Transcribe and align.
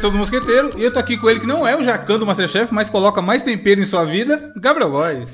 edição 0.00 0.10
do 0.10 0.16
Mosqueteiro 0.16 0.70
e 0.78 0.82
eu 0.82 0.90
tô 0.90 0.98
aqui 0.98 1.18
com 1.18 1.28
ele 1.28 1.40
que 1.40 1.46
não 1.46 1.68
é 1.68 1.76
o 1.76 1.82
Jacan 1.82 2.18
do 2.18 2.24
Masterchef, 2.24 2.72
mas 2.72 2.88
coloca 2.88 3.20
mais 3.20 3.42
tempero 3.42 3.82
em 3.82 3.84
sua 3.84 4.02
vida, 4.02 4.50
Gabriel 4.56 4.90
Góes. 4.90 5.30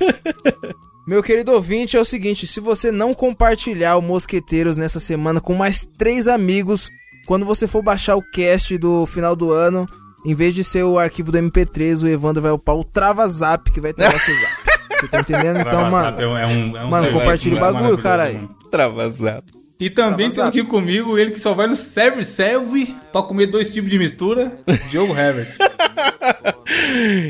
Meu 1.07 1.23
querido 1.23 1.53
ouvinte, 1.53 1.95
é 1.95 2.01
o 2.01 2.03
seguinte: 2.03 2.45
se 2.45 2.59
você 2.59 2.91
não 2.91 3.13
compartilhar 3.13 3.95
o 3.95 4.01
Mosqueteiros 4.01 4.75
nessa 4.75 4.99
semana 4.99 5.39
com 5.39 5.53
mais 5.53 5.87
três 5.97 6.27
amigos, 6.27 6.89
quando 7.25 7.45
você 7.45 7.65
for 7.65 7.81
baixar 7.81 8.17
o 8.17 8.21
cast 8.21 8.77
do 8.77 9.05
final 9.05 9.37
do 9.37 9.53
ano, 9.53 9.87
em 10.25 10.33
vez 10.35 10.53
de 10.53 10.65
ser 10.65 10.83
o 10.83 10.99
arquivo 10.99 11.31
do 11.31 11.37
MP3, 11.37 12.03
o 12.03 12.07
Evandro 12.07 12.41
vai 12.41 12.51
upar 12.51 12.75
o 12.75 12.83
Travazap 12.83 13.71
que 13.71 13.79
vai 13.79 13.93
travar 13.93 14.19
seu 14.19 14.35
zap. 14.35 14.53
Você 14.99 15.07
tá 15.07 15.19
entendendo? 15.21 15.59
Então, 15.65 15.89
mano. 15.89 16.21
É 16.21 16.27
um, 16.27 16.37
é 16.37 16.45
um, 16.45 16.89
Mano, 16.89 17.13
compartilha 17.13 17.55
o 17.55 17.59
bagulho, 17.61 17.97
caralho. 17.99 18.35
mano. 18.35 18.55
E 19.79 19.89
também 19.91 20.29
tem 20.29 20.43
aqui 20.43 20.63
comigo 20.63 21.17
ele 21.19 21.31
que 21.31 21.39
só 21.39 21.53
vai 21.53 21.67
no 21.67 21.75
serve 21.75 22.23
serve 22.23 22.95
pra 23.11 23.21
comer 23.21 23.45
dois 23.47 23.69
tipos 23.69 23.89
de 23.91 23.99
mistura, 23.99 24.57
Diogo 24.89 25.15
Herbert. 25.15 25.55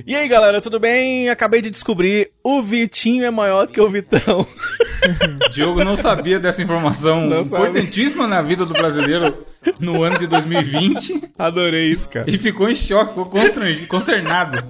E 0.05 0.15
aí, 0.15 0.27
galera, 0.29 0.61
tudo 0.61 0.79
bem? 0.79 1.29
Acabei 1.29 1.61
de 1.61 1.69
descobrir, 1.69 2.31
o 2.43 2.61
Vitinho 2.61 3.25
é 3.25 3.31
maior 3.31 3.67
que 3.67 3.81
o 3.81 3.89
Vitão. 3.89 4.47
Diogo 5.51 5.83
não 5.83 5.95
sabia 5.95 6.39
dessa 6.39 6.61
informação 6.61 7.25
Não 7.27 7.43
sabe. 7.43 7.67
importantíssima 7.69 8.25
na 8.27 8.41
vida 8.41 8.65
do 8.65 8.73
brasileiro 8.73 9.37
no 9.79 10.01
ano 10.03 10.17
de 10.17 10.27
2020 10.27 11.21
Adorei 11.37 11.89
isso, 11.91 12.09
cara. 12.09 12.29
e 12.29 12.37
ficou 12.37 12.69
em 12.69 12.75
choque, 12.75 13.09
ficou 13.09 13.29
consternado. 13.87 14.63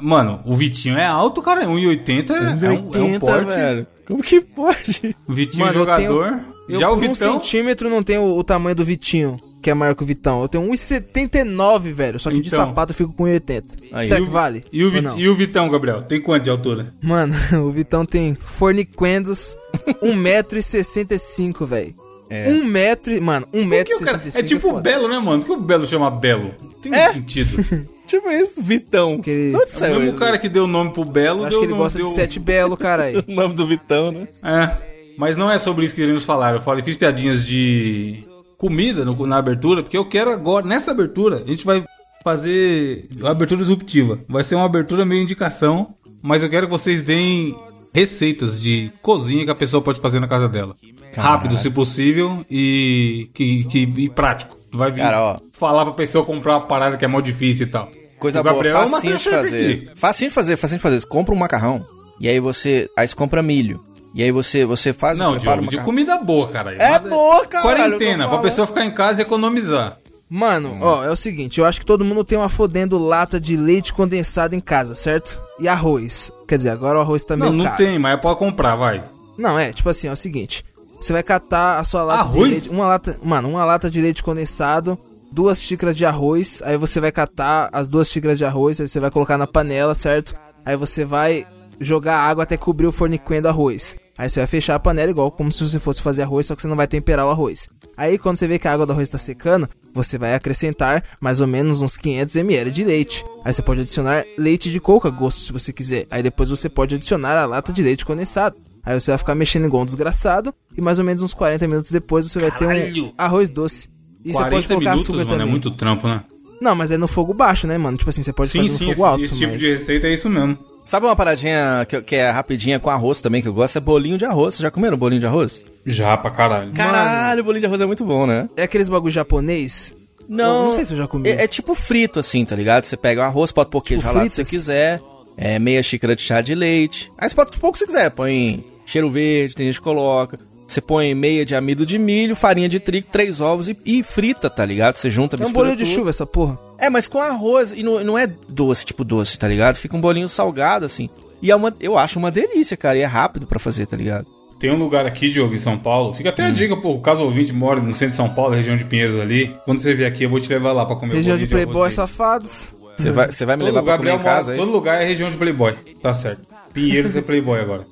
Mano, 0.00 0.40
o 0.44 0.54
Vitinho 0.54 0.98
é 0.98 1.06
alto, 1.06 1.42
cara, 1.42 1.64
1,80 1.66 2.30
é, 2.30 2.66
é, 2.66 2.70
um, 2.70 2.94
é 2.94 3.16
um 3.16 3.18
porte. 3.18 3.46
velho. 3.54 3.86
Como 4.06 4.22
que 4.22 4.40
pode? 4.40 5.16
O 5.26 5.32
Vitinho 5.32 5.64
Mano, 5.64 5.72
eu 5.76 5.78
jogador. 5.80 6.40
Eu, 6.68 6.80
Já 6.80 6.88
o 6.90 6.94
por 6.96 6.98
um 6.98 7.00
Vitão. 7.12 7.32
centímetro 7.34 7.88
não 7.90 8.02
tenho 8.02 8.22
o, 8.22 8.38
o 8.38 8.44
tamanho 8.44 8.74
do 8.76 8.84
Vitinho, 8.84 9.38
que 9.62 9.70
é 9.70 9.74
maior 9.74 9.94
que 9.94 10.02
o 10.02 10.06
Vitão. 10.06 10.40
Eu 10.42 10.48
tenho 10.48 10.64
1,79, 10.70 11.92
velho. 11.92 12.18
Só 12.20 12.30
que 12.30 12.40
de 12.40 12.48
Então. 12.48 12.66
sapato 12.68 12.92
eu 12.92 12.96
fico 12.96 13.12
com 13.12 13.24
1,80. 13.24 13.64
Aí, 13.92 14.06
Será 14.06 14.20
que 14.20 14.26
o- 14.26 14.30
vale? 14.30 14.64
E 14.72 14.82
o, 14.82 14.86
Ou 14.86 14.92
Vi- 14.92 15.00
não? 15.02 15.18
e 15.18 15.28
o 15.28 15.34
Vitão, 15.34 15.68
Gabriel? 15.68 16.02
Tem 16.02 16.20
quanto 16.20 16.44
de 16.44 16.50
altura? 16.50 16.94
Mano, 17.02 17.34
o 17.66 17.70
Vitão 17.70 18.04
tem 18.06 18.34
forniquendos 18.34 19.56
1,65m, 20.02 21.66
velho. 21.66 21.94
É. 22.30 22.48
1 22.50 22.64
metro, 22.64 23.12
e- 23.12 23.20
mano, 23.20 23.46
1,65m. 23.52 23.84
Que 23.84 23.94
o 23.94 24.00
cara- 24.00 24.22
é 24.34 24.42
tipo 24.42 24.68
o 24.70 24.80
Belo, 24.80 25.08
né, 25.08 25.18
mano? 25.18 25.40
Por 25.42 25.46
que 25.46 25.52
o 25.52 25.60
Belo 25.64 25.86
chama 25.86 26.10
Belo? 26.10 26.50
Tem 26.80 26.94
É? 26.94 27.10
um 27.10 27.12
sentido. 27.12 27.88
Tipo 28.06 28.30
isso, 28.30 28.60
Vitão. 28.62 29.20
Que 29.20 29.30
ele- 29.30 29.50
De 29.50 29.56
onde 29.56 29.64
É 29.64 29.74
o 29.74 29.78
saiu 29.78 29.94
mesmo 29.94 30.08
ele? 30.10 30.18
cara 30.18 30.38
que 30.38 30.48
deu 30.48 30.64
o 30.64 30.68
nome 30.68 30.90
pro 30.92 31.04
Belo, 31.04 31.40
Eu 31.40 31.44
acho 31.46 31.50
deu 31.52 31.60
que 31.60 31.66
ele 31.66 31.72
no- 31.72 31.78
gosta 31.78 31.98
deu- 31.98 32.06
de 32.06 32.12
sete 32.12 32.38
belo, 32.38 32.76
caralho. 32.76 33.24
O 33.28 33.32
nome 33.32 33.54
do 33.54 33.66
Vitão, 33.66 34.12
né? 34.12 34.28
É, 34.42 35.14
mas 35.18 35.36
não 35.36 35.50
é 35.50 35.58
sobre 35.58 35.84
isso 35.84 35.94
que 35.94 36.02
iremos 36.02 36.24
falar. 36.24 36.54
Eu 36.54 36.60
falei, 36.60 36.82
fiz 36.84 36.96
piadinhas 36.96 37.44
de 37.46 38.24
comida 38.58 39.04
no- 39.04 39.26
na 39.26 39.36
abertura, 39.38 39.82
porque 39.82 39.96
eu 39.96 40.04
quero 40.04 40.30
agora, 40.30 40.66
nessa 40.66 40.90
abertura, 40.90 41.42
a 41.44 41.48
gente 41.48 41.64
vai 41.64 41.84
fazer 42.22 43.08
uma 43.20 43.30
abertura 43.30 43.60
disruptiva. 43.60 44.18
Vai 44.28 44.42
ser 44.44 44.54
uma 44.54 44.64
abertura 44.64 45.04
meio 45.04 45.22
indicação, 45.22 45.94
mas 46.22 46.42
eu 46.42 46.48
quero 46.50 46.66
que 46.66 46.72
vocês 46.72 47.02
deem 47.02 47.54
receitas 47.94 48.60
de 48.60 48.90
cozinha 49.00 49.44
que 49.44 49.50
a 49.50 49.54
pessoa 49.54 49.80
pode 49.80 50.00
fazer 50.00 50.18
na 50.20 50.26
casa 50.26 50.48
dela. 50.48 50.74
Rápido, 51.16 51.56
se 51.56 51.70
possível, 51.70 52.44
e, 52.50 53.30
que, 53.32 53.62
que- 53.64 53.92
e 53.98 54.08
prático. 54.10 54.58
Vai 54.72 54.90
vir 54.90 55.02
Cara, 55.02 55.22
ó. 55.22 55.38
falar 55.52 55.84
pra 55.84 55.94
pessoa 55.94 56.24
comprar 56.24 56.54
uma 56.54 56.66
parada 56.66 56.96
que 56.96 57.04
é 57.04 57.08
mó 57.08 57.20
difícil 57.20 57.66
e 57.68 57.70
tal. 57.70 57.88
Coisa 58.18 58.42
boa, 58.42 58.52
Gabriel 58.54 58.76
é 58.76 58.80
facinho 58.88 59.00
de 59.00 59.08
Masterchef 59.12 59.44
fazer. 59.44 59.92
Facinho 59.94 60.30
de 60.30 60.34
fazer, 60.34 60.56
facinho 60.56 60.78
de 60.78 60.82
fazer. 60.82 61.00
Você 61.00 61.06
compra 61.06 61.32
um 61.32 61.38
macarrão, 61.38 61.84
e 62.20 62.28
aí 62.28 62.40
você... 62.40 62.90
Aí 62.98 63.06
você 63.06 63.14
compra 63.14 63.40
milho. 63.42 63.78
E 64.12 64.22
aí 64.22 64.32
você, 64.32 64.64
você 64.64 64.92
faz... 64.92 65.16
Não, 65.18 65.36
Diogo, 65.36 65.68
de 65.68 65.78
comida 65.78 66.16
boa, 66.18 66.48
cara. 66.48 66.74
É 66.82 66.98
boa, 66.98 67.46
cara. 67.46 67.62
Quarentena, 67.64 68.28
pra 68.28 68.38
pessoa 68.38 68.66
ficar 68.66 68.84
em 68.84 68.90
casa 68.90 69.20
e 69.20 69.22
economizar. 69.22 69.98
Mano, 70.28 70.78
ó, 70.80 71.04
é 71.04 71.10
o 71.10 71.16
seguinte, 71.16 71.60
eu 71.60 71.66
acho 71.66 71.78
que 71.80 71.86
todo 71.86 72.04
mundo 72.04 72.24
tem 72.24 72.36
uma 72.36 72.48
fodendo 72.48 72.98
lata 72.98 73.38
de 73.38 73.56
leite 73.56 73.92
condensado 73.92 74.54
em 74.54 74.60
casa, 74.60 74.94
certo? 74.94 75.38
E 75.60 75.68
arroz. 75.68 76.32
Quer 76.48 76.56
dizer, 76.56 76.70
agora 76.70 76.98
o 76.98 77.02
arroz 77.02 77.22
tá 77.24 77.36
meio 77.36 77.50
Não, 77.50 77.58
não 77.58 77.64
caro. 77.66 77.76
tem, 77.76 77.98
mas 77.98 78.20
pode 78.20 78.38
comprar, 78.38 78.74
vai. 78.74 79.04
Não, 79.38 79.58
é, 79.58 79.72
tipo 79.72 79.88
assim, 79.88 80.08
é 80.08 80.12
o 80.12 80.16
seguinte. 80.16 80.64
Você 81.00 81.12
vai 81.12 81.22
catar 81.22 81.78
a 81.78 81.84
sua 81.84 82.02
lata 82.02 82.20
Arroz? 82.22 82.44
de 82.46 82.50
leite. 82.50 82.68
Uma 82.70 82.86
lata. 82.86 83.18
Mano, 83.22 83.50
uma 83.50 83.64
lata 83.64 83.90
de 83.90 84.00
leite 84.00 84.22
condensado, 84.22 84.98
duas 85.30 85.60
xícaras 85.60 85.96
de 85.96 86.06
arroz. 86.06 86.62
Aí 86.64 86.76
você 86.78 86.98
vai 87.00 87.12
catar 87.12 87.68
as 87.72 87.88
duas 87.88 88.08
xícaras 88.08 88.38
de 88.38 88.44
arroz, 88.44 88.80
aí 88.80 88.88
você 88.88 88.98
vai 88.98 89.10
colocar 89.10 89.36
na 89.36 89.46
panela, 89.46 89.94
certo? 89.94 90.34
Aí 90.64 90.76
você 90.76 91.04
vai 91.04 91.44
jogar 91.78 92.16
água 92.16 92.44
até 92.44 92.56
cobrir 92.56 92.86
o 92.86 92.92
forniquinho 92.92 93.42
do 93.42 93.48
arroz. 93.48 93.96
Aí 94.16 94.28
você 94.30 94.40
vai 94.40 94.46
fechar 94.46 94.76
a 94.76 94.80
panela 94.80 95.10
igual 95.10 95.30
como 95.30 95.52
se 95.52 95.68
você 95.68 95.78
fosse 95.78 96.00
fazer 96.00 96.22
arroz, 96.22 96.46
só 96.46 96.54
que 96.56 96.62
você 96.62 96.68
não 96.68 96.76
vai 96.76 96.86
temperar 96.86 97.26
o 97.26 97.30
arroz. 97.30 97.68
Aí 97.96 98.18
quando 98.18 98.36
você 98.36 98.46
vê 98.46 98.58
que 98.58 98.68
a 98.68 98.72
água 98.72 98.86
do 98.86 98.92
arroz 98.92 99.08
tá 99.08 99.18
secando, 99.18 99.68
você 99.92 100.18
vai 100.18 100.34
acrescentar 100.34 101.04
mais 101.20 101.40
ou 101.40 101.46
menos 101.46 101.82
uns 101.82 101.96
500 101.96 102.36
ml 102.36 102.70
de 102.70 102.84
leite. 102.84 103.24
Aí 103.44 103.52
você 103.52 103.62
pode 103.62 103.82
adicionar 103.82 104.24
leite 104.36 104.70
de 104.70 104.80
coco 104.80 105.06
a 105.08 105.10
gosto 105.10 105.40
se 105.40 105.52
você 105.52 105.72
quiser. 105.72 106.06
Aí 106.10 106.22
depois 106.22 106.50
você 106.50 106.68
pode 106.68 106.94
adicionar 106.94 107.36
a 107.36 107.46
lata 107.46 107.72
de 107.72 107.82
leite 107.82 108.04
condensado. 108.04 108.56
Aí 108.84 108.98
você 108.98 109.10
vai 109.10 109.18
ficar 109.18 109.34
mexendo 109.34 109.64
igual 109.64 109.82
um 109.82 109.86
desgraçado 109.86 110.54
e 110.76 110.80
mais 110.80 110.98
ou 110.98 111.04
menos 111.04 111.22
uns 111.22 111.32
40 111.32 111.66
minutos 111.66 111.90
depois 111.90 112.30
você 112.30 112.38
vai 112.38 112.50
ter 112.50 112.66
um 112.66 113.12
arroz 113.16 113.50
doce. 113.50 113.88
E 114.24 114.32
você 114.32 114.38
40 114.38 114.50
pode 114.50 114.68
colocar 114.68 114.90
minutos, 114.90 115.02
açúcar 115.02 115.18
mano, 115.18 115.30
também. 115.30 115.46
é 115.46 115.50
muito 115.50 115.70
trampo, 115.70 116.08
né? 116.08 116.22
Não, 116.60 116.74
mas 116.74 116.90
é 116.90 116.96
no 116.96 117.08
fogo 117.08 117.34
baixo, 117.34 117.66
né, 117.66 117.76
mano? 117.76 117.96
Tipo 117.96 118.10
assim, 118.10 118.22
você 118.22 118.32
pode 118.32 118.50
Sim, 118.50 118.58
fazer 118.58 118.72
no 118.72 118.78
sim, 118.78 118.84
fogo 118.84 118.92
esse, 118.94 119.02
alto, 119.02 119.24
esse 119.24 119.38
tipo 119.38 119.52
mas... 119.52 119.60
de 119.60 119.70
receita 119.70 120.06
é 120.06 120.14
isso 120.14 120.30
mesmo. 120.30 120.58
Sabe 120.84 121.06
uma 121.06 121.16
paradinha 121.16 121.86
que, 121.88 122.00
que 122.02 122.14
é 122.14 122.30
rapidinha 122.30 122.78
com 122.78 122.90
arroz 122.90 123.20
também, 123.20 123.40
que 123.40 123.48
eu 123.48 123.54
gosto? 123.54 123.76
É 123.76 123.80
bolinho 123.80 124.18
de 124.18 124.24
arroz. 124.24 124.54
Vocês 124.54 124.62
já 124.62 124.70
comeram 124.70 124.96
bolinho 124.96 125.20
de 125.20 125.26
arroz? 125.26 125.62
Já 125.86 126.16
pra 126.16 126.30
caralho. 126.30 126.72
Caralho, 126.72 127.44
bolinho 127.44 127.60
de 127.60 127.66
arroz 127.66 127.80
é 127.80 127.86
muito 127.86 128.04
bom, 128.04 128.26
né? 128.26 128.48
É 128.56 128.62
aqueles 128.62 128.88
bagulho 128.88 129.12
japonês? 129.12 129.94
Não, 130.28 130.64
não 130.66 130.72
sei 130.72 130.84
se 130.84 130.94
eu 130.94 130.98
já 130.98 131.06
comi. 131.06 131.28
É, 131.28 131.44
é 131.44 131.46
tipo 131.46 131.74
frito, 131.74 132.18
assim, 132.18 132.44
tá 132.44 132.56
ligado? 132.56 132.84
Você 132.84 132.96
pega 132.96 133.20
o 133.20 133.24
arroz, 133.24 133.52
pode 133.52 133.68
pôr 133.70 133.82
queijo 133.82 134.00
Tipo 134.02 134.12
ralado 134.14 134.30
se 134.30 134.36
você 134.36 134.44
fritas? 134.44 134.58
quiser. 134.60 135.00
É 135.36 135.58
meia 135.58 135.82
xícara 135.82 136.14
de 136.16 136.22
chá 136.22 136.40
de 136.40 136.54
leite. 136.54 137.10
Aí 137.18 137.28
você 137.28 137.34
pode 137.34 137.58
pôr 137.58 137.68
o 137.68 137.72
que 137.72 137.78
você 137.80 137.86
quiser. 137.86 138.10
Põe 138.10 138.64
cheiro 138.86 139.10
verde, 139.10 139.54
tem 139.54 139.66
gente 139.66 139.78
que 139.78 139.84
coloca. 139.84 140.38
Você 140.66 140.80
põe 140.80 141.14
meia 141.14 141.44
de 141.44 141.54
amido 141.54 141.84
de 141.84 141.98
milho, 141.98 142.34
farinha 142.34 142.68
de 142.70 142.80
trigo, 142.80 143.06
três 143.12 143.38
ovos 143.38 143.68
e, 143.68 143.76
e 143.84 144.02
frita, 144.02 144.48
tá 144.48 144.64
ligado? 144.64 144.96
Você 144.96 145.10
junta, 145.10 145.36
É 145.36 145.38
um 145.38 145.40
mistura 145.40 145.58
bolinho 145.66 145.76
de 145.76 145.84
tudo. 145.84 145.94
chuva 145.94 146.08
essa 146.10 146.24
porra. 146.24 146.58
É, 146.78 146.88
mas 146.88 147.06
com 147.06 147.20
arroz. 147.20 147.72
E 147.76 147.82
não, 147.82 148.02
não 148.02 148.18
é 148.18 148.26
doce, 148.48 148.86
tipo 148.86 149.04
doce, 149.04 149.38
tá 149.38 149.46
ligado? 149.46 149.76
Fica 149.76 149.94
um 149.94 150.00
bolinho 150.00 150.28
salgado, 150.28 150.86
assim. 150.86 151.10
E 151.42 151.50
é 151.50 151.56
uma, 151.56 151.74
eu 151.78 151.98
acho 151.98 152.18
uma 152.18 152.30
delícia, 152.30 152.76
cara. 152.78 152.96
E 152.96 153.02
é 153.02 153.04
rápido 153.04 153.46
pra 153.46 153.58
fazer, 153.58 153.84
tá 153.84 153.96
ligado? 153.96 154.26
Tem 154.58 154.70
um 154.70 154.76
lugar 154.76 155.04
aqui, 155.06 155.30
Diogo, 155.30 155.54
em 155.54 155.58
São 155.58 155.76
Paulo. 155.76 156.14
Fica 156.14 156.30
até 156.30 156.44
a 156.44 156.50
dica, 156.50 156.76
pô, 156.76 156.98
caso 157.00 157.22
o 157.22 157.26
ouvinte 157.26 157.52
mora 157.52 157.80
no 157.80 157.92
centro 157.92 158.10
de 158.10 158.16
São 158.16 158.28
Paulo, 158.28 158.54
região 158.54 158.76
de 158.76 158.84
Pinheiros 158.84 159.18
ali. 159.20 159.54
Quando 159.64 159.80
você 159.80 159.94
vier 159.94 160.08
aqui, 160.08 160.24
eu 160.24 160.30
vou 160.30 160.40
te 160.40 160.48
levar 160.48 160.72
lá 160.72 160.86
pra 160.86 160.96
comer 160.96 161.14
Região 161.14 161.36
de 161.36 161.46
bolinho 161.46 161.50
playboy 161.66 161.82
arroz 161.82 161.82
deles. 161.82 161.94
safados. 161.94 162.74
Você 162.96 163.10
vai, 163.10 163.30
você 163.32 163.44
vai 163.44 163.56
me 163.56 163.60
Todo 163.64 163.74
levar 163.74 163.82
pra 163.82 163.98
comer 163.98 164.10
Gabriel 164.12 164.20
em 164.20 164.22
casa, 164.22 164.44
mora, 164.50 164.54
é 164.54 164.56
todo 164.56 164.66
isso? 164.66 164.72
lugar 164.76 165.02
é 165.02 165.04
região 165.04 165.30
de 165.30 165.36
playboy. 165.36 165.74
Tá 166.00 166.14
certo. 166.14 166.42
Pinheiros 166.72 167.16
é 167.16 167.20
playboy 167.20 167.60
agora. 167.60 167.84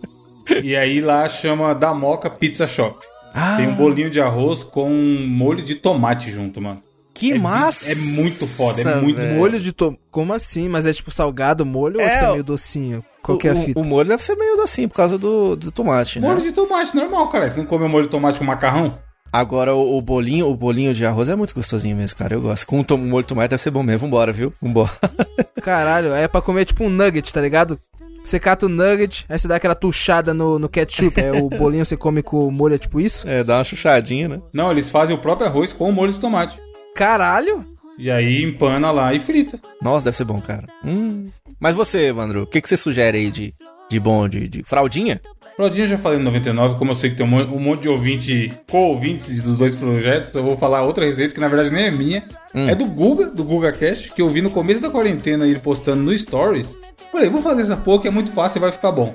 e 0.62 0.76
aí 0.76 1.00
lá 1.00 1.28
chama 1.28 1.74
da 1.74 1.92
Moca 1.92 2.30
Pizza 2.30 2.66
Shop. 2.66 2.96
Ah. 3.34 3.56
Tem 3.56 3.66
um 3.68 3.74
bolinho 3.74 4.08
de 4.08 4.20
arroz 4.20 4.62
com 4.62 4.88
molho 4.88 5.62
de 5.62 5.74
tomate 5.74 6.30
junto, 6.30 6.60
mano. 6.60 6.80
Que 7.14 7.30
É 7.30 7.34
bi- 7.34 7.38
massa! 7.40 7.92
é 7.92 7.94
muito 7.94 8.46
foda, 8.46 8.80
é 8.82 8.96
muito 8.96 9.16
velho. 9.20 9.34
Molho 9.38 9.60
de 9.60 9.72
tom... 9.72 9.96
Como 10.10 10.32
assim? 10.34 10.68
Mas 10.68 10.84
é 10.84 10.92
tipo 10.92 11.10
salgado 11.10 11.62
o 11.62 11.66
molho 11.66 11.96
ou 12.00 12.02
É, 12.04 12.10
tipo 12.10 12.24
é 12.24 12.28
o- 12.28 12.32
meio 12.32 12.44
docinho? 12.44 13.04
Qual 13.22 13.38
que 13.38 13.46
é 13.48 13.52
a 13.52 13.54
O- 13.54 13.62
fita? 13.62 13.80
O, 13.80 13.84
molho 13.84 14.08
deve 14.08 14.22
ser 14.22 14.34
meio 14.36 14.56
docinho 14.56 14.88
por 14.88 14.96
causa 14.96 15.16
do, 15.16 15.54
do 15.56 15.70
tomate, 15.72 16.18
né? 16.20 16.26
Molho 16.28 16.42
de 16.42 16.52
tomate, 16.52 16.94
normal, 16.94 17.28
cara. 17.28 17.48
Você 17.48 17.58
não 17.60 17.66
come 17.66 17.86
molho 17.88 18.04
de 18.04 18.10
tomate 18.10 18.38
com 18.38 18.44
macarrão? 18.44 18.98
Agora, 19.32 19.74
o, 19.74 19.96
o 19.96 20.02
bolinho, 20.02 20.48
o 20.48 20.54
bolinho 20.56 20.92
de 20.94 21.04
arroz 21.06 21.28
é 21.28 21.34
muito 21.34 21.54
gostosinho 21.54 21.96
mesmo, 21.96 22.16
cara. 22.18 22.34
Eu 22.34 22.42
gosto. 22.42 22.66
Com 22.66 22.80
o 22.80 22.98
molho 22.98 23.22
de 23.22 23.28
tomate 23.28 23.50
deve 23.50 23.62
ser 23.62 23.70
bom 23.70 23.82
mesmo. 23.82 24.00
Vambora, 24.00 24.32
viu? 24.32 24.52
Vambora. 24.60 24.90
Caralho, 25.62 26.12
é 26.14 26.28
pra 26.28 26.40
comer 26.42 26.64
tipo 26.64 26.84
um 26.84 26.88
nugget, 26.90 27.32
tá 27.32 27.40
ligado? 27.40 27.78
Você 28.24 28.38
cata 28.40 28.66
o 28.66 28.68
nugget, 28.70 29.26
aí 29.28 29.38
você 29.38 29.46
dá 29.46 29.56
aquela 29.56 29.74
tuchada 29.74 30.32
no, 30.32 30.58
no 30.58 30.66
ketchup, 30.68 31.20
aí 31.20 31.30
o 31.42 31.48
bolinho 31.50 31.84
você 31.84 31.94
come 31.96 32.22
com 32.22 32.46
o 32.46 32.50
molho, 32.50 32.74
é 32.74 32.78
tipo 32.78 32.98
isso? 32.98 33.28
É, 33.28 33.44
dá 33.44 33.58
uma 33.58 33.64
chuchadinha, 33.64 34.28
né? 34.28 34.40
Não, 34.52 34.70
eles 34.70 34.88
fazem 34.88 35.14
o 35.14 35.18
próprio 35.18 35.46
arroz 35.46 35.72
com 35.74 35.88
o 35.90 35.92
molho 35.92 36.10
de 36.12 36.18
tomate. 36.20 36.58
Caralho! 36.94 37.66
E 37.98 38.10
aí 38.10 38.42
empana 38.42 38.90
lá 38.90 39.14
e 39.14 39.20
frita. 39.20 39.58
Nossa, 39.80 40.04
deve 40.04 40.16
ser 40.16 40.24
bom, 40.24 40.40
cara. 40.40 40.66
Hum. 40.84 41.28
Mas 41.60 41.74
você, 41.74 42.06
Evandro, 42.06 42.42
o 42.42 42.46
que, 42.46 42.60
que 42.60 42.68
você 42.68 42.76
sugere 42.76 43.18
aí 43.18 43.30
de, 43.30 43.54
de 43.88 44.00
bom, 44.00 44.28
de, 44.28 44.48
de 44.48 44.62
fraldinha? 44.64 45.20
Claudinha 45.56 45.84
eu 45.84 45.88
já 45.88 45.98
falei 45.98 46.18
no 46.18 46.24
99, 46.24 46.76
como 46.78 46.90
eu 46.90 46.94
sei 46.96 47.10
que 47.10 47.16
tem 47.16 47.24
um 47.24 47.28
monte, 47.28 47.50
um 47.52 47.60
monte 47.60 47.82
de 47.82 47.88
ouvinte, 47.88 48.52
co-ouvintes 48.68 49.40
dos 49.40 49.56
dois 49.56 49.76
projetos, 49.76 50.34
eu 50.34 50.42
vou 50.42 50.56
falar 50.56 50.82
outra 50.82 51.04
receita 51.04 51.32
que 51.32 51.40
na 51.40 51.46
verdade 51.46 51.70
nem 51.70 51.84
é 51.84 51.90
minha. 51.92 52.24
É 52.52 52.74
do 52.74 52.86
Guga, 52.86 53.26
do 53.26 53.44
Guga 53.44 53.72
Cash, 53.72 54.10
que 54.12 54.20
eu 54.20 54.28
vi 54.28 54.42
no 54.42 54.50
começo 54.50 54.80
da 54.80 54.90
quarentena 54.90 55.46
ele 55.46 55.60
postando 55.60 56.02
no 56.02 56.16
Stories. 56.16 56.76
Falei, 57.12 57.30
vou 57.30 57.40
fazer 57.40 57.62
essa 57.62 57.76
porra 57.76 58.02
que 58.02 58.08
é 58.08 58.10
muito 58.10 58.32
fácil 58.32 58.58
e 58.58 58.60
vai 58.60 58.72
ficar 58.72 58.90
bom. 58.90 59.14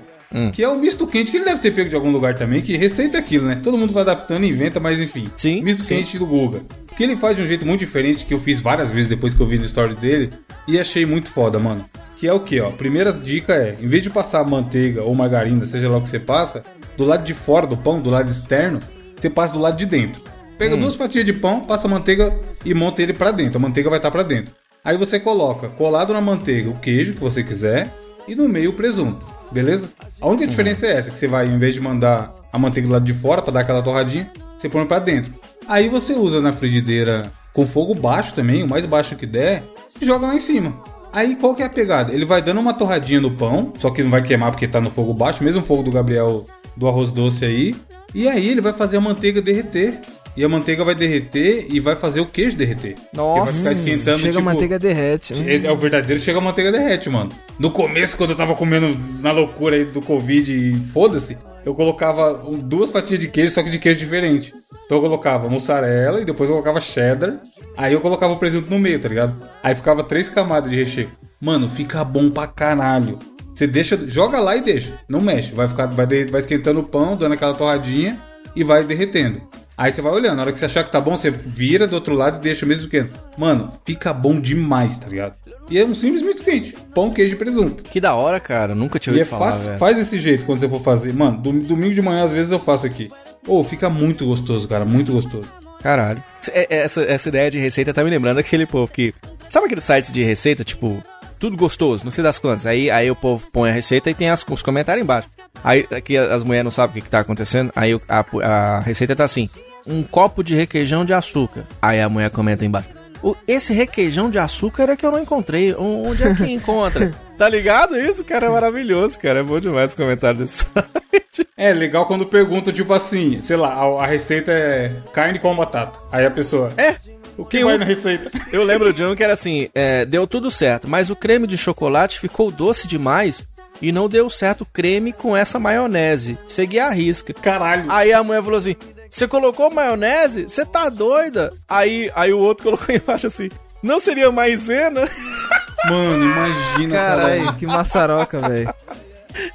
Que 0.53 0.63
é 0.63 0.69
o 0.69 0.77
misto 0.77 1.07
quente, 1.07 1.31
que 1.31 1.37
ele 1.37 1.45
deve 1.45 1.59
ter 1.59 1.71
pego 1.71 1.89
de 1.89 1.95
algum 1.95 2.11
lugar 2.11 2.35
também, 2.35 2.61
que 2.61 2.77
receita 2.77 3.17
é 3.17 3.19
aquilo, 3.19 3.47
né? 3.47 3.55
Todo 3.55 3.77
mundo 3.77 3.93
vai 3.93 4.03
adaptando 4.03 4.43
e 4.43 4.49
inventa, 4.49 4.79
mas 4.79 4.99
enfim. 4.99 5.29
Sim, 5.35 5.63
Misto 5.63 5.83
sim. 5.83 5.95
quente 5.95 6.19
do 6.19 6.25
Guga. 6.25 6.61
Que 6.95 7.03
ele 7.03 7.15
faz 7.15 7.35
de 7.35 7.43
um 7.43 7.45
jeito 7.47 7.65
muito 7.65 7.79
diferente, 7.79 8.25
que 8.25 8.33
eu 8.33 8.37
fiz 8.37 8.59
várias 8.59 8.91
vezes 8.91 9.07
depois 9.07 9.33
que 9.33 9.41
eu 9.41 9.47
vi 9.47 9.57
no 9.57 9.67
Stories 9.67 9.95
dele, 9.95 10.31
e 10.67 10.79
achei 10.79 11.05
muito 11.05 11.31
foda, 11.31 11.57
mano. 11.57 11.85
Que 12.17 12.27
é 12.27 12.33
o 12.33 12.41
que, 12.41 12.59
ó? 12.59 12.69
Primeira 12.71 13.13
dica 13.13 13.53
é, 13.55 13.77
em 13.81 13.87
vez 13.87 14.03
de 14.03 14.09
passar 14.09 14.45
manteiga 14.45 15.01
ou 15.01 15.15
margarina, 15.15 15.65
seja 15.65 15.89
lá 15.89 15.97
o 15.97 16.01
que 16.01 16.09
você 16.09 16.19
passa, 16.19 16.63
do 16.97 17.05
lado 17.05 17.23
de 17.23 17.33
fora 17.33 17.65
do 17.65 17.77
pão, 17.77 17.99
do 17.99 18.09
lado 18.09 18.29
externo, 18.29 18.81
você 19.15 19.29
passa 19.29 19.53
do 19.53 19.59
lado 19.59 19.77
de 19.77 19.85
dentro. 19.85 20.21
Pega 20.57 20.75
duas 20.75 20.97
fatias 20.97 21.23
de 21.23 21.31
pão, 21.31 21.61
passa 21.61 21.87
a 21.87 21.89
manteiga 21.89 22.37
e 22.65 22.73
monta 22.73 23.01
ele 23.01 23.13
pra 23.13 23.31
dentro. 23.31 23.57
A 23.57 23.61
manteiga 23.61 23.89
vai 23.89 23.97
estar 23.97 24.11
pra 24.11 24.23
dentro. 24.23 24.53
Aí 24.83 24.97
você 24.97 25.17
coloca 25.17 25.69
colado 25.69 26.13
na 26.13 26.19
manteiga 26.19 26.69
o 26.69 26.77
queijo 26.77 27.13
que 27.13 27.19
você 27.21 27.41
quiser 27.41 27.89
e 28.27 28.35
no 28.35 28.49
meio 28.49 28.71
o 28.71 28.73
presunto, 28.73 29.25
beleza? 29.51 29.89
A 30.19 30.27
única 30.27 30.47
diferença 30.47 30.85
é 30.85 30.97
essa, 30.97 31.11
que 31.11 31.19
você 31.19 31.27
vai, 31.27 31.47
em 31.47 31.57
vez 31.57 31.73
de 31.73 31.81
mandar 31.81 32.33
a 32.51 32.59
manteiga 32.59 32.87
do 32.87 32.93
lado 32.93 33.05
de 33.05 33.13
fora 33.13 33.41
pra 33.41 33.53
dar 33.53 33.61
aquela 33.61 33.81
torradinha, 33.81 34.31
você 34.57 34.67
põe 34.67 34.85
pra 34.85 34.99
dentro. 34.99 35.33
Aí 35.67 35.87
você 35.87 36.13
usa 36.13 36.41
na 36.41 36.51
frigideira 36.51 37.31
com 37.53 37.65
fogo 37.65 37.93
baixo 37.93 38.33
também, 38.33 38.63
o 38.63 38.67
mais 38.67 38.85
baixo 38.85 39.15
que 39.15 39.25
der, 39.25 39.63
e 40.01 40.05
joga 40.05 40.27
lá 40.27 40.35
em 40.35 40.39
cima. 40.39 40.81
Aí 41.11 41.35
qual 41.35 41.55
que 41.55 41.63
é 41.63 41.65
a 41.65 41.69
pegada? 41.69 42.13
Ele 42.13 42.25
vai 42.25 42.41
dando 42.41 42.59
uma 42.59 42.73
torradinha 42.73 43.19
no 43.19 43.31
pão, 43.31 43.73
só 43.77 43.89
que 43.89 44.03
não 44.03 44.11
vai 44.11 44.21
queimar 44.21 44.51
porque 44.51 44.67
tá 44.67 44.79
no 44.79 44.89
fogo 44.89 45.13
baixo, 45.13 45.43
mesmo 45.43 45.63
fogo 45.63 45.83
do 45.83 45.91
Gabriel 45.91 46.45
do 46.77 46.87
arroz 46.87 47.11
doce 47.11 47.45
aí. 47.45 47.75
E 48.13 48.27
aí 48.27 48.49
ele 48.49 48.61
vai 48.61 48.73
fazer 48.73 48.97
a 48.97 49.01
manteiga 49.01 49.41
derreter. 49.41 49.99
E 50.39 50.43
a 50.45 50.47
manteiga 50.47 50.85
vai 50.85 50.95
derreter 50.95 51.67
e 51.69 51.81
vai 51.81 51.97
fazer 51.97 52.21
o 52.21 52.25
queijo 52.25 52.55
derreter. 52.55 52.95
Nossa, 53.11 53.51
vai 53.51 53.53
ficar 53.53 53.71
esquentando, 53.73 54.19
Chega 54.19 54.31
tipo, 54.31 54.39
a 54.39 54.53
manteiga 54.53 54.79
derrete. 54.79 55.33
Hum. 55.33 55.43
é, 55.45 55.65
é 55.65 55.69
o 55.69 55.75
verdadeiro, 55.75 56.21
chega 56.21 56.37
a 56.37 56.41
manteiga 56.41 56.71
derrete, 56.71 57.09
mano. 57.09 57.29
No 57.59 57.69
começo, 57.71 58.15
quando 58.15 58.29
eu 58.29 58.37
tava 58.37 58.55
comendo 58.55 58.97
na 59.21 59.33
loucura 59.33 59.75
aí 59.75 59.83
do 59.83 60.01
Covid 60.01 60.49
e 60.49 60.75
foda-se, 60.75 61.37
eu 61.65 61.75
colocava 61.75 62.41
duas 62.63 62.89
fatias 62.89 63.19
de 63.19 63.27
queijo, 63.27 63.51
só 63.51 63.61
que 63.61 63.69
de 63.69 63.79
queijo 63.79 63.99
diferente. 63.99 64.53
Então 64.85 64.99
eu 64.99 65.01
colocava 65.01 65.49
mussarela 65.49 66.21
e 66.21 66.25
depois 66.25 66.49
eu 66.49 66.55
colocava 66.55 66.79
cheddar. 66.79 67.41
Aí 67.75 67.91
eu 67.91 67.99
colocava 67.99 68.31
o 68.31 68.37
presunto 68.37 68.69
no 68.69 68.79
meio, 68.79 68.97
tá 68.97 69.09
ligado? 69.09 69.35
Aí 69.61 69.75
ficava 69.75 70.05
três 70.05 70.29
camadas 70.29 70.69
de 70.69 70.77
recheio. 70.77 71.09
Mano, 71.41 71.69
fica 71.69 72.01
bom 72.05 72.29
pra 72.29 72.47
caralho. 72.47 73.19
Você 73.53 73.67
deixa, 73.67 73.99
joga 74.07 74.39
lá 74.39 74.55
e 74.55 74.61
deixa. 74.61 75.01
Não 75.05 75.19
mexe. 75.19 75.53
Vai 75.53 75.67
ficar, 75.67 75.87
vai, 75.87 76.05
vai 76.07 76.39
esquentando 76.39 76.79
o 76.79 76.83
pão, 76.83 77.17
dando 77.17 77.33
aquela 77.33 77.53
torradinha 77.53 78.17
e 78.55 78.63
vai 78.63 78.85
derretendo. 78.85 79.41
Aí 79.79 79.91
você 79.91 80.01
vai 80.01 80.11
olhando. 80.11 80.35
Na 80.35 80.41
hora 80.43 80.51
que 80.51 80.59
você 80.59 80.65
achar 80.65 80.83
que 80.83 80.91
tá 80.91 80.99
bom, 80.99 81.15
você 81.15 81.31
vira 81.31 81.87
do 81.87 81.95
outro 81.95 82.13
lado 82.13 82.37
e 82.37 82.41
deixa 82.41 82.65
mesmo 82.65 82.89
quente. 82.89 83.11
Mano, 83.37 83.71
fica 83.85 84.11
bom 84.11 84.39
demais, 84.39 84.97
tá 84.99 85.07
ligado? 85.07 85.33
E 85.69 85.79
é 85.79 85.85
um 85.85 85.93
simples 85.93 86.21
misto 86.21 86.43
quente. 86.43 86.75
Pão, 86.93 87.11
queijo 87.11 87.35
e 87.35 87.37
presunto. 87.37 87.83
Que 87.83 88.01
da 88.01 88.13
hora, 88.13 88.39
cara. 88.39 88.75
Nunca 88.75 88.99
tinha 88.99 89.13
E 89.15 89.19
é 89.19 89.21
ouvido 89.21 89.37
falar, 89.37 89.51
velho. 89.55 89.77
faz 89.79 89.95
desse 89.95 90.19
jeito 90.19 90.45
quando 90.45 90.59
você 90.59 90.67
for 90.67 90.81
fazer. 90.81 91.13
Mano, 91.13 91.37
dom- 91.41 91.59
domingo 91.59 91.93
de 91.93 92.01
manhã 92.01 92.23
às 92.25 92.33
vezes 92.33 92.51
eu 92.51 92.59
faço 92.59 92.85
aqui. 92.85 93.09
Ô, 93.47 93.63
fica 93.63 93.89
muito 93.89 94.25
gostoso, 94.25 94.67
cara, 94.67 94.83
muito 94.83 95.13
gostoso. 95.13 95.45
Caralho. 95.81 96.21
É- 96.51 96.67
é- 96.69 96.77
Essa, 96.83 97.01
essa 97.03 97.29
ideia 97.29 97.49
de 97.49 97.57
receita 97.59 97.93
tá 97.93 98.03
me 98.03 98.09
lembrando 98.09 98.37
aquele 98.39 98.65
povo 98.65 98.91
que. 98.91 99.13
Sabe 99.49 99.65
aqueles 99.67 99.83
sites 99.85 100.11
de 100.11 100.21
receita, 100.23 100.63
tipo, 100.65 101.01
tudo 101.39 101.55
gostoso, 101.55 102.03
não 102.03 102.11
sei 102.11 102.23
das 102.23 102.37
quantas. 102.37 102.65
Aí, 102.65 102.91
aí 102.91 103.09
o 103.09 103.15
povo 103.15 103.47
põe 103.53 103.69
a 103.69 103.73
receita 103.73 104.09
e 104.09 104.13
tem 104.13 104.29
as, 104.29 104.43
os 104.49 104.61
comentários 104.61 105.03
embaixo. 105.03 105.29
Aí 105.63 105.87
aqui 105.91 106.17
as 106.17 106.43
mulheres 106.43 106.63
não 106.65 106.71
sabem 106.71 106.91
o 106.91 106.93
que, 106.95 107.01
que 107.01 107.09
tá 107.09 107.19
acontecendo. 107.21 107.71
Aí 107.75 107.95
o- 107.95 108.01
a, 108.09 108.25
a 108.43 108.79
receita 108.81 109.15
tá 109.15 109.23
assim: 109.23 109.49
um 109.87 110.03
copo 110.03 110.43
de 110.43 110.55
requeijão 110.55 111.03
de 111.05 111.13
açúcar. 111.13 111.65
Aí 111.81 111.99
a 112.01 112.09
mulher 112.09 112.29
comenta 112.29 112.65
embaixo. 112.65 112.89
"O- 113.21 113.35
esse 113.47 113.73
requeijão 113.73 114.29
de 114.29 114.37
açúcar 114.39 114.89
é 114.89 114.95
que 114.95 115.05
eu 115.05 115.11
não 115.11 115.19
encontrei. 115.19 115.73
Onde 115.75 116.23
é 116.23 116.33
que 116.35 116.43
encontra? 116.51 117.13
tá 117.37 117.47
ligado 117.49 117.97
isso? 117.99 118.23
Cara, 118.23 118.47
é 118.47 118.49
maravilhoso, 118.49 119.17
cara. 119.19 119.39
É 119.39 119.43
bom 119.43 119.59
demais 119.59 119.91
os 119.91 119.95
comentários 119.95 120.39
desse 120.39 120.65
site. 120.73 121.47
É 121.57 121.73
legal 121.73 122.05
quando 122.05 122.25
perguntam, 122.25 122.71
tipo 122.73 122.93
assim, 122.93 123.41
sei 123.41 123.57
lá, 123.57 123.73
a, 123.73 124.03
a 124.03 124.05
receita 124.05 124.51
é 124.51 124.91
carne 125.13 125.39
com 125.39 125.55
batata. 125.55 125.99
Aí 126.11 126.25
a 126.25 126.31
pessoa. 126.31 126.71
É. 126.77 126.95
O 127.37 127.45
que 127.45 127.63
vai 127.63 127.75
um- 127.75 127.79
na 127.79 127.85
receita? 127.85 128.29
Eu 128.51 128.63
lembro 128.63 128.91
de 128.93 129.03
um 129.03 129.15
que 129.15 129.23
era 129.23 129.33
assim: 129.33 129.69
é, 129.73 130.05
deu 130.05 130.27
tudo 130.27 130.51
certo, 130.51 130.87
mas 130.89 131.09
o 131.09 131.15
creme 131.15 131.47
de 131.47 131.57
chocolate 131.57 132.19
ficou 132.19 132.51
doce 132.51 132.85
demais 132.87 133.45
e 133.81 133.91
não 133.93 134.09
deu 134.09 134.29
certo 134.29 134.61
o 134.61 134.65
creme 134.65 135.13
com 135.13 135.35
essa 135.37 135.57
maionese. 135.57 136.37
Segui 136.49 136.79
a 136.79 136.89
risca. 136.89 137.33
Caralho. 137.33 137.85
Aí 137.89 138.11
a 138.11 138.21
mulher 138.23 138.43
falou 138.43 138.57
assim: 138.57 138.75
Você 139.09 139.27
colocou 139.27 139.69
maionese? 139.71 140.43
Você 140.43 140.65
tá 140.65 140.89
doida? 140.89 141.51
Aí, 141.67 142.11
aí 142.15 142.31
o 142.31 142.39
outro 142.39 142.63
colocou 142.65 142.93
embaixo 142.95 143.27
assim: 143.27 143.49
Não 143.81 143.99
seria 143.99 144.31
maisena? 144.31 145.07
Mano, 145.89 146.25
imagina, 146.25 146.93
Caralho, 146.95 147.45
cara. 147.45 147.57
que 147.57 147.65
maçaroca, 147.65 148.39
velho. 148.39 148.73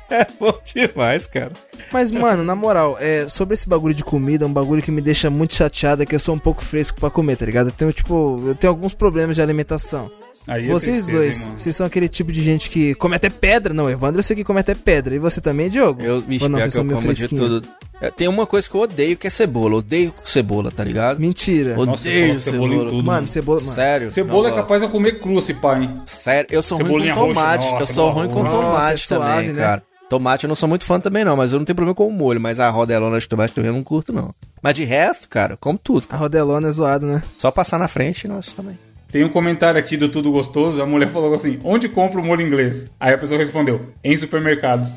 É 0.08 0.26
bom 0.38 0.58
demais, 0.64 1.26
cara. 1.26 1.52
Mas, 1.92 2.10
mano, 2.10 2.42
na 2.42 2.54
moral, 2.54 2.96
é, 2.98 3.28
sobre 3.28 3.52
esse 3.54 3.68
bagulho 3.68 3.94
de 3.94 4.02
comida, 4.02 4.46
um 4.46 4.52
bagulho 4.52 4.80
que 4.80 4.90
me 4.90 5.02
deixa 5.02 5.28
muito 5.28 5.52
chateado 5.54 6.02
é 6.02 6.06
que 6.06 6.14
eu 6.14 6.18
sou 6.18 6.34
um 6.34 6.38
pouco 6.38 6.62
fresco 6.64 6.98
pra 6.98 7.10
comer, 7.10 7.36
tá 7.36 7.44
ligado? 7.44 7.68
Eu 7.68 7.72
tenho, 7.72 7.92
tipo, 7.92 8.42
eu 8.46 8.54
tenho 8.54 8.70
alguns 8.70 8.94
problemas 8.94 9.36
de 9.36 9.42
alimentação. 9.42 10.10
Aí 10.46 10.66
Vocês 10.66 11.06
tristeza, 11.06 11.18
dois, 11.18 11.46
hein, 11.46 11.54
vocês 11.56 11.76
são 11.76 11.86
aquele 11.86 12.08
tipo 12.08 12.30
de 12.30 12.42
gente 12.42 12.68
que 12.68 12.94
come 12.94 13.16
até 13.16 13.30
pedra. 13.30 13.72
Não, 13.72 13.88
Evandro 13.88 14.18
eu 14.18 14.22
sei 14.22 14.36
que 14.36 14.44
come 14.44 14.60
até 14.60 14.74
pedra. 14.74 15.14
E 15.14 15.18
você 15.18 15.40
também, 15.40 15.68
Diogo? 15.68 16.02
Eu 16.02 16.22
me 16.26 16.38
Ou 16.40 16.48
não, 16.48 16.58
vocês 16.58 16.72
que 16.72 16.78
eu 16.78 16.82
são 16.82 16.84
meio 16.84 17.00
fresquinho? 17.00 17.62
É, 18.00 18.10
Tem 18.10 18.28
uma 18.28 18.46
coisa 18.46 18.68
que 18.68 18.74
eu 18.74 18.80
odeio 18.82 19.16
que 19.16 19.26
é 19.26 19.30
cebola. 19.30 19.76
Odeio 19.76 20.12
cebola, 20.24 20.70
tá 20.70 20.82
ligado? 20.84 21.18
Mentira. 21.20 21.76
Nossa, 21.76 22.02
Odeio 22.08 22.26
coloco 22.26 22.40
cebola 22.40 22.66
em 22.66 22.70
cebola. 22.78 22.90
tudo. 22.90 23.04
Mano, 23.04 23.26
cebola. 23.26 23.60
Mano. 23.60 23.72
Sério. 23.72 24.10
Cebola 24.10 24.48
é 24.48 24.50
não 24.50 24.56
capaz 24.58 24.80
de 24.80 24.86
eu 24.86 24.90
comer 24.90 25.18
cru 25.20 25.38
esse 25.38 25.54
pá, 25.54 25.78
hein? 25.78 26.00
Sério, 26.04 26.48
eu 26.50 26.62
sou 26.62 26.78
ruim 26.78 26.86
Cebolinha 26.86 27.14
com 27.14 27.20
roxa, 27.20 27.34
tomate. 27.34 27.70
nossa, 27.70 27.82
eu 27.82 27.86
sou 27.86 28.10
ruim 28.10 28.28
com 28.28 28.42
roxa. 28.42 28.50
tomate 28.56 28.72
Nossa, 28.80 28.92
é 28.92 28.96
suave, 28.98 29.40
também, 29.40 29.52
né? 29.54 29.62
cara. 29.62 29.82
Tomate 30.10 30.44
eu 30.44 30.48
não 30.48 30.54
sou 30.54 30.68
muito 30.68 30.84
fã 30.84 31.00
também, 31.00 31.24
não, 31.24 31.34
mas 31.36 31.52
eu 31.52 31.58
não 31.58 31.64
tenho 31.64 31.74
problema 31.76 31.94
com 31.94 32.06
o 32.06 32.12
molho. 32.12 32.40
Mas 32.40 32.60
a 32.60 32.68
rodelona 32.68 33.18
de 33.18 33.26
tomate 33.28 33.54
também 33.54 33.70
eu 33.70 33.74
não 33.74 33.82
curto, 33.82 34.12
não. 34.12 34.34
Mas 34.62 34.74
de 34.74 34.84
resto, 34.84 35.28
cara, 35.28 35.54
eu 35.54 35.58
como 35.58 35.78
tudo. 35.78 36.06
A 36.10 36.16
rodelona 36.16 36.68
é 36.68 36.70
zoada, 36.70 37.06
né? 37.06 37.22
Só 37.38 37.50
passar 37.50 37.78
na 37.78 37.88
frente, 37.88 38.28
nossa, 38.28 38.54
também. 38.54 38.78
Tem 39.10 39.24
um 39.24 39.28
comentário 39.28 39.78
aqui 39.78 39.96
do 39.96 40.08
Tudo 40.08 40.32
Gostoso, 40.32 40.82
a 40.82 40.86
mulher 40.86 41.08
falou 41.08 41.32
assim, 41.32 41.58
onde 41.62 41.88
compra 41.88 42.20
o 42.20 42.24
molho 42.24 42.42
inglês? 42.42 42.86
Aí 42.98 43.14
a 43.14 43.18
pessoa 43.18 43.38
respondeu, 43.38 43.80
em 44.02 44.16
supermercados. 44.16 44.90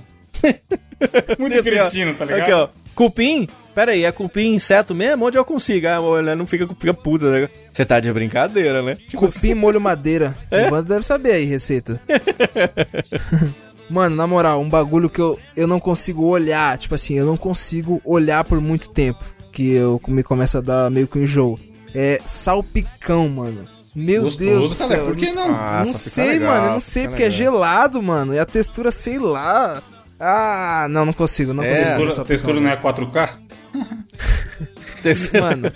Muito 1.37 1.59
Assim, 1.59 1.69
cretino, 1.69 2.13
tá 2.13 2.25
ligado? 2.25 2.41
Aqui, 2.41 2.51
ó. 2.51 2.69
Cupim? 2.95 3.47
Pera 3.75 3.91
aí, 3.91 4.05
é 4.05 4.11
cupim 4.11 4.55
inseto 4.55 4.95
mesmo? 4.95 5.25
Onde 5.25 5.37
eu 5.37 5.45
consigo? 5.45 5.85
Ah, 5.87 5.97
a 5.97 6.01
mulher 6.01 6.35
não 6.35 6.47
fica, 6.47 6.67
fica 6.79 6.93
puta, 6.95 7.29
né? 7.29 7.49
Você 7.71 7.85
tá 7.85 7.99
de 7.99 8.11
brincadeira, 8.11 8.81
né? 8.81 8.95
Tipo, 8.95 9.27
Cupim 9.27 9.53
molho 9.53 9.79
madeira. 9.79 10.35
É? 10.49 10.67
O 10.71 10.81
deve 10.81 11.03
saber 11.05 11.33
aí, 11.33 11.45
receita. 11.45 12.01
Mano, 13.89 14.15
na 14.15 14.25
moral, 14.27 14.59
um 14.61 14.67
bagulho 14.67 15.09
que 15.09 15.21
eu, 15.21 15.39
eu 15.55 15.67
não 15.67 15.79
consigo 15.79 16.25
olhar, 16.25 16.77
tipo 16.77 16.95
assim, 16.95 17.13
eu 17.17 17.25
não 17.25 17.37
consigo 17.37 18.01
olhar 18.03 18.43
por 18.43 18.59
muito 18.59 18.89
tempo. 18.89 19.23
Que 19.51 19.73
eu 19.73 20.01
me 20.07 20.23
começa 20.23 20.57
a 20.57 20.61
dar 20.61 20.89
meio 20.89 21.07
que 21.07 21.17
um 21.19 21.23
enjoo. 21.23 21.59
É 21.93 22.19
salpicão, 22.25 23.29
mano. 23.29 23.65
Meu 23.95 24.23
Gostoso, 24.23 24.45
Deus 24.45 24.63
do 24.73 24.75
cara, 24.77 24.95
céu. 24.95 25.05
por 25.05 25.15
que 25.15 25.31
não? 25.33 25.55
Ah, 25.55 25.83
não 25.85 25.91
é 25.91 25.95
sei, 25.95 26.27
legal, 26.27 26.53
mano. 26.53 26.65
Eu 26.65 26.71
não 26.73 26.79
sei, 26.79 27.03
é 27.05 27.07
porque 27.07 27.23
é 27.23 27.29
legal. 27.29 27.37
gelado, 27.37 28.03
mano. 28.03 28.33
E 28.33 28.39
a 28.39 28.45
textura, 28.45 28.91
sei 28.91 29.17
lá. 29.17 29.81
Ah, 30.19 30.87
não, 30.89 31.05
não 31.05 31.13
consigo, 31.13 31.53
não 31.53 31.63
É, 31.63 31.69
consigo. 31.69 31.97
Textura, 32.05 32.25
textura 32.25 32.59
não 32.59 32.69
é 32.69 32.75
4K? 32.75 33.29
Mano, 35.39 35.71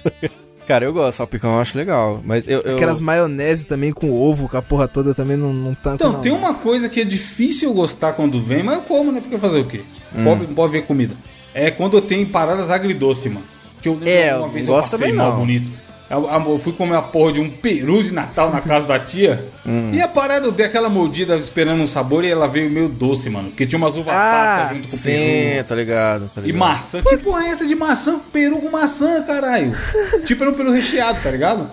Cara, 0.68 0.86
eu 0.86 0.94
gosto, 0.94 1.18
salpicão 1.18 1.54
eu 1.56 1.60
acho 1.60 1.78
legal. 1.78 2.22
Mas 2.24 2.48
eu. 2.48 2.60
eu... 2.62 2.74
aquelas 2.76 3.00
maionese 3.00 3.66
também 3.66 3.92
com 3.92 4.12
ovo, 4.12 4.48
com 4.48 4.58
a 4.58 4.62
porra 4.62 4.88
toda, 4.88 5.14
também 5.14 5.36
não, 5.38 5.52
não 5.54 5.74
tanto. 5.76 5.96
Então, 5.96 6.14
não, 6.14 6.22
tem 6.22 6.32
mano. 6.32 6.46
uma 6.46 6.54
coisa 6.56 6.88
que 6.88 7.02
é 7.02 7.04
difícil 7.04 7.70
eu 7.70 7.76
gostar 7.76 8.14
quando 8.14 8.42
vem, 8.42 8.64
mas 8.64 8.76
eu 8.76 8.82
como, 8.82 9.12
né? 9.12 9.20
Porque 9.22 9.38
fazer 9.38 9.60
o 9.60 9.66
quê? 9.66 9.82
Hum. 10.16 10.24
Pode, 10.24 10.46
pode 10.48 10.72
ver 10.74 10.84
comida. 10.84 11.14
É 11.54 11.72
quando 11.72 11.98
eu 11.98 12.02
tenho 12.02 12.26
paradas 12.28 12.72
agridoce, 12.72 13.30
mano. 13.30 13.46
Que 13.82 13.90
eu 13.90 13.94
lembro 13.94 14.10
É, 14.10 14.36
uma 14.36 14.46
eu 14.48 14.50
vez 14.50 14.68
eu 14.68 14.74
gosto 14.76 14.92
passei 14.92 15.08
também, 15.08 15.18
mal 15.18 15.32
não. 15.32 15.40
bonito. 15.40 15.72
Eu, 16.12 16.30
eu 16.30 16.60
fui 16.60 16.74
comer 16.74 16.96
a 16.98 17.02
porra 17.02 17.32
de 17.34 17.40
um 17.40 17.50
peru 17.50 18.04
de 18.04 18.12
Natal 18.12 18.52
na 18.52 18.60
casa 18.60 18.86
da 18.88 19.00
tia. 19.00 19.44
Hum. 19.66 19.92
E 19.94 20.02
a 20.02 20.08
parada, 20.08 20.46
eu 20.46 20.52
dei 20.52 20.66
aquela 20.66 20.90
mordida 20.90 21.38
esperando 21.38 21.82
um 21.82 21.88
sabor 21.88 22.26
e 22.26 22.30
ela 22.30 22.48
veio 22.48 22.70
meio 22.70 22.90
doce, 22.90 23.30
mano. 23.30 23.50
Porque 23.50 23.66
tinha 23.66 23.78
umas 23.78 23.96
uvas 23.96 24.14
Ah, 24.14 24.70
junto 24.74 24.90
com 24.90 24.96
o 24.96 25.00
Sim, 25.00 25.12
peru. 25.14 25.64
tá 25.68 25.76
ligado, 25.76 26.32
tá 26.36 26.42
E 26.42 26.46
ligado. 26.48 26.60
maçã. 26.60 27.02
Que 27.02 27.18
porra 27.18 27.46
é 27.46 27.50
essa 27.50 27.66
de 27.66 27.76
maçã? 27.76 28.20
Peru 28.34 28.58
com 28.60 28.70
maçã, 28.70 29.24
caralho. 29.24 29.72
tipo, 30.28 30.44
era 30.44 30.52
um 30.52 30.56
peru 30.56 30.72
recheado, 30.72 31.18
tá 31.24 31.32
ligado? 31.32 31.70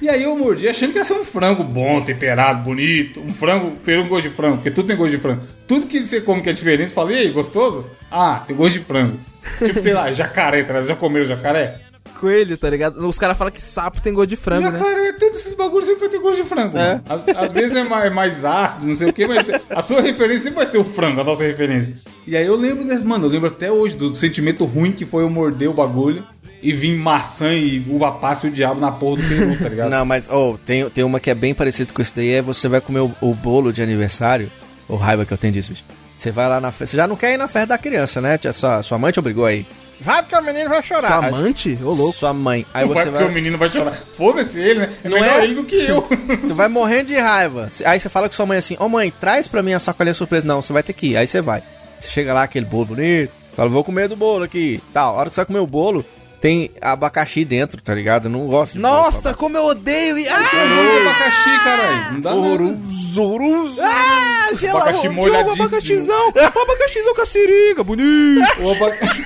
E 0.00 0.08
aí 0.08 0.22
eu 0.22 0.36
mordi 0.36 0.68
achando 0.68 0.92
que 0.92 0.98
ia 0.98 1.04
ser 1.04 1.14
um 1.14 1.24
frango 1.24 1.62
bom, 1.62 2.00
temperado, 2.00 2.62
bonito. 2.62 3.20
Um 3.20 3.28
frango, 3.32 3.72
peru 3.84 4.02
com 4.04 4.08
gosto 4.08 4.28
de 4.28 4.34
frango, 4.34 4.56
porque 4.56 4.70
tudo 4.70 4.88
tem 4.88 4.96
gosto 4.96 5.12
de 5.12 5.18
frango. 5.18 5.42
Tudo 5.66 5.86
que 5.86 6.00
você 6.04 6.20
come 6.20 6.40
que 6.42 6.50
é 6.50 6.52
diferente, 6.52 6.88
você 6.88 6.94
fala, 6.94 7.12
e 7.12 7.18
aí, 7.18 7.30
gostoso? 7.30 7.86
Ah, 8.10 8.42
tem 8.46 8.56
gosto 8.56 8.78
de 8.78 8.84
frango. 8.84 9.18
tipo, 9.58 9.80
sei 9.80 9.92
lá, 9.94 10.10
jacaré, 10.12 10.62
tá? 10.62 10.80
Já 10.80 10.94
comeram 10.96 11.24
jacaré? 11.26 11.80
Coelho, 12.14 12.56
tá 12.56 12.70
ligado? 12.70 13.06
Os 13.06 13.18
caras 13.18 13.36
falam 13.36 13.52
que 13.52 13.60
sapo 13.60 14.00
tem 14.00 14.12
gosto 14.12 14.30
de 14.30 14.36
frango, 14.36 14.70
né? 14.70 14.78
jacaré, 14.78 15.12
todos 15.12 15.40
esses 15.40 15.54
bagulhos 15.54 15.86
sempre 15.86 16.00
vai 16.00 16.08
ter 16.08 16.18
gosto 16.18 16.42
de 16.42 16.48
frango. 16.48 16.78
É. 16.78 17.00
Às, 17.08 17.36
às 17.36 17.52
vezes 17.52 17.76
é 17.76 17.84
mais, 17.84 18.12
mais 18.12 18.44
ácido, 18.44 18.86
não 18.86 18.94
sei 18.94 19.08
o 19.08 19.12
que, 19.12 19.26
mas 19.26 19.46
a 19.70 19.82
sua 19.82 20.00
referência 20.00 20.44
sempre 20.44 20.64
vai 20.64 20.66
ser 20.66 20.78
o 20.78 20.84
frango, 20.84 21.20
a 21.20 21.24
nossa 21.24 21.44
referência. 21.44 21.94
E 22.26 22.36
aí 22.36 22.46
eu 22.46 22.56
lembro 22.56 22.84
desse, 22.84 23.04
mano, 23.04 23.26
eu 23.26 23.30
lembro 23.30 23.48
até 23.48 23.70
hoje 23.70 23.96
do 23.96 24.14
sentimento 24.14 24.64
ruim 24.64 24.92
que 24.92 25.04
foi 25.04 25.22
eu 25.22 25.30
morder 25.30 25.68
o 25.68 25.74
bagulho 25.74 26.24
e 26.62 26.72
vir 26.72 26.96
maçã 26.96 27.52
e 27.52 27.84
uva 27.90 28.10
passa 28.12 28.46
e 28.46 28.50
o 28.50 28.52
diabo 28.52 28.80
na 28.80 28.90
porra 28.90 29.20
do 29.20 29.28
peru, 29.28 29.58
tá 29.58 29.68
ligado? 29.68 29.90
Não, 29.92 30.06
mas, 30.06 30.30
oh, 30.30 30.56
tem, 30.64 30.88
tem 30.88 31.04
uma 31.04 31.20
que 31.20 31.30
é 31.30 31.34
bem 31.34 31.52
parecida 31.52 31.92
com 31.92 32.00
isso 32.00 32.12
daí, 32.16 32.30
é 32.30 32.42
você 32.42 32.68
vai 32.68 32.80
comer 32.80 33.00
o, 33.00 33.12
o 33.20 33.34
bolo 33.34 33.70
de 33.70 33.82
aniversário, 33.82 34.50
o 34.88 34.96
raiva 34.96 35.26
que 35.26 35.32
eu 35.32 35.38
tenho 35.38 35.52
disso, 35.52 35.70
bicho. 35.70 35.84
Você 36.16 36.30
vai 36.30 36.48
lá 36.48 36.60
na 36.60 36.70
festa, 36.70 36.92
você 36.92 36.96
já 36.96 37.06
não 37.06 37.16
quer 37.16 37.34
ir 37.34 37.36
na 37.36 37.48
festa 37.48 37.68
da 37.68 37.78
criança, 37.78 38.20
né? 38.20 38.38
Sua, 38.52 38.82
sua 38.82 38.96
mãe 38.96 39.12
te 39.12 39.18
obrigou 39.18 39.44
aí. 39.44 39.66
Vai 40.04 40.22
porque 40.22 40.36
o 40.36 40.42
menino 40.42 40.68
vai 40.68 40.82
chorar. 40.82 41.06
Sua 41.08 41.26
amante? 41.28 41.78
Ô, 41.82 41.90
louco. 41.92 42.16
Sua 42.18 42.32
mãe. 42.34 42.66
Aí 42.74 42.84
Não 42.86 42.94
vai 42.94 43.04
você 43.04 43.10
porque 43.10 43.24
vai, 43.24 43.32
o 43.32 43.34
menino 43.34 43.58
vai 43.58 43.68
chorar. 43.68 43.94
Foda-se 43.94 44.60
ele, 44.60 44.80
né? 44.80 44.92
É 45.02 45.08
Não 45.08 45.18
melhor 45.20 45.40
é? 45.40 45.44
ele 45.44 45.54
do 45.54 45.64
que 45.64 45.76
eu. 45.76 46.02
tu 46.46 46.54
vai 46.54 46.68
morrendo 46.68 47.06
de 47.06 47.16
raiva. 47.16 47.68
Aí 47.84 47.98
você 47.98 48.08
fala 48.08 48.28
com 48.28 48.34
sua 48.34 48.46
mãe 48.46 48.58
assim, 48.58 48.76
ô 48.78 48.88
mãe, 48.88 49.12
traz 49.18 49.48
pra 49.48 49.62
mim 49.62 49.72
a 49.72 49.80
sacolinha 49.80 50.14
surpresa. 50.14 50.46
Não, 50.46 50.60
você 50.60 50.72
vai 50.72 50.82
ter 50.82 50.92
que 50.92 51.08
ir. 51.08 51.16
Aí 51.16 51.26
você 51.26 51.40
vai. 51.40 51.62
Você 52.00 52.10
chega 52.10 52.34
lá, 52.34 52.42
aquele 52.42 52.66
bolo 52.66 52.84
bonito, 52.86 53.30
fala, 53.56 53.68
vou 53.70 53.82
comer 53.82 54.08
do 54.08 54.16
bolo 54.16 54.44
aqui. 54.44 54.82
Tal, 54.92 55.14
a 55.14 55.20
hora 55.20 55.28
que 55.30 55.34
você 55.34 55.40
vai 55.40 55.46
comer 55.46 55.60
o 55.60 55.66
bolo, 55.66 56.04
tem 56.38 56.70
abacaxi 56.82 57.42
dentro, 57.46 57.80
tá 57.80 57.94
ligado? 57.94 58.26
Eu 58.26 58.30
não 58.32 58.46
gosto 58.46 58.74
de 58.74 58.78
Nossa, 58.80 59.32
como 59.32 59.56
eu 59.56 59.64
odeio. 59.64 60.18
e- 60.18 60.28
Ah, 60.28 60.38
Não, 60.38 61.00
abacaxi, 61.08 61.64
caralho. 61.64 62.12
Não 62.12 62.20
dá. 62.20 62.34
Horroroso, 62.34 63.22
horroroso. 63.22 63.80
ah 63.80 64.50
gelado. 64.58 64.76
Abacaxi 64.78 65.00
Diogo, 65.02 65.14
molhadíssimo. 65.16 65.62
abacaxizão. 65.62 66.28
O 66.34 66.38
abacaxizão 66.62 67.14
com 67.14 67.22
a 67.22 67.26
seringa, 67.26 67.82
bonito. 67.82 68.04
O 68.60 68.72
abacaxi, 68.72 69.24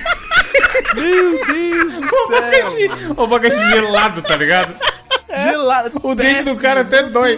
Meu 0.95 1.45
Deus 1.45 1.93
do 1.93 2.07
céu. 2.07 3.13
o 3.17 3.23
abacaxi 3.23 3.57
gelado, 3.69 4.21
tá 4.21 4.35
ligado? 4.35 4.73
Gelado. 5.29 5.99
O 6.03 6.15
dente 6.15 6.43
do 6.43 6.55
cara 6.57 6.81
até 6.81 7.03
dói. 7.03 7.37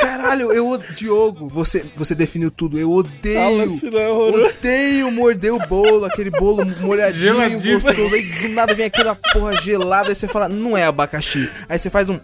Caralho, 0.00 0.52
eu 0.52 0.68
odeio. 0.68 0.92
Diogo, 0.92 1.48
você, 1.48 1.84
você 1.96 2.14
definiu 2.14 2.50
tudo. 2.50 2.78
Eu 2.78 2.88
Fala 2.88 2.98
odeio. 3.00 3.90
não 3.90 3.98
é 3.98 4.08
horroroso. 4.08 4.44
Odeio 4.44 5.10
morder 5.10 5.54
o 5.54 5.58
bolo, 5.66 6.04
aquele 6.04 6.30
bolo 6.30 6.64
molhadinho, 6.80 7.34
gostoso. 7.60 8.14
Aí 8.14 8.22
do 8.22 8.48
nada 8.50 8.74
vem 8.74 8.86
aquela 8.86 9.14
porra 9.14 9.54
gelada. 9.60 10.08
Aí 10.10 10.14
você 10.14 10.28
fala, 10.28 10.48
não 10.48 10.76
é 10.76 10.84
abacaxi. 10.84 11.48
Aí 11.68 11.78
você 11.78 11.90
faz 11.90 12.08
um. 12.10 12.20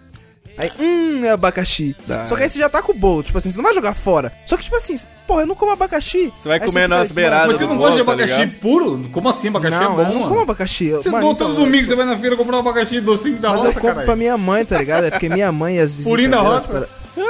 Aí, 0.57 0.71
hum, 0.79 1.25
é 1.25 1.31
abacaxi. 1.31 1.95
Dá. 2.05 2.25
Só 2.27 2.35
que 2.35 2.43
aí 2.43 2.49
você 2.49 2.59
já 2.59 2.69
tá 2.69 2.81
com 2.81 2.91
o 2.91 2.95
bolo, 2.95 3.23
tipo 3.23 3.37
assim, 3.37 3.49
você 3.49 3.57
não 3.57 3.63
vai 3.63 3.73
jogar 3.73 3.93
fora. 3.93 4.31
Só 4.45 4.55
que, 4.55 4.63
tipo 4.63 4.75
assim, 4.75 4.95
porra, 5.25 5.41
eu 5.41 5.47
não 5.47 5.55
como 5.55 5.71
abacaxi. 5.71 6.31
Você 6.39 6.47
vai 6.47 6.59
Aí 6.59 6.65
comer 6.67 6.87
nas 6.87 7.03
tipo, 7.07 7.15
beiradas 7.15 7.47
Mas 7.47 7.55
você 7.57 7.65
não 7.65 7.77
gosta 7.77 7.99
de 7.99 8.05
tá 8.05 8.11
abacaxi 8.11 8.39
ligado? 8.39 8.59
puro? 8.59 9.01
Como 9.11 9.29
assim? 9.29 9.47
Abacaxi 9.47 9.77
não, 9.79 9.83
é 9.83 9.87
bom, 9.95 10.01
eu 10.01 10.05
não 10.05 10.13
mano. 10.15 10.27
como 10.27 10.41
abacaxi. 10.41 10.85
Eu- 10.87 11.01
Você 11.01 11.09
mano, 11.09 11.33
todo 11.35 11.51
então, 11.51 11.63
domingo 11.65 11.87
você 11.87 11.95
vai 11.95 12.05
na 12.05 12.17
feira 12.17 12.35
comprar 12.37 12.57
um 12.57 12.59
abacaxi 12.59 13.01
docinho 13.01 13.37
da 13.37 13.49
Mas 13.49 13.61
eu 13.61 13.67
roça, 13.69 13.79
compro 13.79 13.87
caralho. 13.95 14.05
pra 14.05 14.15
minha 14.15 14.37
mãe, 14.37 14.63
tá 14.63 14.77
ligado? 14.77 15.05
É 15.05 15.11
porque 15.11 15.29
minha 15.29 15.51
mãe 15.51 15.77
e 15.77 15.79
as 15.79 15.91
visitas. 15.93 16.11
Purinho 16.11 16.29
da 16.31 16.41
roça? 16.41 16.87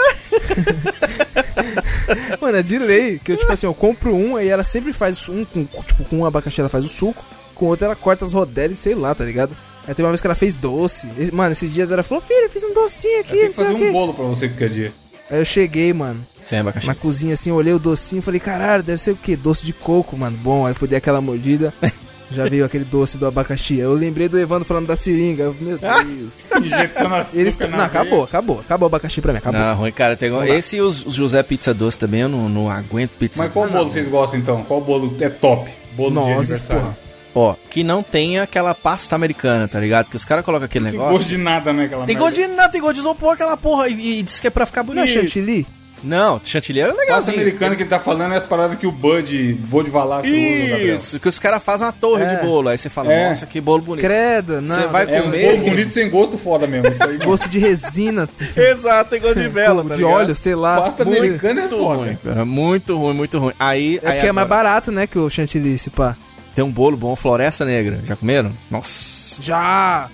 Mano, 2.41 2.57
é 2.57 2.63
de 2.63 2.77
lei. 2.77 3.19
Que 3.23 3.31
eu, 3.33 3.37
tipo 3.37 3.51
assim, 3.51 3.65
eu 3.65 3.73
compro 3.73 4.13
um, 4.15 4.35
aí 4.35 4.47
ela 4.47 4.63
sempre 4.63 4.93
faz 4.93 5.27
um 5.29 5.45
com. 5.45 5.65
Tipo, 5.65 6.03
com 6.05 6.17
um 6.19 6.25
abacaxi 6.25 6.59
ela 6.59 6.69
faz 6.69 6.85
o 6.85 6.89
suco, 6.89 7.23
com 7.55 7.65
outro 7.67 7.85
ela 7.85 7.95
corta 7.95 8.25
as 8.25 8.33
rodelas 8.33 8.77
e 8.77 8.81
sei 8.81 8.95
lá, 8.95 9.13
tá 9.15 9.23
ligado? 9.23 9.55
Aí 9.87 9.93
teve 9.93 10.03
uma 10.03 10.09
vez 10.09 10.21
que 10.21 10.27
ela 10.27 10.35
fez 10.35 10.53
doce. 10.53 11.07
Mano, 11.33 11.51
esses 11.51 11.73
dias 11.73 11.91
ela 11.91 12.03
falou, 12.03 12.21
filho, 12.21 12.43
eu 12.45 12.49
fiz 12.49 12.63
um 12.63 12.73
docinho 12.73 13.19
aqui, 13.21 13.31
Tem 13.37 13.45
não 13.47 13.53
sei 13.53 13.65
fazer 13.65 13.75
o 13.75 13.79
quê. 13.79 13.89
um 13.89 13.91
bolo 13.93 14.13
pra 14.13 14.25
você 14.25 14.47
qualquer 14.47 14.69
dia. 14.69 14.93
Aí 15.29 15.39
eu 15.39 15.45
cheguei, 15.45 15.91
mano, 15.93 16.19
Sem 16.45 16.59
abacaxi. 16.59 16.87
na 16.87 16.95
cozinha 16.95 17.33
assim, 17.33 17.51
olhei 17.51 17.73
o 17.73 17.79
docinho 17.79 18.21
falei, 18.21 18.39
caralho, 18.39 18.83
deve 18.83 18.99
ser 19.01 19.11
o 19.11 19.15
quê? 19.15 19.35
Doce 19.35 19.65
de 19.65 19.73
coco, 19.73 20.15
mano. 20.17 20.37
Bom, 20.37 20.65
aí 20.65 20.73
fui 20.73 20.87
dar 20.87 20.97
aquela 20.97 21.19
mordida. 21.21 21.73
Já 22.31 22.47
veio 22.47 22.65
aquele 22.65 22.83
doce 22.83 23.15
do 23.19 23.27
abacaxi. 23.27 23.77
Eu 23.77 23.93
lembrei 23.93 24.27
do 24.27 24.39
Evandro 24.39 24.65
falando 24.65 24.87
da 24.87 24.95
seringa. 24.95 25.43
Eu, 25.43 25.55
Meu 25.61 25.77
Deus. 25.77 26.33
Injetando 26.65 27.13
açúcar 27.13 27.37
Eles, 27.39 27.57
na 27.59 27.67
não, 27.67 27.75
veia. 27.77 27.85
acabou, 27.85 28.23
acabou. 28.23 28.59
Acabou 28.59 28.85
o 28.85 28.89
abacaxi 28.89 29.21
pra 29.21 29.31
mim, 29.33 29.37
acabou. 29.37 29.59
Não, 29.61 29.75
ruim, 29.75 29.91
cara. 29.91 30.17
Tem... 30.17 30.31
Esse 30.49 30.77
e 30.77 30.81
os, 30.81 31.05
os 31.05 31.13
José 31.13 31.43
Pizza 31.43 31.75
Doce 31.75 31.99
também, 31.99 32.21
eu 32.21 32.29
não, 32.29 32.49
não 32.49 32.71
aguento 32.71 33.11
pizza 33.19 33.37
Mas 33.43 33.51
qual 33.53 33.65
doce. 33.65 33.77
bolo 33.77 33.89
vocês 33.91 34.07
gostam 34.07 34.39
então? 34.39 34.63
Qual 34.63 34.81
bolo 34.81 35.15
é 35.19 35.29
top? 35.29 35.69
Bolo 35.95 36.09
de 36.09 36.15
Nozes, 36.15 36.51
aniversário. 36.53 36.81
porra. 36.81 36.97
Ó, 37.35 37.55
que 37.69 37.83
não 37.83 38.03
tenha 38.03 38.43
aquela 38.43 38.75
pasta 38.75 39.15
americana, 39.15 39.67
tá 39.67 39.79
ligado? 39.79 40.07
Que 40.09 40.15
os 40.15 40.23
caras 40.25 40.45
colocam 40.45 40.65
aquele 40.65 40.85
Tem 40.85 40.93
negócio. 40.93 41.17
gosto 41.17 41.27
de 41.29 41.37
nada, 41.37 41.73
né? 41.73 41.85
Aquela 41.85 42.05
Tem 42.05 42.15
merda. 42.15 42.29
gosto 42.29 42.41
de 42.41 42.47
nada, 42.55 42.71
tem 42.71 42.81
gosto 42.81 42.93
de 42.93 42.99
isopor 42.99 43.33
aquela 43.33 43.57
porra. 43.57 43.87
E, 43.89 44.19
e 44.19 44.23
diz 44.23 44.39
que 44.39 44.47
é 44.47 44.49
pra 44.51 44.65
ficar 44.67 44.81
Não 44.83 44.87
bonito. 44.93 45.03
é 45.05 45.07
chantilly? 45.07 45.65
Não, 46.03 46.39
chantilly 46.43 46.81
é 46.81 46.87
legal. 46.87 47.15
Pasta 47.15 47.31
americana 47.31 47.75
que 47.77 47.81
ele 47.83 47.89
tá 47.89 47.97
falando 47.97 48.33
é 48.33 48.37
as 48.37 48.43
paradas 48.43 48.77
que 48.77 48.85
o 48.85 48.91
Bud, 48.91 49.53
Bud 49.67 49.89
Gabriel. 49.89 50.93
Isso, 50.95 51.17
que 51.19 51.29
os 51.29 51.39
caras 51.39 51.63
fazem 51.63 51.87
uma 51.87 51.93
torre 51.93 52.23
É. 52.23 52.35
de 52.35 52.45
bolo. 52.45 52.67
Aí 52.69 52.77
você 52.77 52.89
fala, 52.89 53.11
É. 53.13 53.29
nossa, 53.29 53.45
que 53.45 53.61
bolo 53.61 53.81
bonito. 53.81 54.03
Credo, 54.05 54.61
não. 54.61 54.75
Você 54.81 54.87
vai 54.87 55.07
É 55.09 55.21
um 55.21 55.23
comer. 55.23 55.55
bolo 55.57 55.69
bonito 55.69 55.93
sem 55.93 56.09
gosto 56.09 56.37
foda 56.37 56.67
mesmo. 56.67 56.89
Isso 56.89 57.03
aí. 57.03 57.17
Gosto 57.23 57.47
de 57.49 57.57
resina, 57.57 58.29
Exato, 58.55 59.09
tem 59.11 59.21
gosto 59.21 59.41
de 59.41 59.47
vela, 59.47 59.81
tá 59.83 59.95
de 59.95 60.01
ligado? 60.01 60.13
óleo, 60.17 60.35
sei 60.35 60.55
lá. 60.55 60.81
Pasta 60.81 61.05
Muito- 61.05 61.19
americana 61.19 61.61
é 61.63 61.67
foda. 61.69 61.95
ruim, 62.03 62.17
cara. 62.23 62.45
Muito 62.45 62.97
ruim, 62.97 63.13
muito 63.15 63.39
ruim. 63.39 63.53
Aí, 63.57 63.99
É 64.03 64.07
aí 64.09 64.13
porque 64.15 64.27
é 64.27 64.31
mais 64.33 64.45
agora, 64.45 64.63
barato, 64.63 64.91
né, 64.91 65.07
que 65.07 65.17
o 65.17 65.29
chantilly, 65.29 65.79
se 65.79 65.89
pá. 65.89 66.15
Tem 66.55 66.63
um 66.63 66.71
bolo 66.71 66.95
bom, 66.97 67.15
Floresta 67.15 67.65
Negra. 67.65 67.99
Já 68.07 68.15
comeram? 68.15 68.51
Nossa, 68.69 69.41
Já! 69.41 70.09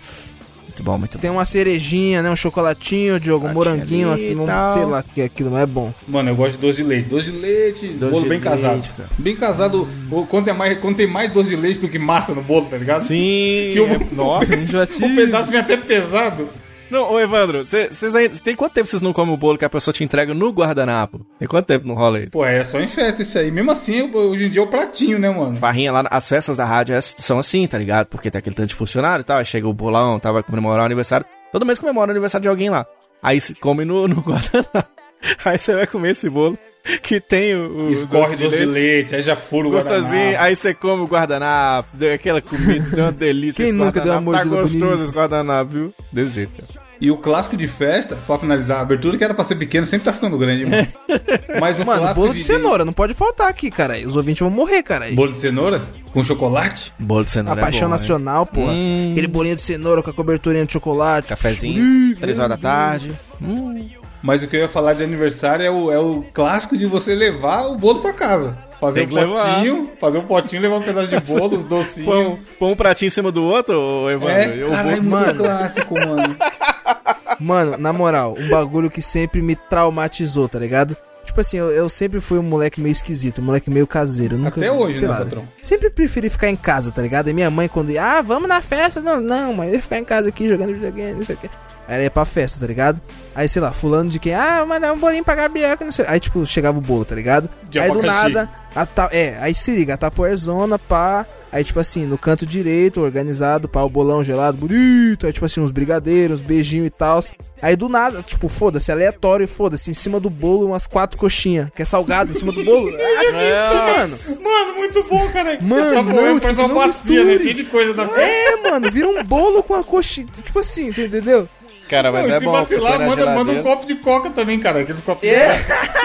muito 0.64 0.84
bom, 0.84 0.98
muito 0.98 1.18
bom. 1.18 1.22
Tem 1.22 1.30
uma 1.30 1.44
cerejinha, 1.44 2.22
né, 2.22 2.30
um 2.30 2.36
chocolatinho, 2.38 3.20
Diogo, 3.20 3.48
um 3.48 3.54
moranguinho, 3.54 4.12
assim, 4.14 4.34
um- 4.36 4.46
tal. 4.46 4.72
sei 4.72 4.86
lá 4.86 5.00
o 5.00 5.14
que 5.14 5.20
é 5.20 5.26
aquilo, 5.26 5.52
mas 5.52 5.64
é 5.64 5.66
bom. 5.66 5.94
Mano, 6.08 6.30
eu 6.30 6.36
gosto 6.36 6.54
de 6.54 6.60
doce 6.60 6.78
de 6.78 6.84
leite. 6.88 7.10
Doce 7.10 7.32
de 7.32 7.38
leite, 7.38 7.88
Doce 7.90 8.12
bolo 8.12 8.24
de 8.24 8.30
bem 8.30 8.40
leite, 8.40 8.44
casado. 8.44 8.90
cara. 8.96 9.10
Bem 9.18 9.36
casado, 9.36 9.88
o- 10.10 10.26
quando, 10.26 10.48
é 10.48 10.54
mais, 10.54 10.80
quando 10.80 10.96
tem 10.96 11.08
mais 11.08 11.30
doce 11.32 11.50
de 11.50 11.56
leite 11.58 11.80
do 11.82 11.90
que 11.90 12.00
massa 12.00 12.34
no 12.34 12.42
bolo, 12.42 12.66
tá 12.66 12.78
ligado? 12.78 13.02
Sim, 13.02 13.72
Que 13.74 13.80
o, 13.82 13.88
é- 13.94 14.08
nossa. 14.14 14.56
o 15.06 15.16
pedaço 15.16 15.52
vem 15.52 15.60
até 15.60 15.76
pesado. 15.76 16.48
Não, 16.90 17.12
ô 17.14 17.20
Evandro, 17.20 17.64
vocês 17.64 18.16
ainda. 18.16 18.36
Tem 18.40 18.56
quanto 18.56 18.74
tempo 18.74 18.90
vocês 18.90 19.02
não 19.02 19.14
comem 19.14 19.34
o 19.34 19.38
bolo 19.38 19.58
que 19.58 19.66
a 19.66 19.70
pessoa 19.70 19.94
te 19.94 20.04
entrega 20.04 20.34
no 20.34 20.50
guardanapo? 20.52 21.26
Tem 21.38 21.48
quanto 21.48 21.66
tempo 21.68 21.88
não 21.88 21.94
rola 21.94 22.20
isso? 22.20 22.32
Pô, 22.32 22.44
é 22.44 22.64
só 22.64 22.80
em 22.80 22.88
festa 22.88 23.22
isso 23.22 23.38
aí. 23.38 23.52
Mesmo 23.52 23.72
assim, 23.72 24.10
hoje 24.12 24.48
em 24.48 24.50
dia 24.50 24.62
é 24.62 24.66
o 24.66 24.68
pratinho, 24.68 25.20
né, 25.20 25.30
mano? 25.30 25.56
Farrinha 25.56 25.92
lá, 25.92 26.04
as 26.10 26.28
festas 26.28 26.58
da 26.58 26.66
rádio 26.66 26.96
é- 26.96 27.02
são 27.02 27.38
assim, 27.38 27.68
tá 27.68 27.78
ligado? 27.78 28.08
Porque 28.08 28.32
tem 28.32 28.40
aquele 28.40 28.56
tanto 28.56 28.70
de 28.70 28.76
funcionário 28.76 29.22
e 29.22 29.26
tal. 29.26 29.38
Aí 29.38 29.46
chega 29.46 29.68
o 29.68 29.74
bolão, 29.74 30.20
tava 30.20 30.42
comemorando 30.42 30.82
o 30.82 30.86
aniversário. 30.86 31.26
Todo 31.52 31.66
mês 31.66 31.78
comemora 31.78 32.10
o 32.10 32.12
aniversário 32.12 32.44
de 32.44 32.50
alguém 32.50 32.70
lá. 32.70 32.86
Aí 33.22 33.40
se 33.40 33.54
come 33.54 33.86
no, 33.86 34.08
no 34.08 34.22
guardanapo. 34.22 34.86
Aí 35.46 35.60
você 35.60 35.76
vai 35.76 35.86
comer 35.86 36.12
esse 36.12 36.30
bolo 36.30 36.58
que 37.02 37.20
tem 37.20 37.56
o. 37.56 37.88
o 37.88 37.92
Escorre 37.92 38.36
doce 38.36 38.58
de 38.58 38.66
leite, 38.66 39.16
aí 39.16 39.22
já 39.22 39.36
fura 39.36 39.68
o 39.68 39.72
Gostosinho, 39.72 40.12
guardanapo. 40.14 40.44
aí 40.44 40.56
você 40.56 40.74
come 40.74 41.02
o 41.04 41.08
guardanapo, 41.08 41.90
deu 41.94 42.14
aquela 42.14 42.42
comida, 42.42 42.86
deu 42.96 43.06
uma 43.06 43.12
delícia. 43.12 43.64
Quem 43.66 43.74
nunca 43.74 44.00
deu 44.02 44.14
uma 44.14 44.22
mordida 44.22 44.56
Tá 44.56 44.62
gostoso 44.62 44.80
bonita? 44.86 45.04
esse 45.04 45.12
guardanapo, 45.12 45.72
viu? 45.72 45.94
Desse 46.12 46.34
jeito, 46.34 46.52
cara. 46.62 46.90
E 47.02 47.10
o 47.10 47.16
clássico 47.16 47.56
de 47.56 47.66
festa, 47.66 48.14
pra 48.14 48.38
finalizar 48.38 48.80
a 48.80 48.82
abertura, 48.82 49.18
que 49.18 49.24
era 49.24 49.34
pra 49.34 49.46
ser 49.46 49.56
pequeno, 49.56 49.86
sempre 49.86 50.04
tá 50.04 50.12
ficando 50.12 50.38
grande, 50.38 50.66
mano. 50.66 50.86
Mas 51.58 51.80
o 51.80 51.86
Mano, 51.86 52.02
clássico 52.02 52.20
bolo 52.22 52.34
de 52.34 52.42
cenoura, 52.42 52.84
não 52.84 52.92
pode 52.92 53.14
faltar 53.14 53.48
aqui, 53.48 53.72
cara. 53.72 53.98
Os 54.06 54.18
ouvintes 54.18 54.42
vão 54.42 54.50
morrer, 54.50 54.84
cara. 54.84 55.10
Bolo 55.14 55.32
de 55.32 55.40
cenoura? 55.40 55.82
Com 56.12 56.22
chocolate? 56.26 56.92
Bolo 57.00 57.24
de 57.24 57.30
A 57.30 57.32
cenoura. 57.32 57.62
é 57.62 57.64
paixão 57.64 57.88
bom, 57.88 57.94
né? 57.96 58.02
nacional, 58.02 58.46
porra. 58.46 58.74
Hum. 58.74 59.12
Aquele 59.14 59.28
bolinho 59.28 59.56
de 59.56 59.62
cenoura 59.62 60.04
com 60.04 60.10
a 60.10 60.14
coberturinha 60.14 60.66
de 60.66 60.74
chocolate. 60.74 61.30
Cafezinho, 61.30 62.18
3 62.18 62.38
horas 62.38 62.50
da 62.50 62.58
tarde. 62.58 63.18
Hum. 63.42 63.80
Mas 64.22 64.44
o 64.44 64.48
que 64.48 64.56
eu 64.58 64.62
ia 64.62 64.70
falar 64.70 64.94
de 64.94 65.04
aniversário 65.04 65.66
é 65.66 65.72
o, 65.72 65.92
é 65.92 65.98
o 66.00 66.24
clássico 66.34 66.78
de 66.78 66.86
você 66.86 67.16
levar 67.16 67.68
o 67.68 67.78
bolo 67.78 68.00
pra 68.02 68.12
casa. 68.14 68.58
Fazer 68.80 69.04
um 69.04 69.08
que 69.08 69.14
levar. 69.14 69.56
potinho, 69.56 69.92
fazer 70.00 70.18
um 70.18 70.26
potinho, 70.26 70.62
levar 70.62 70.76
um 70.78 70.82
pedaço 70.82 71.08
de 71.10 71.20
bolo, 71.34 71.56
os 71.56 71.64
docinhos. 71.66 72.06
Põe, 72.06 72.40
põe 72.60 72.72
um 72.72 72.76
pratinho 72.76 73.08
em 73.08 73.12
cima 73.12 73.32
do 73.32 73.44
outro, 73.44 73.80
ô, 73.80 74.10
Evandro. 74.10 74.32
É, 74.34 74.64
o 74.66 74.70
caralho, 74.70 75.02
bolo- 75.04 75.18
muito 75.22 75.26
Mano. 75.26 75.44
clássico, 75.44 75.94
mano. 76.00 76.36
Mano, 77.40 77.78
na 77.78 77.94
moral, 77.94 78.36
um 78.38 78.50
bagulho 78.50 78.90
que 78.90 79.02
sempre 79.02 79.42
me 79.42 79.56
traumatizou, 79.56 80.50
tá 80.50 80.60
ligado? 80.60 80.98
Tipo 81.24 81.40
assim, 81.40 81.58
eu, 81.58 81.70
eu 81.70 81.88
sempre 81.88 82.20
fui 82.20 82.38
um 82.38 82.44
moleque 82.44 82.82
meio 82.82 82.92
esquisito, 82.92 83.40
um 83.40 83.46
moleque 83.46 83.70
meio 83.70 83.88
caseiro. 83.88 84.36
eu 84.36 84.40
Nunca, 84.40 84.60
Até 84.60 84.70
hoje, 84.72 85.00
sei 85.00 85.08
né, 85.08 85.14
lá, 85.14 85.20
patrão? 85.22 85.48
Sempre 85.62 85.90
preferi 85.90 86.30
ficar 86.30 86.50
em 86.50 86.56
casa, 86.58 86.92
tá 86.92 87.02
ligado? 87.02 87.30
E 87.30 87.34
minha 87.34 87.50
mãe, 87.50 87.70
quando 87.70 87.92
ia, 87.92 88.18
ah, 88.18 88.22
vamos 88.22 88.50
na 88.50 88.60
festa. 88.62 89.00
Não, 89.00 89.22
não, 89.22 89.54
mãe, 89.54 89.70
eu 89.70 89.76
ia 89.76 89.82
ficar 89.82 90.00
em 90.00 90.04
casa 90.04 90.28
aqui 90.30 90.50
jogando 90.50 90.74
videogame, 90.74 91.14
não 91.20 91.24
sei 91.26 91.36
o 91.36 91.38
quê. 91.38 91.50
Aí 91.90 91.96
ela 91.96 92.04
ia 92.04 92.12
pra 92.12 92.24
festa, 92.24 92.60
tá 92.60 92.68
ligado? 92.68 93.02
Aí, 93.34 93.50
sei 93.50 93.60
lá, 93.60 93.72
fulano 93.72 94.12
de 94.12 94.20
quem, 94.20 94.36
ah, 94.36 94.64
mandar 94.64 94.94
um 94.94 95.00
bolinho 95.00 95.24
pra 95.24 95.34
Gabriel, 95.34 95.76
que 95.76 95.84
não 95.84 95.92
sei. 95.92 96.06
Aí, 96.08 96.20
tipo, 96.20 96.46
chegava 96.46 96.78
o 96.78 96.82
bolo, 96.82 97.04
tá 97.04 97.16
ligado? 97.16 97.50
De 97.68 97.80
aí 97.80 97.92
do 97.92 98.04
nada, 98.04 98.48
a 98.76 98.86
ta... 98.86 99.10
é, 99.12 99.36
aí 99.40 99.56
se 99.56 99.72
liga, 99.72 99.96
a 99.96 99.98
tapoerzona, 99.98 100.78
pá. 100.78 101.26
Aí, 101.52 101.64
tipo 101.64 101.80
assim, 101.80 102.06
no 102.06 102.16
canto 102.16 102.46
direito, 102.46 103.02
organizado, 103.02 103.68
pá, 103.68 103.82
o 103.82 103.90
bolão 103.90 104.24
gelado, 104.24 104.56
bonito. 104.56 105.26
Aí, 105.26 105.34
tipo 105.34 105.48
assim, 105.48 105.62
uns 105.62 105.72
brigadeiros, 105.72 106.42
uns 106.42 106.46
beijinhos 106.46 106.86
e 106.86 106.90
tal. 106.92 107.20
Aí 107.60 107.76
do 107.76 107.90
nada, 107.90 108.22
tipo, 108.22 108.48
foda-se, 108.48 108.92
aleatório, 108.92 109.48
foda-se, 109.48 109.90
em 109.90 109.94
cima 109.94 110.20
do 110.20 110.30
bolo, 110.30 110.68
umas 110.68 110.86
quatro 110.86 111.18
coxinhas, 111.18 111.70
que 111.76 111.82
é 111.82 111.86
salgado, 111.86 112.32
em 112.32 112.36
cima 112.36 112.52
do 112.52 112.64
bolo. 112.64 112.96
Ah, 112.96 113.98
mano. 113.98 114.20
Mano, 114.44 114.76
muito 114.76 115.04
bom, 115.10 115.28
cara. 115.30 115.58
Mano, 115.60 115.96
tá 115.96 116.04
bom, 116.04 116.22
não, 116.22 116.40
parece 116.40 116.62
tipo, 116.62 116.74
uma 116.74 116.82
não 116.82 116.88
bacia, 116.88 117.24
né? 117.24 117.38
Cheio 117.38 117.56
de 117.56 117.64
coisa 117.64 117.96
na. 117.96 118.04
É, 118.04 118.70
mano, 118.70 118.92
vira 118.92 119.08
um 119.08 119.24
bolo 119.24 119.64
com 119.64 119.74
a 119.74 119.84
coxinha. 119.84 120.28
Tipo 120.28 120.60
assim, 120.60 120.92
você 120.92 121.08
entendeu? 121.08 121.50
Cara, 121.90 122.12
mas 122.12 122.28
Não, 122.28 122.36
é 122.36 122.40
se 122.40 122.46
bom. 122.46 122.52
você 122.52 122.76
vacilar, 122.80 123.00
manda, 123.02 123.26
manda 123.34 123.52
um 123.52 123.64
copo 123.64 123.86
de 123.86 123.96
coca 123.96 124.30
também, 124.30 124.60
cara. 124.60 124.82
Aqueles 124.82 125.02
copos 125.02 125.28
É. 125.28 125.50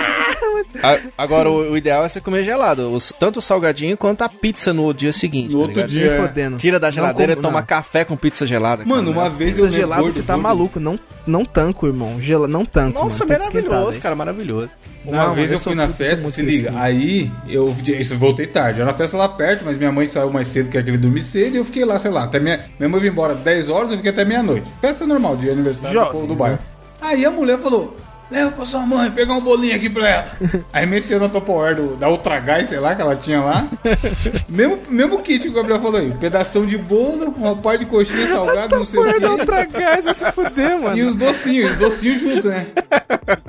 A- 0.82 0.98
Agora, 1.18 1.50
o, 1.50 1.72
o 1.72 1.76
ideal 1.76 2.04
é 2.04 2.08
você 2.08 2.20
comer 2.20 2.42
gelado. 2.44 2.90
Os- 2.92 3.12
tanto 3.18 3.38
o 3.38 3.42
salgadinho 3.42 3.96
quanto 3.96 4.22
a 4.22 4.28
pizza 4.28 4.72
no 4.72 4.92
dia 4.92 5.12
seguinte. 5.12 5.52
No 5.52 5.58
tá 5.58 5.62
outro 5.66 5.74
ligado? 5.76 5.90
dia. 5.90 6.06
É. 6.06 6.16
fodendo. 6.16 6.56
Tira 6.56 6.80
da 6.80 6.88
Não 6.88 6.92
geladeira 6.92 7.34
como- 7.36 7.46
e 7.46 7.48
toma 7.48 7.60
não. 7.60 7.66
café 7.66 8.04
com 8.04 8.16
pizza 8.16 8.46
gelada. 8.46 8.84
Mano, 8.84 9.12
cara. 9.12 9.26
uma 9.26 9.30
vez 9.30 9.50
eu 9.50 9.54
Pizza 9.56 9.62
lembro 9.66 9.80
gelada, 9.80 10.02
gordo, 10.02 10.14
você 10.14 10.22
tá 10.22 10.32
gordo. 10.34 10.42
maluco. 10.42 10.80
Não, 10.80 10.98
não 11.26 11.44
tanco, 11.44 11.86
irmão. 11.86 12.20
Gela... 12.20 12.48
Não 12.48 12.64
tanco, 12.64 13.02
Nossa, 13.02 13.24
mano. 13.26 13.38
Maravilhoso, 13.40 14.00
cara, 14.00 14.14
maravilhoso. 14.14 14.70
Uma 15.04 15.26
Não, 15.26 15.34
vez 15.34 15.52
eu 15.52 15.58
fui 15.58 15.74
na 15.74 15.88
festa, 15.88 16.30
se 16.30 16.40
liga. 16.42 16.52
fresquinho. 16.70 16.78
Aí 16.82 17.30
eu, 17.46 17.74
isso, 17.86 18.16
voltei 18.16 18.46
tarde. 18.46 18.80
Era 18.80 18.90
uma 18.90 18.96
festa 18.96 19.16
lá 19.16 19.28
perto, 19.28 19.64
mas 19.64 19.76
minha 19.76 19.92
mãe 19.92 20.06
saiu 20.06 20.30
mais 20.30 20.48
cedo 20.48 20.70
que 20.70 20.78
aquele 20.78 20.96
dormir 20.96 21.20
cedo 21.22 21.54
e 21.54 21.58
eu 21.58 21.64
fiquei 21.64 21.84
lá, 21.84 21.98
sei 21.98 22.10
lá. 22.10 22.24
Até 22.24 22.40
minha, 22.40 22.60
minha 22.78 22.88
mãe 22.88 23.00
veio 23.00 23.10
embora 23.12 23.34
10 23.34 23.68
horas 23.70 23.90
eu 23.90 23.96
fiquei 23.98 24.10
até 24.12 24.24
meia-noite. 24.24 24.66
Festa 24.80 25.06
normal 25.06 25.36
de 25.36 25.50
aniversário 25.50 25.88
do 25.90 25.92
Jovens, 25.92 26.12
povo 26.12 26.26
do 26.26 26.34
bairro. 26.36 26.56
né? 26.56 26.62
Aí 27.02 27.24
a 27.24 27.30
mulher 27.30 27.58
falou: 27.58 27.96
Leva 28.34 28.50
pra 28.50 28.66
sua 28.66 28.80
mãe, 28.80 29.10
pegar 29.12 29.34
um 29.34 29.40
bolinho 29.40 29.76
aqui 29.76 29.88
pra 29.88 30.08
ela. 30.08 30.26
Aí 30.72 30.84
meteu 30.86 31.20
no 31.20 31.28
Tupperware 31.28 31.76
do- 31.76 31.94
da 31.96 32.08
Ultra 32.08 32.40
Gás, 32.40 32.68
sei 32.68 32.80
lá, 32.80 32.92
que 32.94 33.00
ela 33.00 33.14
tinha 33.14 33.40
lá. 33.40 33.64
mesmo, 34.48 34.78
mesmo 34.88 35.20
kit 35.22 35.40
que 35.44 35.48
o 35.48 35.52
Gabriel 35.52 35.80
falou 35.80 36.00
aí. 36.00 36.10
Pedação 36.18 36.66
de 36.66 36.76
bolo, 36.76 37.32
uma 37.36 37.54
parte 37.56 37.80
de 37.84 37.86
coxinha 37.86 38.26
salgada, 38.26 38.76
não 38.76 38.84
sei 38.84 38.98
o 38.98 39.04
dá 39.04 39.12
quê. 39.20 39.24
outra 39.26 39.64
gás, 39.66 40.04
vai 40.04 40.14
se 40.14 40.32
fuder, 40.32 40.80
mano. 40.80 40.98
E 40.98 41.02
os 41.04 41.14
docinhos, 41.14 41.70
os 41.70 41.76
docinhos 41.76 42.20
junto, 42.20 42.48
né? 42.48 42.66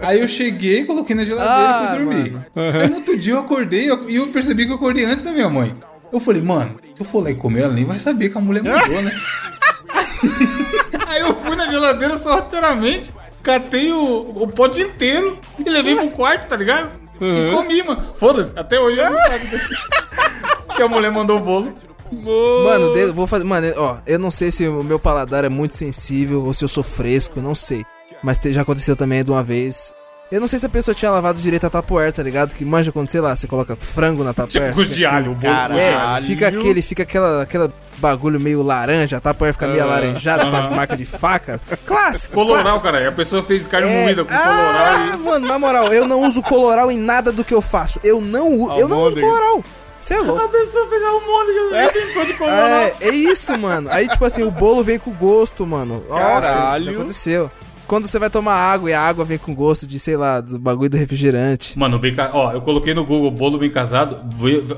Aí 0.04 0.20
eu 0.22 0.27
cheguei, 0.27 0.86
coloquei 0.86 1.15
na 1.15 1.24
geladeira 1.25 1.58
Ah, 1.58 1.82
e 1.84 1.88
fui 1.88 2.06
dormir. 2.06 2.32
mano. 2.32 2.46
Aí 2.80 2.88
no 2.88 2.96
outro 2.98 3.18
dia 3.18 3.34
eu 3.34 3.39
acordei 3.39 3.89
e 4.08 4.15
eu 4.15 4.27
percebi 4.27 4.65
que 4.68 4.72
eu 4.72 4.75
acordei 4.75 5.04
antes 5.06 5.24
da 5.24 5.32
minha 5.32 5.50
mãe. 5.50 5.75
Eu 6.13 6.20
falei, 6.20 6.42
mano, 6.44 6.75
se 6.94 7.01
eu 7.01 7.06
for 7.06 7.24
lá 7.24 7.32
e 7.32 7.36
comer, 7.36 7.63
ela 7.63 7.74
nem 7.74 7.86
vai 7.86 7.98
saber 7.98 8.30
que 8.30 8.38
a 8.38 8.42
mulher 8.42 8.62
mandou, 8.63 9.01
né? 9.01 9.12
Aí 11.08 11.22
eu 11.22 11.34
fui 11.36 11.56
na 11.56 11.68
geladeira 11.68 12.15
sorrateiramente, 12.18 13.12
catei 13.45 13.91
o, 13.93 14.31
o 14.43 14.47
pote 14.47 14.81
inteiro 14.81 15.39
e 15.63 15.69
levei 15.69 15.95
pro 15.95 16.09
quarto, 16.11 16.47
tá 16.47 16.55
ligado? 16.57 16.91
E 17.21 17.51
comi, 17.51 17.81
mano. 17.83 18.03
Foda-se, 18.15 18.51
até 18.57 18.77
hoje 18.79 18.99
eu 18.99 19.09
não 19.09 19.17
sabe 19.23 19.47
que 20.75 20.81
a 20.81 20.87
mulher 20.87 21.11
mandou 21.11 21.37
o 21.37 21.39
bolo. 21.39 21.73
Mano, 22.11 22.91
de- 22.93 23.05
vou 23.11 23.25
fazer. 23.27 23.43
Mano, 23.45 23.67
ó, 23.77 23.97
eu 24.05 24.19
não 24.19 24.29
sei 24.31 24.51
se 24.51 24.67
o 24.67 24.83
meu 24.83 24.99
paladar 24.99 25.43
é 25.45 25.49
muito 25.49 25.73
sensível 25.73 26.43
ou 26.43 26.53
se 26.53 26.63
eu 26.63 26.67
sou 26.67 26.83
fresco, 26.83 27.39
eu 27.39 27.43
não 27.43 27.55
sei. 27.55 27.85
Mas 28.23 28.39
já 28.43 28.61
aconteceu 28.63 28.95
também 28.95 29.23
de 29.23 29.31
uma 29.31 29.43
vez. 29.43 29.93
Eu 30.32 30.41
não 30.41 30.48
sei 30.48 30.58
se 30.58 30.65
a 30.65 30.70
pessoa 30.70 30.94
tinha 30.96 31.12
lavado 31.12 31.39
direito 31.39 31.67
a 31.67 31.70
tapoer, 31.70 32.12
tá 32.12 32.24
ligado? 32.24 32.55
Que 32.55 32.65
manja 32.65 32.91
quando, 32.91 33.10
sei 33.10 33.22
lá, 33.22 33.36
você 33.36 33.48
coloca 33.48 33.75
frango 33.75 34.24
na 34.24 34.34
tapoer. 34.34 34.65
Tipo, 34.65 34.75
gosto 34.75 34.94
de 34.96 35.05
alho, 35.05 35.32
o 35.32 35.36
bolo. 35.36 35.53
Caralho. 35.53 35.79
É, 35.79 36.22
fica 36.24 36.48
aquele, 36.48 36.82
fica 36.82 37.03
aquela, 37.03 37.44
aquela 37.44 37.72
bagulho 38.00 38.39
meio 38.39 38.63
laranja, 38.63 39.17
a 39.17 39.20
tapoer 39.22 39.53
fica 39.53 39.67
meio 39.67 39.82
Ah, 39.84 39.86
alaranjada 39.86 40.50
com 40.50 40.55
as 40.55 40.67
marcas 40.67 40.98
de 40.98 41.05
faca. 41.05 41.62
Clássico. 41.86 42.34
Coloral, 42.34 42.82
cara. 42.82 43.08
A 43.08 43.12
pessoa 43.12 43.44
fez 43.44 43.67
carne 43.67 43.88
É, 43.88 44.03
moída 44.03 44.25
com 44.25 44.34
ah, 44.34 44.38
coloral 44.38 45.20
mano, 45.20 45.48
na 45.48 45.60
moral, 45.60 45.94
eu 45.94 46.08
não 46.08 46.24
uso 46.24 46.41
coloral 46.41 46.91
em 46.91 46.98
nada 46.98 47.32
do 47.32 47.44
que 47.44 47.53
eu 47.53 47.62
faço. 47.62 48.00
Eu 48.03 48.20
não, 48.20 48.51
u- 48.51 48.77
eu 48.79 48.88
não 48.88 49.03
uso 49.03 49.20
coloral. 49.20 49.63
Você 50.01 50.15
é 50.15 50.20
louco. 50.22 50.44
A 50.44 50.50
pessoa 50.50 50.88
fez 50.88 51.03
a 51.03 51.08
almôndega 51.08 51.60
e 51.94 52.01
inventou 52.01 52.25
de 52.25 52.34
coloral. 52.34 52.60
É, 52.67 52.96
é 53.01 53.10
isso, 53.10 53.58
mano. 53.58 53.89
Aí, 53.91 54.08
tipo 54.08 54.25
assim, 54.25 54.44
o 54.44 54.51
bolo 54.51 54.84
vem 54.84 54.98
com 55.00 55.12
gosto, 55.12 55.65
mano. 55.65 56.03
Nossa, 56.10 56.41
Caralho. 56.41 56.86
já 56.86 56.91
aconteceu. 56.91 57.51
Quando 57.88 58.08
você 58.08 58.18
vai 58.20 58.30
tomar 58.30 58.54
água 58.56 58.89
e 58.89 58.94
a 58.94 59.01
água 59.01 59.24
vem 59.24 59.38
com 59.38 59.54
gosto 59.54 59.86
de, 59.86 60.00
sei 60.00 60.18
lá, 60.18 60.42
do 60.42 60.58
bagulho 60.58 60.89
do 60.89 60.98
refrigerante. 60.98 61.77
Mano, 61.77 62.00
bem. 62.00 62.15
Ó, 62.34 62.51
eu 62.51 62.62
coloquei 62.62 62.94
no 62.94 63.06
Google 63.06 63.30
bolo 63.32 63.58
bem 63.58 63.70
casado. 63.70 64.22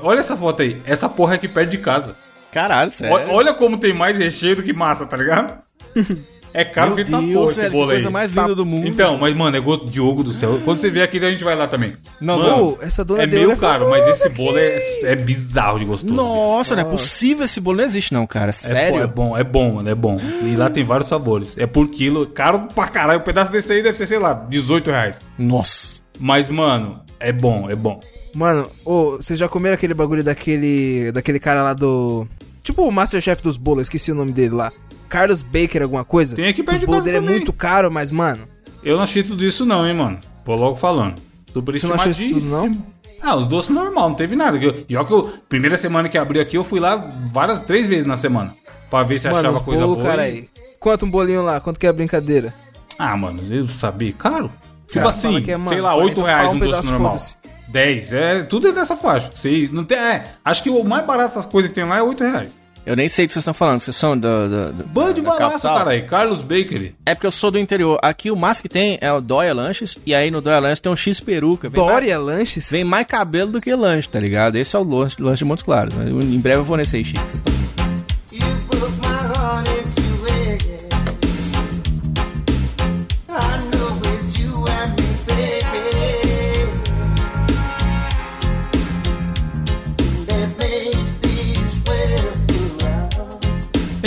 Olha 0.02 0.20
essa 0.20 0.36
foto 0.36 0.62
aí. 0.62 0.80
Essa 0.84 1.08
porra 1.08 1.34
é 1.34 1.36
aqui 1.36 1.48
perto 1.48 1.70
de 1.70 1.78
casa. 1.78 2.14
Caralho, 2.52 2.90
sério. 2.90 3.28
Ó- 3.30 3.34
Olha 3.36 3.54
como 3.54 3.78
tem 3.78 3.92
mais 3.92 4.16
recheio 4.18 4.56
do 4.56 4.62
que 4.62 4.72
massa, 4.72 5.06
tá 5.06 5.16
ligado? 5.16 5.54
É 6.58 6.64
caro 6.64 6.96
Meu 6.96 7.04
que 7.04 7.08
tá 7.08 7.18
porra 7.22 7.52
esse 7.52 7.70
bolo 7.70 7.90
aí. 7.90 7.96
coisa 7.98 8.10
mais 8.10 8.32
linda 8.32 8.52
do 8.52 8.66
mundo. 8.66 8.88
Então, 8.88 9.16
mas 9.16 9.32
mano, 9.36 9.56
é 9.56 9.60
gosto 9.60 9.84
de 9.84 9.92
Diogo 9.92 10.24
do 10.24 10.32
céu. 10.32 10.60
Quando 10.64 10.80
você 10.80 10.90
vier 10.90 11.04
aqui, 11.04 11.24
a 11.24 11.30
gente 11.30 11.44
vai 11.44 11.54
lá 11.54 11.68
também. 11.68 11.92
Nós 12.20 12.42
Mano, 12.42 12.76
Pô, 12.76 12.78
essa 12.82 13.04
dona 13.04 13.22
é 13.22 13.26
Deus 13.28 13.46
meio 13.46 13.56
caro, 13.56 13.88
mas 13.88 14.04
esse 14.08 14.28
bolo 14.30 14.58
é, 14.58 14.76
é 15.04 15.14
bizarro 15.14 15.78
de 15.78 15.84
gostoso. 15.84 16.12
Nossa, 16.12 16.74
não 16.74 16.82
é 16.82 16.84
possível 16.84 17.44
esse 17.44 17.60
bolo 17.60 17.76
não 17.76 17.84
existe 17.84 18.12
não, 18.12 18.26
cara. 18.26 18.48
É, 18.48 18.52
Sério? 18.52 19.00
é 19.00 19.06
bom, 19.06 19.38
é 19.38 19.44
bom, 19.44 19.74
mano, 19.74 19.88
é 19.88 19.94
bom. 19.94 20.20
E 20.42 20.56
lá 20.56 20.68
tem 20.68 20.82
vários 20.82 21.06
sabores. 21.06 21.54
É 21.56 21.64
por 21.64 21.86
quilo, 21.86 22.26
caro 22.26 22.66
pra 22.74 22.88
caralho. 22.88 23.20
Um 23.20 23.22
pedaço 23.22 23.52
desse 23.52 23.72
aí 23.74 23.80
deve 23.80 23.96
ser, 23.96 24.06
sei 24.06 24.18
lá, 24.18 24.32
18 24.34 24.90
reais. 24.90 25.20
Nossa. 25.38 26.00
Mas, 26.18 26.50
mano, 26.50 27.00
é 27.20 27.30
bom, 27.30 27.70
é 27.70 27.76
bom. 27.76 28.00
Mano, 28.34 28.68
ô, 28.84 29.12
vocês 29.12 29.38
já 29.38 29.48
comeram 29.48 29.74
aquele 29.74 29.94
bagulho 29.94 30.24
daquele. 30.24 31.12
daquele 31.12 31.38
cara 31.38 31.62
lá 31.62 31.72
do. 31.72 32.26
Tipo 32.64 32.82
o 32.82 32.90
Masterchef 32.90 33.40
dos 33.44 33.56
bolos, 33.56 33.82
esqueci 33.82 34.10
o 34.10 34.14
nome 34.16 34.32
dele 34.32 34.56
lá. 34.56 34.72
Carlos 35.08 35.42
Baker, 35.42 35.82
alguma 35.82 36.04
coisa? 36.04 36.36
Tem 36.36 36.48
aqui 36.48 36.62
perto 36.62 36.80
de 36.80 36.86
casa 36.86 37.02
dele 37.02 37.16
é 37.16 37.20
muito 37.20 37.52
caro, 37.52 37.90
mas, 37.90 38.10
mano. 38.10 38.46
Eu 38.82 38.96
não 38.96 39.04
achei 39.04 39.22
tudo 39.22 39.44
isso 39.44 39.64
não, 39.64 39.86
hein, 39.86 39.94
mano. 39.94 40.18
Vou 40.44 40.56
logo 40.56 40.76
falando. 40.76 41.20
Super 41.52 41.78
Você 41.78 41.86
não 41.86 41.94
achou 41.94 42.10
isso 42.10 42.22
tudo, 42.22 42.36
estimadíssimo. 42.38 42.86
Ah, 43.20 43.34
os 43.34 43.46
doces 43.46 43.70
normal, 43.70 44.10
não 44.10 44.16
teve 44.16 44.36
nada. 44.36 44.58
E 44.88 44.96
ó 44.96 45.02
que 45.04 45.12
eu, 45.12 45.24
primeira 45.48 45.76
semana 45.76 46.08
que 46.08 46.16
abriu 46.16 46.40
aqui, 46.40 46.56
eu 46.56 46.62
fui 46.62 46.78
lá 46.78 46.94
várias, 47.32 47.58
três 47.60 47.86
vezes 47.88 48.04
na 48.04 48.16
semana. 48.16 48.54
Pra 48.88 49.02
ver 49.02 49.18
se 49.18 49.26
Mano, 49.26 49.38
achava 49.38 49.60
coisa 49.60 49.82
bolos, 49.82 49.98
boa. 49.98 50.08
cara 50.08 50.22
aí. 50.22 50.48
Quanto 50.78 51.04
um 51.04 51.10
bolinho 51.10 51.42
lá? 51.42 51.60
Quanto 51.60 51.80
que 51.80 51.86
é 51.86 51.88
a 51.90 51.92
brincadeira? 51.92 52.54
Ah, 52.98 53.16
mano, 53.16 53.42
eu 53.50 53.66
sabia. 53.66 54.12
Caro? 54.12 54.50
Tipo 54.86 55.00
Cara, 55.04 55.08
assim, 55.08 55.44
é, 55.50 55.56
mano, 55.56 55.68
sei 55.68 55.80
lá, 55.80 55.92
40 55.94 56.08
8 56.20 56.22
reais 56.22 56.50
um 56.50 56.54
um 56.54 56.58
doce 56.58 56.90
normal. 56.90 57.10
foda-se. 57.10 57.36
10, 57.68 58.12
é, 58.14 58.42
tudo 58.44 58.68
é 58.68 58.72
dessa 58.72 58.96
faixa. 58.96 59.30
Sei, 59.34 59.68
não 59.70 59.84
tem, 59.84 59.98
é, 59.98 60.24
acho 60.42 60.62
que 60.62 60.70
o 60.70 60.82
mais 60.84 61.04
barato 61.04 61.34
das 61.34 61.44
coisas 61.44 61.68
que 61.70 61.74
tem 61.74 61.84
lá 61.84 61.98
é 61.98 62.02
8 62.02 62.24
reais. 62.24 62.48
Eu 62.88 62.96
nem 62.96 63.06
sei 63.06 63.26
o 63.26 63.28
que 63.28 63.34
vocês 63.34 63.42
estão 63.42 63.52
falando. 63.52 63.80
Vocês 63.80 63.94
são 63.94 64.16
do... 64.16 64.48
do, 64.48 64.72
do 64.72 64.84
Band 64.86 65.12
de 65.12 65.20
da 65.20 65.30
balaço, 65.30 65.60
caralho. 65.60 66.06
Carlos 66.06 66.40
Bakery. 66.40 66.94
É 67.04 67.14
porque 67.14 67.26
eu 67.26 67.30
sou 67.30 67.50
do 67.50 67.58
interior. 67.58 67.98
Aqui 68.00 68.30
o 68.30 68.36
máximo 68.36 68.62
que 68.62 68.68
tem 68.70 68.96
é 69.02 69.12
o 69.12 69.20
Dóia 69.20 69.52
Lanches. 69.52 69.98
E 70.06 70.14
aí 70.14 70.30
no 70.30 70.40
Dóia 70.40 70.58
Lanches 70.58 70.80
tem 70.80 70.90
um 70.90 70.96
X 70.96 71.20
peruca. 71.20 71.68
Vem 71.68 71.78
mais, 71.78 71.92
Dória 71.92 72.18
Lanches? 72.18 72.70
vem 72.70 72.84
mais 72.84 73.06
cabelo 73.06 73.52
do 73.52 73.60
que 73.60 73.74
lanche, 73.74 74.08
tá 74.08 74.18
ligado? 74.18 74.56
Esse 74.56 74.74
é 74.74 74.78
o 74.78 74.82
lanche, 74.82 75.16
lanche 75.20 75.40
de 75.40 75.44
Montes 75.44 75.64
Claros. 75.64 75.92
Mas 75.94 76.10
Em 76.10 76.40
breve 76.40 76.60
eu 76.60 76.64
vou 76.64 76.78
nesse 76.78 76.96
aí, 76.96 77.04
Chico. 77.04 77.57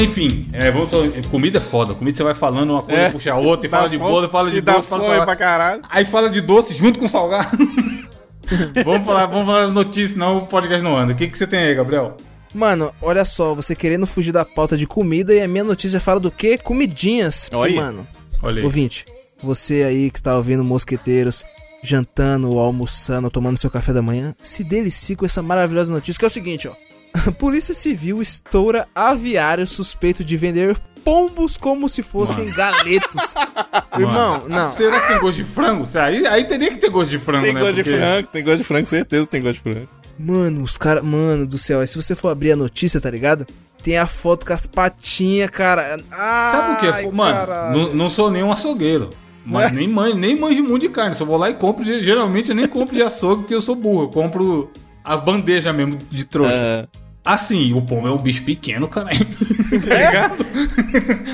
Enfim, 0.02 0.46
é, 0.54 0.72
vamos 0.72 0.90
falar, 0.90 1.10
comida 1.30 1.60
é 1.60 1.62
foda. 1.62 1.94
Comida 1.94 2.18
você 2.18 2.24
vai 2.24 2.34
falando 2.34 2.72
uma 2.72 2.82
coisa, 2.82 3.02
É. 3.02 3.10
puxa 3.10 3.32
a 3.34 3.38
outra, 3.38 3.68
e 3.68 3.70
fala 3.70 3.88
de 3.90 3.98
bolo, 3.98 4.28
fala 4.30 4.50
de 4.50 4.60
doce, 4.62 4.88
fala 4.88 5.04
salgado. 5.06 5.26
pra 5.26 5.36
caralho. 5.36 5.82
Aí 5.90 6.06
fala 6.06 6.30
de 6.30 6.42
doce 6.42 6.74
junto 6.74 7.00
com 7.00 7.08
salgado. 7.08 7.58
vamos, 8.84 9.06
falar, 9.06 9.28
vamos 9.28 9.46
falar 9.46 9.62
das 9.64 9.74
notícias, 9.74 10.12
senão 10.14 10.38
o 10.40 10.48
podcast 10.48 10.84
não 10.84 10.98
anda. 10.98 11.14
O 11.14 11.16
que, 11.16 11.28
que 11.28 11.38
você 11.38 11.46
tem 11.46 11.60
aí, 11.60 11.76
Gabriel? 11.76 12.18
Mano, 12.54 12.92
olha 13.02 13.24
só, 13.24 13.54
você 13.56 13.76
querendo 13.76 14.06
fugir 14.06 14.32
da 14.32 14.44
pauta 14.44 14.76
de 14.76 14.86
comida 14.86 15.34
e 15.34 15.40
a 15.42 15.48
minha 15.48 15.64
notícia 15.64 16.00
fala 16.00 16.20
do 16.20 16.30
quê? 16.32 16.58
Comidinhas. 16.58 17.48
Porque, 17.48 17.56
Olha. 17.64 17.76
mano, 17.76 18.08
Olha 18.42 18.60
aí. 18.60 18.66
ouvinte, 18.66 19.06
você 19.42 19.84
aí 19.84 20.12
que 20.12 20.18
está 20.20 20.36
ouvindo 20.36 20.64
Mosqueteiros, 20.64 21.46
jantando, 21.82 22.50
ou 22.52 22.60
almoçando, 22.60 23.30
tomando 23.30 23.58
seu 23.58 23.70
café 23.70 23.94
da 23.94 24.02
manhã, 24.02 24.36
se 24.44 24.64
delicie 24.64 25.16
com 25.16 25.26
essa 25.26 25.42
maravilhosa 25.42 25.94
notícia, 25.94 26.20
que 26.20 26.26
é 26.26 26.28
o 26.28 26.32
seguinte, 26.32 26.68
ó. 26.68 26.74
A 27.14 27.32
Polícia 27.34 27.74
Civil 27.74 28.22
estoura 28.22 28.88
aviário 28.96 29.66
suspeito 29.68 30.24
de 30.24 30.38
vender 30.38 30.78
pombos 31.04 31.58
como 31.58 31.90
se 31.90 32.04
fossem 32.04 32.50
galetos. 32.52 33.34
Irmão, 33.98 34.46
não. 34.48 34.72
Será 34.72 35.02
que 35.02 35.08
tem 35.08 35.20
gosto 35.20 35.38
de 35.38 35.44
frango? 35.44 35.88
Aí, 35.96 36.26
aí 36.28 36.44
teria 36.46 36.70
que 36.72 36.78
ter 36.78 36.90
gosto 36.90 37.10
de 37.12 37.20
frango, 37.20 37.44
Tem 37.46 37.54
né? 37.54 37.60
gosto 37.60 37.76
de 37.76 37.84
Porque- 37.84 37.98
frango, 37.98 38.28
tem 38.28 38.44
gosto 38.44 38.58
de 38.60 38.64
frango, 38.64 38.88
certeza 38.88 39.26
tem 39.28 39.42
gosto 39.42 39.56
de 39.56 39.62
frango. 39.62 39.88
Mano, 40.20 40.62
os 40.62 40.78
caras. 40.78 41.04
Mano 41.04 41.46
do 41.48 41.58
céu, 41.58 41.80
aí 41.80 41.88
se 41.88 41.96
você 42.02 42.14
for 42.16 42.30
abrir 42.30 42.52
a 42.52 42.56
notícia, 42.56 43.02
tá 43.02 43.10
ligado? 43.10 43.48
Tem 43.84 43.98
a 43.98 44.06
foto 44.06 44.46
com 44.46 44.54
as 44.54 44.68
patinhas, 44.68 45.50
cara. 45.50 46.00
Ah, 46.12 46.52
Sabe 46.52 46.74
o 46.74 46.80
que 46.94 47.08
é? 47.08 47.12
Mano, 47.12 47.48
não, 47.76 47.94
não 47.96 48.10
sou 48.10 48.30
nem 48.30 48.44
um 48.44 48.52
açougueiro. 48.52 49.10
Mas 49.44 49.72
nem 49.72 49.88
mãe, 49.88 50.14
nem 50.14 50.40
manjo 50.40 50.62
muito 50.64 50.84
de 50.84 50.90
carne. 50.90 51.16
Só 51.16 51.26
vou 51.26 51.36
lá 51.38 51.50
e 51.50 51.56
compro. 51.56 51.84
de- 51.84 52.04
Geralmente 52.04 52.50
eu 52.50 52.56
nem 52.56 52.68
compro 52.68 52.94
de 52.96 53.02
açougue 53.02 53.42
porque 53.42 53.56
eu 53.56 53.62
sou 53.62 53.74
burro. 53.74 54.04
Eu 54.04 54.10
compro 54.10 54.72
a 55.04 55.18
bandeja 55.18 55.74
mesmo 55.74 55.98
de 56.12 56.26
trouxa. 56.26 56.54
É. 56.54 56.88
Assim, 57.24 57.74
o 57.74 57.82
pombo 57.82 58.08
é 58.08 58.12
um 58.12 58.18
bicho 58.18 58.44
pequeno, 58.44 58.88
cara. 58.88 59.10
tá 59.14 59.96
ligado? 59.96 60.46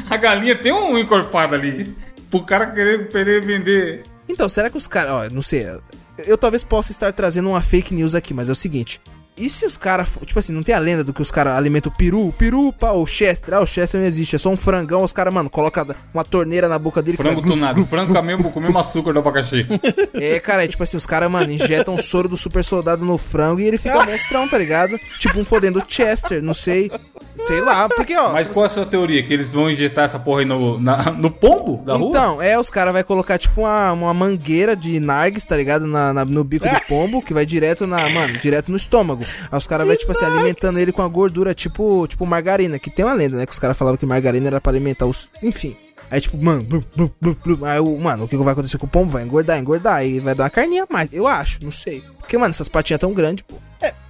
a 0.10 0.18
galinha 0.18 0.56
tem 0.56 0.72
um 0.72 0.98
encorpado 0.98 1.56
ali. 1.56 1.96
Pro 2.30 2.44
cara 2.44 2.68
querer, 2.68 3.08
querer 3.08 3.42
vender. 3.42 4.04
Então, 4.28 4.50
será 4.50 4.70
que 4.70 4.78
os 4.78 4.88
caras. 4.88 5.12
Ó, 5.12 5.30
não 5.30 5.42
sei. 5.42 5.66
Eu, 5.66 5.82
eu 6.18 6.38
talvez 6.38 6.64
possa 6.64 6.92
estar 6.92 7.14
trazendo 7.14 7.50
uma 7.50 7.62
fake 7.62 7.94
news 7.94 8.14
aqui, 8.16 8.34
mas 8.34 8.50
é 8.50 8.52
o 8.52 8.56
seguinte. 8.56 9.00
E 9.38 9.50
se 9.50 9.66
os 9.66 9.78
caras. 9.78 10.18
Tipo 10.26 10.40
assim, 10.40 10.52
não 10.52 10.64
tem 10.64 10.74
a 10.74 10.80
lenda 10.80 11.04
do 11.04 11.14
que 11.14 11.22
os 11.22 11.30
caras 11.32 11.56
alimentam 11.56 11.92
o 11.92 11.96
peru? 11.96 12.28
O 12.28 12.34
peru, 12.34 12.74
pá, 12.74 12.92
o 12.92 13.06
Chester. 13.06 13.54
Ah, 13.54 13.62
o 13.62 13.66
Chester 13.68 14.00
não 14.02 14.08
existe. 14.08 14.36
É 14.36 14.40
só 14.40 14.50
um 14.50 14.58
frangão. 14.58 15.04
Os 15.04 15.14
caras, 15.14 15.34
mano, 15.34 15.50
coloca 15.50 15.86
uma 16.14 16.24
torneira 16.24 16.68
na 16.68 16.80
boca 16.80 17.02
dele. 17.02 17.18
Frango 17.18 17.42
tunado. 17.42 17.86
Frango 17.86 18.14
com 18.14 18.20
o 18.20 18.24
mesmo, 18.24 18.50
com 18.50 18.60
mesmo 18.60 18.80
açúcar 18.80 19.14
do 19.14 19.20
abacaxi. 19.20 19.66
É, 20.20 20.40
cara, 20.40 20.64
é 20.64 20.68
tipo 20.68 20.82
assim, 20.82 20.98
os 20.98 21.06
caras, 21.06 21.30
mano, 21.30 21.52
injetam 21.52 21.94
o 21.94 22.02
soro 22.02 22.28
do 22.28 22.36
super 22.36 22.64
soldado 22.64 23.06
no 23.06 23.18
frango 23.20 23.60
e 23.62 23.66
ele 23.66 23.78
fica 23.78 24.04
monstrão, 24.04 24.48
tá 24.48 24.58
ligado? 24.58 24.98
Tipo 25.20 25.40
um 25.40 25.46
fodendo 25.46 25.84
Chester, 25.88 26.42
não 26.42 26.54
sei. 26.56 26.90
Sei 27.38 27.62
lá, 27.62 27.88
porque, 27.88 28.18
ó. 28.18 28.34
Mas 28.34 28.48
qual 28.48 28.66
é 28.66 28.68
a 28.68 28.70
sua 28.72 28.86
teoria? 28.86 29.22
Que 29.22 29.32
eles 29.34 29.54
vão 29.54 29.70
injetar 29.70 30.06
essa 30.06 30.18
porra 30.18 30.40
aí 30.40 30.46
no, 30.46 30.80
na- 30.80 31.12
no 31.12 31.30
pombo 31.30 31.84
da 31.86 31.96
rua? 31.96 32.10
Então, 32.10 32.42
é, 32.42 32.58
os 32.60 32.70
caras 32.70 32.94
vai 32.94 33.04
colocar 33.04 33.38
tipo 33.38 33.62
uma, 33.62 33.92
uma 33.92 34.14
mangueira 34.14 34.76
de 34.76 35.00
nargues, 35.00 35.46
tá 35.46 35.56
ligado? 35.56 35.86
Na, 35.86 36.12
na- 36.14 36.26
no 36.26 36.44
bico 36.44 36.68
do 36.68 36.82
pombo, 36.88 37.22
que 37.22 37.34
vai 37.34 37.46
direto 37.46 37.86
na, 37.86 37.98
mano, 38.10 38.34
direto 38.40 38.72
no 38.72 38.78
estômago. 38.78 39.24
Aí 39.52 39.58
os 39.58 39.68
caras 39.68 39.86
vai, 39.88 39.98
tipo 39.98 40.12
assim, 40.12 40.26
alimentando 40.26 40.80
ele 40.80 40.92
com 40.92 41.02
a 41.02 41.08
gordura, 41.08 41.54
tipo, 41.54 42.08
tipo 42.08 42.26
margarina, 42.26 42.80
que 42.80 42.90
tem 42.90 43.06
uma 43.06 43.14
lenda, 43.14 43.38
né? 43.38 43.46
Que 43.46 43.54
os 43.54 43.60
caras 43.60 43.78
falavam 43.78 43.98
que 43.98 44.06
margarina 44.06 44.48
era 44.48 44.62
pra 44.62 44.72
alimentar 44.72 45.06
os. 45.06 45.32
Enfim. 45.42 45.76
Aí, 46.10 46.22
tipo, 46.22 46.38
mano, 46.38 46.64
blu, 46.64 46.84
blu, 46.96 47.14
blu, 47.20 47.38
blu. 47.44 47.66
aí 47.66 47.80
o, 47.80 47.98
mano, 48.00 48.24
o 48.24 48.28
que 48.28 48.38
vai 48.38 48.54
acontecer 48.54 48.78
com 48.78 48.86
o 48.86 48.90
pombo? 48.90 49.12
Vai 49.12 49.24
engordar, 49.24 49.58
engordar, 49.58 49.96
aí 49.96 50.20
vai 50.20 50.34
dar 50.34 50.46
uma 50.46 50.50
carninha 50.50 50.84
a 50.84 50.88
mais, 50.94 51.10
eu 51.12 51.28
acho, 51.28 51.62
não 51.64 51.72
sei. 51.72 52.02
Porque, 52.20 52.38
mano, 52.38 52.52
essas 52.52 52.70
patinhas 52.70 53.00
tão 53.00 53.14
grandes, 53.14 53.44
pô. 53.44 53.56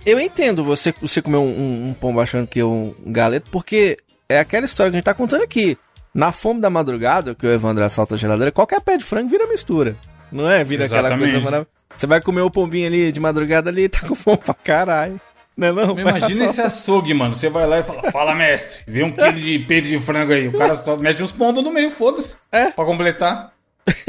Eu 0.05 0.21
entendo 0.21 0.63
você, 0.63 0.93
você 1.01 1.21
comer 1.21 1.35
um, 1.35 1.47
um, 1.47 1.87
um 1.89 1.93
pombo 1.93 2.21
achando 2.21 2.47
que 2.47 2.61
é 2.61 2.65
um 2.65 2.95
galeto, 3.07 3.51
porque 3.51 3.97
é 4.29 4.39
aquela 4.39 4.65
história 4.65 4.89
que 4.89 4.95
a 4.95 4.99
gente 4.99 5.05
tá 5.05 5.13
contando 5.13 5.43
aqui. 5.43 5.77
Na 6.13 6.31
fome 6.31 6.61
da 6.61 6.69
madrugada, 6.69 7.35
que 7.35 7.45
o 7.45 7.51
Evandro 7.51 7.83
assalta 7.83 8.15
a 8.15 8.17
geladeira, 8.17 8.51
qualquer 8.51 8.79
pé 8.79 8.97
de 8.97 9.03
frango 9.03 9.27
vira 9.29 9.45
mistura. 9.47 9.97
Não 10.31 10.49
é? 10.49 10.63
Vira 10.63 10.85
aquela 10.85 11.09
Exatamente. 11.09 11.31
coisa 11.31 11.43
maravilhosa. 11.43 11.76
Você 11.97 12.07
vai 12.07 12.21
comer 12.21 12.41
o 12.41 12.51
pombinho 12.51 12.87
ali 12.87 13.11
de 13.11 13.19
madrugada 13.19 13.69
ali 13.69 13.83
e 13.83 13.89
tá 13.89 14.07
com 14.07 14.15
fome 14.15 14.37
pra 14.37 14.53
caralho. 14.53 15.19
Não 15.57 15.67
é 15.67 15.71
não? 15.71 15.97
Imagina 15.97 16.45
esse 16.45 16.61
açougue, 16.61 17.15
mano. 17.15 17.33
Você 17.33 17.49
vai 17.49 17.65
lá 17.65 17.79
e 17.79 17.83
fala, 17.83 18.11
fala, 18.11 18.35
mestre, 18.35 18.83
vê 18.87 19.03
um 19.03 19.11
quilo 19.11 19.33
de 19.33 19.59
peito 19.59 19.87
de 19.87 19.99
frango 19.99 20.31
aí. 20.31 20.47
O 20.47 20.51
cara 20.53 20.75
só 20.75 20.95
mete 20.95 21.23
uns 21.23 21.31
pombos 21.31 21.63
no 21.63 21.73
meio, 21.73 21.89
foda-se. 21.89 22.35
É. 22.51 22.67
Pra 22.67 22.85
completar. 22.85 23.51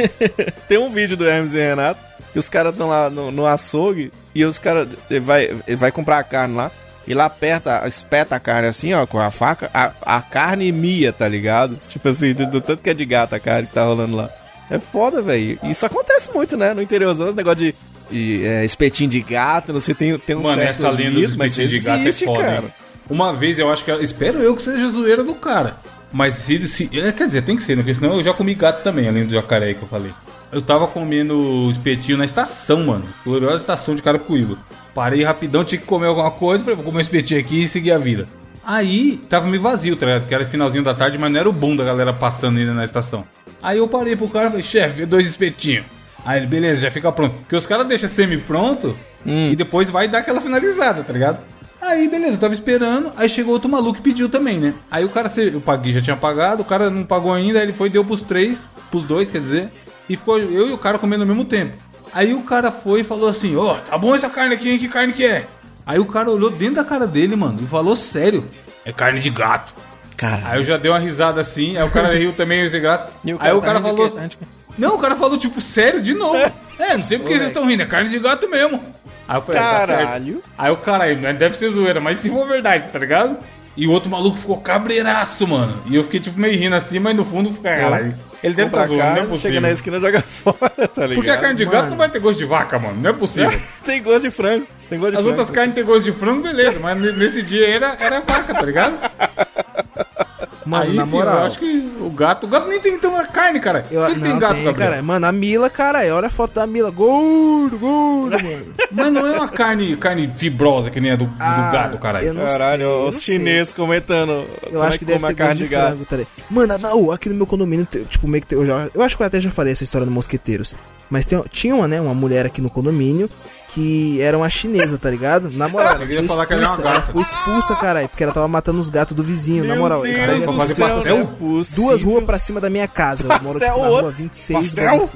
Tem 0.69 0.77
um 0.77 0.91
vídeo 0.91 1.17
do 1.17 1.27
Hermes 1.27 1.55
e 1.55 1.59
Renato 1.59 2.01
que 2.33 2.39
os 2.39 2.49
caras 2.49 2.73
estão 2.73 2.89
lá 2.89 3.09
no, 3.09 3.31
no 3.31 3.47
açougue 3.47 4.13
e 4.35 4.45
os 4.45 4.59
caras 4.59 4.89
ele 5.09 5.21
vai, 5.21 5.49
vai 5.77 5.91
comprar 5.91 6.19
a 6.19 6.25
carne 6.25 6.55
lá. 6.55 6.71
e 7.07 7.15
lá 7.15 7.25
aperta, 7.25 7.87
espeta 7.87 8.37
a 8.37 8.41
carne 8.41 8.69
assim, 8.69 8.93
ó, 8.93 9.07
com 9.07 9.19
a 9.19 9.31
faca, 9.31 9.71
a, 9.73 9.93
a 10.03 10.21
carne 10.21 10.71
mia, 10.71 11.13
tá 11.13 11.27
ligado? 11.27 11.81
Tipo 11.89 12.09
assim, 12.11 12.35
do, 12.35 12.47
do 12.47 12.61
tanto 12.61 12.83
que 12.83 12.91
é 12.91 12.95
de 12.95 13.05
gato 13.05 13.35
a 13.35 13.41
carne 13.41 13.67
que 13.67 13.73
tá 13.73 13.85
rolando 13.85 14.17
lá. 14.17 14.31
É 14.71 14.79
foda, 14.79 15.23
velho. 15.23 15.59
Isso 15.63 15.85
acontece 15.87 16.31
muito, 16.35 16.57
né? 16.57 16.75
No 16.75 16.83
interiorzão, 16.83 17.29
esse 17.29 17.37
negócio 17.37 17.59
de, 17.59 17.75
de, 18.11 18.45
é, 18.47 18.65
espetinho 18.65 19.09
de 19.09 19.21
gato, 19.21 19.73
não 19.73 19.81
sei, 19.81 19.95
tem, 19.95 20.19
tem 20.19 20.37
um 20.37 20.43
Mano, 20.43 20.57
certo 20.57 20.69
essa 20.71 20.91
lenda 20.91 21.11
do 21.11 21.21
limite, 21.21 21.31
espetinho 21.31 21.69
de 21.69 21.81
gato 21.81 22.01
existe, 22.07 22.25
é 22.25 22.27
foda, 22.27 22.43
cara. 22.43 22.63
hein? 22.65 22.73
Uma 23.09 23.33
vez 23.33 23.59
eu 23.59 23.73
acho 23.73 23.85
que. 23.85 23.91
Espero 23.93 24.39
eu 24.43 24.55
que 24.55 24.63
seja 24.63 24.89
zoeira 24.89 25.25
do 25.25 25.35
cara. 25.35 25.79
Mas 26.13 26.35
se, 26.35 26.61
se. 26.69 26.91
é, 26.99 27.13
Quer 27.13 27.27
dizer, 27.27 27.43
tem 27.43 27.57
que 27.57 27.63
ser, 27.63 27.77
né? 27.77 27.83
Porque 27.83 27.95
senão 27.95 28.17
eu 28.17 28.23
já 28.23 28.35
comi 28.35 28.55
gato 28.55 28.83
também, 28.83 29.09
além 29.09 29.25
do 29.25 29.33
jacaré 29.33 29.73
que 29.73 29.83
eu 29.83 29.89
falei. 29.89 30.13
Eu 30.51 30.63
tava 30.63 30.87
comendo 30.87 31.69
espetinho 31.71 32.17
na 32.19 32.25
estação, 32.25 32.85
mano. 32.87 33.05
Gloriosa 33.25 33.59
estação 33.59 33.95
de 33.95 34.03
Carapicuíba. 34.03 34.57
Parei 34.95 35.23
rapidão, 35.23 35.63
tinha 35.65 35.79
que 35.79 35.87
comer 35.87 36.07
alguma 36.07 36.31
coisa. 36.31 36.65
Falei, 36.65 36.77
vou 36.77 36.85
comer 36.85 36.99
um 36.99 37.01
espetinho 37.01 37.41
aqui 37.41 37.63
e 37.63 37.69
seguir 37.69 37.93
a 37.93 37.99
vida. 37.99 38.27
Aí 38.69 39.19
tava 39.31 39.47
meio 39.47 39.63
vazio, 39.63 39.97
tá 39.97 40.05
ligado? 40.05 40.27
Que 40.27 40.35
era 40.35 40.45
finalzinho 40.45 40.85
da 40.85 40.93
tarde, 40.93 41.17
mas 41.17 41.33
não 41.33 41.41
era 41.41 41.49
o 41.49 41.53
bom 41.55 41.75
da 41.75 41.83
galera 41.83 42.13
passando 42.13 42.59
ainda 42.59 42.75
na 42.75 42.85
estação. 42.85 43.27
Aí 43.63 43.79
eu 43.79 43.89
parei 43.89 44.15
pro 44.15 44.29
cara 44.29 44.49
e 44.49 44.51
falei, 44.51 44.63
chefe, 44.63 45.07
dois 45.07 45.27
espetinhos. 45.27 45.87
Aí 46.23 46.39
ele, 46.39 46.47
beleza, 46.47 46.83
já 46.83 46.91
fica 46.91 47.11
pronto. 47.11 47.35
Porque 47.37 47.57
os 47.57 47.67
caras 47.67 47.87
deixam 47.87 48.11
semi-pronto 48.11 48.95
e 49.25 49.57
depois 49.57 49.91
vai 49.91 50.07
dar 50.07 50.19
aquela 50.19 50.43
finalizada, 50.43 51.03
tá 51.03 51.11
ligado? 51.15 51.39
Aí, 51.81 52.09
beleza, 52.09 52.35
eu 52.35 52.41
tava 52.41 52.53
esperando. 52.53 53.11
Aí 53.17 53.27
chegou 53.27 53.55
outro 53.55 53.71
maluco 53.71 54.01
e 54.01 54.03
pediu 54.03 54.29
também, 54.29 54.59
né? 54.59 54.75
Aí 54.91 55.03
o 55.03 55.09
cara, 55.09 55.31
eu 55.39 55.63
paguei, 55.63 55.93
já 55.95 56.03
tinha 56.03 56.17
pagado. 56.17 56.61
O 56.61 56.67
cara 56.67 56.91
não 56.91 57.05
pagou 57.05 57.33
ainda. 57.33 57.61
Aí 57.61 57.65
ele 57.65 57.73
foi, 57.73 57.89
deu 57.89 58.05
pros 58.05 58.21
três, 58.21 58.69
pros 58.91 59.03
dois, 59.03 59.31
quer 59.31 59.41
dizer. 59.41 59.73
E 60.11 60.15
ficou 60.15 60.39
eu 60.39 60.69
e 60.69 60.73
o 60.73 60.79
cara 60.79 60.99
comendo 60.99 61.23
ao 61.23 61.29
mesmo 61.29 61.47
tempo. 61.47 61.75
Aí 62.13 62.35
o 62.35 62.43
cara 62.43 62.71
foi 62.71 63.01
e 63.01 63.05
falou 63.05 63.29
assim: 63.31 63.57
Ó, 63.57 63.77
tá 63.77 63.97
bom 63.97 64.15
essa 64.15 64.29
carne 64.29 64.55
aqui, 64.55 64.69
hein? 64.69 64.79
Que 64.79 64.89
carne 64.89 65.13
que 65.15 65.25
é? 65.25 65.47
Aí 65.89 65.99
o 65.99 66.05
cara 66.05 66.31
olhou 66.31 66.51
dentro 66.51 66.75
da 66.75 66.85
cara 66.85 67.07
dele, 67.07 67.35
mano, 67.35 67.59
e 67.63 67.67
falou 67.67 67.97
sério: 67.97 68.47
É 68.85 68.93
carne 68.93 69.21
de 69.21 69.31
gato. 69.31 69.75
Caralho. 70.19 70.47
Aí 70.47 70.59
eu 70.59 70.63
já 70.63 70.77
dei 70.77 70.91
uma 70.91 70.99
risada 70.99 71.41
assim, 71.41 71.79
aí 71.79 71.83
o 71.83 71.91
cara 71.91 72.15
riu 72.15 72.31
também, 72.35 72.69
sem 72.69 72.79
graça. 72.79 73.09
E 73.25 73.33
o 73.33 73.39
aí 73.41 73.53
o 73.55 73.63
cara 73.63 73.81
falou. 73.81 74.11
Tá 74.11 74.27
de 74.27 74.37
quê? 74.37 74.45
Não, 74.77 74.97
o 74.97 74.99
cara 74.99 75.17
falou, 75.17 75.39
tipo, 75.39 75.61
sério, 75.63 76.03
de 76.03 76.13
novo. 76.13 76.39
É, 76.79 76.97
não 76.97 77.03
sei 77.03 77.19
por 77.19 77.27
que 77.27 77.35
vocês 77.35 77.49
estão 77.49 77.67
rindo, 77.67 77.83
é 77.83 77.87
carne 77.87 78.09
de 78.09 78.21
gato 78.21 78.49
mesmo. 78.49 78.81
Aí 79.27 79.37
eu 79.37 79.43
falei, 79.43 79.61
ah, 79.61 79.65
tá 79.65 79.87
certo. 79.87 80.01
Caralho. 80.01 80.43
Aí 80.57 80.71
o 80.71 80.77
cara 80.77 81.05
aí, 81.05 81.17
deve 81.35 81.57
ser 81.57 81.71
zoeira, 81.71 82.01
mas 82.01 82.19
se 82.19 82.31
for 82.31 82.47
verdade, 82.47 82.89
tá 82.89 83.01
ligado? 83.01 83.37
E 83.79 83.87
o 83.87 83.93
outro 83.93 84.11
maluco 84.11 84.37
ficou 84.37 84.61
cabreiraço, 84.61 85.47
mano. 85.47 85.81
E 85.87 85.95
eu 85.95 86.03
fiquei, 86.03 86.19
tipo, 86.19 86.39
meio 86.39 86.59
rindo 86.59 86.75
assim, 86.75 86.99
mas 86.99 87.15
no 87.15 87.25
fundo 87.25 87.53
fica, 87.53 87.69
caralho. 87.77 88.13
Ele 88.43 88.55
deve 88.55 88.69
estar 88.71 88.83
Compra 88.89 88.97
zoando, 88.97 89.15
não 89.15 89.23
é 89.23 89.27
possível. 89.27 89.51
Chega 89.51 89.61
na 89.61 89.71
esquina 89.71 89.97
e 89.97 90.01
joga 90.01 90.21
fora, 90.27 90.89
tá 90.89 91.07
ligado? 91.07 91.15
Porque 91.15 91.31
a 91.31 91.37
carne 91.37 91.55
de 91.57 91.65
gato 91.65 91.91
não 91.91 91.97
vai 91.97 92.09
ter 92.09 92.19
gosto 92.19 92.41
de 92.41 92.45
vaca, 92.45 92.77
mano. 92.77 93.01
Não 93.01 93.11
é 93.11 93.13
possível. 93.13 93.57
Tem 93.85 94.03
gosto 94.03 94.23
de 94.23 94.31
frango. 94.33 94.67
Tem 94.91 94.99
gosto 94.99 95.13
de 95.13 95.17
As 95.19 95.23
frango. 95.23 95.29
outras 95.29 95.51
carnes 95.51 95.75
têm 95.77 95.85
gosto 95.85 96.05
de 96.07 96.13
frango, 96.13 96.43
beleza. 96.43 96.81
Mas 96.81 97.17
nesse 97.17 97.41
dia 97.41 97.69
era, 97.69 97.97
era 98.01 98.21
vaca, 98.21 98.53
tá 98.53 98.63
ligado? 98.63 98.99
Mano, 100.69 100.91
aí, 100.91 100.97
na 100.97 101.05
filho, 101.05 101.17
moral. 101.17 101.39
eu 101.41 101.47
acho 101.47 101.59
que 101.59 101.93
o 102.01 102.11
gato... 102.11 102.45
O 102.45 102.51
gato 102.51 102.69
nem 102.69 102.81
tem 102.81 102.95
então 102.95 103.17
a 103.17 103.27
carne, 103.27 103.61
cara. 103.61 103.85
Eu, 103.91 104.03
Você 104.03 104.15
que 104.15 104.21
tem 104.21 104.31
não, 104.33 104.39
gato, 104.39 104.55
Gabriel. 104.63 104.75
cara. 104.75 105.03
Mano, 105.03 105.27
a 105.27 105.33
Mila, 105.33 105.69
cara, 105.71 106.01
olha 106.15 106.27
a 106.29 106.31
foto 106.31 106.55
da 106.55 106.67
Mila. 106.67 106.91
Gordo, 106.91 107.79
gordo, 107.79 108.31
mano. 108.43 108.67
Mas 108.93 109.13
não 109.13 109.27
é 109.27 109.33
uma 109.33 109.49
carne, 109.49 109.97
carne 109.97 110.29
fibrosa 110.29 110.91
que 110.91 111.01
nem 111.01 111.13
a 111.13 111.17
do, 111.17 111.27
do 111.27 111.35
Ah, 111.39 111.71
gato, 111.73 111.99
caralho. 111.99 112.27
eu 112.29 112.35
não 112.35 112.45
Caralho, 112.47 112.85
sei, 112.87 113.09
os 113.09 113.15
não 113.15 113.21
chineses 113.21 113.73
comentando. 113.73 114.47
Eu 114.71 114.83
acho 114.83 114.97
é 114.97 114.99
que 114.99 115.05
deve 115.05 115.27
ter 115.27 115.35
gosto 115.35 115.57
de, 115.57 115.67
frango, 115.67 116.05
tá 116.05 116.17
ligado? 116.17 116.33
Mano, 116.51 116.79
não, 116.79 117.11
aqui 117.11 117.29
no 117.29 117.35
meu 117.35 117.47
condomínio, 117.47 117.87
tipo, 118.09 118.27
meio 118.29 118.43
que 118.43 118.49
tem- 118.49 118.59
eu 118.59 118.67
já, 118.67 118.89
eu 118.95 119.03
acho 119.03 119.17
que 119.17 119.23
eu 119.23 119.27
até 119.27 119.41
já 119.41 119.51
falei 119.51 119.73
essa 119.73 119.85
história 119.85 120.05
do 120.05 120.11
mosqueteiros. 120.13 120.75
Mas 121.11 121.25
tem, 121.27 121.43
tinha 121.51 121.75
uma, 121.75 121.89
né, 121.89 121.99
uma 122.01 122.13
mulher 122.13 122.45
aqui 122.45 122.61
no 122.61 122.69
condomínio 122.69 123.31
que 123.69 124.21
era 124.21 124.37
uma 124.37 124.49
chinesa, 124.49 124.99
tá 124.99 125.11
ligado? 125.11 125.51
Na 125.51 125.69
moral, 125.69 125.89
ela 125.89 125.97
foi 125.99 126.07
queria 126.07 126.29
falar 126.29 126.47
que 126.47 126.55
ela 126.55 126.63
era 126.63 126.71
uma 126.71 126.77
expulsa, 126.77 126.89
ela 126.89 127.01
gata. 127.01 127.13
foi 127.13 127.23
expulsa, 127.23 127.77
caralho, 127.77 128.09
porque 128.09 128.23
ela 128.25 128.33
tava 128.33 128.49
matando 128.49 128.81
os 128.81 128.91
gatos 128.91 129.15
do 129.15 129.23
vizinho, 129.23 129.65
na 129.65 129.77
moral. 129.77 130.03
Deus 130.03 130.19
pra 130.19 130.37
é 130.37 130.41
fazer 130.41 130.75
possível. 130.75 130.97
pastel? 130.97 131.37
Duas 131.77 132.03
ruas 132.03 132.25
pra 132.25 132.39
cima 132.39 132.61
da 132.61 132.71
minha 132.71 132.89
casa. 132.89 133.29
Eu 133.29 133.43
moro, 133.43 133.61
tipo, 133.61 133.71
na 133.71 133.77
outro? 133.77 134.01
rua 134.03 134.11
26. 134.11 134.59
Pastel? 134.75 135.11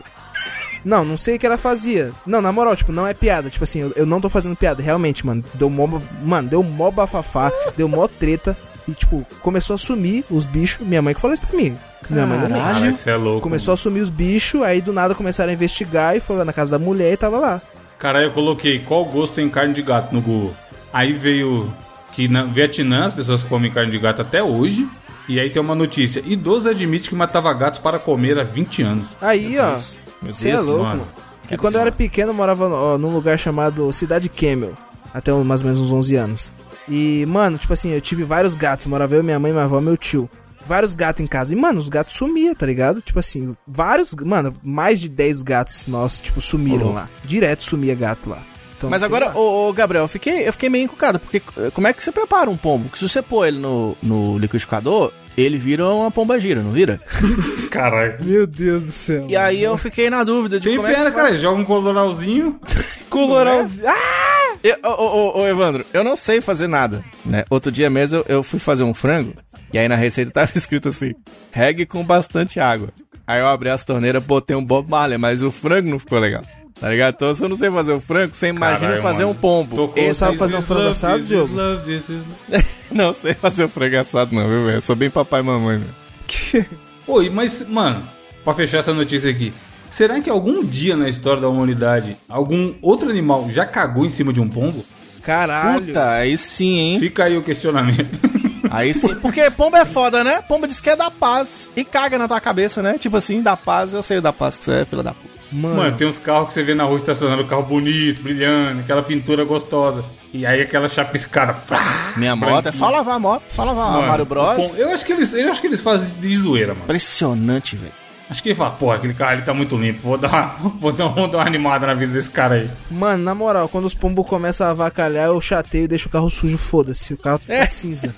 Não, 0.84 1.04
não 1.04 1.16
sei 1.16 1.36
o 1.36 1.38
que 1.38 1.46
ela 1.46 1.56
fazia. 1.56 2.12
Não, 2.26 2.40
na 2.42 2.52
moral, 2.52 2.74
tipo, 2.74 2.92
não 2.92 3.06
é 3.06 3.14
piada. 3.14 3.48
Tipo 3.48 3.64
assim, 3.64 3.80
eu, 3.80 3.92
eu 3.94 4.06
não 4.06 4.20
tô 4.20 4.28
fazendo 4.28 4.56
piada. 4.56 4.82
Realmente, 4.82 5.24
mano. 5.24 5.42
Deu 5.54 5.70
mó, 5.70 6.00
mano, 6.22 6.48
deu 6.48 6.62
mó 6.62 6.90
bafafá, 6.90 7.52
deu 7.76 7.88
mó 7.88 8.06
treta. 8.08 8.56
E, 8.86 8.92
tipo, 8.92 9.24
começou 9.40 9.74
a 9.74 9.78
sumir 9.78 10.24
os 10.28 10.44
bichos. 10.44 10.84
Minha 10.86 11.00
mãe 11.00 11.14
que 11.14 11.20
falou 11.20 11.34
isso 11.34 11.46
pra 11.46 11.56
mim. 11.56 11.78
Minha 12.10 12.26
mãe. 12.26 12.38
Caralho, 12.40 12.92
você 12.92 13.10
é 13.10 13.16
louco. 13.16 13.40
Começou 13.40 13.72
a 13.74 13.76
sumir 13.76 14.00
os 14.00 14.10
bichos, 14.10 14.60
aí 14.62 14.80
do 14.80 14.92
nada 14.92 15.14
começaram 15.14 15.50
a 15.50 15.54
investigar 15.54 16.16
e 16.16 16.20
foi 16.20 16.36
lá 16.36 16.44
na 16.44 16.52
casa 16.52 16.76
da 16.76 16.84
mulher 16.84 17.12
e 17.12 17.16
tava 17.16 17.38
lá. 17.38 17.62
Cara, 18.02 18.20
eu 18.20 18.32
coloquei 18.32 18.80
qual 18.80 19.04
gosto 19.04 19.34
tem 19.34 19.48
carne 19.48 19.72
de 19.72 19.80
gato 19.80 20.12
no 20.12 20.20
Google. 20.20 20.52
Aí 20.92 21.12
veio 21.12 21.72
que 22.10 22.26
na 22.26 22.42
Vietnã 22.42 23.04
as 23.04 23.14
pessoas 23.14 23.44
comem 23.44 23.70
carne 23.70 23.92
de 23.92 23.98
gato 24.00 24.20
até 24.20 24.42
hoje. 24.42 24.88
E 25.28 25.38
aí 25.38 25.48
tem 25.48 25.62
uma 25.62 25.76
notícia. 25.76 26.20
Idoso 26.26 26.68
admite 26.68 27.08
que 27.08 27.14
matava 27.14 27.54
gatos 27.54 27.78
para 27.78 28.00
comer 28.00 28.40
há 28.40 28.42
20 28.42 28.82
anos. 28.82 29.16
Aí, 29.20 29.56
ó. 29.56 29.78
Meu 30.20 30.34
Você 30.34 30.50
é 30.50 30.58
louco, 30.58 30.82
mano. 30.82 30.98
mano. 31.02 31.12
E 31.48 31.56
quando 31.56 31.76
eu 31.76 31.80
era 31.80 31.92
pequeno, 31.92 32.30
eu 32.30 32.34
morava 32.34 32.68
ó, 32.68 32.98
num 32.98 33.14
lugar 33.14 33.38
chamado 33.38 33.92
Cidade 33.92 34.28
Camel. 34.28 34.72
Até 35.14 35.32
mais 35.32 35.60
ou 35.60 35.66
menos 35.66 35.78
uns 35.78 35.92
11 35.92 36.16
anos. 36.16 36.52
E, 36.88 37.24
mano, 37.28 37.56
tipo 37.56 37.72
assim, 37.72 37.90
eu 37.90 38.00
tive 38.00 38.24
vários 38.24 38.56
gatos. 38.56 38.86
Morava 38.86 39.14
eu, 39.14 39.22
minha 39.22 39.38
mãe, 39.38 39.52
minha 39.52 39.62
avó 39.62 39.78
e 39.78 39.82
meu 39.82 39.96
tio. 39.96 40.28
Vários 40.66 40.94
gatos 40.94 41.22
em 41.22 41.26
casa. 41.26 41.52
E, 41.52 41.56
mano, 41.56 41.78
os 41.78 41.88
gatos 41.88 42.14
sumiam, 42.14 42.54
tá 42.54 42.66
ligado? 42.66 43.00
Tipo 43.00 43.18
assim, 43.18 43.56
vários. 43.66 44.14
Mano, 44.14 44.52
mais 44.62 45.00
de 45.00 45.08
10 45.08 45.42
gatos 45.42 45.86
nossos, 45.86 46.20
tipo, 46.20 46.40
sumiram 46.40 46.92
lá. 46.92 47.08
Direto 47.24 47.62
sumia 47.62 47.94
gato 47.94 48.28
lá. 48.30 48.42
Então, 48.76 48.90
Mas 48.90 49.02
agora, 49.04 49.30
ô, 49.36 49.68
ô, 49.68 49.72
Gabriel, 49.72 50.04
eu 50.04 50.08
fiquei, 50.08 50.46
eu 50.46 50.52
fiquei 50.52 50.68
meio 50.68 50.84
encucado, 50.86 51.20
porque 51.20 51.40
eh, 51.56 51.70
como 51.72 51.86
é 51.86 51.92
que 51.92 52.02
você 52.02 52.10
prepara 52.10 52.50
um 52.50 52.56
pombo? 52.56 52.88
Que 52.88 52.98
se 52.98 53.08
você 53.08 53.22
pôr 53.22 53.46
ele 53.46 53.58
no, 53.58 53.96
no 54.02 54.36
liquidificador, 54.38 55.12
ele 55.36 55.56
vira 55.56 55.86
uma 55.86 56.10
pomba 56.10 56.40
gira, 56.40 56.60
não 56.62 56.72
vira? 56.72 57.00
Caralho. 57.70 58.16
Meu 58.20 58.44
Deus 58.44 58.82
do 58.82 58.90
céu. 58.90 59.24
E 59.28 59.36
aí 59.36 59.62
eu 59.62 59.78
fiquei 59.78 60.10
na 60.10 60.24
dúvida 60.24 60.58
de 60.58 60.68
Tem 60.68 60.76
como 60.76 60.88
é 60.88 60.94
pena, 60.94 61.10
que 61.10 61.16
cara. 61.16 61.36
Joga 61.36 61.60
um 61.60 61.64
coloralzinho. 61.64 62.60
Coloralzinho. 63.08 63.88
Ah! 63.88 64.21
Eu- 64.62 64.76
Ô, 64.84 64.88
ô, 64.88 65.38
ô, 65.38 65.40
ô, 65.42 65.46
Evandro, 65.48 65.84
eu 65.92 66.04
não 66.04 66.14
sei 66.16 66.40
fazer 66.40 66.66
nada, 66.68 67.04
né? 67.24 67.44
Outro 67.50 67.70
dia 67.72 67.90
mesmo 67.90 68.18
eu, 68.18 68.36
eu 68.36 68.42
fui 68.42 68.58
fazer 68.60 68.82
um 68.84 68.94
frango, 68.94 69.34
e 69.72 69.78
aí 69.78 69.88
na 69.88 69.96
receita 69.96 70.30
tava 70.32 70.50
escrito 70.54 70.88
assim, 70.88 71.12
regue 71.50 71.84
com 71.86 72.04
bastante 72.04 72.60
água. 72.60 72.88
Aí 73.26 73.40
eu 73.40 73.46
abri 73.48 73.68
as 73.70 73.84
torneiras, 73.84 74.22
botei 74.22 74.54
um 74.56 74.64
Bob 74.64 74.88
Marley, 74.88 75.18
mas 75.18 75.42
o 75.42 75.50
frango 75.50 75.88
não 75.90 75.98
ficou 75.98 76.18
legal. 76.18 76.42
Tá 76.80 76.88
ligado? 76.88 77.14
Então 77.14 77.32
se 77.32 77.44
eu 77.44 77.48
não 77.48 77.54
sei 77.54 77.70
fazer 77.70 77.92
um 77.92 78.00
frango, 78.00 78.34
você 78.34 78.48
imagina 78.48 78.80
Caralho, 78.80 79.02
fazer 79.02 79.24
mano. 79.24 79.36
um 79.36 79.40
pombo. 79.40 79.76
Tocou 79.76 80.02
Ele 80.02 80.14
sabe 80.14 80.36
fazer 80.36 80.56
um 80.56 80.62
frango 80.62 80.88
assado, 80.88 81.22
Diogo? 81.22 81.54
Não 82.90 83.12
sei 83.12 83.34
fazer 83.34 83.64
um 83.64 83.68
frango 83.68 83.96
assado 83.98 84.34
não, 84.34 84.46
viu, 84.48 84.64
velho? 84.66 84.76
Eu 84.78 84.80
Sou 84.80 84.96
bem 84.96 85.08
papai 85.08 85.40
e 85.40 85.44
mamãe, 85.44 85.78
velho. 85.78 86.66
Oi, 87.06 87.30
mas, 87.30 87.66
mano, 87.68 88.02
pra 88.44 88.52
fechar 88.52 88.78
essa 88.78 88.92
notícia 88.92 89.30
aqui. 89.30 89.52
Será 89.92 90.20
que 90.22 90.30
algum 90.30 90.64
dia 90.64 90.96
na 90.96 91.06
história 91.06 91.40
da 91.42 91.48
humanidade 91.50 92.16
algum 92.26 92.74
outro 92.80 93.10
animal 93.10 93.48
já 93.50 93.66
cagou 93.66 94.06
em 94.06 94.08
cima 94.08 94.32
de 94.32 94.40
um 94.40 94.48
pombo? 94.48 94.82
Caralho. 95.22 95.86
Puta, 95.88 96.10
aí 96.12 96.36
sim, 96.38 96.78
hein? 96.78 96.98
Fica 96.98 97.24
aí 97.24 97.36
o 97.36 97.42
questionamento. 97.42 98.18
Aí 98.70 98.94
sim. 98.94 99.14
Porque 99.16 99.50
pombo 99.50 99.76
é 99.76 99.84
foda, 99.84 100.24
né? 100.24 100.40
Pombo 100.48 100.66
diz 100.66 100.80
que 100.80 100.88
é 100.88 100.96
da 100.96 101.10
paz 101.10 101.68
e 101.76 101.84
caga 101.84 102.16
na 102.16 102.26
tua 102.26 102.40
cabeça, 102.40 102.80
né? 102.82 102.96
Tipo 102.96 103.18
assim, 103.18 103.42
da 103.42 103.54
paz, 103.54 103.92
eu 103.92 104.02
sei 104.02 104.18
da 104.18 104.32
paz 104.32 104.56
que 104.56 104.64
você 104.64 104.72
é, 104.76 104.84
filha 104.86 105.02
da 105.02 105.12
puta. 105.12 105.28
Mano, 105.52 105.76
Mano, 105.76 105.96
tem 105.98 106.06
uns 106.06 106.16
carros 106.16 106.48
que 106.48 106.54
você 106.54 106.62
vê 106.62 106.74
na 106.74 106.84
rua 106.84 106.96
estacionando, 106.96 107.44
carro 107.44 107.64
bonito, 107.64 108.22
brilhante, 108.22 108.80
aquela 108.80 109.02
pintura 109.02 109.44
gostosa. 109.44 110.02
E 110.32 110.46
aí 110.46 110.62
aquela 110.62 110.88
chapiscada. 110.88 111.52
Prá, 111.52 112.14
Minha 112.16 112.34
moto 112.34 112.66
é 112.66 112.72
só 112.72 112.88
lavar 112.88 113.16
a 113.16 113.18
moto, 113.18 113.42
só 113.48 113.62
lavar 113.62 113.88
a 113.88 113.92
Mano, 113.92 114.06
Mario 114.06 114.22
os 114.22 114.28
Bros. 114.30 114.54
pom- 114.56 114.74
Eu 114.78 114.88
acho, 114.88 115.04
que 115.04 115.12
eles, 115.12 115.34
eu 115.34 115.50
acho 115.50 115.60
que 115.60 115.66
eles 115.66 115.82
fazem 115.82 116.10
de 116.18 116.34
zoeira, 116.38 116.68
mano. 116.72 116.84
Impressionante, 116.84 117.76
velho. 117.76 117.92
Acho 118.32 118.42
que 118.42 118.48
ele 118.48 118.56
fala, 118.56 118.70
porra, 118.70 118.96
aquele 118.96 119.12
cara 119.12 119.34
ele 119.34 119.42
tá 119.42 119.52
muito 119.52 119.76
limpo. 119.76 120.00
Vou 120.00 120.16
dar, 120.16 120.56
vou 120.80 120.90
dar, 120.90 121.06
vou 121.08 121.28
dar 121.28 121.38
uma 121.38 121.46
animada 121.46 121.86
na 121.86 121.92
vida 121.92 122.14
desse 122.14 122.30
cara 122.30 122.54
aí. 122.54 122.70
Mano, 122.90 123.22
na 123.22 123.34
moral, 123.34 123.68
quando 123.68 123.84
os 123.84 123.94
pombos 123.94 124.26
começam 124.26 124.66
a 124.66 124.70
avacalhar, 124.70 125.26
eu 125.26 125.38
chateio 125.40 125.84
e 125.84 125.88
deixo 125.88 126.08
o 126.08 126.10
carro 126.10 126.30
sujo, 126.30 126.56
foda-se. 126.56 127.12
O 127.12 127.18
carro 127.18 127.38
fica 127.38 127.52
É. 127.54 127.66
cinza. 127.66 128.14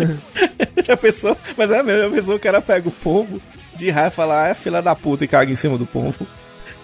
Já 0.86 0.96
pensou? 0.96 1.36
Mas 1.56 1.70
é 1.70 1.82
mesmo, 1.82 2.02
já 2.04 2.10
pensou 2.10 2.36
o 2.36 2.40
cara 2.40 2.62
pega 2.62 2.88
o 2.88 2.92
pombo 2.92 3.40
de 3.76 3.90
raiva 3.90 4.08
e 4.08 4.10
fala, 4.16 4.44
ah, 4.44 4.48
é 4.48 4.54
filha 4.54 4.80
da 4.80 4.94
puta 4.94 5.24
e 5.24 5.28
caga 5.28 5.50
em 5.52 5.56
cima 5.56 5.76
do 5.78 5.86
pombo. 5.86 6.14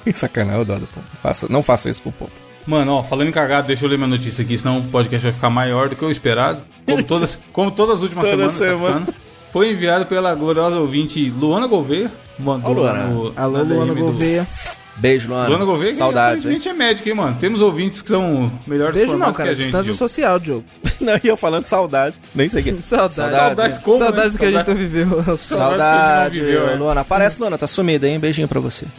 Que 0.05 0.13
sacanagem, 0.13 0.59
eu 0.59 0.65
dó 0.65 0.75
do 0.81 0.87
pombo. 0.89 1.07
Faça, 1.23 1.47
não 1.49 1.63
faça 1.63 1.89
isso 1.89 2.03
pro 2.03 2.11
pombo. 2.11 2.33
Mano, 2.67 2.95
ó, 2.95 3.03
falando 3.05 3.29
em 3.29 3.33
cagado, 3.33 3.69
deixa 3.69 3.85
eu 3.85 3.89
ler 3.89 3.97
minha 3.97 4.09
notícia 4.09 4.43
aqui, 4.43 4.59
senão 4.59 4.79
o 4.79 4.83
podcast 4.89 5.23
vai 5.29 5.33
ficar 5.33 5.49
maior 5.49 5.89
do 5.89 5.95
que 5.95 6.05
o 6.05 6.11
esperado. 6.11 6.61
Como 6.85 7.05
todas, 7.05 7.39
como 7.53 7.71
todas 7.71 7.99
as 7.99 8.03
últimas 8.03 8.29
Toda 8.29 8.49
semanas 8.49 8.59
tá 8.59 8.65
semana. 8.65 9.01
ficando. 9.07 9.15
Foi 9.53 9.71
enviado 9.71 10.07
pela 10.07 10.35
gloriosa 10.35 10.77
ouvinte 10.81 11.31
Luana 11.31 11.67
Gouveia. 11.67 12.11
Mandou 12.39 12.71
Ô, 12.71 12.75
Luana. 12.75 13.05
no- 13.05 13.33
Alô, 13.37 13.59
na 13.59 13.65
DM 13.65 13.75
Luana 13.77 13.95
do- 13.95 14.01
Gouveia. 14.01 14.49
Beijo, 14.97 15.29
Luana. 15.29 15.49
Luana 15.49 15.65
Gouveia, 15.65 15.93
que 15.93 15.99
Saudades, 15.99 16.45
hein? 16.45 16.51
aparentemente 16.53 16.69
é 16.69 16.73
médica, 16.73 17.09
hein, 17.09 17.15
mano. 17.17 17.37
Temos 17.41 17.61
ouvintes 17.61 18.03
que 18.03 18.09
são 18.09 18.51
melhores 18.67 18.95
Beijo 18.95 19.17
não, 19.17 19.33
cara. 19.33 19.49
que 19.49 19.55
a 19.55 19.55
gente. 19.55 19.65
Distância 19.65 19.85
Gil. 19.85 19.95
social, 19.95 20.39
Diogo. 20.39 20.65
Não, 21.01 21.19
e 21.23 21.27
eu 21.27 21.37
falando 21.37 21.65
saudade. 21.65 22.15
Nem 22.35 22.49
sei 22.49 22.61
o 22.61 22.65
que. 22.65 22.81
Saudades. 22.83 23.35
Saudades 23.37 23.79
como, 23.79 23.99
né? 23.99 24.05
Saudades 24.07 24.37
que 24.37 24.45
a 24.45 24.51
gente 24.53 24.69
não 24.69 24.75
viveu. 24.77 25.37
Saudade, 25.37 26.39
que 26.39 26.45
viveu, 26.45 26.69
é. 26.71 26.75
Luana. 26.77 27.01
Aparece, 27.01 27.41
Luana. 27.41 27.59
Tá 27.59 27.67
sumida, 27.67 28.07
hein? 28.09 28.21
Beijinho 28.21 28.47
pra 28.49 28.61
você. 28.61 28.87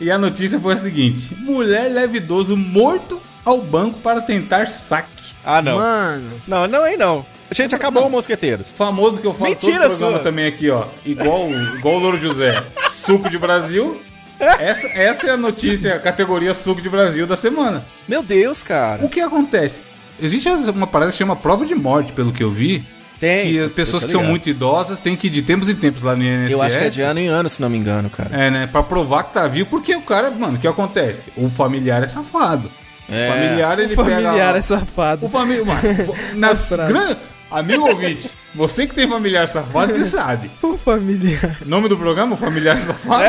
E 0.00 0.10
a 0.10 0.18
notícia 0.18 0.58
foi 0.60 0.74
a 0.74 0.76
seguinte: 0.76 1.34
mulher 1.40 1.90
leva 1.90 2.16
idoso 2.16 2.56
morto 2.56 3.20
ao 3.44 3.60
banco 3.62 3.98
para 4.00 4.20
tentar 4.20 4.66
saque. 4.66 5.08
Ah, 5.44 5.62
não. 5.62 5.76
Mano, 5.76 6.30
Não, 6.46 6.66
não, 6.66 6.82
aí 6.84 6.96
não. 6.96 7.24
Gente, 7.52 7.74
acabou 7.74 8.06
o 8.06 8.10
Mosqueteiros. 8.10 8.68
Famoso 8.74 9.20
que 9.20 9.26
eu 9.26 9.34
falo 9.34 9.50
Mentira 9.50 9.88
todo 9.88 9.88
programa 9.88 10.12
sua. 10.16 10.22
também 10.22 10.46
aqui, 10.46 10.70
ó. 10.70 10.84
Igual, 11.04 11.50
igual 11.76 11.96
o 11.96 11.98
Louro 11.98 12.16
José. 12.16 12.50
Suco 12.92 13.28
de 13.28 13.38
Brasil. 13.38 14.00
Essa, 14.38 14.86
essa 14.88 15.26
é 15.26 15.30
a 15.30 15.36
notícia, 15.36 15.94
a 15.94 15.98
categoria 15.98 16.54
Suco 16.54 16.80
de 16.80 16.88
Brasil 16.88 17.26
da 17.26 17.36
semana. 17.36 17.84
Meu 18.08 18.22
Deus, 18.22 18.62
cara. 18.62 19.04
O 19.04 19.08
que 19.08 19.20
acontece? 19.20 19.80
Existe 20.20 20.48
uma 20.48 20.86
parada 20.86 21.10
que 21.10 21.18
chama 21.18 21.36
prova 21.36 21.66
de 21.66 21.74
morte, 21.74 22.12
pelo 22.12 22.32
que 22.32 22.42
eu 22.42 22.50
vi. 22.50 22.84
Tem. 23.18 23.52
que 23.52 23.68
pessoas 23.74 24.02
que 24.02 24.10
são 24.10 24.24
muito 24.24 24.48
idosas 24.48 24.98
têm 24.98 25.14
que 25.14 25.26
ir 25.26 25.30
de 25.30 25.42
tempos 25.42 25.68
em 25.68 25.74
tempos 25.74 26.02
lá 26.02 26.16
no 26.16 26.24
INSS. 26.24 26.52
Eu 26.52 26.62
acho 26.62 26.78
que 26.78 26.84
é 26.84 26.88
de 26.88 27.02
ano 27.02 27.20
em 27.20 27.28
ano, 27.28 27.50
se 27.50 27.60
não 27.60 27.68
me 27.68 27.76
engano, 27.76 28.08
cara. 28.08 28.30
É, 28.32 28.50
né? 28.50 28.66
Pra 28.66 28.82
provar 28.82 29.24
que 29.24 29.34
tá 29.34 29.46
vivo, 29.46 29.68
porque 29.68 29.94
o 29.94 30.00
cara, 30.00 30.30
mano, 30.30 30.56
o 30.56 30.58
que 30.58 30.66
acontece? 30.66 31.24
O 31.36 31.50
familiar 31.50 32.02
é 32.02 32.06
safado. 32.06 32.70
É. 33.06 33.28
O 33.28 33.32
familiar, 33.32 33.78
o 33.78 33.80
ele 33.82 33.94
familiar 33.94 34.32
pega... 34.32 34.58
é 34.58 34.60
safado. 34.62 35.26
O 35.26 35.28
familiar... 35.28 35.66
Mano, 35.66 36.14
nas 36.36 36.70
gran... 36.70 37.14
Amigo 37.50 37.88
ouvinte, 37.88 38.30
você 38.54 38.86
que 38.86 38.94
tem 38.94 39.08
familiar 39.08 39.48
safado, 39.48 39.92
você 39.92 40.04
sabe. 40.06 40.50
O 40.62 40.76
familiar. 40.78 41.58
Nome 41.66 41.88
do 41.88 41.96
programa, 41.96 42.34
o 42.34 42.36
familiar 42.36 42.76
safado? 42.78 43.24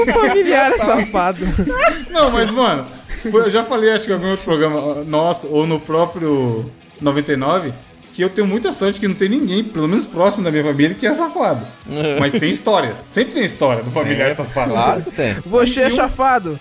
O 0.00 0.12
familiar 0.12 0.72
é 0.72 0.78
safado. 0.78 1.46
Não, 2.10 2.30
mas, 2.30 2.50
mano, 2.50 2.84
foi- 3.30 3.42
eu 3.42 3.50
já 3.50 3.62
falei, 3.64 3.92
acho 3.92 4.06
que 4.06 4.10
em 4.10 4.14
algum 4.14 4.30
outro 4.30 4.44
programa 4.44 5.04
nosso, 5.04 5.46
ou 5.48 5.66
no 5.66 5.78
próprio 5.78 6.68
99, 7.00 7.72
que 8.12 8.22
eu 8.22 8.28
tenho 8.30 8.46
muita 8.46 8.72
sorte 8.72 8.98
que 8.98 9.06
não 9.06 9.14
tem 9.14 9.28
ninguém, 9.28 9.62
pelo 9.62 9.86
menos 9.86 10.06
próximo 10.06 10.42
da 10.42 10.50
minha 10.50 10.64
família, 10.64 10.94
que 10.96 11.06
é 11.06 11.12
safado. 11.14 11.66
Mas 12.18 12.32
tem 12.32 12.48
história. 12.48 12.94
Sempre 13.10 13.34
tem 13.34 13.44
história 13.44 13.82
do 13.82 13.90
familiar 13.90 14.32
safado. 14.32 14.70
Claro 14.72 15.02
que 15.02 15.10
tem. 15.10 15.34
Você 15.46 15.82
é 15.82 15.90
chafado. 15.90 16.58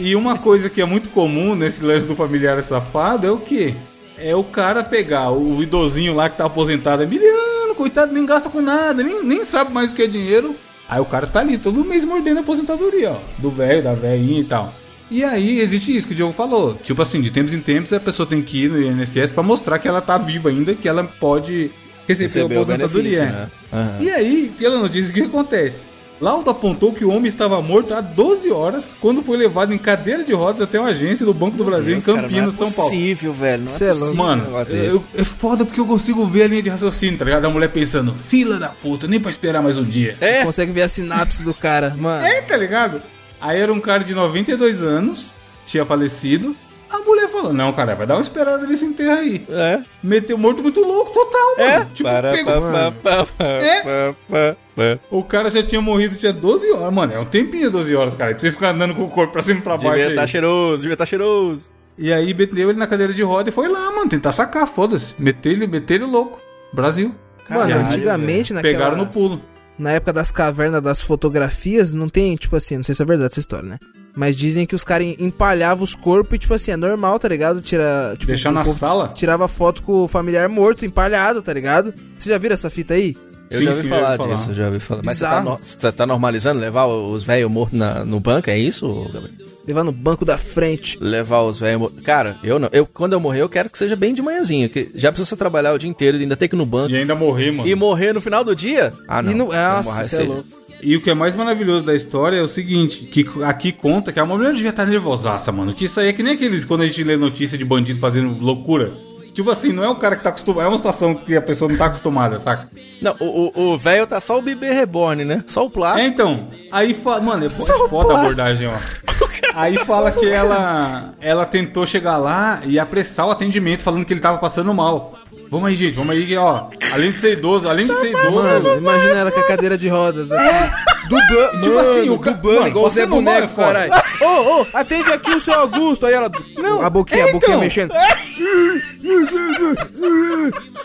E 0.00 0.16
uma 0.16 0.36
coisa 0.36 0.68
que 0.68 0.80
é 0.80 0.84
muito 0.84 1.10
comum 1.10 1.54
nesse 1.54 1.82
lance 1.84 2.04
do 2.06 2.16
familiar 2.16 2.60
safado 2.62 3.24
é 3.26 3.30
o 3.30 3.38
quê? 3.38 3.72
É 4.18 4.34
o 4.34 4.42
cara 4.44 4.82
pegar 4.82 5.30
o 5.30 5.62
idosinho 5.62 6.14
lá 6.14 6.28
que 6.28 6.36
tá 6.38 6.46
aposentado, 6.46 7.02
é 7.02 7.06
miliano, 7.06 7.74
coitado, 7.74 8.12
nem 8.12 8.24
gasta 8.24 8.48
com 8.48 8.60
nada, 8.60 9.02
nem, 9.02 9.22
nem 9.22 9.44
sabe 9.44 9.72
mais 9.72 9.92
o 9.92 9.96
que 9.96 10.02
é 10.02 10.06
dinheiro. 10.06 10.54
Aí 10.88 11.00
o 11.00 11.04
cara 11.04 11.26
tá 11.26 11.40
ali 11.40 11.58
todo 11.58 11.84
mês 11.84 12.04
mordendo 12.04 12.38
a 12.38 12.40
aposentadoria, 12.40 13.10
ó, 13.12 13.18
do 13.38 13.50
velho, 13.50 13.82
da 13.82 13.92
velhinha 13.92 14.40
e 14.40 14.44
tal. 14.44 14.72
E 15.10 15.22
aí 15.22 15.60
existe 15.60 15.94
isso 15.96 16.06
que 16.06 16.12
o 16.12 16.16
Diogo 16.16 16.32
falou. 16.32 16.74
Tipo 16.74 17.02
assim, 17.02 17.20
de 17.20 17.30
tempos 17.30 17.54
em 17.54 17.60
tempos 17.60 17.92
a 17.92 18.00
pessoa 18.00 18.26
tem 18.26 18.40
que 18.42 18.64
ir 18.64 18.70
no 18.70 18.80
INSS 18.80 19.30
pra 19.32 19.42
mostrar 19.42 19.78
que 19.78 19.86
ela 19.86 20.00
tá 20.00 20.16
viva 20.18 20.48
ainda, 20.48 20.74
que 20.74 20.88
ela 20.88 21.04
pode 21.04 21.70
receber 22.08 22.24
a 22.24 22.28
Recebeu 22.28 22.58
o 22.58 22.62
aposentadoria. 22.62 23.24
né? 23.26 23.48
Aham. 23.72 23.96
E 24.00 24.10
aí, 24.10 24.52
pela 24.58 24.78
notícia, 24.78 25.10
o 25.10 25.14
que 25.14 25.22
acontece? 25.22 25.78
Laudo 26.20 26.48
apontou 26.50 26.92
que 26.94 27.04
o 27.04 27.10
homem 27.10 27.26
estava 27.26 27.60
morto 27.60 27.92
há 27.92 28.00
12 28.00 28.50
horas 28.50 28.96
quando 29.00 29.20
foi 29.22 29.36
levado 29.36 29.74
em 29.74 29.78
cadeira 29.78 30.24
de 30.24 30.32
rodas 30.32 30.62
até 30.62 30.80
uma 30.80 30.88
agência 30.88 31.26
do 31.26 31.34
Banco 31.34 31.56
do 31.58 31.64
Brasil 31.64 31.92
Deus, 31.98 32.08
em 32.08 32.12
Campinas, 32.22 32.58
não 32.58 32.66
é 32.66 32.70
São 32.70 32.72
Paulo. 32.72 32.90
possível, 32.90 33.32
velho. 33.34 33.64
Não 33.64 33.72
é 33.72 33.76
Cê 33.76 33.84
é 33.84 33.88
possível 33.88 34.14
Mano, 34.14 34.46
eu- 34.70 35.04
é 35.14 35.24
foda 35.24 35.64
porque 35.66 35.78
eu 35.78 35.84
consigo 35.86 36.24
ver 36.26 36.44
a 36.44 36.48
linha 36.48 36.62
de 36.62 36.70
raciocínio, 36.70 37.18
tá 37.18 37.24
ligado? 37.26 37.44
A 37.44 37.50
mulher 37.50 37.68
pensando, 37.68 38.14
fila 38.14 38.58
da 38.58 38.70
puta, 38.70 39.06
nem 39.06 39.20
pra 39.20 39.30
esperar 39.30 39.62
mais 39.62 39.76
um 39.76 39.84
dia. 39.84 40.16
É. 40.20 40.42
Consegue 40.42 40.72
ver 40.72 40.82
a 40.82 40.88
sinapse 40.88 41.42
do 41.42 41.52
cara. 41.52 41.94
Mano, 41.98 42.24
É, 42.26 42.40
tá 42.40 42.56
ligado? 42.56 43.02
Aí 43.38 43.60
era 43.60 43.70
um 43.72 43.80
cara 43.80 44.02
de 44.02 44.14
92 44.14 44.82
anos, 44.82 45.34
tinha 45.66 45.84
falecido. 45.84 46.56
A 46.96 47.04
mulher 47.04 47.28
falou, 47.28 47.52
não, 47.52 47.72
cara, 47.72 47.94
vai 47.94 48.06
dar 48.06 48.14
uma 48.16 48.22
esperada 48.22 48.66
nesse 48.66 48.84
enterro 48.84 49.12
aí. 49.18 49.46
É. 49.48 49.80
Meteu 50.02 50.36
morto 50.38 50.62
muito 50.62 50.80
louco, 50.80 51.12
total, 51.12 51.56
mano. 51.58 51.70
É. 51.70 51.84
Tipo, 51.92 52.08
Para, 52.08 52.30
pegou... 52.30 52.60
pa, 52.60 52.92
pa, 53.02 53.26
pa, 53.26 53.44
É. 53.44 53.82
pa, 53.82 54.14
pa, 54.28 54.56
pa. 54.74 54.98
O 55.10 55.22
cara 55.22 55.50
já 55.50 55.62
tinha 55.62 55.80
morrido, 55.80 56.14
tinha 56.16 56.32
12 56.32 56.72
horas, 56.72 56.92
mano. 56.94 57.12
É 57.12 57.18
um 57.18 57.24
tempinho 57.24 57.70
12 57.70 57.94
horas, 57.94 58.14
cara. 58.14 58.30
Pra 58.32 58.38
você 58.40 58.50
ficar 58.50 58.70
andando 58.70 58.94
com 58.94 59.04
o 59.04 59.10
corpo 59.10 59.32
pra 59.32 59.42
cima 59.42 59.60
e 59.60 59.62
pra 59.62 59.76
baixo. 59.76 59.90
Devia 59.90 60.06
aí. 60.06 60.10
estar 60.12 60.26
cheiroso, 60.26 60.82
devia 60.82 60.94
estar 60.94 61.06
cheiroso. 61.06 61.70
E 61.98 62.12
aí 62.12 62.34
meteu 62.34 62.68
ele 62.70 62.78
na 62.78 62.86
cadeira 62.86 63.12
de 63.12 63.22
roda 63.22 63.48
e 63.48 63.52
foi 63.52 63.68
lá, 63.68 63.90
mano, 63.92 64.08
tentar 64.08 64.32
sacar, 64.32 64.66
foda-se. 64.66 65.14
Meteu 65.18 65.52
ele, 65.52 65.66
meteu 65.66 65.96
ele 65.96 66.04
louco. 66.04 66.40
Brasil. 66.72 67.14
mano 67.48 67.62
Caralho, 67.70 67.86
antigamente, 67.86 68.52
naquela, 68.52 68.72
Pegaram 68.74 68.96
no 68.98 69.06
pulo. 69.06 69.40
na 69.78 69.92
época 69.92 70.12
das 70.12 70.30
cavernas 70.30 70.82
das 70.82 71.00
fotografias, 71.00 71.92
não 71.94 72.08
tem, 72.08 72.34
tipo 72.36 72.54
assim, 72.56 72.76
não 72.76 72.84
sei 72.84 72.94
se 72.94 73.00
é 73.02 73.04
verdade 73.06 73.32
essa 73.32 73.40
história, 73.40 73.66
né? 73.68 73.78
Mas 74.16 74.34
dizem 74.34 74.64
que 74.66 74.74
os 74.74 74.82
caras 74.82 75.06
empalhavam 75.18 75.84
os 75.84 75.94
corpos 75.94 76.34
e, 76.34 76.38
tipo 76.38 76.54
assim, 76.54 76.70
é 76.70 76.76
normal, 76.76 77.18
tá 77.18 77.28
ligado? 77.28 77.60
Tira, 77.60 78.14
tipo, 78.14 78.26
Deixar 78.28 78.50
na 78.50 78.64
sala? 78.64 79.08
Tirava 79.14 79.46
foto 79.46 79.82
com 79.82 80.04
o 80.04 80.08
familiar 80.08 80.48
morto, 80.48 80.86
empalhado, 80.86 81.42
tá 81.42 81.52
ligado? 81.52 81.92
Vocês 82.18 82.32
já 82.32 82.38
viram 82.38 82.54
essa 82.54 82.70
fita 82.70 82.94
aí? 82.94 83.14
Eu 83.48 83.58
Sim, 83.58 83.64
já 83.66 83.70
ouvi 83.70 83.82
sim, 83.82 83.88
falar 83.88 84.16
falar. 84.16 84.34
disso, 84.34 84.50
eu 84.50 84.54
já 84.54 84.66
ouvi 84.66 84.80
falar. 84.80 85.02
Mas 85.04 85.18
você 85.18 85.24
tá, 85.24 85.40
no- 85.40 85.58
você 85.62 85.92
tá 85.92 86.04
normalizando 86.06 86.58
levar 86.58 86.86
os 86.86 87.22
velhos 87.22 87.48
mortos 87.48 87.78
na- 87.78 88.04
no 88.04 88.18
banco, 88.18 88.50
é 88.50 88.58
isso, 88.58 88.88
Gabriel? 89.12 89.36
Levar 89.64 89.84
no 89.84 89.92
banco 89.92 90.24
da 90.24 90.36
frente. 90.36 90.98
Levar 91.00 91.42
os 91.42 91.60
velhos 91.60 91.78
mortos. 91.80 92.02
Cara, 92.02 92.38
eu 92.42 92.58
não. 92.58 92.68
Eu, 92.72 92.86
quando 92.86 93.12
eu 93.12 93.20
morrer, 93.20 93.42
eu 93.42 93.48
quero 93.48 93.70
que 93.70 93.78
seja 93.78 93.94
bem 93.94 94.14
de 94.14 94.20
manhãzinha. 94.22 94.68
Que 94.68 94.90
já 94.96 95.12
precisa 95.12 95.28
você 95.30 95.36
trabalhar 95.36 95.74
o 95.74 95.78
dia 95.78 95.88
inteiro 95.90 96.16
e 96.16 96.22
ainda 96.22 96.36
ter 96.36 96.48
que 96.48 96.56
ir 96.56 96.58
no 96.58 96.66
banco. 96.66 96.90
E 96.92 96.96
ainda 96.96 97.14
morrer, 97.14 97.52
mano. 97.52 97.68
E 97.68 97.74
morrer 97.76 98.12
no 98.12 98.20
final 98.20 98.42
do 98.42 98.54
dia? 98.56 98.92
Ah, 99.06 99.22
não. 99.22 99.30
E 99.30 99.34
no, 99.34 99.52
nossa, 99.52 100.02
você 100.04 100.22
é 100.22 100.24
louco. 100.24 100.44
E 100.82 100.96
o 100.96 101.00
que 101.02 101.10
é 101.10 101.14
mais 101.14 101.34
maravilhoso 101.34 101.84
da 101.84 101.94
história 101.94 102.36
é 102.36 102.42
o 102.42 102.46
seguinte, 102.46 103.04
que 103.04 103.26
aqui 103.42 103.72
conta 103.72 104.12
que 104.12 104.20
a 104.20 104.26
mulher 104.26 104.52
devia 104.52 104.70
estar 104.70 104.84
nervosaça, 104.86 105.50
mano. 105.50 105.72
Que 105.74 105.86
isso 105.86 105.98
aí 106.00 106.08
é 106.08 106.12
que 106.12 106.22
nem 106.22 106.34
aqueles 106.34 106.64
quando 106.64 106.82
a 106.82 106.86
gente 106.86 107.02
lê 107.02 107.16
notícia 107.16 107.56
de 107.56 107.64
bandido 107.64 107.98
fazendo 107.98 108.36
loucura. 108.42 108.92
Tipo 109.32 109.50
assim, 109.50 109.70
não 109.72 109.84
é 109.84 109.88
o 109.88 109.96
cara 109.96 110.16
que 110.16 110.22
tá 110.22 110.30
acostumado, 110.30 110.64
é 110.64 110.68
uma 110.68 110.76
situação 110.78 111.14
que 111.14 111.36
a 111.36 111.42
pessoa 111.42 111.70
não 111.70 111.76
tá 111.76 111.86
acostumada, 111.86 112.38
saca? 112.38 112.70
Não, 113.02 113.14
o- 113.20 113.76
velho 113.76 114.06
tá 114.06 114.18
só 114.18 114.38
o 114.38 114.42
bebê 114.42 114.72
reborn, 114.72 115.24
né? 115.26 115.44
Só 115.46 115.64
o 115.64 115.66
É, 115.66 115.70
plástico. 115.70 116.06
então, 116.06 116.48
aí 116.72 116.94
fala, 116.94 117.20
mano, 117.20 117.42
é, 117.44 117.46
é 117.46 117.50
foda 117.50 118.14
a 118.14 118.20
abordagem, 118.20 118.66
ó. 118.68 118.72
Aí 119.54 119.78
fala 119.78 120.10
que 120.12 120.26
ela 120.28 121.14
ela 121.18 121.46
tentou 121.46 121.86
chegar 121.86 122.18
lá 122.18 122.60
e 122.66 122.78
apressar 122.78 123.26
o 123.26 123.30
atendimento 123.30 123.82
falando 123.82 124.04
que 124.04 124.12
ele 124.12 124.20
tava 124.20 124.36
passando 124.36 124.72
mal. 124.74 125.18
Vamos 125.50 125.68
aí, 125.68 125.74
gente, 125.76 125.92
vamos 125.94 126.14
aí, 126.14 126.26
que, 126.26 126.36
ó. 126.36 126.66
Além 126.92 127.12
de 127.12 127.18
ser 127.18 127.32
idoso, 127.32 127.68
além 127.68 127.86
de 127.86 127.98
ser 128.00 128.10
idoso. 128.10 128.34
Mano, 128.34 128.76
imagina 128.76 129.14
ela 129.14 129.30
com 129.30 129.40
a 129.40 129.44
cadeira 129.46 129.78
de 129.78 129.88
rodas. 129.88 130.32
Assim. 130.32 130.70
Dublando, 131.08 131.60
Tipo 131.60 131.78
assim, 131.78 132.08
o 132.10 132.18
ca- 132.18 132.40
mano, 132.42 132.66
igual 132.66 132.86
o 132.86 132.90
Zé 132.90 133.02
é 133.02 133.06
Boneco, 133.06 133.54
caralho. 133.54 133.92
Ô, 134.20 134.60
ô, 134.62 134.66
atende 134.72 135.12
aqui 135.12 135.30
o 135.30 135.38
seu 135.40 135.54
Augusto. 135.54 136.04
Aí 136.04 136.12
ela. 136.14 136.28
Não, 136.58 136.82
a 136.82 136.90
boquinha, 136.90 137.20
é, 137.26 137.28
a 137.28 137.32
boquinha 137.32 137.50
então. 137.56 137.60
mexendo. 137.60 137.92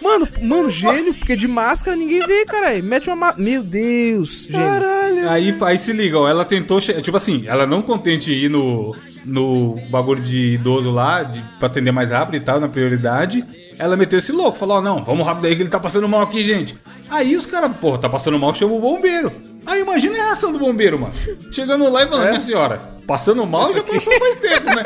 Mano, 0.02 0.28
mano, 0.44 0.70
gênio, 0.70 1.14
porque 1.14 1.36
de 1.36 1.48
máscara 1.48 1.96
ninguém 1.98 2.20
vê, 2.26 2.46
caralho. 2.46 2.84
Mete 2.84 3.08
uma. 3.10 3.16
Ma... 3.16 3.34
Meu 3.38 3.64
Deus, 3.64 4.48
gênio. 4.50 5.30
Aí, 5.30 5.56
aí 5.62 5.78
se 5.78 5.92
liga, 5.94 6.18
ó, 6.20 6.28
ela 6.30 6.46
tentou, 6.46 6.80
che- 6.80 7.02
tipo 7.02 7.18
assim, 7.18 7.44
ela 7.48 7.66
não 7.66 7.82
contente 7.82 8.32
ir 8.32 8.50
no, 8.50 8.96
no 9.26 9.76
bagulho 9.90 10.22
de 10.22 10.54
idoso 10.54 10.92
lá, 10.92 11.24
de, 11.24 11.44
pra 11.60 11.68
atender 11.68 11.92
mais 11.92 12.12
rápido 12.12 12.36
e 12.36 12.40
tal, 12.40 12.60
na 12.60 12.68
prioridade, 12.68 13.44
ela 13.78 13.96
meteu 13.98 14.20
esse 14.20 14.32
louco, 14.32 14.58
falou, 14.58 14.78
ó, 14.78 14.82
não, 14.82 15.04
vamos 15.04 15.26
rápido 15.26 15.46
aí 15.48 15.56
que 15.56 15.62
ele 15.64 15.70
tá 15.70 15.80
passando 15.80 16.08
mal 16.08 16.22
aqui, 16.22 16.44
gente. 16.44 16.78
Aí 17.10 17.36
os 17.36 17.46
caras, 17.46 17.72
porra, 17.78 17.98
tá 17.98 18.10
passando 18.10 18.38
mal, 18.40 18.54
chama 18.54 18.74
o 18.74 18.80
bombeiro. 18.80 19.32
Aí 19.66 19.82
imagina 19.82 20.16
a 20.20 20.24
reação 20.26 20.52
do 20.52 20.60
bombeiro, 20.60 21.00
mano. 21.00 21.14
Chegando 21.52 21.88
lá 21.90 22.04
e 22.04 22.08
falando, 22.08 22.30
minha 22.30 22.40
senhora, 22.40 22.82
passando 23.06 23.46
mal 23.46 23.74
já 23.74 23.84
passou 23.84 24.14
faz 24.20 24.40
tempo, 24.40 24.66
né? 24.76 24.84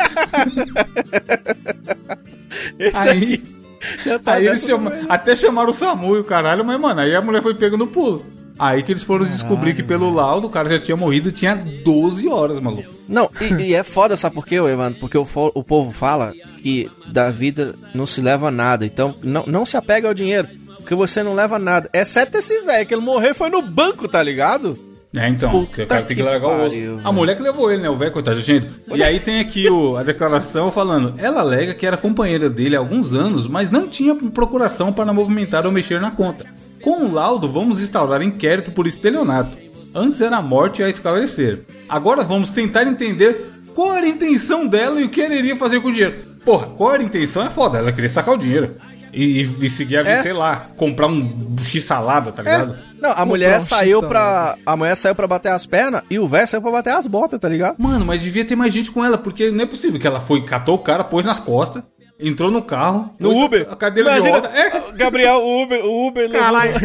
Esse 2.80 2.98
Aí, 2.98 3.34
aqui 3.34 4.20
tá 4.24 4.34
aí 4.34 4.48
eles 4.48 4.66
chama- 4.66 4.92
até 5.10 5.36
chamaram 5.36 5.70
o 5.70 5.74
SAMU 5.74 6.16
e 6.16 6.20
o 6.20 6.24
caralho, 6.24 6.66
mas, 6.66 6.80
mano, 6.80 7.02
aí 7.02 7.14
a 7.16 7.22
mulher 7.22 7.42
foi 7.42 7.54
pega 7.54 7.78
no 7.78 7.88
pulo. 7.88 8.26
Aí 8.58 8.82
que 8.84 8.92
eles 8.92 9.04
foram 9.04 9.26
descobrir 9.26 9.74
que 9.74 9.84
pelo 9.84 10.14
laudo 10.14 10.48
o 10.48 10.50
cara 10.50 10.70
já 10.70 10.80
tinha 10.80 10.96
morrido 10.96 11.32
tinha 11.32 11.56
12 11.56 12.28
horas, 12.28 12.60
maluco. 12.60 12.90
Não, 13.08 13.30
e, 13.42 13.64
e 13.64 13.76
é 13.76 13.84
foda, 13.84 14.16
sabe 14.16 14.36
por 14.36 14.46
quê, 14.46 14.56
Evandro? 14.56 15.00
Porque 15.00 15.18
o, 15.18 15.28
o 15.54 15.64
povo 15.64 15.92
fala 15.92 16.34
que 16.62 16.90
da 17.08 17.30
vida 17.32 17.74
não 17.94 18.06
se 18.06 18.22
leva 18.22 18.50
nada. 18.50 18.86
Então, 18.86 19.16
não, 19.24 19.46
não 19.46 19.66
se 19.66 19.76
apega 19.76 20.08
ao 20.08 20.14
dinheiro, 20.14 20.48
porque 20.78 20.96
você 20.96 21.22
não 21.22 21.34
leva 21.34 21.60
nada. 21.60 21.90
Exceto 21.94 22.38
esse 22.38 22.62
velho, 22.62 22.86
que 22.86 22.94
ele 22.94 23.02
morrer 23.02 23.34
foi 23.34 23.50
no 23.50 23.62
banco, 23.62 24.08
tá 24.08 24.24
ligado? 24.24 24.78
É, 25.18 25.30
então, 25.30 25.50
Puta 25.50 25.66
porque 25.68 25.82
o 25.84 25.88
cara 25.88 26.02
tem 26.02 26.16
que 26.18 26.22
que 26.22 26.30
largar 26.30 26.48
o 26.48 26.66
osso. 26.66 26.76
pariu, 26.76 27.00
A 27.04 27.12
mulher 27.12 27.38
que 27.38 27.42
levou 27.44 27.72
ele, 27.72 27.82
né? 27.82 27.90
O 27.90 27.96
velho, 27.96 28.12
coitado, 28.12 28.40
gente. 28.42 28.68
E 28.94 29.02
aí 29.02 29.20
tem 29.20 29.40
aqui 29.40 29.70
o, 29.70 29.96
a 29.96 30.04
declaração 30.04 30.72
falando: 30.72 31.14
ela 31.18 31.40
alega 31.42 31.74
que 31.74 31.86
era 31.86 31.96
companheira 31.96 32.50
dele 32.50 32.76
há 32.76 32.80
alguns 32.80 33.14
anos, 33.14 33.48
mas 33.48 33.70
não 33.70 33.88
tinha 33.88 34.14
procuração 34.16 34.92
para 34.92 35.14
movimentar 35.14 35.66
ou 35.66 35.72
mexer 35.72 36.02
na 36.02 36.12
conta. 36.12 36.46
Com 36.86 37.06
o 37.06 37.12
laudo, 37.12 37.50
vamos 37.50 37.82
instaurar 37.82 38.22
inquérito 38.22 38.72
por 38.72 38.86
estelionato. 38.88 39.58
Antes 39.94 40.22
era 40.22 40.38
a 40.38 40.42
morte 40.42 40.84
a 40.84 40.88
esclarecer. 40.90 41.64
Agora 41.90 42.24
vamos 42.24 42.50
tentar 42.52 42.84
entender 42.84 43.52
qual 43.74 43.96
era 43.96 44.06
a 44.06 44.10
intenção 44.10 44.68
dela 44.68 45.02
e 45.02 45.06
o 45.06 45.10
que 45.10 45.22
ela 45.22 45.34
iria 45.34 45.56
fazer 45.58 45.82
com 45.82 45.88
o 45.88 45.92
dinheiro. 45.92 46.16
Porra, 46.46 46.68
qual 46.68 46.94
era 46.94 47.02
a 47.02 47.06
intenção 47.06 47.44
é 47.44 47.50
foda, 47.50 47.80
ela 47.80 47.92
queria 47.92 48.10
sacar 48.10 48.36
o 48.36 48.38
dinheiro. 48.38 48.76
E, 49.12 49.42
e- 49.42 49.66
e 49.66 49.70
seguir 49.70 49.98
a 49.98 50.04
vida, 50.04 50.16
É. 50.16 50.22
sei 50.22 50.34
lá, 50.34 50.68
comprar 50.76 51.08
um 51.08 51.56
x-salada, 51.58 52.34
tá 52.34 52.44
ligado? 52.44 52.76
Não, 53.02 53.12
a 53.12 53.26
mulher 53.26 53.60
um 53.60 53.64
saiu 53.64 54.04
pra. 54.04 54.58
A 54.66 54.76
mulher 54.76 54.94
saiu 54.96 55.16
pra 55.16 55.26
bater 55.26 55.54
as 55.54 55.66
pernas 55.66 56.02
e 56.10 56.20
o 56.20 56.28
velho 56.28 56.48
saiu 56.48 56.62
pra 56.62 56.70
bater 56.72 56.94
as 56.94 57.08
botas, 57.08 57.40
tá 57.40 57.48
ligado? 57.48 57.78
Mano, 57.80 58.06
mas 58.06 58.22
devia 58.22 58.44
ter 58.44 58.58
mais 58.58 58.74
gente 58.74 58.92
com 58.92 59.04
ela, 59.06 59.18
porque 59.18 59.50
não 59.52 59.64
é 59.64 59.66
possível 59.66 60.00
que 60.02 60.06
ela 60.06 60.20
foi, 60.20 60.44
catou 60.44 60.76
o 60.76 60.80
cara, 60.80 61.02
pôs 61.04 61.26
nas 61.26 61.40
costas, 61.40 61.84
entrou 62.20 62.50
no 62.52 62.62
carro, 62.62 63.14
No 63.20 63.32
a- 63.32 63.46
Uber. 63.46 63.68
a 63.70 63.76
cadeira 63.76 64.12
de 64.14 64.18
Imagina, 64.20 64.36
roda. 64.36 64.50
É, 64.60 64.92
Gabriel, 64.98 65.36
o 65.38 65.64
Uber, 65.64 65.86
o 65.86 66.08
Uber 66.08 66.30
caralho. 66.32 66.74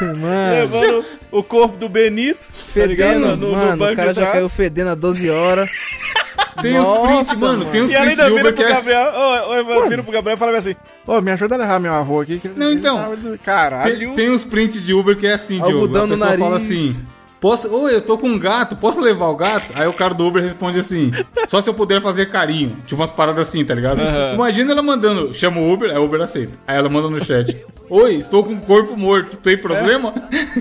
Mano, 0.00 0.50
levando 0.60 1.04
o 1.32 1.42
corpo 1.42 1.78
do 1.78 1.88
Benito. 1.88 2.40
tá 2.46 2.52
fedendo, 2.52 3.28
No- 3.36 3.36
no 3.36 3.52
mano, 3.52 3.76
banco 3.78 3.92
o 3.92 3.96
cara 3.96 4.10
de 4.12 4.16
já 4.16 4.22
trás. 4.22 4.32
caiu 4.34 4.48
fedendo 4.48 4.90
há 4.90 4.94
12 4.94 5.30
horas. 5.30 5.70
Tem 6.60 6.78
os 6.78 6.86
prints, 6.98 7.38
mano, 7.38 7.58
mano. 7.60 7.70
tem 7.70 7.82
os 7.82 7.90
E 7.90 7.94
ainda 7.96 8.06
prints 8.14 8.24
de 8.24 8.30
vira 8.30 8.40
Uber 8.40 8.54
pro 8.54 8.64
que 8.64 8.70
é... 8.70 8.74
Gabriel, 8.74 9.12
ô, 9.48 9.54
Evandro, 9.54 9.88
vira 9.88 10.02
pro 10.02 10.12
Gabriel 10.12 10.36
e 10.36 10.38
fala 10.38 10.56
assim, 10.58 10.74
ô, 11.06 11.20
me 11.20 11.30
ajuda 11.30 11.54
a 11.54 11.58
levar 11.58 11.80
meu 11.80 11.92
avô 11.94 12.20
aqui. 12.20 12.40
Não, 12.56 12.72
então, 12.72 12.96
tava- 12.96 13.38
Caralho. 13.42 13.96
Tem, 14.08 14.14
tem 14.14 14.30
uns 14.30 14.44
prints 14.44 14.82
de 14.84 14.92
Uber 14.94 15.16
que 15.16 15.26
é 15.26 15.34
assim, 15.34 15.56
Diogo. 15.56 15.72
Algodão 15.72 16.04
A 16.04 16.06
no 16.06 16.14
pessoa 16.18 16.38
fala 16.38 16.50
nariz. 16.58 16.70
assim: 16.72 17.04
Posso, 17.46 17.72
Oi, 17.72 17.94
eu 17.94 18.00
tô 18.00 18.18
com 18.18 18.26
um 18.28 18.36
gato, 18.40 18.74
posso 18.74 19.00
levar 19.00 19.26
o 19.26 19.36
gato? 19.36 19.72
Aí 19.76 19.86
o 19.86 19.92
cara 19.92 20.12
do 20.12 20.26
Uber 20.26 20.42
responde 20.42 20.80
assim: 20.80 21.12
Só 21.46 21.60
se 21.60 21.70
eu 21.70 21.74
puder 21.74 22.02
fazer 22.02 22.26
carinho. 22.28 22.76
Tipo 22.84 23.00
umas 23.00 23.12
paradas 23.12 23.46
assim, 23.46 23.64
tá 23.64 23.72
ligado? 23.72 24.00
Imagina 24.34 24.72
ela 24.72 24.82
mandando, 24.82 25.32
chama 25.32 25.60
o 25.60 25.72
Uber, 25.72 25.88
aí 25.92 25.96
o 25.96 26.02
Uber 26.02 26.20
aceita. 26.20 26.54
Aí 26.66 26.76
ela 26.76 26.88
manda 26.88 27.08
no 27.08 27.24
chat: 27.24 27.56
Oi, 27.88 28.16
estou 28.16 28.42
com 28.42 28.50
um 28.54 28.58
corpo 28.58 28.96
morto, 28.96 29.36
tem 29.36 29.56
problema? 29.56 30.12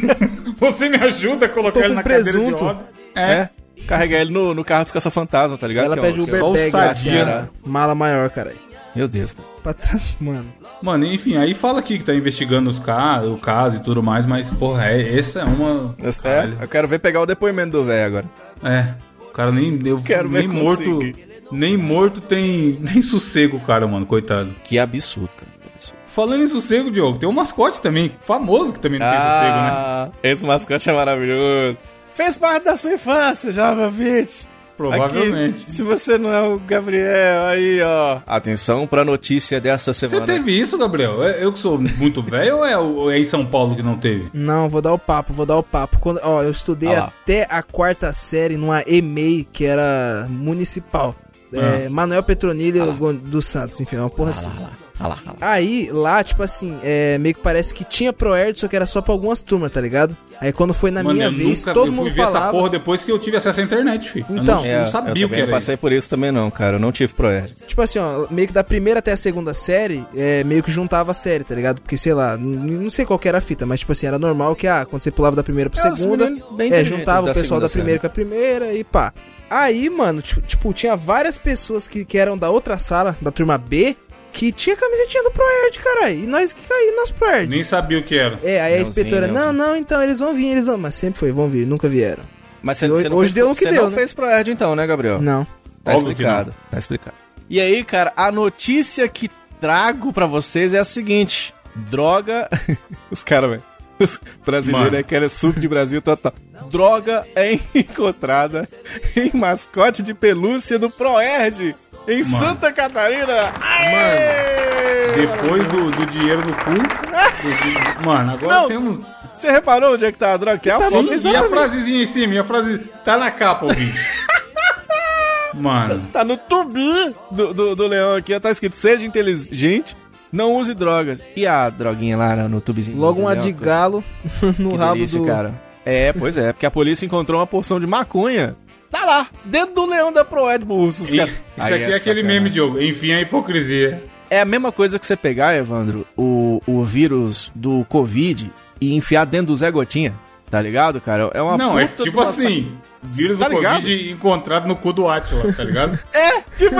Você 0.59 0.87
me 0.87 0.97
ajuda 0.97 1.47
a 1.47 1.49
colocar 1.49 1.71
Tô 1.71 1.79
ele 1.79 1.89
com 1.89 1.95
na 1.95 2.03
cadeira 2.03 2.23
de 2.23 2.31
presunto. 2.31 2.63
roda? 2.65 2.85
É, 3.15 3.49
carregar 3.87 4.19
ele 4.21 4.31
no, 4.31 4.53
no 4.53 4.63
carro 4.63 4.83
dos 4.83 4.91
caça-fantasma, 4.93 5.57
tá 5.57 5.67
ligado? 5.67 5.85
Ela 5.85 5.95
Que 5.95 5.99
é 6.01 6.03
pede 6.03 6.19
um- 6.19 6.23
Uber 6.23 6.39
só 6.39 6.49
o 6.51 6.53
bag, 6.53 6.69
sadia. 6.69 7.25
cara. 7.25 7.49
Mala 7.65 7.95
maior, 7.95 8.29
caralho. 8.29 8.57
Meu 8.95 9.07
Deus. 9.07 9.35
Pra 9.61 9.73
trás, 9.73 10.15
mano. 10.19 10.47
Mano, 10.81 11.05
enfim, 11.05 11.35
aí 11.35 11.53
fala 11.53 11.79
aqui 11.79 11.97
que 11.97 12.03
tá 12.03 12.13
investigando 12.13 12.69
os 12.69 12.79
ca 12.79 13.21
o 13.21 13.37
caso 13.37 13.77
e 13.77 13.79
tudo 13.79 14.01
mais, 14.01 14.25
mas, 14.25 14.49
porra, 14.51 14.89
é, 14.89 15.17
essa 15.17 15.41
é 15.41 15.43
uma. 15.43 15.95
É, 15.99 16.11
Caralho. 16.11 16.57
eu 16.61 16.67
quero 16.67 16.87
ver 16.87 16.99
pegar 16.99 17.21
o 17.21 17.25
depoimento 17.25 17.71
do 17.71 17.83
velho 17.83 18.05
agora. 18.05 18.25
É, 18.63 18.93
o 19.21 19.31
cara 19.33 19.51
nem 19.51 19.77
deu. 19.77 20.01
Quero 20.01 20.29
ver 20.29 20.39
nem 20.39 20.47
morto. 20.47 20.89
conseguir. 20.91 21.25
Nem 21.51 21.77
morto 21.77 22.21
tem, 22.21 22.75
tem 22.91 23.01
sossego, 23.01 23.59
cara, 23.59 23.85
mano, 23.87 24.05
coitado. 24.05 24.53
Que 24.63 24.79
absurdo, 24.79 25.29
cara. 25.37 25.51
que 25.61 25.69
absurdo. 25.75 25.97
Falando 26.07 26.43
em 26.43 26.47
sossego, 26.47 26.89
Diogo, 26.89 27.17
tem 27.17 27.27
um 27.27 27.33
mascote 27.33 27.81
também, 27.81 28.11
famoso 28.23 28.73
que 28.73 28.79
também 28.79 28.99
não 28.99 29.07
tem 29.07 29.17
sossego, 29.17 29.55
né? 29.57 29.69
Ah, 29.71 30.09
esse 30.23 30.45
mascote 30.45 30.89
é 30.89 30.93
maravilhoso. 30.93 31.77
Fez 32.15 32.37
parte 32.37 32.63
da 32.63 32.77
sua 32.77 32.93
infância, 32.93 33.51
jovem 33.51 33.83
ouvinte. 33.85 34.47
Provavelmente. 34.77 35.63
Aqui, 35.63 35.71
se 35.71 35.81
você 35.83 36.17
não 36.17 36.31
é 36.33 36.41
o 36.47 36.59
Gabriel, 36.59 37.45
aí, 37.45 37.81
ó. 37.81 38.19
Atenção 38.27 38.85
pra 38.85 39.05
notícia 39.05 39.59
desta 39.61 39.93
Você 39.93 40.07
semana. 40.09 40.25
teve 40.25 40.51
isso, 40.57 40.77
Gabriel? 40.77 41.23
É- 41.23 41.43
Eu 41.43 41.51
que 41.53 41.59
sou 41.59 41.77
muito 41.79 42.21
velho 42.21 42.57
ou 42.57 42.65
é, 42.65 42.77
ou 42.77 43.11
é 43.11 43.17
em 43.19 43.23
São 43.23 43.45
Paulo 43.45 43.75
que 43.75 43.81
não 43.83 43.97
teve? 43.97 44.25
Não, 44.33 44.67
vou 44.69 44.81
dar 44.81 44.93
o 44.93 44.99
papo, 44.99 45.33
vou 45.33 45.45
dar 45.45 45.57
o 45.57 45.63
papo. 45.63 45.99
Quando, 45.99 46.19
ó, 46.23 46.41
eu 46.43 46.51
estudei 46.51 46.93
Ah 46.93 47.05
até 47.05 47.47
a 47.49 47.63
quarta 47.63 48.11
série 48.13 48.57
numa 48.57 48.83
EMEI, 48.85 49.47
que 49.51 49.65
era 49.65 50.27
municipal. 50.29 51.15
É, 51.53 51.87
Manuel 51.87 52.21
Petronilho 52.23 52.93
Gon- 52.93 53.13
dos 53.15 53.45
Santos, 53.45 53.79
enfim, 53.79 53.95
é 53.95 53.99
uma 54.01 54.09
porra 54.09 54.31
assim. 54.31 54.49
Olha 54.49 54.61
lá, 54.61 54.71
olha 54.99 55.09
lá. 55.09 55.19
Aí, 55.41 55.89
lá, 55.91 56.23
tipo 56.23 56.41
assim, 56.43 56.77
é, 56.83 57.17
meio 57.17 57.35
que 57.35 57.41
parece 57.41 57.73
que 57.73 57.83
tinha 57.83 58.11
ProErd, 58.13 58.57
só 58.59 58.67
que 58.67 58.75
era 58.75 58.85
só 58.85 59.01
pra 59.01 59.13
algumas 59.13 59.41
turmas, 59.41 59.71
tá 59.71 59.81
ligado? 59.81 60.15
Aí 60.41 60.51
quando 60.51 60.73
foi 60.73 60.91
na 60.91 61.01
minha 61.01 61.25
eu 61.27 61.31
vez, 61.31 61.59
nunca 61.61 61.73
todo 61.73 61.87
eu 61.87 61.93
fui 61.93 62.03
mundo 62.03 62.11
essa 62.11 62.23
falava. 62.31 62.51
porra 62.51 62.69
depois 62.69 63.03
que 63.05 63.11
eu 63.11 63.17
tive 63.17 63.37
acesso 63.37 63.61
à 63.61 63.63
internet, 63.63 64.09
filho. 64.11 64.25
eu 64.29 64.35
Então. 64.43 64.57
não, 64.57 64.65
É, 64.65 64.79
não 64.79 64.85
sabia 64.87 65.23
eu 65.23 65.27
o 65.27 65.29
que 65.29 65.35
era 65.37 65.45
não 65.45 65.53
passei 65.53 65.75
isso. 65.75 65.81
por 65.81 65.91
isso 65.93 66.09
também 66.09 66.29
não, 66.31 66.51
cara. 66.51 66.75
Eu 66.75 66.79
não 66.79 66.91
tive 66.91 67.13
ProErd. 67.13 67.53
Tipo 67.65 67.81
assim, 67.81 67.99
ó, 67.99 68.27
meio 68.29 68.45
que 68.47 68.53
da 68.53 68.63
primeira 68.63 68.99
até 68.99 69.13
a 69.13 69.17
segunda 69.17 69.53
série, 69.53 70.05
é, 70.15 70.43
meio 70.43 70.61
que 70.61 70.69
juntava 70.69 71.11
a 71.11 71.13
série, 71.13 71.45
tá 71.45 71.55
ligado? 71.55 71.79
Porque, 71.81 71.97
sei 71.97 72.13
lá, 72.13 72.35
não 72.37 72.89
sei 72.89 73.05
qual 73.05 73.17
que 73.17 73.29
era 73.29 73.37
a 73.37 73.41
fita, 73.41 73.65
mas 73.65 73.79
tipo 73.79 73.93
assim, 73.93 74.07
era 74.07 74.19
normal 74.19 74.55
que, 74.57 74.67
ah, 74.67 74.85
quando 74.89 75.03
você 75.03 75.11
pulava 75.11 75.37
da 75.37 75.43
primeira 75.43 75.69
pra 75.69 75.79
É, 75.87 75.95
segunda, 75.95 76.25
é, 76.59 76.83
juntava 76.83 77.31
o 77.31 77.33
pessoal 77.33 77.61
da 77.61 77.69
primeira 77.69 77.99
com 77.99 78.07
a 78.07 78.09
primeira 78.09 78.73
e 78.73 78.83
pá. 78.83 79.13
Aí, 79.49 79.89
mano, 79.89 80.21
tipo, 80.21 80.41
tipo, 80.41 80.73
tinha 80.73 80.95
várias 80.97 81.37
pessoas 81.37 81.87
que, 81.87 82.03
que 82.03 82.17
eram 82.17 82.37
da 82.37 82.49
outra 82.49 82.77
sala, 82.79 83.15
da 83.21 83.31
turma 83.31 83.57
B, 83.57 83.95
que 84.35 84.51
tinha 84.51 84.75
camisetinha 84.75 85.23
do 85.23 85.31
ProErd, 85.31 85.79
caralho. 85.79 86.19
E 86.23 86.27
nós 86.27 86.51
que 86.51 86.61
caímos 86.67 86.95
nas 86.97 87.11
ProErd. 87.11 87.47
Nem 87.49 87.63
sabia 87.63 87.99
o 87.99 88.03
que 88.03 88.17
era. 88.17 88.37
É, 88.43 88.59
aí 88.59 88.73
a 88.75 88.81
inspetora, 88.81 89.27
não, 89.29 89.53
não, 89.53 89.77
então 89.77 90.03
eles 90.03 90.19
vão 90.19 90.35
vir, 90.35 90.47
eles 90.49 90.65
vão. 90.65 90.77
Mas 90.77 90.95
sempre 90.95 91.17
foi, 91.17 91.31
vão 91.31 91.49
vir, 91.49 91.65
nunca 91.65 91.87
vieram. 91.87 92.21
Mas 92.61 92.77
você, 92.77 92.91
Hoje- 92.91 93.03
você 93.07 93.13
hoje 93.13 93.33
deu 93.33 93.47
no 93.47 93.55
que 93.55 93.63
você 93.63 93.69
deu, 93.71 93.83
não 93.83 93.89
né? 93.91 93.95
fez 93.95 94.11
ProErd 94.11 94.51
então, 94.51 94.75
né, 94.75 94.85
Gabriel? 94.85 95.21
Não. 95.21 95.45
Tá 95.83 95.93
Óbvio 95.93 96.07
que 96.07 96.11
explicado, 96.23 96.53
tá 96.69 96.77
explicado. 96.77 97.15
E 97.49 97.61
aí, 97.61 97.81
cara, 97.83 98.11
a 98.17 98.29
notícia 98.31 99.07
que 99.07 99.29
trago 99.61 100.11
pra 100.11 100.25
vocês 100.25 100.73
é 100.73 100.79
a 100.79 100.83
seguinte: 100.85 101.53
droga. 101.73 102.49
Os 103.09 103.23
caras, 103.23 103.51
velho. 103.51 103.63
Os 103.97 104.19
brasileiros 104.45 104.87
Mano. 104.87 104.97
aí 104.97 105.03
querem 105.05 105.29
suco 105.29 105.57
de 105.57 105.69
Brasil 105.69 106.01
total. 106.01 106.33
Droga 106.69 107.25
é 107.33 107.53
encontrada 107.73 108.67
em 109.15 109.31
mascote 109.33 110.03
de 110.03 110.13
pelúcia 110.13 110.77
do 110.77 110.89
Proerd 110.89 111.73
em 112.07 112.23
Santa 112.23 112.71
Catarina. 112.71 113.51
Aê! 113.61 115.15
Depois 115.15 115.65
do, 115.67 115.91
do 115.91 116.05
dinheiro 116.07 116.41
do 116.41 116.53
cu. 116.53 116.71
do- 116.73 117.99
do- 117.99 118.05
mano, 118.05 118.33
agora 118.33 118.53
Não, 118.61 118.67
temos. 118.67 118.99
Você 119.33 119.51
reparou 119.51 119.93
onde 119.95 120.05
é 120.05 120.11
que 120.11 120.17
tá 120.19 120.33
a 120.33 120.37
droga? 120.37 120.57
Que 120.57 120.69
é 120.69 120.73
a 120.73 120.77
tá 120.77 120.89
foto. 120.89 121.03
bom, 121.07 121.19
Sim, 121.19 121.31
e 121.31 121.35
a 121.35 121.43
frasezinha 121.43 122.01
em 122.01 122.05
cima, 122.05 122.33
e 122.35 122.37
a 122.37 122.43
frase. 122.43 122.77
Tá 123.03 123.17
na 123.17 123.29
capa, 123.31 123.65
ouvinte. 123.65 123.99
Mano. 125.53 126.01
Tá 126.11 126.23
no 126.23 126.35
tubi 126.37 127.15
do, 127.31 127.53
do, 127.53 127.75
do 127.75 127.87
leão 127.87 128.15
aqui, 128.15 128.33
ó, 128.33 128.39
tá 128.39 128.51
escrito: 128.51 128.75
seja 128.75 129.05
inteligente, 129.05 129.95
não 130.31 130.53
use 130.55 130.73
drogas. 130.73 131.21
E 131.35 131.47
a 131.47 131.69
droguinha 131.69 132.17
lá 132.17 132.35
no 132.35 132.59
tubizinho? 132.59 132.97
Logo 132.97 133.21
uma 133.21 133.35
de 133.35 133.51
galo 133.53 134.03
no 134.59 134.71
Que 134.71 134.77
rabo 134.77 134.93
delícia, 134.95 135.19
do. 135.19 135.25
cara. 135.25 135.53
É, 135.85 136.11
pois 136.13 136.35
é, 136.37 136.51
porque 136.51 136.65
a 136.65 136.71
polícia 136.71 137.05
encontrou 137.05 137.39
uma 137.39 137.47
porção 137.47 137.79
de 137.79 137.85
maconha. 137.85 138.55
Tá 138.89 139.05
lá, 139.05 139.27
dentro 139.43 139.75
do 139.75 139.85
leão 139.85 140.11
da 140.11 140.23
Proed 140.25 140.65
Bursos, 140.65 141.11
cara. 141.13 141.29
isso 141.29 141.37
Aí 141.57 141.73
aqui 141.73 141.83
é, 141.83 141.85
aquele 141.85 141.99
sacanagem. 141.99 142.23
meme, 142.23 142.49
Diogo. 142.49 142.81
Enfim, 142.81 143.11
a 143.11 143.21
hipocrisia. 143.21 144.01
É 144.29 144.39
a 144.41 144.45
mesma 144.45 144.71
coisa 144.71 144.97
que 144.97 145.05
você 145.05 145.15
pegar, 145.15 145.55
Evandro, 145.55 146.05
o, 146.17 146.59
o 146.65 146.83
vírus 146.83 147.51
do 147.53 147.85
Covid 147.89 148.51
e 148.81 148.95
enfiar 148.95 149.25
dentro 149.25 149.47
do 149.47 149.55
Zé 149.55 149.69
Gotinha. 149.69 150.13
Tá 150.49 150.61
ligado, 150.61 151.01
cara? 151.01 151.29
É 151.33 151.41
uma 151.41 151.57
não, 151.57 151.77
é 151.77 151.87
tipo 151.87 152.17
uma 152.19 152.23
assim. 152.23 152.75
Vírus 153.03 153.37
Tá 153.39 153.47
do 153.47 153.55
ligado? 153.55 153.75
Covid 153.75 154.11
encontrado 154.11 154.67
no 154.67 154.75
cu 154.75 154.93
do 154.93 155.07
Atila, 155.09 155.51
tá 155.53 155.63
ligado? 155.63 155.99
É, 156.13 156.41
tipo, 156.57 156.75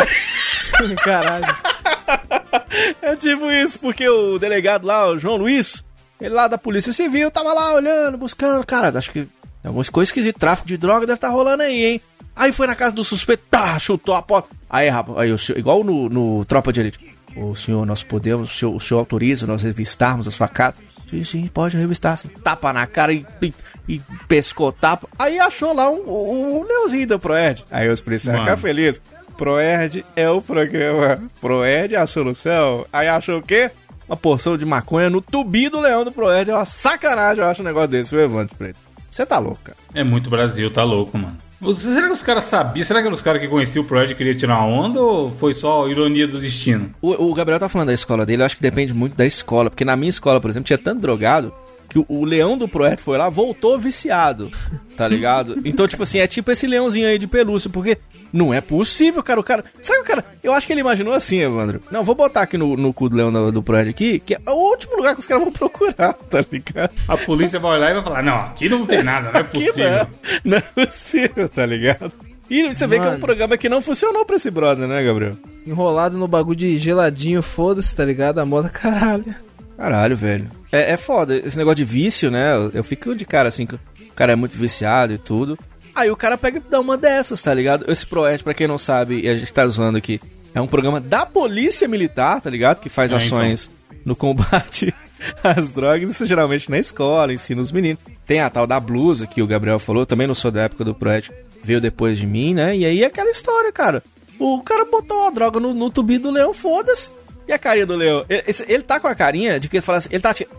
Caralho. 1.04 1.46
é 3.02 3.16
tipo 3.16 3.52
isso, 3.52 3.80
porque 3.80 4.08
o 4.08 4.38
delegado 4.40 4.86
lá, 4.86 5.08
o 5.10 5.18
João 5.18 5.38
Luiz, 5.38 5.84
ele 6.20 6.34
lá 6.34 6.48
da 6.48 6.58
Polícia 6.58 6.94
Civil, 6.94 7.32
tava 7.32 7.54
lá 7.54 7.74
olhando, 7.74 8.18
buscando. 8.18 8.66
Cara, 8.66 8.98
acho 8.98 9.12
que 9.12 9.28
algumas 9.64 9.90
coisas 9.90 10.10
esquisitas, 10.10 10.40
tráfico 10.40 10.68
de 10.68 10.78
droga 10.78 11.06
deve 11.06 11.18
estar 11.18 11.30
rolando 11.30 11.64
aí, 11.64 11.84
hein? 11.84 12.02
Aí 12.36 12.52
foi 12.52 12.68
na 12.68 12.76
casa 12.76 12.96
do 12.96 13.04
suspeito, 13.04 13.44
tá, 13.50 13.80
chutou 13.80 14.14
a 14.14 14.22
porta. 14.22 14.50
Aí, 14.70 14.90
rapaz, 14.90 15.18
aí, 15.18 15.32
o 15.32 15.38
senhor, 15.38 15.58
igual 15.58 15.84
no, 15.84 16.10
no 16.10 16.46
Tropa 16.46 16.74
de 16.74 16.82
Elite. 16.82 17.16
O 17.36 17.56
senhor, 17.56 17.86
nós 17.86 18.04
podemos, 18.04 18.52
o 18.52 18.54
senhor, 18.54 18.76
o 18.76 18.80
senhor 18.80 19.00
autoriza 19.00 19.48
nós 19.48 19.64
revistarmos 19.64 20.28
a 20.28 20.32
sua 20.32 20.48
casa? 20.48 20.76
Sim, 21.10 21.24
sim, 21.24 21.48
pode 21.48 21.78
revistar. 21.78 22.20
Tapa 22.44 22.74
na 22.74 22.88
cara 22.88 23.14
e, 23.14 23.26
e, 23.42 23.54
e 23.88 24.02
pescou 24.28 24.72
tapa. 24.72 25.08
Aí 25.20 25.40
achou 25.40 25.74
lá 25.74 25.90
um, 25.90 26.02
um, 26.02 26.60
um 26.60 26.64
leãozinho 26.64 27.08
da 27.08 27.20
Proerd. 27.20 27.64
Aí 27.70 27.88
os 27.90 28.02
policiais 28.02 28.40
ficaram 28.40 28.58
felizes. 28.58 29.02
Proerd 29.38 30.06
é 30.16 30.30
o 30.30 30.42
programa. 30.42 31.22
Proerd 31.40 31.96
é 31.96 31.98
a 31.98 32.08
solução. 32.08 32.86
Aí 32.92 33.08
achou 33.08 33.40
o 33.40 33.42
quê? 33.42 33.70
Uma 34.08 34.16
porção 34.18 34.58
de 34.58 34.66
maconha 34.66 35.10
no 35.10 35.22
tubi 35.22 35.68
do 35.70 35.80
leão 35.80 36.04
do 36.04 36.12
Proerd. 36.12 36.52
É 36.52 36.54
uma 36.54 36.66
sacanagem, 36.66 37.44
eu 37.44 37.50
acho 37.50 37.62
um 37.62 37.66
negócio 37.66 37.90
desse, 37.90 38.16
viu, 38.16 38.24
Evandro 38.24 38.56
Preto? 38.56 38.78
Você 39.10 39.26
tá 39.26 39.40
louco, 39.40 39.60
cara. 39.64 39.78
É 39.94 40.04
muito 40.04 40.30
Brasil, 40.30 40.70
tá 40.70 40.84
louco, 40.84 41.18
mano. 41.18 41.38
Será 41.74 42.08
que 42.08 42.14
os 42.14 42.22
caras 42.22 42.44
sabiam? 42.44 42.86
Será 42.86 43.00
que 43.00 43.08
eram 43.08 43.16
os 43.16 43.22
caras 43.22 43.42
que 43.42 43.48
conheciam 43.48 43.84
o 43.84 43.88
Project 43.88 44.14
e 44.14 44.16
queriam 44.16 44.38
tirar 44.38 44.60
uma 44.60 44.66
onda 44.66 45.00
ou 45.02 45.32
foi 45.32 45.54
só 45.54 45.88
ironia 45.88 46.28
do 46.28 46.38
destino? 46.38 46.94
O, 47.02 47.30
o 47.30 47.34
Gabriel 47.34 47.60
tá 47.60 47.70
falando 47.70 47.88
da 47.88 47.94
escola 47.94 48.26
dele, 48.26 48.42
eu 48.42 48.46
acho 48.46 48.58
que 48.58 48.62
depende 48.62 48.94
muito 48.94 49.16
da 49.16 49.26
escola. 49.26 49.70
Porque 49.70 49.86
na 49.86 49.96
minha 49.96 50.10
escola, 50.10 50.40
por 50.42 50.50
exemplo, 50.50 50.68
tinha 50.68 50.78
tanto 50.78 51.02
drogado 51.02 51.54
que 51.96 52.00
o, 52.00 52.06
o 52.10 52.26
leão 52.26 52.58
do 52.58 52.68
Proerd 52.68 53.02
foi 53.02 53.18
lá, 53.18 53.30
voltou 53.30 53.80
viciado, 53.80 54.52
tá 54.98 55.08
ligado? 55.08 55.56
Então, 55.64 55.88
tipo 55.88 56.04
assim, 56.04 56.20
é 56.20 56.28
tipo 56.28 56.52
esse 56.52 56.68
leãozinho 56.68 57.08
aí 57.08 57.18
de 57.18 57.26
pelúcia, 57.28 57.70
porque 57.70 57.98
não 58.32 58.54
é 58.54 58.60
possível, 58.62 59.24
cara. 59.24 59.40
O 59.40 59.44
cara. 59.44 59.64
Sabe 59.82 60.00
o 60.00 60.04
cara? 60.04 60.24
Eu 60.44 60.54
acho 60.54 60.68
que 60.68 60.74
ele 60.74 60.82
imaginou 60.82 61.14
assim, 61.14 61.40
Evandro. 61.40 61.82
Não, 61.90 62.04
vou 62.04 62.14
botar 62.16 62.42
aqui 62.42 62.58
no, 62.58 62.76
no 62.76 62.94
cu 62.94 63.08
do 63.10 63.16
leão 63.16 63.32
do, 63.32 63.52
do 63.52 63.64
Proerd 63.64 63.90
aqui, 63.90 64.20
que 64.20 64.36
é 64.36 64.40
o 64.46 64.52
último 64.72 64.98
lugar 64.98 65.14
que 65.14 65.22
os 65.22 65.26
caras 65.26 65.44
vão 65.44 65.52
procurar, 65.52 66.14
tá 66.30 66.44
ligado? 66.52 66.92
A 67.08 67.18
polícia 67.18 67.60
vai 67.60 67.78
olhar 67.78 67.92
e 67.92 67.94
vai 67.96 68.04
falar: 68.04 68.24
Não, 68.24 68.36
aqui 68.36 68.68
não 68.70 68.86
tem 68.86 69.02
nada, 69.04 69.32
não 69.32 69.40
é 69.40 69.44
Que 69.44 69.66
possível. 69.66 69.90
não, 69.90 70.08
não 70.44 70.58
é 70.58 70.62
possível, 70.86 71.50
tá 71.50 71.66
ligado? 71.66 72.12
E 72.50 72.72
você 72.72 72.86
vê 72.86 72.98
que 73.00 73.06
é 73.06 73.08
um 73.08 73.12
Mano. 73.12 73.22
programa 73.22 73.58
que 73.58 73.68
não 73.70 73.82
funcionou 73.82 74.24
pra 74.26 74.36
esse 74.36 74.52
brother, 74.52 74.88
né, 74.88 75.02
Gabriel? 75.04 75.36
Enrolado 75.66 76.18
no 76.18 76.28
bagulho 76.28 76.58
de 76.58 76.78
geladinho, 76.78 77.42
foda-se, 77.42 77.96
tá 77.96 78.06
ligado? 78.06 78.40
A 78.40 78.46
moda 78.46 78.70
caralho. 78.70 79.34
Caralho, 79.78 80.16
velho. 80.16 80.50
É, 80.72 80.92
é 80.94 80.98
foda. 80.98 81.36
Esse 81.36 81.58
negócio 81.58 81.78
de 81.78 81.86
vício, 81.86 82.32
né? 82.32 82.54
Eu, 82.74 82.84
fico 82.84 83.16
de 83.16 83.26
cara 83.26 83.50
assim, 83.50 83.66
que 83.66 83.76
o 83.76 83.80
cara 84.16 84.34
é 84.34 84.36
muito 84.36 84.58
viciado 84.58 85.14
e 85.14 85.18
tudo. 85.18 85.58
Aí 85.94 86.10
o 86.12 86.16
cara 86.16 86.38
pega 86.38 86.58
e 86.58 86.62
dá 86.70 86.80
uma 86.80 86.98
dessas, 86.98 87.42
tá 87.42 87.54
ligado? 87.54 87.90
Esse 87.90 88.06
Proed, 88.06 88.44
pra 88.44 88.54
quem 88.54 88.68
não 88.68 88.78
sabe, 88.78 89.22
e 89.22 89.30
a 89.30 89.38
gente 89.38 89.52
tá 89.54 89.66
zoando 89.68 89.98
aqui, 89.98 90.20
é 90.54 90.60
um 90.60 90.68
programa 90.68 91.00
da 91.00 91.26
Polícia 91.26 91.88
Militar, 91.88 92.42
tá 92.42 92.50
ligado? 92.50 92.80
Que 92.82 92.90
faz 92.90 93.12
É, 93.12 93.16
ações 93.16 93.70
no 94.04 94.16
combate 94.16 94.94
às 95.42 95.72
drogas, 95.72 96.10
isso 96.12 96.26
geralmente 96.26 96.70
na 96.70 96.78
escola, 96.78 97.34
ensina 97.34 97.62
os 97.62 97.72
meninos. 97.72 98.00
Tem 98.28 98.42
a 98.42 98.50
tal 98.50 98.68
da 98.68 98.80
blusa 98.80 99.26
que 99.26 99.42
o 99.42 99.48
Gabriel 99.48 99.80
falou, 99.80 100.06
também 100.06 100.28
não 100.28 100.36
sou 100.36 100.52
da 100.52 100.64
época 100.64 100.84
do 100.84 100.94
Proed, 100.94 101.32
veio 101.64 101.80
depois 101.80 102.18
de 102.18 102.26
mim, 102.26 102.54
né? 102.54 102.76
E 102.76 102.86
aí 102.86 103.04
é 103.04 103.06
aquela 103.06 103.32
história, 103.32 103.72
cara. 103.72 104.04
O 104.38 104.62
cara 104.64 104.84
botou 104.84 105.26
a 105.28 105.30
droga 105.30 105.62
no, 105.62 105.74
no 105.74 105.90
tubi 105.90 106.18
do 106.18 106.30
leão, 106.30 106.54
foda-se. 106.54 107.10
E 107.48 107.54
a 107.54 107.60
carinha 107.60 107.86
do 107.86 107.96
leão? 107.96 108.26
Ele, 108.30 108.44
ele 108.68 108.84
tá 108.84 109.00
com 109.00 109.08
a 109.08 109.16
carinha 109.16 109.60
de 109.60 109.68
que 109.70 109.78
ele 109.78 109.86
fala 109.86 110.00
assim, 110.00 110.10
ele 110.12 110.22
tá 110.22 110.34
tipo... 110.34 110.54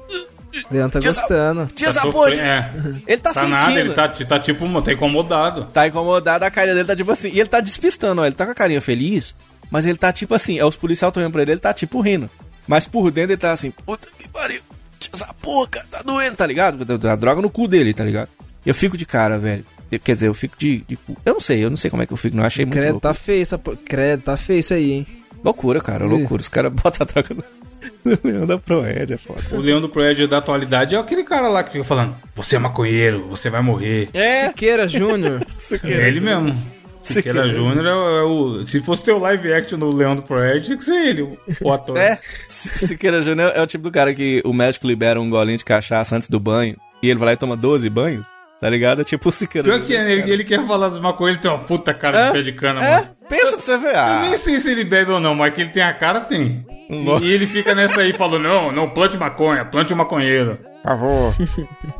Leão 0.70 0.88
tá 0.88 1.00
gostando. 1.00 1.66
Tia 1.74 1.92
Tá 1.92 2.00
sofrendo, 2.00 2.40
é. 2.40 2.72
Ele 3.06 3.18
tá, 3.20 3.32
Tá 3.34 3.40
sentindo. 3.40 3.50
nada, 3.50 3.78
ele 3.80 3.92
tá, 3.92 4.08
tá 4.08 4.38
tipo, 4.38 4.82
tá 4.82 4.92
incomodado. 4.92 5.64
Tá 5.66 5.86
incomodado, 5.86 6.44
a 6.46 6.50
carinha 6.50 6.74
dele 6.74 6.86
tá 6.86 6.96
tipo 6.96 7.10
assim. 7.10 7.28
E 7.30 7.38
ele 7.40 7.48
tá 7.48 7.60
despistando, 7.60 8.22
ó. 8.22 8.24
Ele 8.24 8.34
tá 8.34 8.46
com 8.46 8.52
a 8.52 8.54
carinha 8.54 8.80
feliz, 8.80 9.34
mas 9.70 9.84
ele 9.84 9.98
tá 9.98 10.10
tipo 10.12 10.32
assim. 10.34 10.58
É 10.58 10.64
os 10.64 10.74
policiais 10.74 11.12
tão 11.12 11.20
olhando 11.20 11.32
pra 11.32 11.42
ele, 11.42 11.50
ele 11.52 11.60
tá 11.60 11.74
tipo 11.74 12.00
rindo. 12.00 12.30
Mas 12.66 12.86
por 12.86 13.10
dentro 13.10 13.32
ele 13.32 13.36
tá 13.40 13.52
assim, 13.52 13.70
puta 13.70 14.08
que 14.18 14.26
pariu. 14.28 14.62
Tia 14.98 15.10
Zapone, 15.14 15.68
cara, 15.68 15.86
tá 15.90 16.00
doendo, 16.02 16.36
tá 16.36 16.46
ligado? 16.46 16.86
A 17.06 17.16
droga 17.16 17.42
no 17.42 17.50
cu 17.50 17.68
dele, 17.68 17.92
tá 17.92 18.02
ligado? 18.04 18.28
Eu 18.64 18.74
fico 18.74 18.96
de 18.96 19.04
cara, 19.04 19.36
velho. 19.38 19.62
Eu- 19.92 20.00
Quer 20.00 20.14
dizer, 20.14 20.28
eu 20.28 20.34
fico 20.34 20.56
de, 20.58 20.78
de. 20.88 20.98
Eu 21.22 21.34
não 21.34 21.40
sei, 21.40 21.62
eu 21.62 21.68
não 21.68 21.76
sei 21.76 21.90
como 21.90 22.02
é 22.02 22.06
que 22.06 22.14
eu 22.14 22.16
fico, 22.16 22.34
não 22.34 22.44
achei 22.44 22.64
muito 22.64 22.74
Credo, 22.76 22.92
louco. 22.92 23.02
tá 23.02 23.12
feio 23.12 23.42
essa. 23.42 23.58
Credo, 23.84 24.22
tá 24.22 24.38
feio 24.38 24.60
isso 24.60 24.72
aí, 24.72 24.90
hein? 24.90 25.06
Loucura, 25.46 25.80
cara, 25.80 26.04
loucura. 26.04 26.40
Os 26.40 26.48
caras 26.48 26.72
botam 26.74 27.06
a 27.08 27.12
droga 27.12 27.34
no, 27.34 28.10
no 28.10 28.18
leão 28.24 28.46
da 28.46 28.58
Proed, 28.58 29.12
é 29.12 29.16
foda. 29.16 29.40
O 29.52 29.60
Leão 29.60 29.80
do 29.80 29.88
Proed 29.88 30.26
da 30.26 30.38
atualidade 30.38 30.94
é 30.94 30.98
aquele 30.98 31.22
cara 31.24 31.48
lá 31.48 31.62
que 31.62 31.70
fica 31.72 31.84
falando: 31.84 32.14
Você 32.34 32.56
é 32.56 32.58
maconheiro, 32.58 33.26
você 33.28 33.48
vai 33.48 33.62
morrer. 33.62 34.08
É, 34.12 34.48
Siqueira 34.48 34.86
Júnior. 34.88 35.46
É 35.84 36.08
ele 36.08 36.20
mesmo. 36.20 36.54
Siqueira 37.02 37.48
Júnior 37.48 37.86
é, 37.86 37.94
o- 37.94 38.18
é 38.18 38.22
o. 38.24 38.62
Se 38.64 38.80
fosse 38.82 39.04
ter 39.04 39.12
o 39.12 39.18
live 39.18 39.52
action 39.52 39.78
do 39.78 39.90
Leão 39.92 40.16
do 40.16 40.22
Proed, 40.22 40.64
tinha 40.64 40.76
que 40.76 40.82
ser 40.82 41.06
ele, 41.06 41.22
o, 41.62 41.72
ator. 41.72 41.96
É, 41.96 42.18
Si- 42.48 42.88
Siqueira 42.88 43.22
Júnior 43.22 43.52
é 43.54 43.62
o 43.62 43.66
tipo 43.68 43.84
do 43.84 43.92
cara 43.92 44.12
que 44.12 44.42
o 44.44 44.52
médico 44.52 44.86
libera 44.88 45.20
um 45.20 45.30
golinho 45.30 45.56
de 45.58 45.64
cachaça 45.64 46.16
antes 46.16 46.28
do 46.28 46.40
banho 46.40 46.76
e 47.00 47.08
ele 47.08 47.18
vai 47.18 47.26
lá 47.26 47.32
e 47.34 47.36
toma 47.36 47.56
12 47.56 47.88
banhos, 47.88 48.24
tá 48.60 48.68
ligado? 48.70 49.00
É 49.00 49.04
tipo 49.04 49.28
o 49.28 49.32
Siqueira 49.32 49.68
Pior 49.68 49.82
que 49.82 49.94
é, 49.94 50.10
ele, 50.12 50.30
ele 50.30 50.44
quer 50.44 50.64
falar 50.66 50.88
dos 50.88 51.00
maconheiros, 51.00 51.42
ele 51.42 51.42
tem 51.42 51.50
uma 51.58 51.64
puta 51.66 51.92
cara 51.94 52.18
É? 52.18 52.26
de 52.26 52.32
pé 52.32 52.42
de 52.42 52.52
cana, 52.52 52.84
É, 52.84 52.96
mano. 52.96 53.08
pensa 53.28 53.50
pra 53.52 53.60
você 53.60 53.78
ver. 53.78 53.94
Eu 53.94 53.98
Ah, 54.00 54.20
nem 54.22 54.36
sei 54.36 54.60
se 54.60 54.70
ele 54.70 54.84
bebe 54.84 55.10
ou 55.12 55.20
não, 55.20 55.34
mas 55.34 55.52
que 55.54 55.60
ele 55.60 55.70
tem 55.70 55.82
a 55.82 55.92
cara, 55.92 56.20
tem. 56.20 56.64
E, 56.88 57.30
ele 57.32 57.46
fica 57.46 57.74
nessa 57.74 58.00
aí 58.02 58.12
falando: 58.12 58.42
Não, 58.44 58.70
não 58.72 58.88
plante 58.90 59.16
maconha, 59.18 59.64
plante 59.64 59.92
um 59.92 59.96
maconheiro. 59.96 60.58
por 60.82 60.88
favor. 60.90 61.34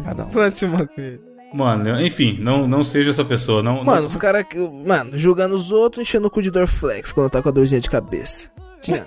Cada 0.05 0.25
um. 0.25 0.29
Plante 0.29 0.65
uma 0.65 0.87
coisa. 0.87 1.19
Mano, 1.55 2.01
enfim, 2.01 2.39
não, 2.41 2.67
não 2.69 2.83
seja 2.83 3.11
essa 3.11 3.25
pessoa. 3.25 3.63
Não, 3.63 3.83
Mano, 3.85 4.01
não- 4.03 4.07
os 4.07 4.17
caras. 4.17 4.45
Mano, 4.87 5.11
julgando 5.17 5.55
os 5.55 5.73
outros, 5.73 6.03
enchendo 6.03 6.27
o 6.27 6.31
cu 6.31 6.43
de 6.43 6.51
Dorflex 6.51 7.13
quando 7.13 7.31
tá 7.31 7.41
com 7.43 7.49
a 7.49 7.53
dorzinha 7.53 7.81
de 7.81 7.89
cabeça. 7.91 8.51
Tinha. 8.83 9.03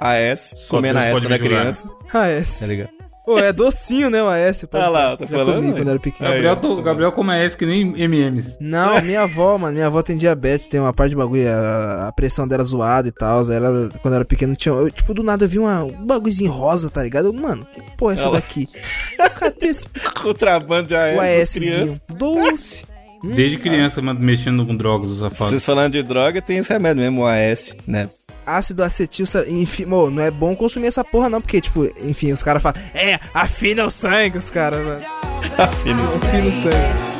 AS, 0.00 0.52
Só 0.56 0.76
comendo 0.76 0.98
AS 0.98 1.06
pode 1.12 1.26
quando 1.26 1.32
é 1.34 1.38
julgar. 1.38 1.60
criança, 1.60 1.88
Ah, 2.12 2.26
é. 2.26 2.42
tá 2.42 2.66
ligado? 2.66 2.90
Pô, 3.24 3.38
é 3.38 3.52
docinho, 3.52 4.10
né, 4.10 4.20
o 4.20 4.28
AS? 4.28 4.64
Ah 4.72 4.88
lá, 4.88 5.16
tá 5.16 5.26
falando, 5.28 5.54
comi 5.62 5.72
quando 5.72 5.88
era 5.90 5.98
pequeno. 6.00 6.28
Aí, 6.28 6.42
Gabriel, 6.42 6.56
to- 6.56 6.82
Gabriel 6.82 7.12
come 7.12 7.44
esse 7.44 7.56
que 7.56 7.64
nem 7.64 7.92
MMs. 7.96 8.56
Não, 8.60 9.00
minha 9.00 9.22
avó, 9.22 9.56
mano, 9.56 9.74
minha 9.74 9.86
avó 9.86 10.02
tem 10.02 10.16
diabetes, 10.16 10.66
tem 10.66 10.80
uma 10.80 10.92
parte 10.92 11.10
de 11.10 11.16
bagulho, 11.16 11.48
a, 11.48 12.08
a 12.08 12.12
pressão 12.12 12.48
dela 12.48 12.64
zoada 12.64 13.06
e 13.06 13.12
tal. 13.12 13.40
Ela, 13.50 13.90
quando 14.02 14.14
eu 14.14 14.16
era 14.16 14.24
pequeno, 14.24 14.56
tinha. 14.56 14.74
eu, 14.74 14.90
tipo, 14.90 15.14
do 15.14 15.22
nada 15.22 15.44
eu 15.44 15.48
vi 15.48 15.58
uma, 15.60 15.84
um 15.84 16.04
bagulhozinho 16.04 16.50
rosa, 16.50 16.90
tá 16.90 17.02
ligado? 17.04 17.26
Eu, 17.26 17.32
mano, 17.32 17.64
que 17.72 17.80
porra 17.96 18.12
é 18.12 18.14
essa 18.14 18.30
daqui? 18.30 18.68
Cadê 19.36 19.66
esse 19.66 19.84
Contrabando 20.20 20.88
de 20.88 20.96
AS, 20.96 21.16
o. 22.08 22.14
Doce. 22.14 22.86
Desde 23.24 23.56
criança, 23.56 24.02
mano, 24.02 24.18
mexendo 24.18 24.66
com 24.66 24.74
drogas, 24.76 25.10
o 25.10 25.14
safado. 25.14 25.50
Vocês 25.50 25.64
falando 25.64 25.92
de 25.92 26.02
droga, 26.02 26.42
tem 26.42 26.56
esse 26.58 26.72
remédio 26.72 27.02
mesmo, 27.02 27.20
o 27.22 27.26
AS, 27.26 27.72
né? 27.86 28.08
Ácido 28.46 28.82
acetil, 28.82 29.24
enfim, 29.48 29.84
mo, 29.84 30.10
não 30.10 30.22
é 30.22 30.30
bom 30.30 30.54
consumir 30.56 30.88
essa 30.88 31.04
porra 31.04 31.28
não, 31.28 31.40
porque, 31.40 31.60
tipo, 31.60 31.84
enfim, 32.02 32.32
os 32.32 32.42
caras 32.42 32.62
falam, 32.62 32.80
é, 32.94 33.18
afina 33.32 33.84
o 33.84 33.90
sangue, 33.90 34.38
os 34.38 34.50
caras, 34.50 34.84
mano. 34.84 35.04
Afina 35.58 36.02
o 36.02 36.20
sangue. 36.62 37.11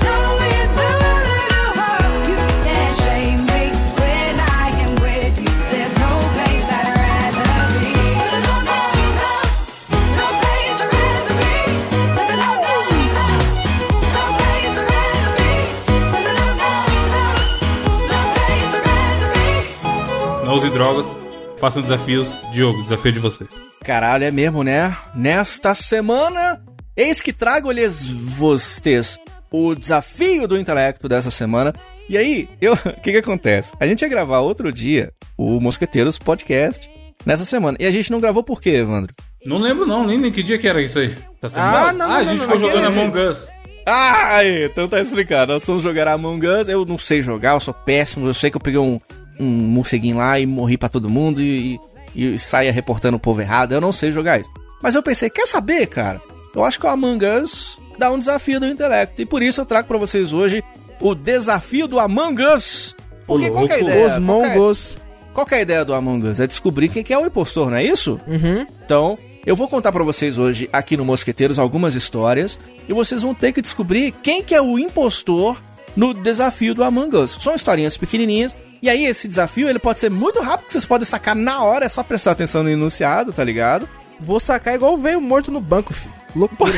Não 20.53 20.59
use 20.59 20.69
drogas, 20.69 21.17
façam 21.57 21.81
desafios. 21.81 22.39
Diogo, 22.53 22.83
desafio 22.83 23.11
de 23.11 23.19
você. 23.19 23.47
Caralho, 23.83 24.25
é 24.25 24.31
mesmo, 24.31 24.63
né? 24.63 24.95
Nesta 25.15 25.75
semana, 25.75 26.63
eis 26.95 27.23
que 27.23 27.33
trago-lhes 27.33 28.07
vocês 28.07 29.19
o 29.51 29.75
desafio 29.75 30.47
do 30.47 30.59
intelecto 30.59 31.09
dessa 31.09 31.31
semana. 31.31 31.73
E 32.07 32.19
aí, 32.19 32.51
eu, 32.61 32.75
o 32.85 33.01
que 33.01 33.13
que 33.13 33.17
acontece? 33.17 33.75
A 33.81 33.87
gente 33.87 34.03
ia 34.03 34.09
gravar 34.09 34.41
outro 34.41 34.71
dia 34.71 35.11
o 35.39 35.59
Mosqueteiros 35.59 36.19
Podcast 36.19 36.91
nessa 37.25 37.47
semana. 37.47 37.79
E 37.81 37.87
a 37.87 37.91
gente 37.91 38.13
não 38.13 38.21
gravou 38.21 38.43
por 38.43 38.61
quê, 38.61 38.73
Evandro? 38.73 39.15
Não 39.47 39.57
lembro 39.57 39.87
não, 39.87 40.07
nem, 40.07 40.19
nem 40.19 40.31
que 40.31 40.43
dia 40.43 40.59
que 40.59 40.69
era 40.69 40.83
isso 40.83 40.99
aí. 40.99 41.17
Tá? 41.41 41.49
Ah, 41.57 41.95
não, 41.95 42.05
ah, 42.05 42.09
não, 42.09 42.13
a 42.13 42.25
gente 42.25 42.41
não, 42.41 42.45
ficou 42.45 42.61
não, 42.61 42.69
jogando 42.69 42.87
Among 42.89 43.19
Us. 43.19 43.49
Ah, 43.87 44.37
aí, 44.37 44.69
então 44.71 44.87
tá 44.87 45.01
explicado. 45.01 45.55
Nós 45.55 45.65
fomos 45.65 45.83
jogar 45.83 46.09
Among 46.09 46.47
Us. 46.47 46.69
Eu 46.69 46.85
não 46.85 46.99
sei 46.99 47.23
jogar, 47.23 47.55
eu 47.55 47.61
sou 47.61 47.73
péssimo. 47.73 48.27
Eu 48.27 48.35
sei 48.35 48.51
que 48.51 48.59
eu 48.59 48.61
peguei 48.61 48.79
um, 48.79 49.01
um 49.39 49.47
morceguinho 49.47 50.17
lá 50.17 50.39
e 50.39 50.47
morri 50.47 50.77
pra 50.77 50.89
todo 50.89 51.09
mundo 51.09 51.41
e, 51.41 51.79
e, 52.15 52.35
e 52.35 52.39
saia 52.39 52.73
reportando 52.73 53.17
o 53.17 53.21
povo 53.21 53.41
errado. 53.41 53.73
Eu 53.73 53.81
não 53.81 53.93
sei 53.93 54.13
jogar 54.13 54.41
isso. 54.41 54.51
Mas 54.83 54.95
eu 54.95 55.03
pensei, 55.03 55.31
quer 55.31 55.47
saber, 55.47 55.87
cara? 55.87 56.21
Eu 56.55 56.65
acho 56.65 56.79
que 56.79 56.87
o 56.87 56.89
Among 56.89 57.25
Us 57.25 57.79
dá 57.99 58.11
um 58.11 58.19
desafio 58.19 58.61
do 58.61 58.67
intelecto. 58.67 59.23
E 59.23 59.27
por 59.27 59.43
isso 59.43 59.61
eu 59.61 59.67
trago 59.67 59.89
pra 59.89 59.99
vocês 59.99 60.33
hoje 60.33 60.63
o 61.01 61.15
desafio 61.15 61.87
do 61.87 61.99
Among 61.99 62.43
Us. 62.43 62.95
Porque 63.27 63.51
qual 63.51 63.67
que 63.67 63.73
é 63.73 63.77
a 63.77 63.81
ideia? 63.81 64.07
Os 64.07 64.13
é- 64.13 64.19
mongos. 64.21 64.97
qual 65.33 65.47
que 65.47 65.55
é 65.55 65.59
a 65.59 65.63
ideia 65.63 65.85
do 65.85 65.95
Among 65.95 66.29
Us? 66.29 66.41
É 66.41 66.47
descobrir 66.47 66.89
quem 66.89 67.03
que 67.03 67.13
é 67.13 67.19
o 67.19 67.27
impostor, 67.27 67.71
não 67.71 67.77
é 67.77 67.85
isso? 67.85 68.21
Uhum. 68.27 68.67
Então, 68.85 69.17
eu 69.47 69.57
vou 69.57 69.69
contar 69.69 69.93
pra 69.93 70.05
vocês 70.05 70.39
hoje 70.39 70.69
aqui 70.73 70.97
no 70.97 71.05
Mosqueteiros 71.05 71.59
algumas 71.59 71.95
histórias 71.95 72.59
e 72.89 72.93
vocês 72.93 73.23
vão 73.23 73.35
ter 73.35 73.53
que 73.53 73.63
descobrir 73.63 74.13
quem 74.23 74.43
que 74.43 74.55
é 74.55 74.61
o 74.61 74.79
impostor 74.79 75.61
no 75.97 76.13
desafio 76.13 76.75
do 76.75 76.85
Among 76.85 77.17
Us. 77.17 77.39
São 77.41 77.55
historinhas 77.55 77.97
pequenininhas 77.97 78.55
e 78.83 78.91
aí 78.91 79.07
esse 79.07 79.29
desafio 79.29 79.69
ele 79.69 79.79
pode 79.79 80.01
ser 80.01 80.11
muito 80.11 80.41
rápido, 80.41 80.67
que 80.67 80.73
vocês 80.73 80.85
podem 80.85 81.07
sacar 81.07 81.37
na 81.37 81.63
hora, 81.63 81.85
é 81.85 81.89
só 81.89 82.03
prestar 82.03 82.33
atenção 82.33 82.65
no 82.65 82.69
enunciado, 82.69 83.33
tá 83.33 83.45
ligado? 83.45 83.89
Vou 84.19 84.41
sacar 84.41 84.75
igual 84.75 84.95
o 84.95 84.97
velho 84.97 85.21
morto 85.21 85.53
no 85.53 85.61
banco, 85.61 85.95
filho. 85.95 86.13
Loucura. 86.35 86.73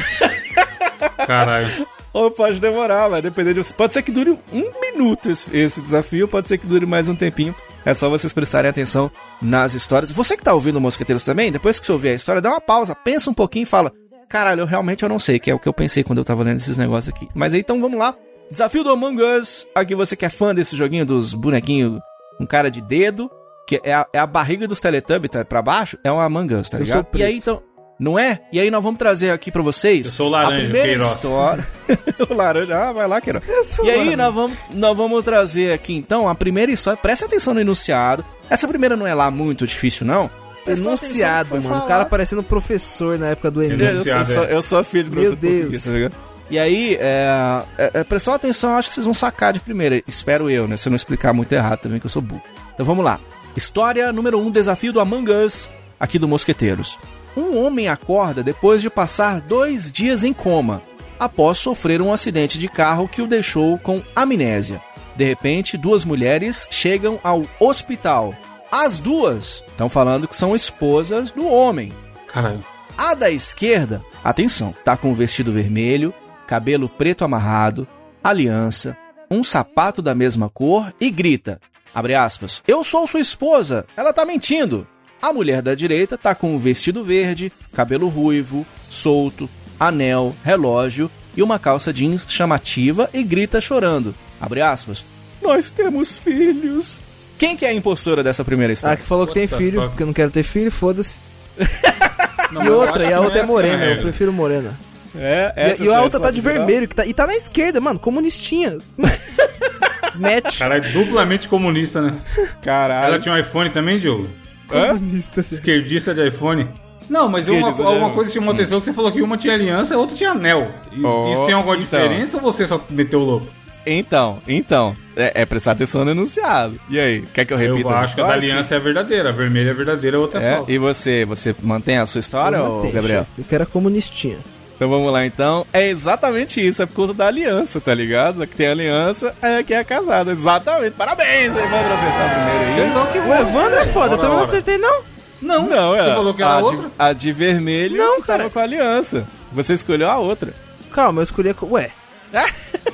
Caralho. 1.27 1.87
Ou 2.13 2.31
pode 2.31 2.61
demorar, 2.61 3.09
vai 3.09 3.21
depender 3.21 3.55
de 3.55 3.63
você. 3.63 3.75
Pode 3.75 3.93
ser 3.93 4.03
que 4.03 4.13
dure 4.13 4.39
um 4.53 4.71
minuto 4.81 5.31
esse, 5.31 5.55
esse 5.57 5.81
desafio, 5.81 6.29
pode 6.29 6.47
ser 6.47 6.59
que 6.59 6.67
dure 6.67 6.87
mais 6.87 7.09
um 7.09 7.17
tempinho. 7.17 7.55
É 7.85 7.93
só 7.93 8.09
vocês 8.09 8.33
prestarem 8.33 8.71
atenção 8.71 9.11
nas 9.43 9.75
histórias. 9.75 10.11
Você 10.11 10.37
que 10.37 10.43
tá 10.43 10.55
ouvindo 10.55 10.77
o 10.77 10.81
Mosqueteiros 10.81 11.25
também, 11.25 11.51
depois 11.51 11.81
que 11.81 11.87
você 11.87 11.93
ouvir 11.93 12.11
a 12.11 12.15
história, 12.15 12.41
dá 12.41 12.51
uma 12.51 12.61
pausa, 12.61 12.95
pensa 12.95 13.29
um 13.29 13.35
pouquinho 13.35 13.65
e 13.65 13.67
fala: 13.67 13.93
Caralho, 14.29 14.61
eu 14.61 14.67
realmente 14.67 15.03
eu 15.03 15.09
não 15.09 15.19
sei, 15.19 15.39
que 15.39 15.51
é 15.51 15.55
o 15.55 15.59
que 15.59 15.69
eu 15.69 15.73
pensei 15.73 16.05
quando 16.05 16.19
eu 16.19 16.25
tava 16.25 16.43
lendo 16.43 16.59
esses 16.59 16.77
negócios 16.77 17.15
aqui. 17.15 17.29
Mas 17.35 17.53
aí 17.53 17.61
então 17.61 17.81
vamos 17.81 17.99
lá. 17.99 18.15
Desafio 18.51 18.84
do 18.84 18.90
Among 18.90 19.20
Us. 19.22 19.66
Aqui 19.74 19.95
você 19.95 20.14
que 20.16 20.24
é 20.24 20.28
fã 20.28 20.55
desse 20.55 20.76
joguinho 20.76 21.05
dos 21.07 21.34
bonequinhos 21.34 22.01
com 22.38 22.47
cara 22.47 22.70
de 22.70 22.80
dedo, 22.80 23.30
que 23.66 23.80
é 23.82 23.92
a, 23.95 24.07
é 24.12 24.18
a 24.18 24.26
barriga 24.26 24.66
dos 24.68 24.80
Teletubbies 24.80 25.30
tá, 25.30 25.45
pra 25.45 25.62
baixo, 25.62 25.99
é 26.05 26.12
um 26.12 26.20
Among 26.20 26.55
Us, 26.55 26.68
tá 26.68 26.78
Eu 26.78 26.82
ligado? 26.84 27.07
sou 27.11 27.20
E 27.20 27.24
aí 27.24 27.36
então. 27.36 27.62
Não 27.99 28.18
é? 28.18 28.40
E 28.53 28.59
aí 28.59 28.72
nós 28.72 28.82
vamos 28.82 28.99
trazer 28.99 29.30
aqui 29.30 29.53
pra 29.53 29.62
vocês. 29.62 30.07
Eu 30.07 30.12
sou 30.12 30.26
o 30.26 30.30
laranja, 30.30 30.57
a 30.57 30.61
primeira 30.64 30.88
Queiroz. 30.88 31.14
história. 31.14 31.66
o 32.28 32.34
laranja, 32.34 32.76
ah, 32.88 32.92
vai 32.92 33.07
lá, 33.07 33.20
Queiroz. 33.20 33.45
sou 33.66 33.84
E 33.84 33.90
aí 33.90 33.99
laranja. 33.99 34.16
nós 34.16 34.34
vamos, 34.34 34.59
nós 34.72 34.97
vamos 34.97 35.24
trazer 35.24 35.72
aqui 35.72 35.95
então 35.95 36.28
a 36.28 36.34
primeira 36.34 36.72
história. 36.72 36.97
Presta 36.97 37.26
atenção 37.26 37.55
no 37.55 37.61
enunciado. 37.61 38.24
Essa 38.51 38.66
primeira 38.66 38.97
não 38.97 39.07
é 39.07 39.14
lá 39.14 39.30
muito 39.30 39.64
difícil, 39.64 40.05
não. 40.05 40.28
Enunciado, 40.66 41.51
mano. 41.51 41.66
O 41.66 41.68
falar. 41.68 41.86
cara 41.86 42.05
parecendo 42.05 42.42
professor 42.42 43.16
na 43.18 43.28
época 43.28 43.51
do 43.51 43.62
Enem. 43.62 43.78
Eu, 43.80 43.92
Enunciado, 43.95 44.26
sou, 44.26 44.45
é. 44.45 44.55
eu 44.55 44.62
sou 44.62 44.82
filho 44.84 45.05
de 45.05 45.11
Meu 45.11 45.22
professor 45.36 45.36
Deus. 45.40 45.57
português, 45.61 45.84
tá 45.84 45.90
ligado? 45.92 46.14
E 46.51 46.59
aí, 46.59 46.97
é, 47.01 47.62
é, 47.78 47.90
é, 47.95 48.05
prestou 48.05 48.34
atenção, 48.34 48.76
acho 48.76 48.88
que 48.88 48.95
vocês 48.95 49.05
vão 49.05 49.14
sacar 49.14 49.53
de 49.53 49.61
primeira. 49.61 50.03
Espero 50.07 50.51
eu, 50.51 50.68
né? 50.68 50.76
Se 50.76 50.88
eu 50.88 50.90
não 50.90 50.97
explicar 50.97 51.32
muito 51.32 51.53
errado 51.53 51.80
também, 51.80 51.99
que 51.99 52.07
eu 52.07 52.11
sou 52.11 52.22
burro. 52.22 52.42
Então 52.74 52.84
vamos 52.84 53.05
lá. 53.05 53.18
História 53.57 54.12
número 54.12 54.38
1, 54.38 54.47
um, 54.47 54.51
desafio 54.51 54.92
do 54.92 55.01
Among 55.01 55.30
Us, 55.30 55.70
aqui 55.99 56.18
do 56.18 56.28
Mosqueteiros. 56.28 56.99
Um 57.36 57.57
homem 57.59 57.88
acorda 57.88 58.42
depois 58.42 58.82
de 58.82 58.90
passar 58.90 59.40
dois 59.40 59.90
dias 59.90 60.22
em 60.22 60.32
coma, 60.32 60.82
após 61.18 61.59
sofrer 61.59 62.03
um 62.03 62.12
acidente 62.12 62.59
de 62.59 62.68
carro 62.68 63.09
que 63.09 63.22
o 63.22 63.26
deixou 63.26 63.78
com 63.78 64.03
amnésia. 64.14 64.82
De 65.16 65.24
repente, 65.24 65.78
duas 65.78 66.05
mulheres 66.05 66.66
chegam 66.70 67.18
ao 67.22 67.45
hospital. 67.59 68.34
As 68.70 68.99
duas 68.99 69.62
estão 69.68 69.88
falando 69.88 70.26
que 70.26 70.34
são 70.34 70.55
esposas 70.55 71.30
do 71.30 71.47
homem. 71.47 71.92
Caralho. 72.26 72.64
A 72.99 73.14
da 73.14 73.30
esquerda, 73.30 74.03
atenção, 74.22 74.74
tá 74.84 74.97
com 74.97 75.11
um 75.11 75.14
vestido 75.14 75.53
vermelho, 75.53 76.12
cabelo 76.47 76.88
preto 76.88 77.24
amarrado, 77.24 77.86
aliança, 78.22 78.97
um 79.30 79.42
sapato 79.42 80.01
da 80.03 80.14
mesma 80.14 80.49
cor 80.49 80.92
e 81.01 81.11
grita, 81.11 81.61
abre 81.95 82.14
aspas, 82.14 82.62
eu 82.66 82.82
sou 82.84 83.07
sua 83.07 83.20
esposa, 83.20 83.86
ela 83.97 84.12
tá 84.12 84.24
mentindo. 84.24 84.86
A 85.20 85.32
mulher 85.32 85.62
da 85.62 85.74
direita 85.74 86.18
tá 86.18 86.34
com 86.34 86.55
um 86.55 86.59
vestido 86.59 87.03
verde, 87.03 87.51
cabelo 87.72 88.09
ruivo, 88.09 88.66
solto, 88.88 89.49
anel, 89.80 90.34
relógio 90.45 91.11
e 91.36 91.42
uma 91.42 91.59
calça 91.59 91.92
jeans 91.92 92.26
chamativa 92.28 93.09
e 93.12 93.22
grita 93.22 93.61
chorando, 93.61 94.14
abre 94.40 94.61
aspas, 94.61 95.05
nós 95.42 95.70
temos 95.70 96.18
filhos. 96.18 97.01
Quem 97.38 97.57
que 97.57 97.64
é 97.64 97.70
a 97.70 97.74
impostora 97.74 98.22
dessa 98.22 98.45
primeira 98.45 98.72
Ah, 98.72 98.74
história? 98.74 98.97
que 98.97 99.03
falou 99.05 99.26
que 99.26 99.34
tem 99.34 99.49
filho, 99.49 99.82
porque 99.88 100.03
eu 100.03 100.07
não 100.07 100.12
quero 100.14 100.30
ter 100.30 100.42
filho, 100.42 100.70
foda-se. 100.70 101.18
E 102.53 102.68
outra, 102.68 103.03
e 103.05 103.12
a 103.12 103.20
outra 103.20 103.40
é 103.40 103.42
não 103.42 103.49
morena, 103.49 103.82
essa 103.82 103.92
a 103.95 103.97
eu 103.97 104.01
prefiro 104.03 104.32
morena. 104.32 104.78
É, 105.17 105.53
E, 105.57 105.61
essa 105.73 105.85
e 105.85 105.89
a 105.89 105.95
é 105.95 106.01
outra 106.01 106.19
tá 106.21 106.31
de 106.31 106.41
geral. 106.41 106.59
vermelho, 106.67 106.89
que 106.89 106.95
tá, 106.95 107.07
e 107.07 107.15
tá 107.15 107.27
na 107.27 107.35
esquerda, 107.35 107.81
mano, 107.81 107.99
comunistinha. 107.99 108.79
Match. 110.17 110.59
Caralho, 110.59 110.93
duplamente 110.93 111.49
comunista, 111.49 112.01
né? 112.01 112.15
Caralho. 112.62 113.09
Ela 113.09 113.19
tinha 113.19 113.35
um 113.35 113.39
iPhone 113.39 113.71
também, 113.71 113.99
Diogo? 113.99 114.29
Hã? 114.71 114.89
Comunista, 114.95 115.41
assim. 115.41 115.55
Esquerdista 115.57 116.15
de 116.15 116.27
iPhone? 116.27 116.69
Não, 117.09 117.29
mas 117.29 117.49
uma, 117.49 117.69
alguma 117.69 117.95
iPhone. 117.97 118.12
coisa 118.15 118.31
chamou 118.33 118.55
atenção 118.55 118.79
que 118.79 118.87
você 118.87 118.93
falou 118.93 119.12
que 119.12 119.21
uma 119.21 119.37
tinha 119.37 119.53
aliança 119.55 119.93
e 119.93 119.97
a 119.97 119.99
outra 120.01 120.17
tinha 120.17 120.31
anel. 120.31 120.71
E- 120.93 121.05
Oh, 121.05 121.31
Isso 121.31 121.45
tem 121.45 121.55
alguma 121.55 121.77
então. 121.77 121.85
diferença 122.01 122.37
ou 122.37 122.43
você 122.43 122.67
só 122.67 122.81
meteu 122.91 123.21
o 123.21 123.25
louco? 123.25 123.47
Então, 123.87 124.39
então. 124.49 124.97
É, 125.17 125.43
é 125.43 125.47
prestar 125.47 125.73
atenção 125.73 126.05
no 126.05 126.11
enunciado. 126.12 126.81
E 126.89 126.99
aí, 126.99 127.23
quer 127.33 127.45
que 127.45 127.53
eu 127.53 127.57
repita? 127.59 127.89
Eu 127.89 127.95
acho 127.97 128.15
que 128.15 128.21
a 128.21 128.25
da 128.27 128.33
aliança 128.33 128.75
é 128.75 128.79
a 128.79 128.81
verdadeira, 128.81 129.29
a 129.29 129.33
vermelha 129.33 129.69
é 129.69 129.71
a 129.71 129.75
verdadeira, 129.75 130.17
a 130.17 130.21
outra 130.21 130.43
é, 130.43 130.47
É, 130.47 130.57
falsa. 130.57 130.73
e 130.73 130.79
você, 130.79 131.25
você 131.25 131.55
mantém 131.62 131.99
a 131.99 132.07
sua 132.07 132.19
história, 132.21 132.57
Eu 132.57 132.65
ô, 132.65 132.77
matei, 132.77 132.91
Gabriel? 132.93 133.21
chefe. 133.21 133.31
Eu 133.39 133.45
quero 133.45 133.62
a 133.62 133.67
comunistinha. 133.67 134.39
Então 134.77 134.89
vamos 134.89 135.12
lá 135.12 135.25
então. 135.25 135.64
É 135.72 135.87
exatamente 135.89 136.64
isso, 136.66 136.83
é 136.83 136.87
por 136.87 136.95
conta 136.95 137.14
da 137.14 137.27
aliança, 137.29 137.81
tá 137.81 137.95
ligado? 137.95 138.47
Que 138.47 138.57
tem 138.57 138.66
aliança 138.66 139.35
é 139.41 139.59
a 139.59 139.62
que 139.62 139.72
é 139.72 139.85
casada. 139.85 140.33
Exatamente. 140.33 140.93
Parabéns, 140.95 141.57
Evandro, 141.57 141.93
acertar 141.93 142.35
primeiro 142.35 142.64
aí. 142.64 142.75
Sherlock 142.75 143.18
O 143.18 143.22
Holmes. 143.22 143.41
Evandro 143.49 143.79
é 143.79 143.87
foda, 143.87 144.14
eu 144.14 144.18
também 144.18 144.37
não 144.37 144.43
acertei, 144.45 144.79
não. 144.79 145.03
Não, 145.41 145.66
Não, 145.68 145.95
é. 145.95 146.03
Você 146.05 146.11
falou 146.14 146.35
que 146.35 146.43
era 146.43 146.53
a 146.53 146.59
outra? 146.59 146.89
De, 146.89 146.93
a 146.99 147.12
de 147.12 147.33
vermelho 147.33 147.97
Não, 147.99 148.20
que 148.20 148.27
tava 148.27 148.39
cara. 148.39 148.51
com 148.51 148.59
a 148.59 148.62
aliança. 148.62 149.27
Você 149.53 149.75
escolheu 149.75 150.11
a 150.11 150.16
outra. 150.18 150.53
Calma, 150.91 151.20
eu 151.20 151.22
escolhi 151.25 151.51
a. 151.51 151.55
Ué. 151.66 151.91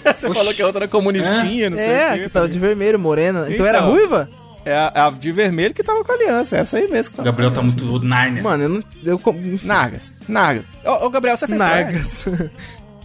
Você 0.04 0.26
Oxi. 0.26 0.38
falou 0.38 0.54
que 0.54 0.62
a 0.62 0.66
outra 0.66 0.80
era 0.84 0.88
comunistinha, 0.88 1.70
não 1.70 1.76
sei 1.78 1.86
É, 1.86 2.10
o 2.10 2.14
quê. 2.14 2.22
que 2.24 2.28
tava 2.28 2.48
de 2.48 2.58
vermelho, 2.58 2.98
morena. 2.98 3.40
Então, 3.42 3.54
Então. 3.54 3.66
era 3.66 3.80
ruiva? 3.80 4.28
É 4.64 4.74
a, 4.74 5.06
a 5.06 5.10
de 5.10 5.32
vermelho 5.32 5.72
que 5.72 5.82
tava 5.82 6.04
com 6.04 6.12
a 6.12 6.14
aliança. 6.14 6.56
Essa 6.56 6.76
aí 6.76 6.88
mesmo. 6.88 7.14
que 7.14 7.20
O 7.20 7.24
Gabriel 7.24 7.50
tá 7.50 7.62
muito 7.62 8.02
Narnia. 8.02 8.42
Mano, 8.42 8.62
eu 8.62 8.68
não. 8.68 8.82
Eu. 9.04 9.20
Nargas. 9.62 10.12
Nargas. 10.28 10.66
Ô, 10.84 11.06
ô, 11.06 11.10
Gabriel, 11.10 11.36
você 11.36 11.46
fez 11.46 11.58
Nargas. 11.58 12.28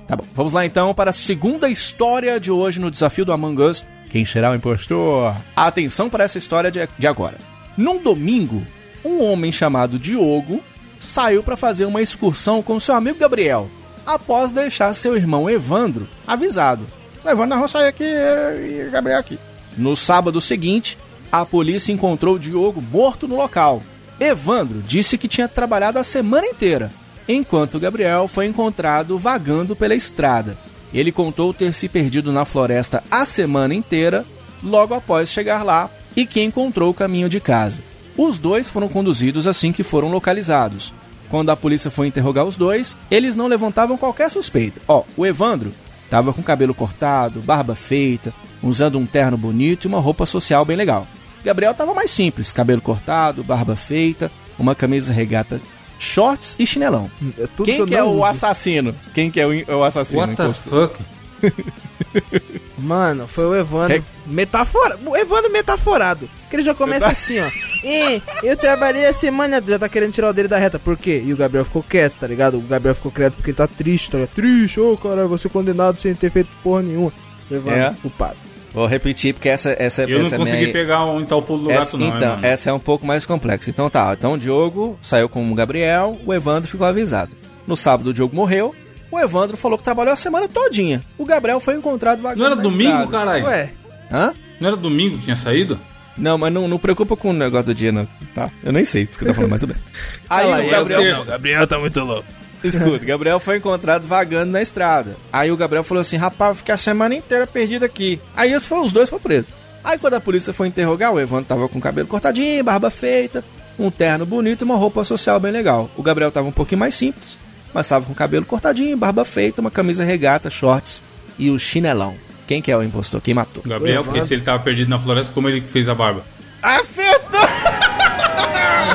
Tá 0.07 0.15
bom, 0.15 0.23
vamos 0.35 0.53
lá 0.53 0.63
então 0.63 0.93
para 0.93 1.09
a 1.09 1.13
segunda 1.13 1.67
história 1.67 2.39
de 2.39 2.51
hoje 2.51 2.79
no 2.79 2.91
desafio 2.91 3.25
do 3.25 3.33
Among 3.33 3.59
Us. 3.59 3.83
Quem 4.07 4.23
será 4.23 4.51
o 4.51 4.55
impostor? 4.55 5.35
Atenção 5.55 6.11
para 6.11 6.23
essa 6.23 6.37
história 6.37 6.69
de, 6.69 6.87
de 6.99 7.07
agora. 7.07 7.37
Num 7.75 7.97
domingo, 7.97 8.61
um 9.03 9.23
homem 9.23 9.51
chamado 9.51 9.97
Diogo 9.97 10.61
saiu 10.99 11.41
para 11.41 11.55
fazer 11.55 11.85
uma 11.85 12.01
excursão 12.03 12.61
com 12.61 12.79
seu 12.79 12.93
amigo 12.93 13.17
Gabriel, 13.17 13.67
após 14.05 14.51
deixar 14.51 14.93
seu 14.93 15.15
irmão 15.17 15.49
Evandro 15.49 16.07
avisado. 16.25 16.85
Evandro, 17.25 17.47
nós 17.47 17.57
vamos 17.57 17.71
sair 17.71 17.87
aqui 17.87 18.03
e 18.03 18.89
Gabriel 18.91 19.19
aqui. 19.19 19.39
No 19.75 19.95
sábado 19.95 20.39
seguinte, 20.39 20.97
a 21.31 21.45
polícia 21.45 21.91
encontrou 21.91 22.39
Diogo 22.39 22.81
morto 22.81 23.27
no 23.27 23.35
local. 23.35 23.81
Evandro 24.19 24.81
disse 24.81 25.17
que 25.17 25.27
tinha 25.27 25.47
trabalhado 25.47 25.99
a 25.99 26.03
semana 26.03 26.47
inteira, 26.47 26.91
enquanto 27.27 27.79
Gabriel 27.79 28.27
foi 28.27 28.45
encontrado 28.45 29.17
vagando 29.17 29.75
pela 29.75 29.95
estrada. 29.95 30.57
Ele 30.93 31.11
contou 31.11 31.53
ter 31.53 31.73
se 31.73 31.89
perdido 31.89 32.31
na 32.31 32.45
floresta 32.45 33.03
a 33.11 33.25
semana 33.25 33.73
inteira, 33.73 34.25
logo 34.63 34.93
após 34.93 35.29
chegar 35.29 35.63
lá, 35.63 35.89
e 36.15 36.25
que 36.25 36.41
encontrou 36.41 36.89
o 36.89 36.93
caminho 36.93 37.27
de 37.27 37.39
casa. 37.39 37.79
Os 38.17 38.39
dois 38.39 38.69
foram 38.69 38.87
conduzidos 38.87 39.45
assim 39.45 39.73
que 39.73 39.83
foram 39.83 40.09
localizados. 40.09 40.93
Quando 41.29 41.49
a 41.49 41.55
polícia 41.55 41.91
foi 41.91 42.07
interrogar 42.07 42.45
os 42.45 42.55
dois, 42.55 42.95
eles 43.11 43.35
não 43.35 43.47
levantavam 43.47 43.97
qualquer 43.97 44.29
suspeita. 44.29 44.79
Ó, 44.87 45.03
o 45.17 45.25
Evandro 45.25 45.73
tava 46.09 46.33
com 46.33 46.41
cabelo 46.43 46.73
cortado, 46.73 47.41
barba 47.41 47.75
feita, 47.75 48.33
usando 48.61 48.97
um 48.97 49.05
terno 49.05 49.37
bonito 49.37 49.85
e 49.85 49.87
uma 49.87 49.99
roupa 49.99 50.25
social 50.25 50.63
bem 50.65 50.77
legal. 50.77 51.07
Gabriel 51.43 51.73
tava 51.73 51.93
mais 51.93 52.09
simples, 52.11 52.51
cabelo 52.51 52.81
cortado, 52.81 53.43
barba 53.43 53.75
feita, 53.75 54.31
uma 54.57 54.73
camisa 54.73 55.13
regata, 55.13 55.61
shorts 55.99 56.55
e 56.57 56.65
chinelão. 56.65 57.09
É 57.37 57.47
tudo 57.55 57.65
Quem 57.65 57.85
que 57.85 57.95
é 57.95 57.99
não 57.99 58.07
o 58.09 58.15
uso. 58.17 58.25
assassino? 58.25 58.95
Quem 59.13 59.29
que 59.29 59.39
é 59.39 59.45
o, 59.47 59.77
o 59.77 59.83
assassino? 59.83 60.21
What 60.21 60.35
the 60.35 60.49
fuck? 60.53 60.95
Mano, 62.77 63.27
foi 63.27 63.45
o 63.45 63.55
Evandro. 63.55 63.97
É- 63.97 64.03
Metafora... 64.25 64.97
O 65.05 65.15
Evandro 65.15 65.51
metaforado. 65.51 66.29
Porque 66.55 66.61
ele 66.61 66.63
já 66.63 66.73
começa 66.73 67.07
assim, 67.07 67.39
ó. 67.39 67.49
E 67.83 68.21
eu 68.43 68.55
trabalhei 68.55 69.05
a 69.05 69.13
semana. 69.13 69.61
Já 69.67 69.77
tá 69.77 69.89
querendo 69.89 70.13
tirar 70.13 70.29
o 70.29 70.33
dele 70.33 70.47
da 70.47 70.57
reta. 70.57 70.79
Por 70.79 70.97
quê? 70.97 71.21
E 71.25 71.33
o 71.33 71.37
Gabriel 71.37 71.65
ficou 71.65 71.83
quieto, 71.83 72.15
tá 72.17 72.27
ligado? 72.27 72.57
O 72.57 72.61
Gabriel 72.61 72.95
ficou 72.95 73.11
quieto 73.11 73.33
porque 73.33 73.49
ele 73.51 73.57
tá 73.57 73.67
triste, 73.67 74.09
tá 74.11 74.17
ligado? 74.19 74.33
Triste, 74.35 74.79
ô 74.79 74.95
caralho, 74.97 75.27
você 75.27 75.49
condenado 75.49 75.99
sem 75.99 76.13
ter 76.15 76.29
feito 76.29 76.49
porra 76.63 76.81
nenhuma. 76.81 77.11
O 77.49 77.53
Evandro, 77.55 77.79
É. 77.79 77.93
culpado. 78.01 78.35
Vou 78.73 78.85
repetir 78.87 79.33
porque 79.33 79.47
essa 79.47 79.75
essa 79.79 80.03
Eu 80.03 80.19
não 80.19 80.25
essa 80.27 80.35
consegui 80.37 80.61
minha- 80.63 80.73
pegar 80.73 81.05
um 81.05 81.21
em 81.21 81.25
tal 81.25 81.41
pulo 81.41 81.63
do 81.65 81.71
essa, 81.71 81.81
gato, 81.81 81.97
não. 81.97 82.07
então, 82.07 82.39
essa 82.41 82.69
é 82.69 82.73
um 82.73 82.79
pouco 82.79 83.05
mais 83.05 83.25
complexa. 83.25 83.69
Então 83.69 83.89
tá, 83.89 84.13
então 84.17 84.33
o 84.33 84.37
Diogo 84.37 84.97
saiu 85.01 85.29
com 85.29 85.49
o 85.49 85.55
Gabriel, 85.55 86.17
o 86.25 86.33
Evandro 86.33 86.69
ficou 86.69 86.85
avisado. 86.85 87.31
No 87.65 87.77
sábado 87.77 88.09
o 88.09 88.13
Diogo 88.13 88.35
morreu, 88.35 88.75
o 89.09 89.17
Evandro 89.19 89.55
falou 89.55 89.77
que 89.77 89.83
trabalhou 89.83 90.11
a 90.11 90.15
semana 90.17 90.47
todinha. 90.49 91.01
O 91.17 91.23
Gabriel 91.23 91.59
foi 91.61 91.75
encontrado 91.75 92.21
vagando 92.21 92.39
Não 92.39 92.45
era 92.47 92.55
na 92.55 92.61
domingo, 92.63 93.07
caralho? 93.07 93.45
Ué, 93.45 93.69
Hã? 94.11 94.33
Não 94.59 94.67
era 94.67 94.75
domingo 94.77 95.17
que 95.17 95.23
tinha 95.23 95.35
saído? 95.37 95.79
Não, 96.17 96.37
mas 96.37 96.53
não, 96.53 96.67
não 96.67 96.77
preocupa 96.77 97.15
com 97.15 97.29
o 97.31 97.33
negócio 97.33 97.67
do 97.67 97.75
dia, 97.75 97.91
não. 97.91 98.07
Tá? 98.33 98.49
Eu 98.63 98.71
nem 98.71 98.85
sei 98.85 99.03
o 99.03 99.07
que 99.07 99.15
você 99.15 99.25
tá 99.25 99.33
falando, 99.33 99.51
mas 99.51 99.59
tudo 99.59 99.73
bem. 99.73 99.83
Aí 100.29 100.47
lá, 100.47 100.57
o 100.57 100.61
é 100.61 100.67
o 100.67 100.71
Gabriel. 100.71 101.01
terço. 101.01 101.21
o 101.21 101.25
Gabriel 101.25 101.67
tá 101.67 101.79
muito 101.79 101.99
louco. 102.01 102.25
Escuta, 102.63 103.03
Gabriel 103.05 103.39
foi 103.39 103.57
encontrado 103.57 104.07
vagando 104.07 104.51
na 104.51 104.61
estrada. 104.61 105.15
Aí 105.31 105.51
o 105.51 105.57
Gabriel 105.57 105.83
falou 105.83 106.01
assim: 106.01 106.17
rapaz, 106.17 106.51
eu 106.51 106.55
fiquei 106.55 106.73
a 106.73 106.77
semana 106.77 107.15
inteira 107.15 107.45
perdido 107.45 107.83
aqui. 107.83 108.19
Aí 108.35 108.53
esses 108.53 108.67
foram 108.67 108.85
os 108.85 108.91
dois 108.91 109.09
foram 109.09 109.21
presos. 109.21 109.51
Aí 109.83 109.99
quando 109.99 110.15
a 110.15 110.21
polícia 110.21 110.53
foi 110.53 110.67
interrogar, 110.67 111.13
o 111.13 111.19
Evandro 111.19 111.45
tava 111.45 111.69
com 111.69 111.77
o 111.77 111.81
cabelo 111.81 112.07
cortadinho, 112.07 112.63
barba 112.63 112.89
feita, 112.89 113.43
um 113.77 113.91
terno 113.91 114.25
bonito 114.25 114.63
e 114.63 114.65
uma 114.65 114.75
roupa 114.75 115.03
social 115.03 115.39
bem 115.39 115.51
legal. 115.51 115.89
O 115.95 116.01
Gabriel 116.01 116.31
tava 116.31 116.47
um 116.47 116.51
pouquinho 116.51 116.79
mais 116.79 116.95
simples, 116.95 117.37
mas 117.73 117.87
tava 117.87 118.05
com 118.05 118.13
o 118.13 118.15
cabelo 118.15 118.45
cortadinho, 118.45 118.97
barba 118.97 119.23
feita, 119.23 119.61
uma 119.61 119.69
camisa 119.69 120.03
regata, 120.03 120.49
shorts 120.49 121.03
e 121.37 121.51
o 121.51 121.59
chinelão. 121.59 122.15
Quem 122.47 122.61
que 122.61 122.71
é 122.71 122.77
o 122.77 122.83
impostor? 122.83 123.21
Quem 123.21 123.33
matou? 123.33 123.63
Gabriel, 123.65 124.03
porque 124.03 124.21
se 124.21 124.33
ele 124.33 124.41
tava 124.43 124.61
perdido 124.63 124.89
na 124.89 124.99
floresta, 124.99 125.33
como 125.33 125.49
ele 125.49 125.61
fez 125.61 125.89
a 125.89 125.95
barba? 125.95 126.23
Acertou! 126.61 127.39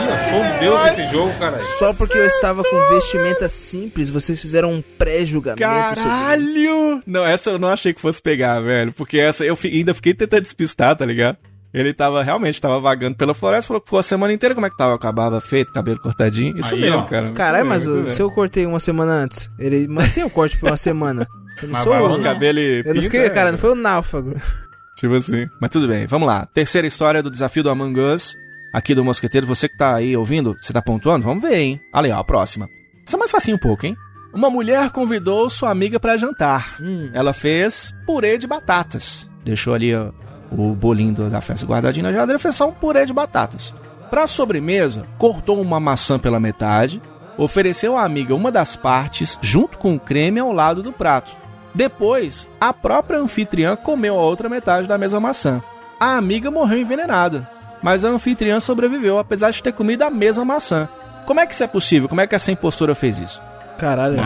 Eu 0.00 0.18
sou 0.30 0.38
o 0.40 0.58
deus 0.58 0.80
desse 0.84 1.10
jogo, 1.10 1.32
caralho. 1.38 1.62
Só 1.78 1.92
porque 1.92 2.16
eu 2.16 2.26
estava 2.26 2.62
com 2.64 2.88
vestimenta 2.94 3.48
simples, 3.48 4.08
vocês 4.08 4.40
fizeram 4.40 4.72
um 4.72 4.82
pré-julgamento 4.98 5.64
sobre 5.96 6.02
mim. 6.02 6.18
Caralho! 6.18 7.02
Não, 7.06 7.24
essa 7.26 7.50
eu 7.50 7.58
não 7.58 7.68
achei 7.68 7.92
que 7.92 8.00
fosse 8.00 8.20
pegar, 8.22 8.60
velho. 8.60 8.92
Porque 8.92 9.18
essa 9.18 9.44
eu 9.44 9.56
fi- 9.56 9.68
ainda 9.68 9.92
fiquei 9.94 10.14
tentando 10.14 10.42
despistar, 10.42 10.96
tá 10.96 11.04
ligado? 11.04 11.36
Ele 11.72 11.94
tava 11.94 12.22
realmente 12.22 12.60
tava 12.60 12.80
vagando 12.80 13.16
pela 13.16 13.32
floresta, 13.32 13.68
falou 13.68 13.80
que 13.80 13.86
ficou 13.86 13.98
a 14.00 14.02
semana 14.02 14.32
inteira 14.32 14.54
como 14.54 14.66
é 14.66 14.70
que 14.70 14.76
tava 14.76 14.98
com 14.98 15.06
a 15.06 15.12
barba 15.12 15.40
feita, 15.40 15.72
cabelo 15.72 16.00
cortadinho. 16.00 16.58
Isso 16.58 16.74
Aí, 16.74 16.80
mesmo, 16.80 16.98
ó. 16.98 17.02
cara. 17.02 17.30
Caralho, 17.32 17.66
mas 17.66 17.86
bem. 17.86 18.02
se 18.04 18.20
eu 18.20 18.30
cortei 18.30 18.66
uma 18.66 18.80
semana 18.80 19.12
antes, 19.12 19.48
ele 19.58 19.86
mantém 19.86 20.24
o 20.24 20.30
corte 20.30 20.58
por 20.58 20.68
uma 20.70 20.76
semana. 20.78 21.28
Eu 21.62 21.68
não 21.68 21.72
Mas 21.72 21.82
sou 21.84 22.18
o... 22.18 22.22
cabelo 22.22 22.58
e 22.58 22.82
Eu 22.84 22.94
não 22.94 23.02
fiquei, 23.02 23.20
é, 23.20 23.30
cara, 23.30 23.52
não 23.52 23.58
foi 23.58 23.72
o 23.72 23.74
náufrago. 23.74 24.34
Tipo 24.96 25.14
assim. 25.14 25.48
Mas 25.60 25.70
tudo 25.70 25.88
bem, 25.88 26.06
vamos 26.06 26.26
lá. 26.26 26.46
Terceira 26.46 26.86
história 26.86 27.22
do 27.22 27.30
desafio 27.30 27.62
do 27.62 27.70
Among 27.70 27.98
Us. 27.98 28.36
Aqui 28.72 28.94
do 28.94 29.04
Mosqueteiro, 29.04 29.46
você 29.46 29.68
que 29.68 29.76
tá 29.76 29.96
aí 29.96 30.16
ouvindo, 30.16 30.56
você 30.60 30.72
tá 30.72 30.80
pontuando? 30.80 31.24
Vamos 31.24 31.42
ver, 31.42 31.56
hein? 31.56 31.80
Olha 31.92 32.06
aí, 32.06 32.12
ó, 32.12 32.20
a 32.20 32.24
próxima. 32.24 32.68
Isso 33.04 33.16
é 33.16 33.18
mais 33.18 33.30
facinho 33.30 33.56
um 33.56 33.60
pouco, 33.60 33.86
hein? 33.86 33.96
Uma 34.32 34.48
mulher 34.48 34.90
convidou 34.90 35.50
sua 35.50 35.70
amiga 35.70 35.98
pra 35.98 36.16
jantar. 36.16 36.76
Hum. 36.80 37.10
Ela 37.12 37.32
fez 37.32 37.92
purê 38.06 38.38
de 38.38 38.46
batatas. 38.46 39.28
Deixou 39.44 39.74
ali 39.74 39.94
ó, 39.94 40.12
o 40.52 40.74
bolinho 40.74 41.28
da 41.28 41.40
festa 41.40 41.66
guardadinho 41.66 42.04
na 42.04 42.12
geladeira, 42.12 42.38
fez 42.38 42.54
só 42.54 42.68
um 42.68 42.72
purê 42.72 43.04
de 43.06 43.12
batatas. 43.12 43.74
Pra 44.08 44.26
sobremesa, 44.26 45.06
cortou 45.18 45.60
uma 45.60 45.80
maçã 45.80 46.18
pela 46.18 46.38
metade, 46.38 47.02
ofereceu 47.36 47.96
à 47.96 48.04
amiga 48.04 48.34
uma 48.34 48.52
das 48.52 48.76
partes 48.76 49.38
junto 49.40 49.78
com 49.78 49.94
o 49.94 50.00
creme 50.00 50.38
ao 50.38 50.52
lado 50.52 50.82
do 50.82 50.92
prato. 50.92 51.36
Depois, 51.74 52.48
a 52.60 52.72
própria 52.72 53.18
anfitriã 53.18 53.76
comeu 53.76 54.18
a 54.18 54.22
outra 54.22 54.48
metade 54.48 54.88
da 54.88 54.98
mesma 54.98 55.20
maçã. 55.20 55.62
A 55.98 56.16
amiga 56.16 56.50
morreu 56.50 56.78
envenenada, 56.78 57.48
mas 57.82 58.04
a 58.04 58.08
anfitriã 58.08 58.58
sobreviveu 58.58 59.18
apesar 59.18 59.50
de 59.50 59.62
ter 59.62 59.72
comido 59.72 60.02
a 60.02 60.10
mesma 60.10 60.44
maçã. 60.44 60.88
Como 61.26 61.40
é 61.40 61.46
que 61.46 61.54
isso 61.54 61.62
é 61.62 61.66
possível? 61.66 62.08
Como 62.08 62.20
é 62.20 62.26
que 62.26 62.34
essa 62.34 62.50
impostora 62.50 62.94
fez 62.94 63.18
isso? 63.18 63.40
Caralho. 63.78 64.18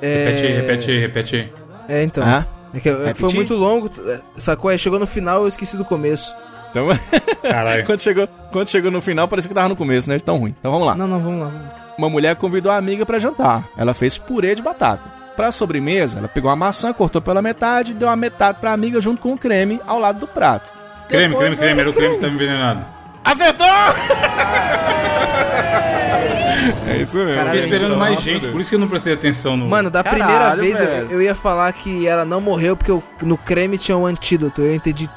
É... 0.00 0.24
Repete 0.24 0.46
repete 0.46 0.98
repete. 0.98 1.52
É, 1.88 2.02
então. 2.02 2.24
Ah? 2.24 2.46
É 2.74 2.80
que 2.80 2.88
é 2.88 3.12
que 3.12 3.20
foi 3.20 3.32
muito 3.34 3.54
longo, 3.54 3.90
sacou? 4.36 4.70
Aí 4.70 4.78
chegou 4.78 4.98
no 4.98 5.06
final 5.06 5.42
eu 5.42 5.48
esqueci 5.48 5.76
do 5.76 5.84
começo. 5.84 6.34
Então, 6.72 6.88
Caralho. 7.48 7.86
quando, 7.86 8.00
chegou, 8.00 8.26
quando 8.50 8.68
chegou 8.68 8.90
no 8.90 9.00
final, 9.00 9.28
parecia 9.28 9.48
que 9.48 9.54
tava 9.54 9.68
no 9.68 9.76
começo, 9.76 10.08
né? 10.08 10.16
De 10.16 10.22
Tão 10.22 10.38
ruim. 10.38 10.54
Então 10.58 10.72
vamos 10.72 10.86
lá. 10.88 10.94
Não, 10.96 11.06
não, 11.06 11.20
vamos 11.20 11.40
lá. 11.40 11.46
Vamos 11.48 11.62
lá. 11.68 11.74
Uma 11.98 12.08
mulher 12.10 12.34
convidou 12.36 12.72
a 12.72 12.76
amiga 12.76 13.04
pra 13.06 13.18
jantar. 13.18 13.68
Ela 13.76 13.92
fez 13.94 14.16
purê 14.18 14.54
de 14.54 14.62
batata. 14.62 15.22
Pra 15.36 15.50
sobremesa, 15.50 16.18
ela 16.18 16.28
pegou 16.28 16.50
a 16.50 16.56
maçã, 16.56 16.92
cortou 16.92 17.20
pela 17.22 17.40
metade 17.40 17.92
e 17.92 17.94
deu 17.94 18.08
a 18.08 18.16
metade 18.16 18.58
pra 18.60 18.72
amiga 18.72 19.00
junto 19.00 19.20
com 19.22 19.32
o 19.32 19.38
creme 19.38 19.80
ao 19.86 19.98
lado 19.98 20.18
do 20.20 20.26
prato. 20.26 20.72
Creme, 21.08 21.28
Depois 21.34 21.58
creme, 21.58 21.74
creme. 21.74 21.80
Era 21.80 21.90
o 21.90 21.92
creme 21.94 22.14
que 22.16 22.20
tava 22.20 22.32
envenenado. 22.34 22.86
Acertou! 23.24 23.66
é 26.88 26.96
isso 27.00 27.16
mesmo. 27.16 27.34
Caralho, 27.34 27.60
Fiquei 27.60 27.76
esperando 27.76 27.96
mais 27.96 28.14
Nossa. 28.16 28.30
gente, 28.30 28.48
por 28.48 28.60
isso 28.60 28.70
que 28.70 28.76
eu 28.76 28.80
não 28.80 28.88
prestei 28.88 29.12
atenção 29.14 29.56
no. 29.56 29.68
Mano, 29.68 29.90
da 29.90 30.02
Caralho, 30.02 30.24
primeira 30.24 30.56
vez 30.56 30.80
eu, 30.80 31.08
eu 31.18 31.22
ia 31.22 31.34
falar 31.34 31.72
que 31.72 32.06
ela 32.06 32.24
não 32.24 32.40
morreu 32.40 32.76
porque 32.76 32.90
eu- 32.90 33.02
no 33.22 33.36
creme 33.36 33.78
tinha 33.78 33.96
um 33.96 34.06
antídoto. 34.06 34.60
Eu 34.62 34.74
entendi 34.74 35.08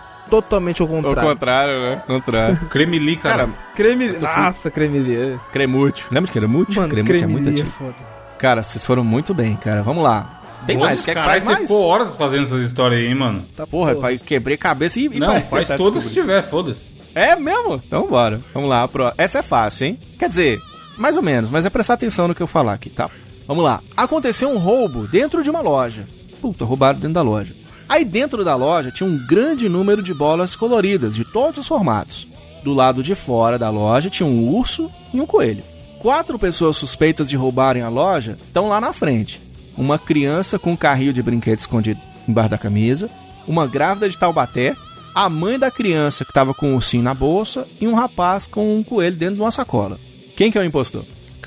totalmente 0.41 0.81
ao 0.81 0.87
Ao 0.87 0.93
contrário. 1.01 1.29
contrário, 1.29 1.81
né? 1.81 2.03
Contrário. 2.07 2.57
Cremili, 2.69 3.15
cara. 3.15 3.47
Cara, 3.47 3.57
Creme... 3.75 4.09
Nossa, 4.19 4.69
cremelia. 4.71 5.39
Cremute. 5.51 6.05
Lembra 6.11 6.31
de 6.31 6.39
Cremute? 6.39 6.75
Mano, 6.75 6.89
Cremute 6.89 7.23
é 7.23 7.27
muito 7.27 7.43
cremelia 7.43 7.63
é 7.63 7.65
foda. 7.65 7.95
Cara, 8.37 8.63
vocês 8.63 8.83
foram 8.85 9.03
muito 9.03 9.33
bem, 9.33 9.55
cara. 9.55 9.81
Vamos 9.81 10.03
lá. 10.03 10.41
Tem 10.65 10.77
mais? 10.77 11.01
Quer 11.01 11.11
que 11.11 11.13
Caralho, 11.19 11.31
faz 11.31 11.43
você 11.43 11.51
mais? 11.51 11.61
ficou 11.61 11.83
horas 11.83 12.15
fazendo 12.17 12.43
essas 12.43 12.61
histórias 12.63 12.99
aí, 12.99 13.07
hein, 13.07 13.15
mano. 13.15 13.45
Tá, 13.55 13.67
Porra, 13.67 13.95
pai, 13.95 14.17
quebrei 14.17 14.55
a 14.55 14.57
cabeça 14.57 14.99
e... 14.99 15.05
e 15.05 15.19
Não, 15.19 15.27
parece 15.41 15.49
faz 15.49 15.79
todas 15.79 16.03
se 16.03 16.13
tiver, 16.13 16.41
foda-se. 16.41 16.85
É 17.13 17.35
mesmo? 17.35 17.81
Então 17.85 18.07
bora. 18.07 18.41
Vamos 18.53 18.69
lá. 18.69 18.87
Pro... 18.87 19.11
Essa 19.17 19.39
é 19.39 19.41
fácil, 19.41 19.87
hein? 19.87 19.99
Quer 20.19 20.27
dizer, 20.27 20.59
mais 20.97 21.15
ou 21.15 21.21
menos, 21.23 21.49
mas 21.49 21.65
é 21.65 21.69
prestar 21.69 21.93
atenção 21.93 22.27
no 22.27 22.35
que 22.35 22.41
eu 22.41 22.47
falar 22.47 22.73
aqui, 22.73 22.89
tá? 22.89 23.09
Vamos 23.47 23.63
lá. 23.63 23.79
Aconteceu 23.95 24.49
um 24.49 24.57
roubo 24.57 25.07
dentro 25.07 25.43
de 25.43 25.49
uma 25.49 25.61
loja. 25.61 26.05
Puta, 26.41 26.65
roubaram 26.65 26.97
dentro 26.99 27.13
da 27.13 27.21
loja. 27.21 27.53
Aí 27.87 28.03
dentro 28.03 28.43
da 28.43 28.55
loja 28.55 28.91
tinha 28.91 29.09
um 29.09 29.17
grande 29.17 29.69
número 29.69 30.01
de 30.01 30.13
bolas 30.13 30.55
coloridas, 30.55 31.15
de 31.15 31.23
todos 31.23 31.59
os 31.59 31.67
formatos. 31.67 32.27
Do 32.63 32.73
lado 32.73 33.03
de 33.03 33.13
fora 33.13 33.59
da 33.59 33.69
loja 33.69 34.09
tinha 34.09 34.27
um 34.27 34.49
urso 34.49 34.89
e 35.13 35.21
um 35.21 35.25
coelho. 35.25 35.63
Quatro 35.99 36.37
pessoas 36.39 36.77
suspeitas 36.77 37.29
de 37.29 37.35
roubarem 37.35 37.83
a 37.83 37.89
loja 37.89 38.37
estão 38.45 38.67
lá 38.67 38.81
na 38.81 38.91
frente. 38.91 39.41
Uma 39.77 39.99
criança 39.99 40.57
com 40.57 40.71
um 40.71 40.75
carrinho 40.75 41.13
de 41.13 41.21
brinquedo 41.21 41.59
escondido 41.59 41.99
embaixo 42.27 42.49
da 42.49 42.57
camisa, 42.57 43.09
uma 43.47 43.67
grávida 43.67 44.09
de 44.09 44.17
Taubaté, 44.17 44.75
a 45.13 45.29
mãe 45.29 45.59
da 45.59 45.69
criança 45.69 46.25
que 46.25 46.31
estava 46.31 46.53
com 46.53 46.71
o 46.71 46.75
ursinho 46.75 47.03
na 47.03 47.13
bolsa 47.13 47.67
e 47.79 47.87
um 47.87 47.93
rapaz 47.93 48.47
com 48.47 48.77
um 48.77 48.83
coelho 48.83 49.15
dentro 49.15 49.35
de 49.35 49.41
uma 49.41 49.51
sacola. 49.51 49.99
Quem 50.35 50.51
que 50.51 50.57
é 50.57 50.61
o 50.61 50.65
impostor? 50.65 51.03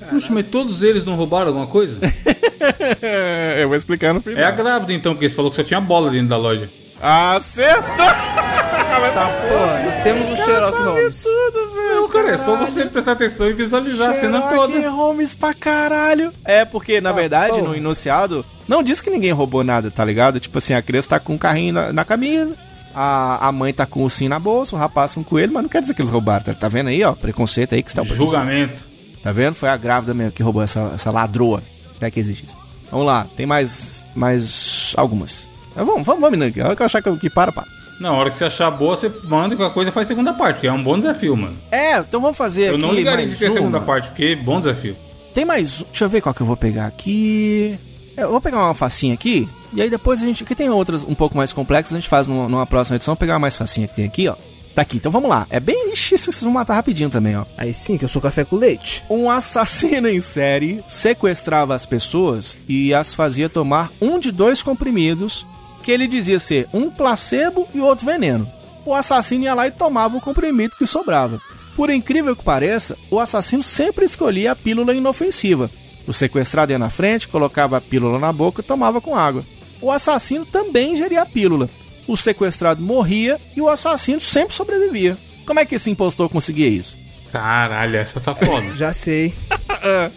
Puxa, 0.07 0.33
mas 0.33 0.47
todos 0.47 0.83
eles 0.83 1.05
não 1.05 1.15
roubaram 1.15 1.49
alguma 1.49 1.67
coisa? 1.67 1.99
eu 3.59 3.69
vou 3.69 3.77
explicar 3.77 4.13
no 4.15 4.21
final. 4.21 4.41
é 4.41 4.45
a 4.45 4.51
grávida, 4.51 4.93
então, 4.93 5.15
porque 5.15 5.29
você 5.29 5.35
falou 5.35 5.51
que 5.51 5.57
só 5.57 5.63
tinha 5.63 5.81
bola 5.81 6.11
dentro 6.11 6.29
da 6.29 6.37
loja. 6.37 6.69
Acertou! 7.01 8.07
Tá, 9.15 9.29
pô, 9.29 9.85
nós 9.85 10.03
temos 10.03 10.29
um 10.29 10.37
Sherlock 10.37 10.83
Holmes. 10.83 11.23
Tudo, 11.23 11.75
velho. 11.75 11.95
Não, 11.95 12.09
cara, 12.09 12.31
é 12.31 12.37
só 12.37 12.57
você 12.57 12.85
prestar 12.85 13.13
atenção 13.13 13.49
e 13.49 13.53
visualizar 13.53 14.11
a 14.11 14.15
cena 14.15 14.39
Sherlock 14.49 14.73
toda. 14.73 14.91
Holmes 14.91 15.35
pra 15.35 15.55
caralho. 15.55 16.33
É, 16.45 16.65
porque, 16.65 17.01
na 17.01 17.13
verdade, 17.13 17.59
pô. 17.59 17.69
no 17.69 17.75
enunciado, 17.75 18.45
não 18.67 18.83
diz 18.83 19.01
que 19.01 19.09
ninguém 19.09 19.33
roubou 19.33 19.65
nada, 19.65 19.91
tá 19.91 20.05
ligado? 20.05 20.41
Tipo 20.41 20.59
assim, 20.59 20.75
a 20.75 20.83
criança 20.83 21.11
tá 21.11 21.21
com 21.21 21.35
um 21.35 21.39
carrinho 21.39 21.75
na, 21.75 21.93
na 21.93 22.05
camisa, 22.05 22.55
a, 22.95 23.49
a 23.49 23.53
mãe 23.53 23.73
tá 23.73 23.87
com 23.87 24.01
o 24.01 24.03
ursinho 24.05 24.31
na 24.31 24.39
bolsa, 24.39 24.75
o 24.75 24.79
rapaz 24.79 25.15
com 25.15 25.21
o 25.21 25.25
coelho, 25.25 25.53
mas 25.53 25.63
não 25.63 25.71
quer 25.71 25.81
dizer 25.81 25.95
que 25.95 26.01
eles 26.01 26.11
roubaram. 26.11 26.45
Tá, 26.45 26.55
tá 26.55 26.69
vendo 26.69 26.89
aí, 26.89 27.03
ó? 27.05 27.13
Preconceito 27.13 27.75
aí 27.75 27.83
que 27.83 27.91
está 27.91 28.03
o. 28.03 28.05
Julgamento. 28.05 28.98
Tá 29.23 29.33
vendo? 29.33 29.55
Foi 29.55 29.69
a 29.69 29.77
grávida 29.77 30.15
mesmo 30.15 30.33
que 30.33 30.43
roubou 30.43 30.63
essa, 30.63 30.93
essa 30.95 31.11
ladroa. 31.11 31.63
Até 31.97 32.11
que 32.11 32.21
existe 32.21 32.45
isso. 32.45 32.55
Vamos 32.91 33.07
lá, 33.07 33.27
tem 33.37 33.45
mais, 33.47 34.03
mais 34.15 34.95
algumas. 34.97 35.47
Mas 35.75 35.85
vamos, 35.87 36.05
vamos, 36.07 36.21
vamos, 36.21 36.39
Nando. 36.39 36.63
A 36.63 36.67
hora 36.67 36.77
que 36.77 36.83
eu 36.83 36.87
achar 36.87 37.03
que, 37.03 37.17
que 37.17 37.31
para, 37.31 37.53
para. 37.53 37.67
Na 38.01 38.13
hora 38.13 38.31
que 38.31 38.39
você 38.39 38.45
achar 38.45 38.71
boa, 38.71 38.97
você 38.97 39.11
manda 39.25 39.55
e 39.55 39.57
qualquer 39.57 39.75
coisa 39.75 39.93
faz 39.93 40.07
segunda 40.07 40.33
parte, 40.33 40.57
porque 40.57 40.69
é 40.69 40.73
um 40.73 40.83
bom 40.83 40.97
desafio, 40.97 41.37
mano. 41.37 41.57
É, 41.71 41.99
então 41.99 42.21
vamos 42.21 42.37
fazer 42.37 42.69
Eu 42.69 42.73
aqui 42.75 42.83
não 42.83 42.93
ligaria 42.95 43.27
mais 43.27 43.33
de 43.33 43.39
ter 43.45 43.51
segunda 43.51 43.81
parte, 43.81 44.09
porque 44.09 44.25
é 44.25 44.37
bom 44.37 44.61
desafio. 44.61 44.97
Tem 45.35 45.45
mais 45.45 45.81
um. 45.81 45.85
Deixa 45.85 46.05
eu 46.05 46.09
ver 46.09 46.21
qual 46.21 46.35
que 46.35 46.41
eu 46.41 46.47
vou 46.47 46.57
pegar 46.57 46.87
aqui. 46.87 47.77
É, 48.17 48.23
Eu 48.23 48.31
vou 48.31 48.41
pegar 48.41 48.65
uma 48.65 48.75
facinha 48.75 49.15
aqui. 49.15 49.49
E 49.73 49.83
aí 49.83 49.91
depois 49.91 50.23
a 50.23 50.27
gente. 50.27 50.43
Aqui 50.45 50.55
tem 50.55 50.71
outras 50.71 51.05
um 51.05 51.15
pouco 51.15 51.37
mais 51.37 51.53
complexas. 51.53 51.93
A 51.93 51.97
gente 51.97 52.09
faz 52.09 52.27
numa, 52.29 52.49
numa 52.49 52.67
próxima 52.67 52.97
edição. 52.97 53.15
Vou 53.15 53.19
pegar 53.19 53.35
uma 53.35 53.41
mais 53.41 53.57
facinha 53.57 53.87
que 53.89 53.95
tem 53.97 54.05
aqui, 54.05 54.29
ó. 54.29 54.35
Tá 54.79 54.83
aqui. 54.83 54.99
Então 54.99 55.11
vamos 55.11 55.29
lá. 55.29 55.45
É 55.51 55.59
bem. 55.59 55.93
Ixi, 55.93 56.17
vocês 56.17 56.41
vão 56.41 56.53
matar 56.53 56.75
rapidinho 56.75 57.11
também, 57.11 57.37
ó. 57.37 57.45
Aí 57.57 57.75
sim, 57.75 57.99
que 57.99 58.05
eu 58.05 58.09
sou 58.09 58.23
café 58.23 58.45
com 58.45 58.55
leite. 58.55 59.03
Um 59.11 59.29
assassino 59.29 60.09
em 60.09 60.21
série 60.21 60.85
sequestrava 60.87 61.75
as 61.75 61.85
pessoas 61.85 62.57
e 62.69 62.95
as 62.95 63.13
fazia 63.13 63.49
tomar 63.49 63.91
um 64.01 64.21
de 64.21 64.31
dois 64.31 64.63
comprimidos 64.63 65.45
que 65.83 65.91
ele 65.91 66.07
dizia 66.07 66.39
ser 66.39 66.69
um 66.73 66.91
placebo 66.91 67.67
e 67.75 67.81
outro 67.81 68.07
veneno. 68.07 68.49
O 68.87 68.95
assassino 68.95 69.43
ia 69.43 69.53
lá 69.53 69.67
e 69.67 69.73
tomava 69.73 70.17
o 70.17 70.21
comprimido 70.21 70.77
que 70.79 70.87
sobrava. 70.87 71.41
Por 71.75 71.91
incrível 71.91 72.37
que 72.37 72.45
pareça, 72.45 72.97
o 73.11 73.19
assassino 73.19 73.65
sempre 73.65 74.05
escolhia 74.05 74.53
a 74.53 74.57
pílula 74.57 74.95
inofensiva. 74.95 75.69
O 76.07 76.13
sequestrado 76.13 76.71
ia 76.71 76.79
na 76.79 76.89
frente, 76.89 77.27
colocava 77.27 77.77
a 77.77 77.81
pílula 77.81 78.21
na 78.21 78.33
boca 78.33 78.61
e 78.61 78.65
tomava 78.65 79.01
com 79.01 79.17
água. 79.17 79.45
O 79.81 79.91
assassino 79.91 80.47
também 80.47 80.93
ingeria 80.93 81.23
a 81.23 81.27
pílula. 81.27 81.69
O 82.09 82.17
sequestrado 82.17 82.83
morria 82.83 83.39
e 83.55 83.61
o 83.61 83.69
assassino 83.69 84.21
sempre 84.21 84.55
sobrevivia. 84.55 85.17
Como 85.47 85.61
é 85.61 85.65
que 85.65 85.75
esse 85.77 85.91
impostor 85.91 86.29
conseguia 86.29 86.69
isso? 86.69 86.97
Caralho, 87.31 87.97
essa 87.97 88.19
tá 88.19 88.35
foda. 88.35 88.75
Já 88.75 88.93
sei. 88.93 89.33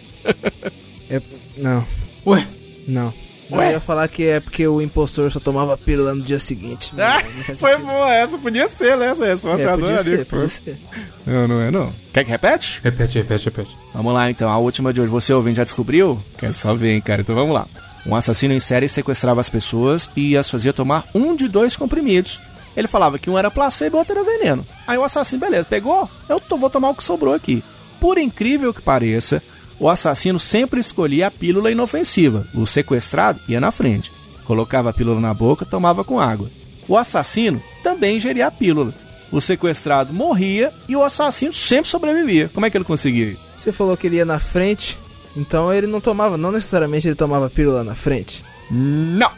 É- 1.10 1.20
Não, 1.56 1.84
Ué, 2.24 2.46
não. 2.86 3.12
Ué? 3.50 3.68
Eu 3.68 3.72
ia 3.72 3.80
falar 3.80 4.08
que 4.08 4.24
é 4.24 4.40
porque 4.40 4.66
o 4.66 4.80
impostor 4.80 5.30
só 5.30 5.38
tomava 5.38 5.76
pílula 5.76 6.14
no 6.14 6.22
dia 6.22 6.38
seguinte. 6.38 6.92
Faz 7.44 7.60
foi 7.60 7.76
boa 7.76 8.14
essa, 8.14 8.38
podia 8.38 8.68
ser 8.68 8.96
né, 8.96 9.10
essa 9.10 9.26
resposta. 9.26 9.60
É, 9.60 9.66
eu 9.66 9.78
podia 9.78 9.94
adoraria 9.94 10.16
ser, 10.18 10.24
podia 10.26 10.48
ser. 10.48 10.78
Não, 11.26 11.48
não 11.48 11.60
é 11.60 11.70
não. 11.70 11.92
Quer 12.12 12.24
que 12.24 12.30
repete? 12.30 12.80
repete, 12.82 13.18
repete, 13.18 13.44
repete. 13.46 13.76
Vamos 13.92 14.14
lá 14.14 14.30
então, 14.30 14.48
a 14.48 14.56
última 14.56 14.92
de 14.92 15.00
hoje. 15.00 15.10
Você 15.10 15.32
ouvinte 15.34 15.56
já 15.56 15.64
descobriu? 15.64 16.22
Quer 16.38 16.54
só 16.54 16.74
ver, 16.74 16.92
hein, 16.92 17.00
cara? 17.00 17.20
Então 17.20 17.34
vamos 17.34 17.52
lá. 17.54 17.66
Um 18.06 18.16
assassino 18.16 18.52
em 18.54 18.60
série 18.60 18.88
sequestrava 18.88 19.40
as 19.40 19.48
pessoas 19.48 20.10
e 20.16 20.36
as 20.36 20.50
fazia 20.50 20.72
tomar 20.72 21.04
um 21.14 21.36
de 21.36 21.46
dois 21.48 21.76
comprimidos. 21.76 22.40
Ele 22.76 22.88
falava 22.88 23.18
que 23.18 23.28
um 23.30 23.38
era 23.38 23.50
placebo 23.50 23.96
e 23.96 23.98
o 23.98 23.98
outro 24.00 24.18
era 24.18 24.24
veneno. 24.24 24.66
Aí 24.86 24.96
o 24.98 25.04
assassino, 25.04 25.40
beleza, 25.40 25.66
pegou? 25.68 26.10
Eu 26.28 26.40
tô- 26.40 26.56
vou 26.56 26.70
tomar 26.70 26.90
o 26.90 26.94
que 26.94 27.04
sobrou 27.04 27.34
aqui. 27.34 27.62
Por 28.00 28.18
incrível 28.18 28.72
que 28.74 28.80
pareça, 28.80 29.42
o 29.78 29.88
assassino 29.88 30.40
sempre 30.40 30.80
escolhia 30.80 31.26
a 31.28 31.30
pílula 31.30 31.70
inofensiva. 31.70 32.46
O 32.54 32.66
sequestrado 32.66 33.38
ia 33.48 33.60
na 33.60 33.70
frente. 33.70 34.10
Colocava 34.44 34.90
a 34.90 34.92
pílula 34.92 35.20
na 35.20 35.32
boca, 35.34 35.64
tomava 35.64 36.02
com 36.02 36.18
água. 36.18 36.50
O 36.88 36.96
assassino 36.96 37.62
também 37.82 38.16
ingeria 38.16 38.46
a 38.48 38.50
pílula. 38.50 38.92
O 39.30 39.40
sequestrado 39.40 40.12
morria 40.12 40.72
e 40.88 40.96
o 40.96 41.02
assassino 41.04 41.52
sempre 41.52 41.88
sobrevivia. 41.88 42.50
Como 42.52 42.66
é 42.66 42.70
que 42.70 42.76
ele 42.76 42.84
conseguia? 42.84 43.36
Você 43.56 43.70
falou 43.70 43.96
que 43.96 44.06
ele 44.08 44.16
ia 44.16 44.24
na 44.24 44.38
frente, 44.38 44.98
então 45.36 45.72
ele 45.72 45.86
não 45.86 46.00
tomava, 46.00 46.36
não 46.36 46.52
necessariamente 46.52 47.06
ele 47.08 47.14
tomava 47.14 47.48
pílula 47.50 47.82
na 47.84 47.94
frente. 47.94 48.44
Não! 48.70 49.30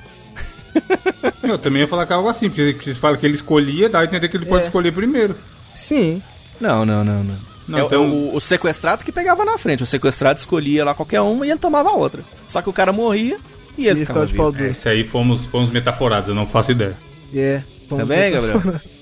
Eu 1.43 1.59
também 1.59 1.83
ia 1.83 1.89
falar 1.89 2.07
que 2.07 2.13
é 2.13 2.17
algo 2.17 2.29
assim, 2.29 2.49
porque 2.49 2.75
você 2.83 2.95
fala 2.95 3.17
que 3.17 3.25
ele 3.25 3.35
escolhia, 3.35 3.89
dá 3.89 4.01
a 4.01 4.05
entender 4.05 4.29
que 4.29 4.37
ele 4.37 4.47
pode 4.47 4.63
É. 4.63 4.67
escolher 4.67 4.93
primeiro. 4.93 5.37
Sim. 5.73 6.23
Não, 6.61 6.85
não, 6.85 7.05
não, 7.05 7.23
não. 7.25 7.37
Não, 7.67 7.79
É 7.79 7.83
o- 7.83 7.87
então- 7.87 8.09
o, 8.09 8.37
o 8.37 8.41
sequestrado 8.41 9.05
que 9.05 9.13
pegava 9.13 9.45
na 9.45 9.57
frente. 9.57 9.83
O 9.83 9.87
sequestrado 9.87 10.39
escolhia 10.39 10.85
lá 10.85 10.95
qualquer 10.95 11.21
uma 11.21 11.47
e 11.47 11.51
ele 11.51 11.59
tomava 11.59 11.91
a 11.91 11.95
outra. 11.95 12.23
Só 12.47 12.61
que 12.61 12.69
o 12.69 12.73
cara 12.73 12.93
morria 12.93 13.39
e 13.79 13.83
ele 13.87 14.01
Ele 14.01 14.07
ficava 14.07 14.27
ficava 14.27 14.53
de 14.53 14.59
pau. 14.59 14.67
É, 14.67 14.71
esse 14.71 14.89
aí 14.89 15.03
fomos, 15.05 15.47
fomos 15.47 15.71
metaforados, 15.71 16.29
eu 16.29 16.35
não 16.35 16.47
faço 16.47 16.73
ideia. 16.73 16.97
É. 17.35 17.63
Tá 17.89 18.05
bem, 18.05 18.33
metafora- 18.33 18.53
Gabriel? 18.59 18.81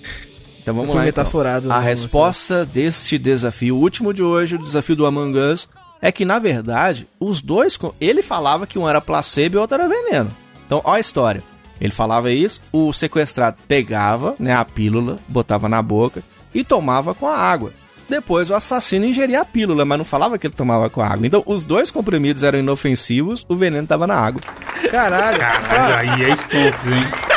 Então 0.62 0.74
vamos 0.76 0.90
lá. 0.90 0.94
então. 1.00 1.04
metaforado, 1.06 1.72
A 1.72 1.80
né, 1.80 1.86
resposta 1.86 2.64
deste 2.64 3.18
desafio, 3.18 3.74
o 3.74 3.80
último 3.80 4.14
de 4.14 4.22
hoje, 4.22 4.54
o 4.54 4.62
desafio 4.62 4.94
do 4.94 5.04
Among 5.04 5.36
Us, 5.36 5.68
é 6.02 6.10
que 6.10 6.24
na 6.24 6.40
verdade 6.40 7.06
os 7.20 7.40
dois. 7.40 7.78
Ele 8.00 8.20
falava 8.20 8.66
que 8.66 8.78
um 8.78 8.88
era 8.88 9.00
placebo 9.00 9.56
e 9.56 9.58
o 9.58 9.60
outro 9.60 9.80
era 9.80 9.88
veneno. 9.88 10.30
Então, 10.66 10.82
ó 10.84 10.94
a 10.94 11.00
história. 11.00 11.42
Ele 11.80 11.92
falava 11.92 12.30
isso, 12.30 12.60
o 12.72 12.92
sequestrado 12.92 13.56
pegava 13.66 14.36
né, 14.38 14.54
a 14.54 14.64
pílula, 14.64 15.18
botava 15.28 15.68
na 15.68 15.80
boca 15.82 16.22
e 16.54 16.62
tomava 16.62 17.14
com 17.14 17.26
a 17.26 17.36
água. 17.36 17.72
Depois 18.08 18.50
o 18.50 18.54
assassino 18.54 19.06
ingeria 19.06 19.40
a 19.40 19.44
pílula, 19.44 19.84
mas 19.84 19.98
não 19.98 20.04
falava 20.04 20.38
que 20.38 20.46
ele 20.46 20.54
tomava 20.54 20.90
com 20.90 21.00
a 21.00 21.08
água. 21.08 21.26
Então, 21.26 21.42
os 21.46 21.64
dois 21.64 21.90
comprimidos 21.90 22.42
eram 22.42 22.58
inofensivos, 22.58 23.44
o 23.48 23.56
veneno 23.56 23.86
tava 23.86 24.06
na 24.06 24.14
água. 24.14 24.42
Caralho. 24.90 25.38
Caralho, 25.38 26.10
aí 26.12 26.22
é 26.24 26.36
Stonks, 26.36 26.86
hein? 26.86 27.31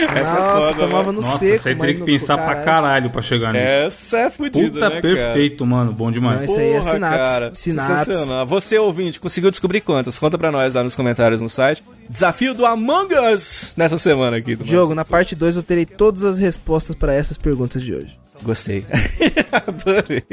Nossa, 0.00 0.66
foda, 0.66 0.74
tomava 0.86 1.12
no 1.12 1.20
Nossa, 1.20 1.38
seco. 1.38 1.56
isso 1.56 1.68
aí 1.68 1.74
teria 1.76 1.94
que 1.94 2.02
pensar 2.04 2.36
pra 2.38 2.56
caralho 2.56 3.10
pra 3.10 3.22
chegar 3.22 3.52
nisso. 3.52 3.64
Essa 3.66 4.18
é 4.18 4.30
fodida, 4.30 4.68
Puta 4.70 4.80
né, 4.80 4.88
cara? 4.90 5.00
perfeito, 5.02 5.66
mano. 5.66 5.92
Bom 5.92 6.10
demais. 6.10 6.36
Não, 6.38 6.44
Isso 6.44 6.58
aí 6.58 6.72
é 6.72 6.82
sinapse. 6.82 7.50
Sinapse. 7.62 8.04
Sensacional. 8.14 8.46
Você, 8.46 8.78
ouvinte, 8.78 9.18
conseguiu 9.20 9.50
descobrir 9.50 9.80
quantas? 9.80 10.18
Conta 10.18 10.36
pra 10.38 10.52
nós 10.52 10.74
lá 10.74 10.82
nos 10.82 10.94
comentários 10.96 11.40
no 11.40 11.48
site. 11.48 11.82
Desafio 12.08 12.54
do 12.54 12.64
Among 12.66 13.14
Us 13.34 13.72
nessa 13.76 13.98
semana 13.98 14.36
aqui. 14.36 14.54
Do 14.56 14.64
Diogo, 14.64 14.94
na 14.94 15.04
parte 15.04 15.34
2 15.34 15.56
eu 15.56 15.62
terei 15.62 15.86
todas 15.86 16.22
as 16.24 16.38
respostas 16.38 16.94
pra 16.94 17.12
essas 17.14 17.36
perguntas 17.38 17.82
de 17.82 17.94
hoje. 17.94 18.18
Gostei. 18.42 18.84
Adorei. 19.50 20.24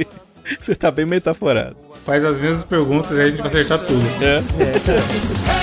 Você 0.59 0.75
tá 0.75 0.91
bem 0.91 1.05
metaforado. 1.05 1.75
Faz 2.05 2.23
as 2.25 2.37
mesmas 2.37 2.63
perguntas 2.65 3.11
e 3.11 3.21
aí 3.21 3.27
a 3.27 3.29
gente 3.29 3.39
vai 3.39 3.47
acertar 3.47 3.79
tudo. 3.79 4.05
É. 4.21 4.41
Me 4.41 5.62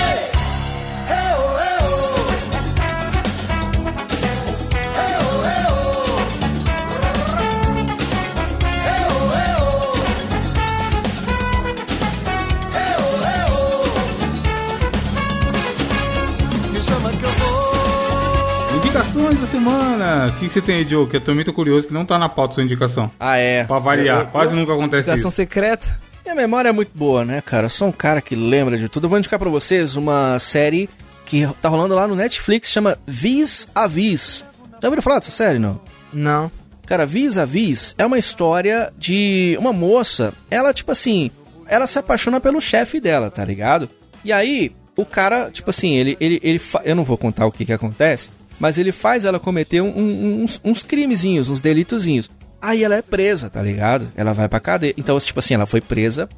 semana. 19.65 20.27
O 20.27 20.31
que, 20.39 20.47
que 20.47 20.53
você 20.53 20.61
tem 20.61 20.77
aí, 20.77 20.85
Diogo? 20.85 21.09
Que 21.09 21.17
eu 21.17 21.21
tô 21.21 21.33
muito 21.35 21.53
curioso 21.53 21.87
que 21.87 21.93
não 21.93 22.05
tá 22.05 22.17
na 22.17 22.27
pauta 22.27 22.55
sua 22.55 22.63
indicação. 22.63 23.11
Ah, 23.19 23.37
é. 23.37 23.63
Pra 23.63 23.77
variar. 23.79 24.27
Quase 24.27 24.55
nunca 24.55 24.73
acontece 24.73 25.09
Ligação 25.09 25.29
isso. 25.29 25.35
secreta. 25.35 25.99
Minha 26.25 26.35
memória 26.35 26.69
é 26.69 26.71
muito 26.71 26.91
boa, 26.95 27.23
né, 27.23 27.41
cara? 27.41 27.65
Eu 27.67 27.69
sou 27.69 27.87
um 27.87 27.91
cara 27.91 28.21
que 28.21 28.35
lembra 28.35 28.77
de 28.77 28.89
tudo. 28.89 29.05
Eu 29.05 29.09
vou 29.09 29.19
indicar 29.19 29.39
pra 29.39 29.49
vocês 29.49 29.95
uma 29.95 30.37
série 30.39 30.89
que 31.25 31.47
tá 31.61 31.69
rolando 31.69 31.93
lá 31.95 32.07
no 32.07 32.15
Netflix, 32.15 32.69
chama 32.71 32.97
Vis 33.05 33.69
a 33.73 33.87
Vis. 33.87 34.43
Já 34.81 34.87
ouviram 34.87 35.01
falar 35.03 35.19
dessa 35.19 35.31
série, 35.31 35.59
não? 35.59 35.79
Não. 36.11 36.51
Cara, 36.85 37.05
Vis 37.05 37.37
a 37.37 37.45
Vis 37.45 37.93
é 37.97 38.05
uma 38.05 38.17
história 38.19 38.91
de 38.97 39.55
uma 39.59 39.71
moça. 39.71 40.33
Ela, 40.49 40.73
tipo 40.73 40.91
assim, 40.91 41.29
ela 41.67 41.85
se 41.87 41.97
apaixona 41.99 42.39
pelo 42.39 42.59
chefe 42.59 42.99
dela, 42.99 43.29
tá 43.29 43.45
ligado? 43.45 43.87
E 44.25 44.31
aí, 44.33 44.71
o 44.95 45.05
cara, 45.05 45.49
tipo 45.51 45.69
assim, 45.69 45.93
ele. 45.95 46.17
ele, 46.19 46.39
ele 46.43 46.59
fa- 46.59 46.81
Eu 46.83 46.95
não 46.95 47.03
vou 47.03 47.17
contar 47.17 47.45
o 47.45 47.51
que 47.51 47.65
que 47.65 47.73
acontece, 47.73 48.29
mas 48.61 48.77
ele 48.77 48.91
faz 48.93 49.25
ela 49.25 49.39
cometer 49.39 49.81
um- 49.81 49.89
um- 49.97 50.43
uns, 50.43 50.59
uns 50.63 50.83
crimezinhos, 50.83 51.49
uns 51.49 51.59
delitozinhos. 51.59 52.29
Aí 52.61 52.83
ela 52.83 52.95
é 52.95 53.01
presa, 53.01 53.49
tá 53.49 53.61
ligado? 53.61 54.07
Ela 54.15 54.33
vai 54.33 54.47
pra 54.47 54.59
cadeia. 54.59 54.93
Então, 54.95 55.19
tipo 55.19 55.39
assim, 55.39 55.55
ela 55.55 55.65
foi 55.65 55.81
presa 55.81 56.29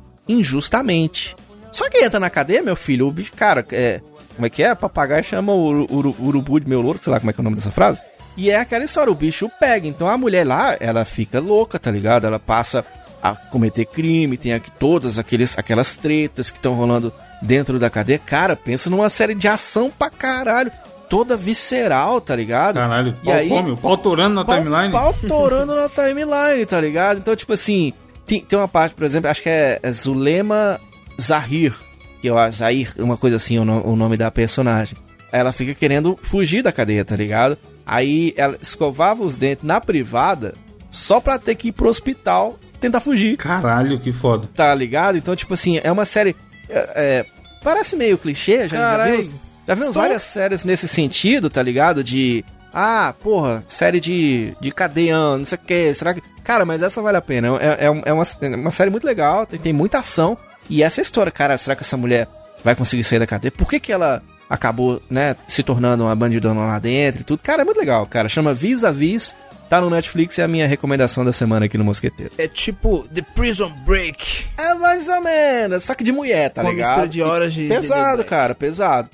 injustamente. 0.43 1.36
Só 1.71 1.89
que 1.89 1.97
entra 1.97 2.19
na 2.19 2.30
cadeia, 2.30 2.61
meu 2.61 2.76
filho, 2.76 3.07
o 3.07 3.11
bicho, 3.11 3.32
cara, 3.36 3.65
é. 3.71 3.99
Como 4.36 4.45
é 4.45 4.49
que 4.49 4.63
é? 4.63 4.74
Papagaio 4.74 5.24
chama 5.24 5.53
o 5.53 5.63
uru- 5.63 5.88
uru- 5.91 6.15
urubu 6.19 6.59
de 6.59 6.67
meu 6.67 6.82
louro, 6.82 6.99
sei 7.03 7.11
lá 7.11 7.19
como 7.19 7.30
é 7.30 7.34
que 7.34 7.39
é 7.39 7.41
o 7.41 7.43
nome 7.43 7.55
dessa 7.55 7.71
frase. 7.71 8.01
E 8.36 8.49
é 8.49 8.57
aquela 8.59 8.84
história, 8.86 9.11
o 9.11 9.15
bicho 9.15 9.49
pega. 9.59 9.88
Então 9.88 10.07
a 10.09 10.17
mulher 10.17 10.45
lá, 10.45 10.76
ela 10.80 11.05
fica 11.05 11.39
louca, 11.39 11.78
tá 11.78 11.91
ligado? 11.91 12.26
Ela 12.26 12.39
passa 12.39 12.84
a 13.21 13.36
cometer 13.36 13.86
crime, 13.86 14.36
tem 14.38 14.53
aqui 14.53 14.71
todas 14.71 15.19
aqueles, 15.19 15.57
aquelas 15.57 15.95
tretas 15.95 16.49
que 16.49 16.57
estão 16.57 16.74
rolando 16.74 17.13
dentro 17.41 17.78
da 17.78 17.89
cadeia. 17.89 18.17
Cara, 18.19 18.55
pensa 18.55 18.89
numa 18.89 19.07
série 19.09 19.36
de 19.36 19.47
ação 19.47 19.91
pra 19.91 20.09
caralho. 20.09 20.71
Toda 21.14 21.38
visceral, 21.38 22.20
tá 22.20 22.36
ligado? 22.36 22.74
Caralho, 22.76 23.14
E 23.22 23.26
pau 23.26 23.34
aí- 23.36 23.47
come, 23.49 23.72
o 23.72 23.78
pau 23.78 23.95
torando 23.97 24.34
na 24.34 24.43
pau, 24.43 24.57
timeline. 24.57 24.91
Pau 24.91 25.14
torando 25.28 25.76
na 25.76 25.88
timeline, 25.88 26.66
tá 26.68 26.82
ligado? 26.82 27.20
Então, 27.20 27.36
tipo 27.36 27.53
assim, 27.53 27.93
tem, 28.26 28.39
tem 28.41 28.57
uma 28.57 28.68
parte, 28.68 28.95
por 28.95 29.03
exemplo, 29.03 29.30
acho 29.30 29.43
que 29.43 29.47
é, 29.49 29.80
é 29.84 29.91
Zulema 29.91 30.80
Zahir, 31.22 31.76
que 32.20 32.28
eu 32.28 32.36
acho, 32.36 32.57
Zahir, 32.57 32.93
uma 32.97 33.16
coisa 33.16 33.36
assim, 33.36 33.59
o, 33.59 33.64
no- 33.66 33.86
o 33.86 33.95
nome 33.95 34.18
da 34.18 34.32
personagem. 34.32 34.97
Ela 35.32 35.51
fica 35.51 35.76
querendo 35.76 36.18
fugir 36.20 36.64
da 36.64 36.72
cadeia, 36.72 37.05
tá 37.05 37.16
ligado? 37.16 37.57
Aí 37.86 38.34
ela 38.36 38.57
escovava 38.59 39.24
os 39.24 39.36
dentes 39.36 39.64
na 39.64 39.80
privada 39.80 40.55
só 40.89 41.20
pra 41.20 41.38
ter 41.38 41.53
que 41.53 41.68
ir 41.68 41.72
pro 41.74 41.89
hospital 41.89 42.57
tentar 42.80 42.99
fugir, 43.01 43.38
Caralho, 43.38 43.99
que 43.99 44.11
foda. 44.11 44.49
tá 44.55 44.74
ligado? 44.74 45.16
Então, 45.18 45.36
tipo 45.36 45.53
assim, 45.53 45.80
é 45.84 45.91
uma 45.91 46.05
série. 46.05 46.36
é, 46.70 46.80
é, 46.95 47.26
parece 47.64 47.95
meio 47.95 48.18
clichê, 48.18 48.68
já, 48.68 48.78
já 48.78 48.78
Caralho. 48.78 49.32
Já 49.68 49.74
vimos 49.74 49.89
Stonks? 49.89 49.95
várias 49.95 50.24
séries 50.24 50.64
nesse 50.64 50.88
sentido, 50.88 51.49
tá 51.49 51.61
ligado? 51.61 52.03
De. 52.03 52.43
Ah, 52.74 53.14
porra, 53.22 53.64
série 53.68 53.99
de, 53.99 54.55
de 54.59 54.72
cadeião, 54.72 55.38
não 55.38 55.45
sei 55.45 55.57
o 55.57 55.61
que. 55.61 55.93
Será 55.93 56.14
que. 56.14 56.22
Cara, 56.43 56.66
mas 56.66 56.82
essa 56.82 57.01
vale 57.01 57.18
a 57.18 57.22
pena. 57.22 57.47
É, 57.59 57.86
é, 57.86 57.86
é 57.86 57.89
uma, 57.89 58.03
é 58.05 58.55
uma 58.55 58.72
série 58.72 58.89
muito 58.89 59.05
legal, 59.05 59.45
tem, 59.45 59.59
tem 59.59 59.74
muita 59.74 59.99
ação. 59.99 60.38
E 60.70 60.82
essa 60.82 61.01
história, 61.01 61.32
cara, 61.32 61.57
será 61.57 61.76
que 61.76 61.84
essa 61.84 61.97
mulher 61.97 62.28
vai 62.64 62.76
conseguir 62.76 63.03
sair 63.03 63.20
da 63.20 63.28
cadeia? 63.28 63.51
Por 63.51 63.70
que, 63.70 63.80
que 63.80 63.91
ela 63.91 64.22
acabou, 64.49 65.01
né, 65.09 65.36
se 65.47 65.64
tornando 65.64 66.03
uma 66.03 66.16
bandidona 66.16 66.61
lá 66.61 66.80
dentro 66.80 67.22
e 67.22 67.24
tudo? 67.24 67.41
Cara, 67.43 67.61
é 67.61 67.66
muito 67.66 67.80
legal, 67.80 68.05
cara. 68.05 68.30
Chama 68.30 68.53
Vis 68.53 68.84
a 68.84 68.91
Vis, 68.91 69.36
tá 69.70 69.82
no 69.82 69.89
Netflix, 69.89 70.38
é 70.39 70.43
a 70.43 70.47
minha 70.47 70.68
recomendação 70.68 71.24
da 71.26 71.32
semana 71.32 71.66
aqui 71.66 71.78
no 71.78 71.84
Mosqueteiro. 71.84 72.32
É 72.38 72.47
tipo 72.47 73.07
The 73.14 73.22
Prison 73.36 73.70
Break. 73.86 74.45
É 74.57 74.74
mais 74.76 75.07
ou 75.07 75.22
menos, 75.22 75.84
só 75.84 75.95
que 75.95 76.03
de 76.03 76.11
mulher, 76.11 76.49
tá 76.49 76.61
Com 76.61 76.68
uma 76.68 76.74
ligado? 76.74 76.89
mistura 76.89 77.07
de 77.09 77.22
horas 77.22 77.53
de- 77.53 77.68
Pesado, 77.68 78.24
cara, 78.24 78.53
pesado. 78.55 79.09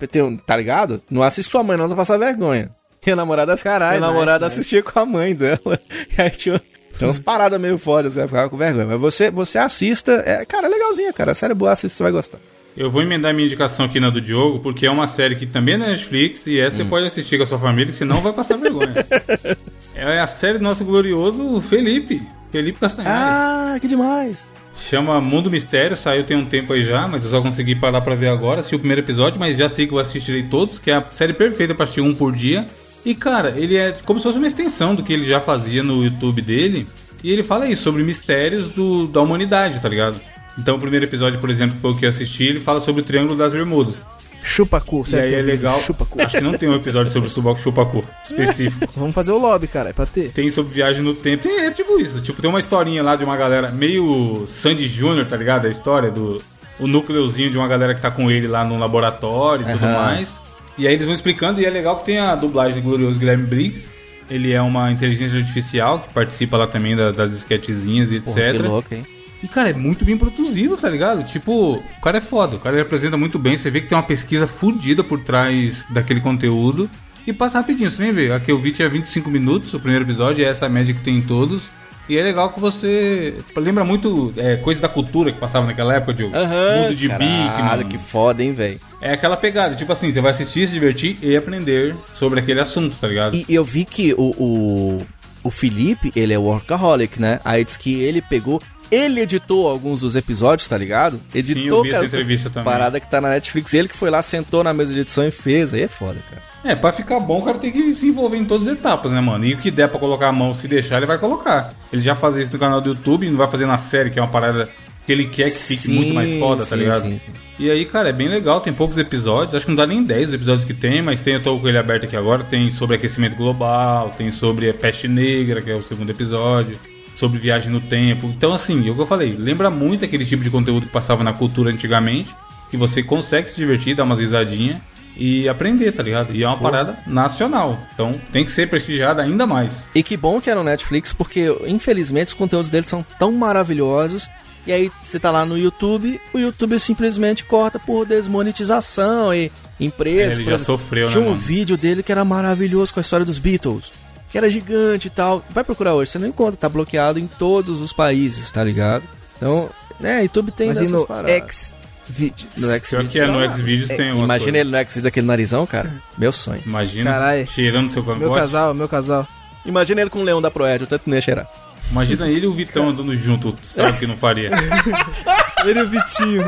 Tá 0.46 0.58
ligado? 0.58 1.02
Não 1.10 1.24
assiste 1.24 1.50
sua 1.50 1.64
mãe, 1.64 1.78
não, 1.78 1.88
você 1.88 1.96
vai 1.96 2.02
passar 2.02 2.18
vergonha. 2.18 2.70
Minha 3.06 3.16
namorada, 3.16 3.56
Caralho, 3.58 3.98
minha 4.00 4.08
namorada 4.12 4.46
nice, 4.46 4.60
assistia 4.60 4.84
com 4.84 5.00
a 5.00 5.06
mãe 5.06 5.34
dela. 5.34 5.60
E 6.18 6.22
aí 6.22 6.30
tinha, 6.32 6.62
tinha 6.98 7.08
umas 7.08 7.20
paradas 7.20 7.60
meio 7.60 7.78
fodas, 7.78 8.14
você 8.14 8.28
ficava 8.28 8.50
com 8.50 8.58
vergonha. 8.58 8.86
Mas 8.86 9.00
você, 9.00 9.32
você 9.32 9.58
assista, 9.58 10.22
é, 10.26 10.44
cara, 10.46 10.68
é 10.68 10.70
legalzinha, 10.70 11.14
cara. 11.14 11.32
A 11.32 11.36
série 11.36 11.52
é 11.52 11.56
boa, 11.56 11.72
assista, 11.72 11.98
você 11.98 12.04
vai 12.04 12.12
gostar. 12.12 12.38
Eu 12.80 12.90
vou 12.90 13.02
emendar 13.02 13.34
minha 13.34 13.46
indicação 13.46 13.86
aqui 13.88 14.00
na 14.00 14.10
do 14.10 14.22
Diogo, 14.22 14.60
porque 14.60 14.88
é 14.88 14.92
uma 14.92 15.06
série 15.06 15.36
que 15.36 15.46
também 15.46 15.76
é 15.76 15.78
na 15.78 15.88
Netflix 15.88 16.48
e 16.48 16.58
essa 16.58 16.78
você 16.78 16.84
Hum. 16.84 16.88
pode 16.88 17.06
assistir 17.08 17.36
com 17.36 17.44
a 17.44 17.46
sua 17.46 17.60
família, 17.60 17.92
senão 17.92 18.22
vai 18.22 18.32
passar 18.32 18.56
vergonha. 18.56 19.06
é 19.94 20.18
a 20.22 20.26
série 20.26 20.60
do 20.60 20.64
nosso 20.64 20.86
glorioso 20.86 21.60
Felipe. 21.60 22.26
Felipe 22.50 22.80
Castanhari. 22.80 23.20
Ah, 23.22 23.78
que 23.82 23.86
demais. 23.86 24.38
Chama 24.74 25.20
Mundo 25.20 25.52
Mistério, 25.52 25.98
saiu 25.98 26.24
tem 26.24 26.38
um 26.38 26.46
tempo 26.46 26.72
aí 26.72 26.82
já, 26.82 27.06
mas 27.06 27.26
eu 27.26 27.32
só 27.32 27.42
consegui 27.42 27.76
parar 27.76 28.00
pra 28.00 28.16
ver 28.16 28.30
agora. 28.30 28.62
Assisti 28.62 28.78
o 28.78 28.80
primeiro 28.80 29.02
episódio, 29.02 29.38
mas 29.38 29.58
já 29.58 29.68
sei 29.68 29.86
que 29.86 29.92
eu 29.92 30.00
assistirei 30.00 30.44
todos, 30.44 30.80
que 30.80 30.90
é 30.90 30.96
a 30.96 31.06
série 31.10 31.34
perfeita 31.34 31.76
pra 31.76 31.84
assistir 31.84 32.00
um 32.00 32.16
por 32.16 32.32
dia. 32.32 32.66
E 33.04 33.14
cara, 33.14 33.56
ele 33.58 33.76
é 33.76 33.94
como 34.06 34.22
se 34.22 34.24
fosse 34.24 34.38
uma 34.38 34.48
extensão 34.48 34.96
do 34.96 35.04
que 35.04 35.12
ele 35.12 35.26
já 35.26 35.42
fazia 35.42 35.84
no 35.84 36.02
YouTube 36.02 36.42
dele. 36.42 36.88
E 37.22 37.30
ele 37.30 37.44
fala 37.44 37.68
isso, 37.68 37.84
sobre 37.84 38.04
mistérios 38.04 38.70
do, 38.70 39.06
da 39.06 39.20
humanidade, 39.20 39.82
tá 39.82 39.90
ligado? 39.90 40.22
Então 40.60 40.76
o 40.76 40.80
primeiro 40.80 41.06
episódio, 41.06 41.40
por 41.40 41.50
exemplo, 41.50 41.76
que 41.76 41.82
foi 41.82 41.92
o 41.92 41.96
que 41.96 42.06
eu 42.06 42.10
assisti, 42.10 42.44
ele 42.44 42.60
fala 42.60 42.80
sobre 42.80 43.02
o 43.02 43.04
Triângulo 43.06 43.36
das 43.38 43.54
Bermudas. 43.54 44.06
Chupacu, 44.42 45.04
E 45.12 45.16
aí 45.16 45.34
é 45.34 45.42
legal. 45.42 45.80
Chupacu. 45.82 46.22
Acho 46.22 46.38
que 46.38 46.44
não 46.44 46.54
tem 46.54 46.70
um 46.70 46.76
episódio 46.76 47.12
sobre 47.12 47.28
o 47.28 47.32
Subaco 47.32 47.60
Chupacu 47.60 48.06
específico. 48.24 48.88
Vamos 48.96 49.14
fazer 49.14 49.32
o 49.34 49.38
lobby, 49.38 49.68
cara, 49.68 49.90
é 49.90 49.94
pra 49.94 50.06
ter. 50.06 50.32
Tem 50.32 50.50
sobre 50.50 50.74
viagem 50.74 51.04
no 51.04 51.14
tempo. 51.14 51.44
Tem, 51.44 51.60
é 51.66 51.72
tipo 51.72 52.00
isso. 52.00 52.22
Tipo, 52.22 52.42
tem 52.42 52.50
uma 52.50 52.60
historinha 52.60 53.04
lá 53.04 53.16
de 53.18 53.24
uma 53.26 53.36
galera 53.36 53.70
meio 53.70 54.46
Sandy 54.48 54.88
Júnior, 54.88 55.26
tá 55.28 55.36
ligado? 55.36 55.66
A 55.68 55.70
história 55.70 56.10
do. 56.10 56.42
O 56.80 56.88
núcleozinho 56.88 57.50
de 57.50 57.58
uma 57.58 57.68
galera 57.68 57.94
que 57.94 58.00
tá 58.02 58.10
com 58.10 58.32
ele 58.32 58.48
lá 58.48 58.64
no 58.64 58.80
laboratório 58.80 59.68
e 59.68 59.72
tudo 59.74 59.84
Aham. 59.86 59.94
mais. 60.06 60.42
E 60.78 60.88
aí 60.88 60.94
eles 60.94 61.06
vão 61.06 61.14
explicando, 61.14 61.60
e 61.60 61.66
é 61.66 61.70
legal 61.70 61.98
que 61.98 62.06
tem 62.06 62.20
a 62.20 62.34
dublagem 62.36 62.82
do 62.82 62.86
glorioso 62.88 63.20
Guilherme 63.20 63.44
Briggs. 63.46 63.92
Ele 64.30 64.54
é 64.54 64.62
uma 64.62 64.90
inteligência 64.90 65.38
artificial 65.38 66.00
que 66.00 66.14
participa 66.14 66.56
lá 66.56 66.66
também 66.68 66.96
da- 66.96 67.12
das 67.12 67.34
esquetezinhas 67.34 68.14
e 68.14 68.18
etc. 68.18 68.34
Porra, 68.34 68.52
que 68.54 68.62
louco, 68.62 68.94
hein? 68.96 69.06
E, 69.42 69.48
cara, 69.48 69.70
é 69.70 69.74
muito 69.74 70.04
bem 70.04 70.18
produzido, 70.18 70.76
tá 70.76 70.90
ligado? 70.90 71.24
Tipo, 71.24 71.76
o 71.76 72.02
cara 72.02 72.18
é 72.18 72.22
foda, 72.22 72.58
o 72.58 72.60
cara 72.60 72.76
representa 72.76 73.16
muito 73.16 73.40
bem. 73.40 73.56
Você 73.56 73.70
vê 73.70 73.80
que 73.82 73.88
tem 73.88 73.98
uma 73.98 74.04
pesquisa 74.04 74.46
fodida 74.46 75.04
por 75.04 75.22
trás 75.22 75.86
daquele 75.90 76.20
conteúdo. 76.20 76.90
E 77.26 77.32
passa 77.34 77.60
rapidinho, 77.60 77.90
você 77.90 78.02
nem 78.02 78.12
vê. 78.12 78.34
A 78.34 78.40
que 78.40 78.52
eu 78.52 78.58
vi 78.58 78.72
tinha 78.72 78.90
25 78.90 79.30
minutos, 79.30 79.74
o 79.74 79.80
primeiro 79.80 80.04
episódio, 80.04 80.44
é 80.44 80.50
essa 80.50 80.68
média 80.68 80.94
que 80.94 81.02
tem 81.02 81.18
em 81.18 81.22
todos. 81.22 81.70
E 82.10 82.18
é 82.18 82.24
legal 82.24 82.50
que 82.50 82.60
você. 82.60 83.36
Lembra 83.56 83.84
muito 83.84 84.34
é, 84.36 84.56
coisa 84.56 84.82
da 84.82 84.90
cultura 84.90 85.32
que 85.32 85.38
passava 85.38 85.68
naquela 85.68 85.94
época, 85.94 86.12
Diogo. 86.12 86.36
Mundo 86.36 86.96
de 86.96 87.08
Caralho, 87.08 87.78
mano. 87.78 87.90
que 87.90 88.00
foda, 88.00 88.44
hein, 88.44 88.52
velho. 88.52 88.80
É 89.00 89.14
aquela 89.14 89.38
pegada, 89.38 89.76
tipo 89.76 89.92
assim, 89.92 90.12
você 90.12 90.20
vai 90.20 90.32
assistir, 90.32 90.68
se 90.68 90.74
divertir 90.74 91.18
e 91.22 91.38
aprender 91.38 91.96
sobre 92.12 92.40
aquele 92.40 92.60
assunto, 92.60 92.98
tá 92.98 93.08
ligado? 93.08 93.36
E 93.36 93.46
eu 93.48 93.64
vi 93.64 93.86
que 93.86 94.12
o, 94.16 94.34
o, 94.40 95.08
o 95.44 95.52
Felipe, 95.52 96.12
ele 96.16 96.34
é 96.34 96.38
workaholic, 96.38 97.22
né? 97.22 97.40
Aí 97.46 97.64
diz 97.64 97.78
que 97.78 98.02
ele 98.02 98.24
pegou. 98.24 98.60
Ele 98.92 99.22
editou 99.22 99.68
alguns 99.68 100.02
dos 100.02 100.16
episódios, 100.16 100.68
tá 100.68 100.78
ligado? 100.78 101.20
Editou 101.34 101.80
eu 101.80 101.84
vi 101.84 101.92
essa 101.92 102.06
entrevista 102.06 102.50
também. 102.50 102.72
Parada 102.72 103.00
que 103.00 103.10
tá 103.10 103.22
na 103.22 103.30
Netflix. 103.30 103.74
Ele 103.74 103.88
que 103.88 103.98
foi 103.98 104.10
lá, 104.10 104.22
sentou 104.22 104.64
na 104.64 104.74
mesa 104.74 104.94
de 104.94 105.02
edição 105.02 105.26
e 105.26 105.32
fez. 105.32 105.74
Aí 105.74 105.84
é 105.84 105.88
foda, 105.88 106.20
cara. 106.30 106.42
É, 106.64 106.76
pra 106.76 106.92
ficar 106.92 107.20
bom, 107.20 107.40
o 107.40 107.46
cara 107.46 107.58
tem 107.58 107.72
que 107.72 107.96
se 107.96 108.08
envolver 108.08 108.38
em 108.38 108.46
todas 108.46 108.68
as 108.68 108.74
etapas, 108.74 109.12
né, 109.12 109.22
mano? 109.22 109.46
E 109.46 109.54
o 109.54 109.58
que 109.58 109.72
der 109.72 109.88
pra 109.88 110.00
colocar 110.00 110.28
a 110.28 110.32
mão, 110.32 110.54
se 110.54 110.68
deixar, 110.68 110.98
ele 110.98 111.06
vai 111.06 111.18
colocar. 111.18 111.74
Ele 111.92 112.02
já 112.02 112.16
faz 112.16 112.36
isso 112.36 112.52
no 112.52 112.60
canal 112.60 112.82
do 112.82 112.90
YouTube, 112.90 113.30
não 113.30 113.38
vai 113.38 113.48
fazer 113.48 113.66
na 113.66 113.78
série, 113.78 114.10
que 114.10 114.20
é 114.20 114.22
uma 114.22 114.28
parada 114.28 114.68
que 115.06 115.14
ele 115.14 115.26
quer 115.26 115.50
que 115.50 115.58
fique 115.58 115.88
Sim, 115.88 115.94
muito 115.94 116.14
mais 116.14 116.32
foda, 116.38 116.64
tá 116.64 116.76
sim, 116.76 116.84
ligado? 116.84 117.02
sim, 117.02 117.20
sim. 117.26 117.32
E 117.58 117.70
aí, 117.72 117.84
cara, 117.84 118.10
é 118.10 118.14
bem 118.14 118.28
legal, 118.28 118.62
tem 118.62 118.72
poucos 118.72 118.98
episódios, 118.98 119.56
acho 119.56 119.66
que 119.66 119.72
não 119.72 119.76
dá 119.76 119.88
nem 119.88 120.04
10 120.04 120.30
os 120.30 120.34
episódios 120.36 120.66
que 120.66 120.74
tem, 120.74 121.02
mas 121.02 121.20
tem, 121.20 121.34
eu 121.34 121.42
tô 121.42 121.58
com 121.58 121.68
ele 121.68 121.78
aberto 121.80 122.06
aqui 122.06 122.16
agora, 122.16 122.44
tem 122.44 122.70
sobre 122.70 122.96
aquecimento 122.96 123.36
global, 123.36 124.14
tem 124.16 124.30
sobre 124.30 124.70
a 124.70 124.74
peste 124.74 125.08
negra, 125.08 125.62
que 125.62 125.72
é 125.72 125.76
o 125.76 125.82
segundo 125.82 126.12
episódio, 126.12 126.78
sobre 127.20 127.38
viagem 127.38 127.70
no 127.70 127.82
tempo. 127.82 128.28
Então, 128.28 128.54
assim, 128.54 128.88
é 128.88 128.92
o 128.92 128.96
que 128.96 129.02
eu 129.02 129.08
falei, 129.08 129.36
lembra 129.38 129.70
muito 129.70 130.06
aquele 130.06 130.26
tipo 130.26 130.42
de 130.42 130.50
conteúdo 130.50 130.86
que 130.88 130.92
passava 130.92 131.24
na 131.24 131.34
cultura 131.34 131.70
antigamente, 131.70 132.34
que 132.72 132.78
você 132.78 133.04
consegue 133.04 133.50
se 133.50 133.58
divertir, 133.58 133.96
dar 133.96 134.04
umas 134.04 134.20
risadinhas 134.20 134.78
e 135.18 135.50
aprender, 135.50 135.92
tá 135.92 136.02
ligado? 136.02 136.34
E 136.34 136.44
é 136.44 136.48
uma 136.48 136.58
parada 136.58 136.98
nacional, 137.06 137.78
então 137.94 138.14
tem 138.32 138.46
que 138.46 138.52
ser 138.52 138.70
prestigiada 138.70 139.22
ainda 139.22 139.46
mais. 139.46 139.86
E 139.94 140.02
que 140.02 140.16
bom 140.16 140.40
que 140.40 140.50
é 140.50 140.56
no 140.56 140.64
Netflix, 140.64 141.12
porque 141.12 141.54
infelizmente 141.68 142.30
os 142.30 142.34
conteúdos 142.34 142.70
deles 142.70 142.88
são 142.88 143.06
tão 143.18 143.32
maravilhosos. 143.34 144.30
E 144.66 144.72
aí 144.72 144.92
você 145.02 145.20
tá 145.20 145.32
lá 145.32 145.46
no 145.46 145.58
YouTube, 145.58 146.22
o 146.34 146.38
YouTube 146.38 146.80
simplesmente 146.80 147.44
corta 147.44 147.80
por 147.80 148.06
desmonetização 148.06 149.34
e 149.34 149.52
empresas. 149.80 150.38
Ele 150.38 150.46
já 150.46 150.56
exemplo, 150.56 150.66
sofreu, 150.66 151.08
né, 151.08 151.12
Tinha 151.12 151.24
um 151.24 151.30
mano? 151.30 151.40
vídeo 151.40 151.76
dele 151.76 152.04
que 152.04 152.12
era 152.12 152.24
maravilhoso 152.24 152.94
com 152.94 153.00
a 153.00 153.02
história 153.02 153.26
dos 153.26 153.40
Beatles. 153.40 153.92
Que 154.30 154.38
era 154.38 154.50
gigante 154.50 155.08
e 155.08 155.10
tal. 155.10 155.44
Vai 155.50 155.64
procurar 155.64 155.96
hoje, 155.96 156.12
você 156.12 156.20
não 156.20 156.28
encontra, 156.28 156.56
tá 156.56 156.70
bloqueado 156.70 157.20
em 157.20 157.28
todos 157.28 157.82
os 157.82 157.92
países, 157.92 158.50
tá 158.52 158.64
ligado? 158.64 159.04
Então, 159.38 159.70
né, 160.00 160.22
YouTube 160.24 160.52
tem 160.52 160.68
Mas 160.68 160.80
e 160.82 160.88
no 160.88 161.06
paradas. 161.06 161.32
X 161.32 161.76
Videos. 162.08 162.50
No 162.58 162.72
X 162.72 162.90
Pior 162.90 163.08
que 163.08 163.20
é, 163.20 163.28
no 163.28 163.54
Xvideos 163.54 163.88
tem 163.88 164.12
uma 164.12 164.24
Imagina 164.24 164.58
ele 164.58 164.72
no 164.72 164.78
X 164.78 165.06
aquele 165.06 165.28
narizão, 165.28 165.66
cara. 165.66 165.92
Meu 166.18 166.32
sonho. 166.32 166.62
Imagina, 166.66 167.12
Caralho. 167.12 167.48
cheirando 167.48 167.88
seu 167.88 168.04
cangote. 168.04 168.22
Meu 168.22 168.34
casal, 168.34 168.74
meu 168.74 168.90
casal. 168.90 169.28
Imagina 169.66 170.02
ele 170.02 170.10
com 170.10 170.20
o 170.20 170.24
leão 170.24 170.42
da 170.42 170.50
Proed, 170.50 170.84
o 170.84 170.88
tanto 170.88 171.08
não 171.08 171.16
ia 171.16 171.22
cheirar. 171.22 171.48
Imagina 171.92 172.28
ele 172.28 172.46
e 172.46 172.48
o 172.48 172.54
Vitão 172.54 172.90
andando 172.90 173.16
junto, 173.16 173.56
sabe 173.62 173.98
que 173.98 174.08
não 174.08 174.16
faria. 174.16 174.52
Ele 175.66 175.80
e 175.80 175.82
o 175.82 175.90
Vitinho. 175.90 176.44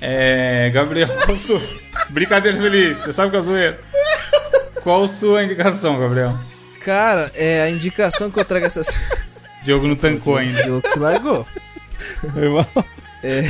É, 0.00 0.70
Gabriel. 0.72 1.08
Brincadeira, 2.08 2.56
Felipe, 2.56 3.02
você 3.02 3.12
sabe 3.12 3.30
que 3.30 3.36
é 3.36 3.42
zoeira. 3.42 3.80
Qual 4.82 5.06
sua 5.06 5.44
indicação, 5.44 5.98
Gabriel? 5.98 6.38
Cara, 6.80 7.30
é 7.34 7.62
a 7.62 7.70
indicação 7.70 8.30
que 8.30 8.38
eu 8.38 8.44
trago 8.44 8.66
essa 8.66 8.80
Diogo 9.62 9.86
não 9.86 9.96
tancou 9.96 10.36
ainda. 10.36 10.62
Diogo 10.62 10.88
se 10.88 10.98
largou. 10.98 11.46
É, 13.22 13.42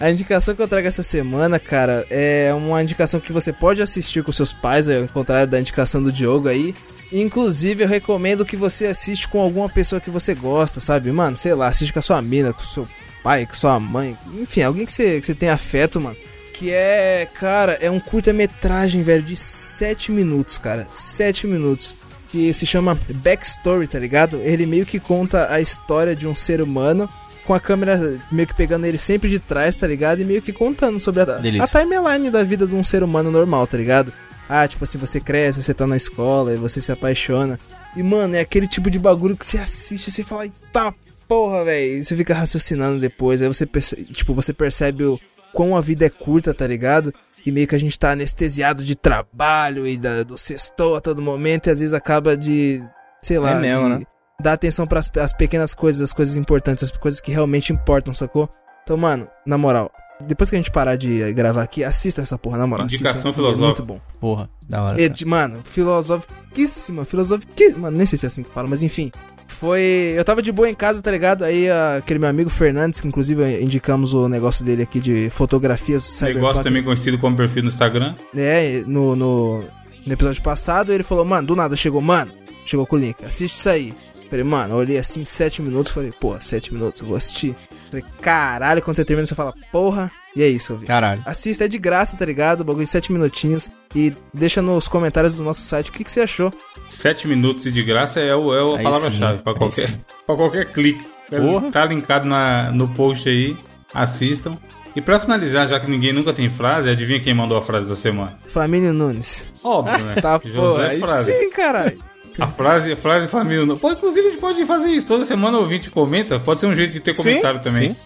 a 0.00 0.10
indicação 0.10 0.56
que 0.56 0.60
eu 0.60 0.66
trago 0.66 0.88
essa 0.88 1.04
semana, 1.04 1.60
cara, 1.60 2.04
é 2.10 2.52
uma 2.52 2.82
indicação 2.82 3.20
que 3.20 3.32
você 3.32 3.52
pode 3.52 3.80
assistir 3.80 4.24
com 4.24 4.32
seus 4.32 4.52
pais, 4.52 4.88
ao 4.88 5.06
contrário 5.06 5.46
da 5.46 5.60
indicação 5.60 6.02
do 6.02 6.10
Diogo 6.10 6.48
aí, 6.48 6.74
Inclusive, 7.12 7.84
eu 7.84 7.88
recomendo 7.88 8.44
que 8.44 8.56
você 8.56 8.86
assiste 8.86 9.28
com 9.28 9.40
alguma 9.40 9.68
pessoa 9.68 10.00
que 10.00 10.10
você 10.10 10.34
gosta, 10.34 10.78
sabe? 10.78 11.10
Mano, 11.10 11.36
sei 11.36 11.54
lá, 11.54 11.68
assiste 11.68 11.92
com 11.92 11.98
a 11.98 12.02
sua 12.02 12.20
mina, 12.20 12.52
com 12.52 12.60
o 12.60 12.66
seu 12.66 12.86
pai, 13.22 13.46
com 13.46 13.54
sua 13.54 13.80
mãe, 13.80 14.16
enfim, 14.34 14.62
alguém 14.62 14.84
que 14.84 14.92
você, 14.92 15.18
que 15.18 15.26
você 15.26 15.34
tem 15.34 15.48
afeto, 15.48 16.00
mano. 16.00 16.16
Que 16.58 16.72
é, 16.72 17.28
cara, 17.34 17.78
é 17.80 17.88
um 17.88 18.00
curta-metragem, 18.00 19.04
velho, 19.04 19.22
de 19.22 19.36
7 19.36 20.10
minutos, 20.10 20.58
cara. 20.58 20.88
7 20.92 21.46
minutos. 21.46 21.94
Que 22.32 22.52
se 22.52 22.66
chama 22.66 22.98
Backstory, 23.08 23.86
tá 23.86 23.96
ligado? 23.96 24.38
Ele 24.38 24.66
meio 24.66 24.84
que 24.84 24.98
conta 24.98 25.52
a 25.52 25.60
história 25.60 26.16
de 26.16 26.26
um 26.26 26.34
ser 26.34 26.60
humano 26.60 27.08
com 27.46 27.54
a 27.54 27.60
câmera 27.60 28.18
meio 28.32 28.48
que 28.48 28.56
pegando 28.56 28.86
ele 28.86 28.98
sempre 28.98 29.30
de 29.30 29.38
trás, 29.38 29.76
tá 29.76 29.86
ligado? 29.86 30.20
E 30.20 30.24
meio 30.24 30.42
que 30.42 30.52
contando 30.52 30.98
sobre 30.98 31.22
a, 31.22 31.36
a 31.62 31.68
timeline 31.68 32.28
da 32.28 32.42
vida 32.42 32.66
de 32.66 32.74
um 32.74 32.82
ser 32.82 33.04
humano 33.04 33.30
normal, 33.30 33.64
tá 33.68 33.78
ligado? 33.78 34.12
Ah, 34.48 34.66
tipo 34.66 34.82
assim, 34.82 34.98
você 34.98 35.20
cresce, 35.20 35.62
você 35.62 35.72
tá 35.72 35.86
na 35.86 35.96
escola 35.96 36.52
e 36.52 36.56
você 36.56 36.80
se 36.80 36.90
apaixona. 36.90 37.58
E, 37.96 38.02
mano, 38.02 38.34
é 38.34 38.40
aquele 38.40 38.66
tipo 38.66 38.90
de 38.90 38.98
bagulho 38.98 39.36
que 39.36 39.46
você 39.46 39.58
assiste 39.58 40.08
e 40.08 40.10
você 40.10 40.24
fala, 40.24 40.44
eita 40.44 40.92
porra, 41.28 41.64
velho. 41.64 41.98
E 41.98 42.04
você 42.04 42.16
fica 42.16 42.34
raciocinando 42.34 42.98
depois. 42.98 43.40
Aí 43.40 43.46
você 43.46 43.64
tipo, 44.12 44.34
você 44.34 44.52
percebe 44.52 45.04
o 45.04 45.20
quão 45.58 45.76
a 45.76 45.80
vida 45.80 46.06
é 46.06 46.08
curta, 46.08 46.54
tá 46.54 46.64
ligado? 46.68 47.12
E 47.44 47.50
meio 47.50 47.66
que 47.66 47.74
a 47.74 47.78
gente 47.80 47.98
tá 47.98 48.12
anestesiado 48.12 48.84
de 48.84 48.94
trabalho 48.94 49.88
e 49.88 49.96
da, 49.98 50.22
do 50.22 50.38
sextou 50.38 50.94
a 50.94 51.00
todo 51.00 51.20
momento. 51.20 51.66
E 51.66 51.70
às 51.70 51.80
vezes 51.80 51.92
acaba 51.92 52.36
de, 52.36 52.80
sei 53.20 53.40
lá, 53.40 53.52
É 53.56 53.58
mesmo, 53.58 53.82
de 53.84 53.90
né? 53.98 54.02
dar 54.40 54.52
atenção 54.52 54.86
pras 54.86 55.10
as 55.16 55.32
pequenas 55.32 55.74
coisas, 55.74 56.00
as 56.02 56.12
coisas 56.12 56.36
importantes, 56.36 56.84
as 56.84 56.90
coisas 56.96 57.20
que 57.20 57.32
realmente 57.32 57.72
importam, 57.72 58.14
sacou? 58.14 58.48
Então, 58.84 58.96
mano, 58.96 59.26
na 59.44 59.58
moral, 59.58 59.90
depois 60.20 60.48
que 60.48 60.54
a 60.54 60.58
gente 60.60 60.70
parar 60.70 60.94
de 60.94 61.32
gravar 61.32 61.62
aqui, 61.64 61.82
assista 61.82 62.22
essa 62.22 62.38
porra, 62.38 62.58
na 62.58 62.66
moral. 62.66 62.84
Indicação 62.86 63.30
assistam, 63.30 63.32
filosófica. 63.32 63.64
É 63.64 63.66
muito 63.66 63.82
bom. 63.84 64.00
Porra, 64.20 64.48
da 64.68 64.82
hora. 64.84 65.02
É, 65.02 65.08
de- 65.08 65.24
mano, 65.24 65.60
filosofiquíssima, 65.64 67.04
filosofiquíssima. 67.04 67.78
Mano, 67.82 67.96
nem 67.96 68.06
sei 68.06 68.16
se 68.18 68.26
é 68.26 68.28
assim 68.28 68.42
que 68.44 68.50
fala, 68.50 68.68
mas 68.68 68.82
enfim. 68.84 69.10
Foi. 69.48 70.12
Eu 70.14 70.24
tava 70.24 70.42
de 70.42 70.52
boa 70.52 70.68
em 70.68 70.74
casa, 70.74 71.02
tá 71.02 71.10
ligado? 71.10 71.42
Aí 71.42 71.68
ah, 71.68 71.96
aquele 71.96 72.20
meu 72.20 72.28
amigo 72.28 72.50
Fernandes, 72.50 73.00
que 73.00 73.08
inclusive 73.08 73.60
indicamos 73.60 74.12
o 74.12 74.28
negócio 74.28 74.64
dele 74.64 74.82
aqui 74.82 75.00
de 75.00 75.30
fotografias 75.30 76.02
cyberpunk. 76.02 76.42
Negócio 76.42 76.62
também 76.62 76.84
conhecido 76.84 77.18
como 77.18 77.34
perfil 77.34 77.62
no 77.62 77.68
Instagram. 77.68 78.14
É, 78.36 78.84
no, 78.86 79.16
no, 79.16 79.64
no 80.06 80.12
episódio 80.12 80.42
passado, 80.42 80.92
ele 80.92 81.02
falou, 81.02 81.24
mano, 81.24 81.48
do 81.48 81.56
nada 81.56 81.74
chegou, 81.74 82.00
mano, 82.00 82.30
chegou 82.64 82.86
com 82.86 82.94
o 82.94 82.98
link, 82.98 83.24
assiste 83.24 83.56
isso 83.56 83.68
aí. 83.68 83.94
Falei, 84.28 84.44
mano, 84.44 84.74
eu 84.74 84.78
olhei 84.78 84.98
assim, 84.98 85.24
sete 85.24 85.62
minutos, 85.62 85.90
falei, 85.90 86.12
pô, 86.20 86.38
sete 86.38 86.72
minutos, 86.72 87.00
eu 87.00 87.08
vou 87.08 87.16
assistir. 87.16 87.56
Falei, 87.90 88.04
caralho, 88.20 88.82
quando 88.82 88.96
você 88.96 89.04
termina, 89.04 89.26
você 89.26 89.34
fala, 89.34 89.54
porra, 89.72 90.12
e 90.38 90.42
é 90.42 90.48
isso, 90.48 90.76
vi. 90.76 90.86
Caralho. 90.86 91.20
Assista, 91.26 91.64
é 91.64 91.68
de 91.68 91.78
graça, 91.78 92.16
tá 92.16 92.24
ligado? 92.24 92.60
O 92.60 92.64
bagulho 92.64 92.84
de 92.84 92.90
7 92.90 93.10
minutinhos. 93.12 93.68
E 93.92 94.14
deixa 94.32 94.62
nos 94.62 94.86
comentários 94.86 95.34
do 95.34 95.42
nosso 95.42 95.62
site 95.62 95.90
o 95.90 95.92
que, 95.92 96.04
que 96.04 96.12
você 96.12 96.20
achou. 96.20 96.52
Sete 96.88 97.26
minutos 97.26 97.66
e 97.66 97.72
de 97.72 97.82
graça 97.82 98.20
é, 98.20 98.34
o, 98.36 98.54
é 98.54 98.76
a 98.76 98.78
Aí 98.78 98.84
palavra-chave 98.84 99.38
sim, 99.38 99.42
pra 99.42 99.52
aí 99.52 99.58
qualquer, 99.58 99.98
pra 100.24 100.36
qualquer 100.36 100.72
clique. 100.72 101.04
Porra. 101.28 101.70
Tá 101.72 101.84
linkado 101.84 102.28
na, 102.28 102.70
no 102.70 102.86
post 102.88 103.28
aí. 103.28 103.56
Assistam. 103.92 104.56
E 104.94 105.00
pra 105.00 105.18
finalizar, 105.18 105.66
já 105.66 105.78
que 105.80 105.90
ninguém 105.90 106.12
nunca 106.12 106.32
tem 106.32 106.48
frase, 106.48 106.88
adivinha 106.88 107.18
quem 107.20 107.34
mandou 107.34 107.58
a 107.58 107.62
frase 107.62 107.88
da 107.88 107.96
semana? 107.96 108.38
Flamínio 108.46 108.92
Nunes. 108.92 109.52
Óbvio, 109.64 110.04
né? 110.04 110.14
Tá, 110.22 110.40
José 110.44 110.94
pô, 110.98 111.06
Frase. 111.06 111.32
sim, 111.32 111.50
caralho. 111.50 111.98
A 112.38 112.46
frase, 112.46 112.92
a 112.92 112.96
frase 112.96 113.26
família. 113.26 113.66
Nunes. 113.66 113.80
Pô, 113.80 113.90
inclusive 113.90 114.28
a 114.28 114.30
gente 114.30 114.40
pode 114.40 114.64
fazer 114.66 114.88
isso. 114.90 115.06
Toda 115.06 115.24
semana 115.24 115.58
o 115.58 115.62
ouvinte 115.62 115.90
comenta. 115.90 116.38
Pode 116.38 116.60
ser 116.60 116.66
um 116.68 116.76
jeito 116.76 116.92
de 116.92 117.00
ter 117.00 117.12
Sim, 117.14 117.22
comentário 117.24 117.60
também. 117.60 117.90
sim. 117.94 117.96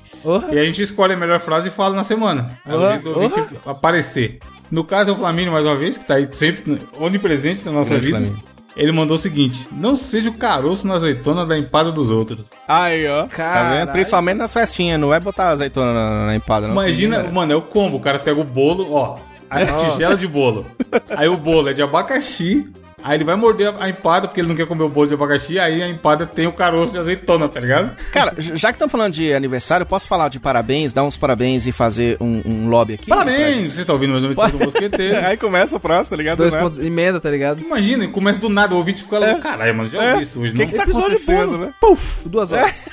E 0.53 0.59
a 0.59 0.64
gente 0.64 0.83
escolhe 0.83 1.14
a 1.14 1.16
melhor 1.16 1.41
frase 1.41 1.68
e 1.68 1.70
fala 1.70 1.95
na 1.95 2.05
semana. 2.05 2.59
Aí 2.64 2.75
o 2.75 3.03
do 3.03 3.20
ouvinte 3.20 3.41
aparecer. 3.66 4.39
No 4.70 4.85
caso 4.85 5.11
é 5.11 5.12
o 5.12 5.16
Flamínio, 5.16 5.53
mais 5.53 5.66
uma 5.66 5.77
vez, 5.77 5.99
que 5.99 6.05
tá 6.05 6.14
aí 6.14 6.27
sempre 6.33 6.81
onipresente 6.99 7.64
na 7.64 7.73
nossa 7.73 7.91
Grande 7.91 8.07
vida. 8.07 8.18
Flamínio. 8.18 8.43
Ele 8.77 8.93
mandou 8.93 9.16
o 9.16 9.18
seguinte: 9.18 9.68
Não 9.70 9.97
seja 9.97 10.31
o 10.31 10.35
caroço 10.35 10.87
na 10.87 10.95
azeitona 10.95 11.45
da 11.45 11.59
empada 11.59 11.93
dos 11.93 12.11
outros. 12.11 12.47
Aí, 12.66 13.07
ó. 13.07 13.27
Tá 13.27 13.70
vendo? 13.70 13.93
Principalmente 13.93 14.39
nas 14.39 14.53
festinhas. 14.53 14.99
Não 14.99 15.09
vai 15.09 15.20
botar 15.20 15.51
azeitona 15.51 15.93
na, 15.93 16.27
na 16.27 16.37
empada, 16.37 16.66
não. 16.66 16.75
Imagina, 16.75 17.23
mano, 17.25 17.53
é 17.53 17.57
o 17.57 17.62
combo. 17.62 17.99
O 17.99 18.01
cara 18.01 18.18
pega 18.18 18.41
o 18.41 18.45
bolo, 18.45 18.95
ó. 18.95 19.18
A 19.51 19.66
tigela 19.66 20.16
de 20.16 20.27
bolo. 20.27 20.64
Aí 21.11 21.29
o 21.29 21.37
bolo 21.37 21.68
é 21.68 21.75
de 21.75 21.83
abacaxi. 21.83 22.66
Aí 23.05 23.16
ele 23.16 23.24
vai 23.24 23.36
morder 23.36 23.72
a 23.80 23.88
empada 23.88 24.28
porque 24.28 24.40
ele 24.40 24.48
não 24.48 24.55
quer 24.55 24.66
comer 24.66 24.84
o 24.84 24.88
bolo 24.88 25.07
de 25.09 25.14
abacaxi. 25.14 25.59
Aí 25.59 25.82
a 25.82 25.88
empada 25.88 26.26
tem 26.26 26.46
o 26.46 26.53
caroço 26.53 26.92
de 26.92 26.98
azeitona, 26.98 27.48
tá 27.48 27.59
ligado? 27.61 27.96
Cara, 28.12 28.34
já 28.38 28.68
que 28.68 28.74
estamos 28.76 28.92
falando 28.92 29.12
de 29.14 29.32
aniversário, 29.32 29.84
posso 29.86 30.07
falar 30.07 30.28
de 30.28 30.38
parabéns, 30.38 30.92
dar 30.92 31.03
uns 31.05 31.16
parabéns 31.16 31.66
e 31.66 31.72
fazer 31.72 32.16
um, 32.20 32.42
um 32.44 32.68
lobby 32.68 32.94
aqui? 32.94 33.09
Parabéns! 33.09 33.72
Você 33.72 33.84
tá 33.84 33.92
ouvindo 33.92 34.11
mais 34.11 34.22
uma 34.24 34.32
edição 34.32 34.50
do 34.50 34.64
Mosqueteiro. 34.64 35.18
Aí 35.26 35.36
começa 35.36 35.76
o 35.76 35.80
próximo, 35.80 36.11
tá 36.11 36.16
ligado? 36.16 36.38
Dois 36.38 36.53
Né? 36.53 36.59
pontos, 36.61 36.78
emenda, 36.78 37.20
tá 37.20 37.30
ligado? 37.30 37.61
Imagina, 37.61 38.07
começa 38.09 38.38
do 38.38 38.48
nada, 38.48 38.74
o 38.74 38.78
ouvinte 38.78 39.03
fica 39.03 39.18
lá, 39.18 39.34
caralho, 39.36 39.74
mano, 39.74 39.88
já 39.88 40.03
É. 40.03 40.12
ouvi 40.12 40.22
isso 40.24 40.40
hoje, 40.40 40.53
Que 40.55 40.62
não? 40.62 40.66
que 40.68 40.76
tá 40.76 40.82
Episódio 40.84 41.18
bônus, 41.26 41.59
né? 41.59 41.72
puf, 41.80 42.28
duas 42.28 42.53
horas. 42.53 42.84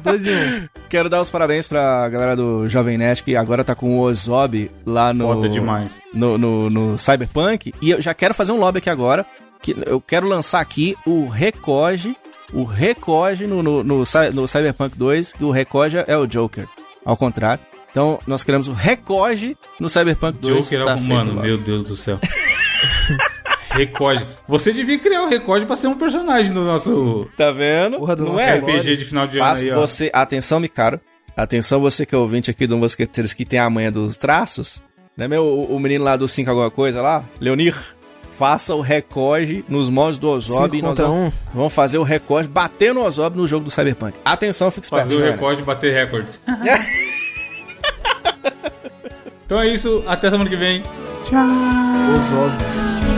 Dois 0.00 0.26
em 0.26 0.34
um. 0.34 0.68
Quero 0.88 1.08
dar 1.08 1.20
os 1.20 1.30
parabéns 1.30 1.66
pra 1.66 2.08
galera 2.08 2.36
do 2.36 2.66
Jovem 2.66 2.96
Nerd 2.96 3.22
que 3.22 3.36
agora 3.36 3.64
tá 3.64 3.74
com 3.74 3.98
o 3.98 4.00
Ozob 4.00 4.70
lá 4.84 5.12
no. 5.12 5.26
Foda 5.34 5.48
demais. 5.48 6.00
No, 6.12 6.38
no, 6.38 6.70
no 6.70 6.98
Cyberpunk. 6.98 7.72
E 7.80 7.90
eu 7.90 8.00
já 8.00 8.14
quero 8.14 8.34
fazer 8.34 8.52
um 8.52 8.58
lobby 8.58 8.78
aqui 8.78 8.90
agora. 8.90 9.26
Que 9.60 9.74
eu 9.86 10.00
quero 10.00 10.28
lançar 10.28 10.60
aqui 10.60 10.96
o 11.06 11.26
Recoge. 11.28 12.16
O 12.52 12.62
Recoge 12.64 13.46
no, 13.46 13.62
no, 13.62 13.82
no, 13.82 14.04
no 14.32 14.48
Cyberpunk 14.48 14.96
2. 14.96 15.32
Que 15.32 15.44
o 15.44 15.50
Recoge 15.50 16.04
é 16.06 16.16
o 16.16 16.26
Joker. 16.26 16.66
Ao 17.04 17.16
contrário. 17.16 17.62
Então, 17.90 18.18
nós 18.26 18.44
queremos 18.44 18.68
o 18.68 18.72
Recoge 18.72 19.56
no 19.80 19.88
Cyberpunk 19.88 20.38
2. 20.38 20.64
Joker 20.64 20.80
é 20.80 20.84
tá 20.84 20.94
o 20.94 20.98
feito 20.98 21.08
mano, 21.12 21.34
lá. 21.36 21.42
meu 21.42 21.56
Deus 21.58 21.82
do 21.82 21.96
céu. 21.96 22.20
Recorde. 23.76 24.26
Você 24.48 24.72
devia 24.72 24.98
criar 24.98 25.22
o 25.24 25.28
recorde 25.28 25.66
pra 25.66 25.76
ser 25.76 25.86
um 25.88 25.96
personagem 25.96 26.52
do 26.52 26.62
nosso 26.64 27.28
Tá 27.36 27.52
vendo? 27.52 27.98
Porra 27.98 28.16
do 28.16 28.24
Não 28.24 28.32
nosso 28.34 28.44
é? 28.46 28.56
RPG 28.58 28.96
de 28.96 29.04
final 29.04 29.26
de 29.26 29.38
ano 29.38 29.46
Faz 29.48 29.62
aí, 29.62 29.70
ó. 29.70 29.80
você. 29.80 30.10
Atenção, 30.12 30.58
Micaro. 30.60 31.00
Atenção, 31.36 31.80
você 31.80 32.06
que 32.06 32.14
é 32.14 32.18
ouvinte 32.18 32.50
aqui 32.50 32.66
do 32.66 32.76
Mosqueteiros 32.78 33.34
que 33.34 33.44
tem 33.44 33.58
a 33.60 33.68
manha 33.68 33.90
dos 33.90 34.16
traços. 34.16 34.82
Né, 35.16 35.28
meu? 35.28 35.42
O, 35.44 35.76
o 35.76 35.80
menino 35.80 36.04
lá 36.04 36.16
do 36.16 36.26
5 36.26 36.48
alguma 36.50 36.70
coisa 36.70 37.00
lá, 37.02 37.24
Leonir. 37.40 37.76
Faça 38.32 38.74
o 38.74 38.82
recorde 38.82 39.64
nos 39.66 39.88
mods 39.88 40.18
do 40.18 40.28
Ozob 40.28 40.64
Cinco 40.64 40.76
e 40.76 40.82
nós 40.82 40.90
contra 40.90 41.06
vamos, 41.06 41.28
um. 41.28 41.32
vamos 41.54 41.72
fazer 41.72 41.96
o 41.96 42.02
recorde 42.02 42.46
batendo 42.48 43.00
o 43.00 43.04
Ozob 43.04 43.34
no 43.34 43.46
jogo 43.46 43.64
do 43.64 43.70
Cyberpunk. 43.70 44.18
Atenção, 44.22 44.70
fica 44.70 44.84
esperto. 44.84 45.04
Fazer 45.08 45.14
o 45.16 45.22
recorde 45.24 45.62
e 45.62 45.64
bater 45.64 45.94
recordes. 45.94 46.38
então 49.46 49.58
é 49.60 49.68
isso, 49.68 50.04
até 50.06 50.30
semana 50.30 50.50
que 50.50 50.56
vem. 50.56 50.82
Os 51.22 52.32
osmos. 52.32 53.15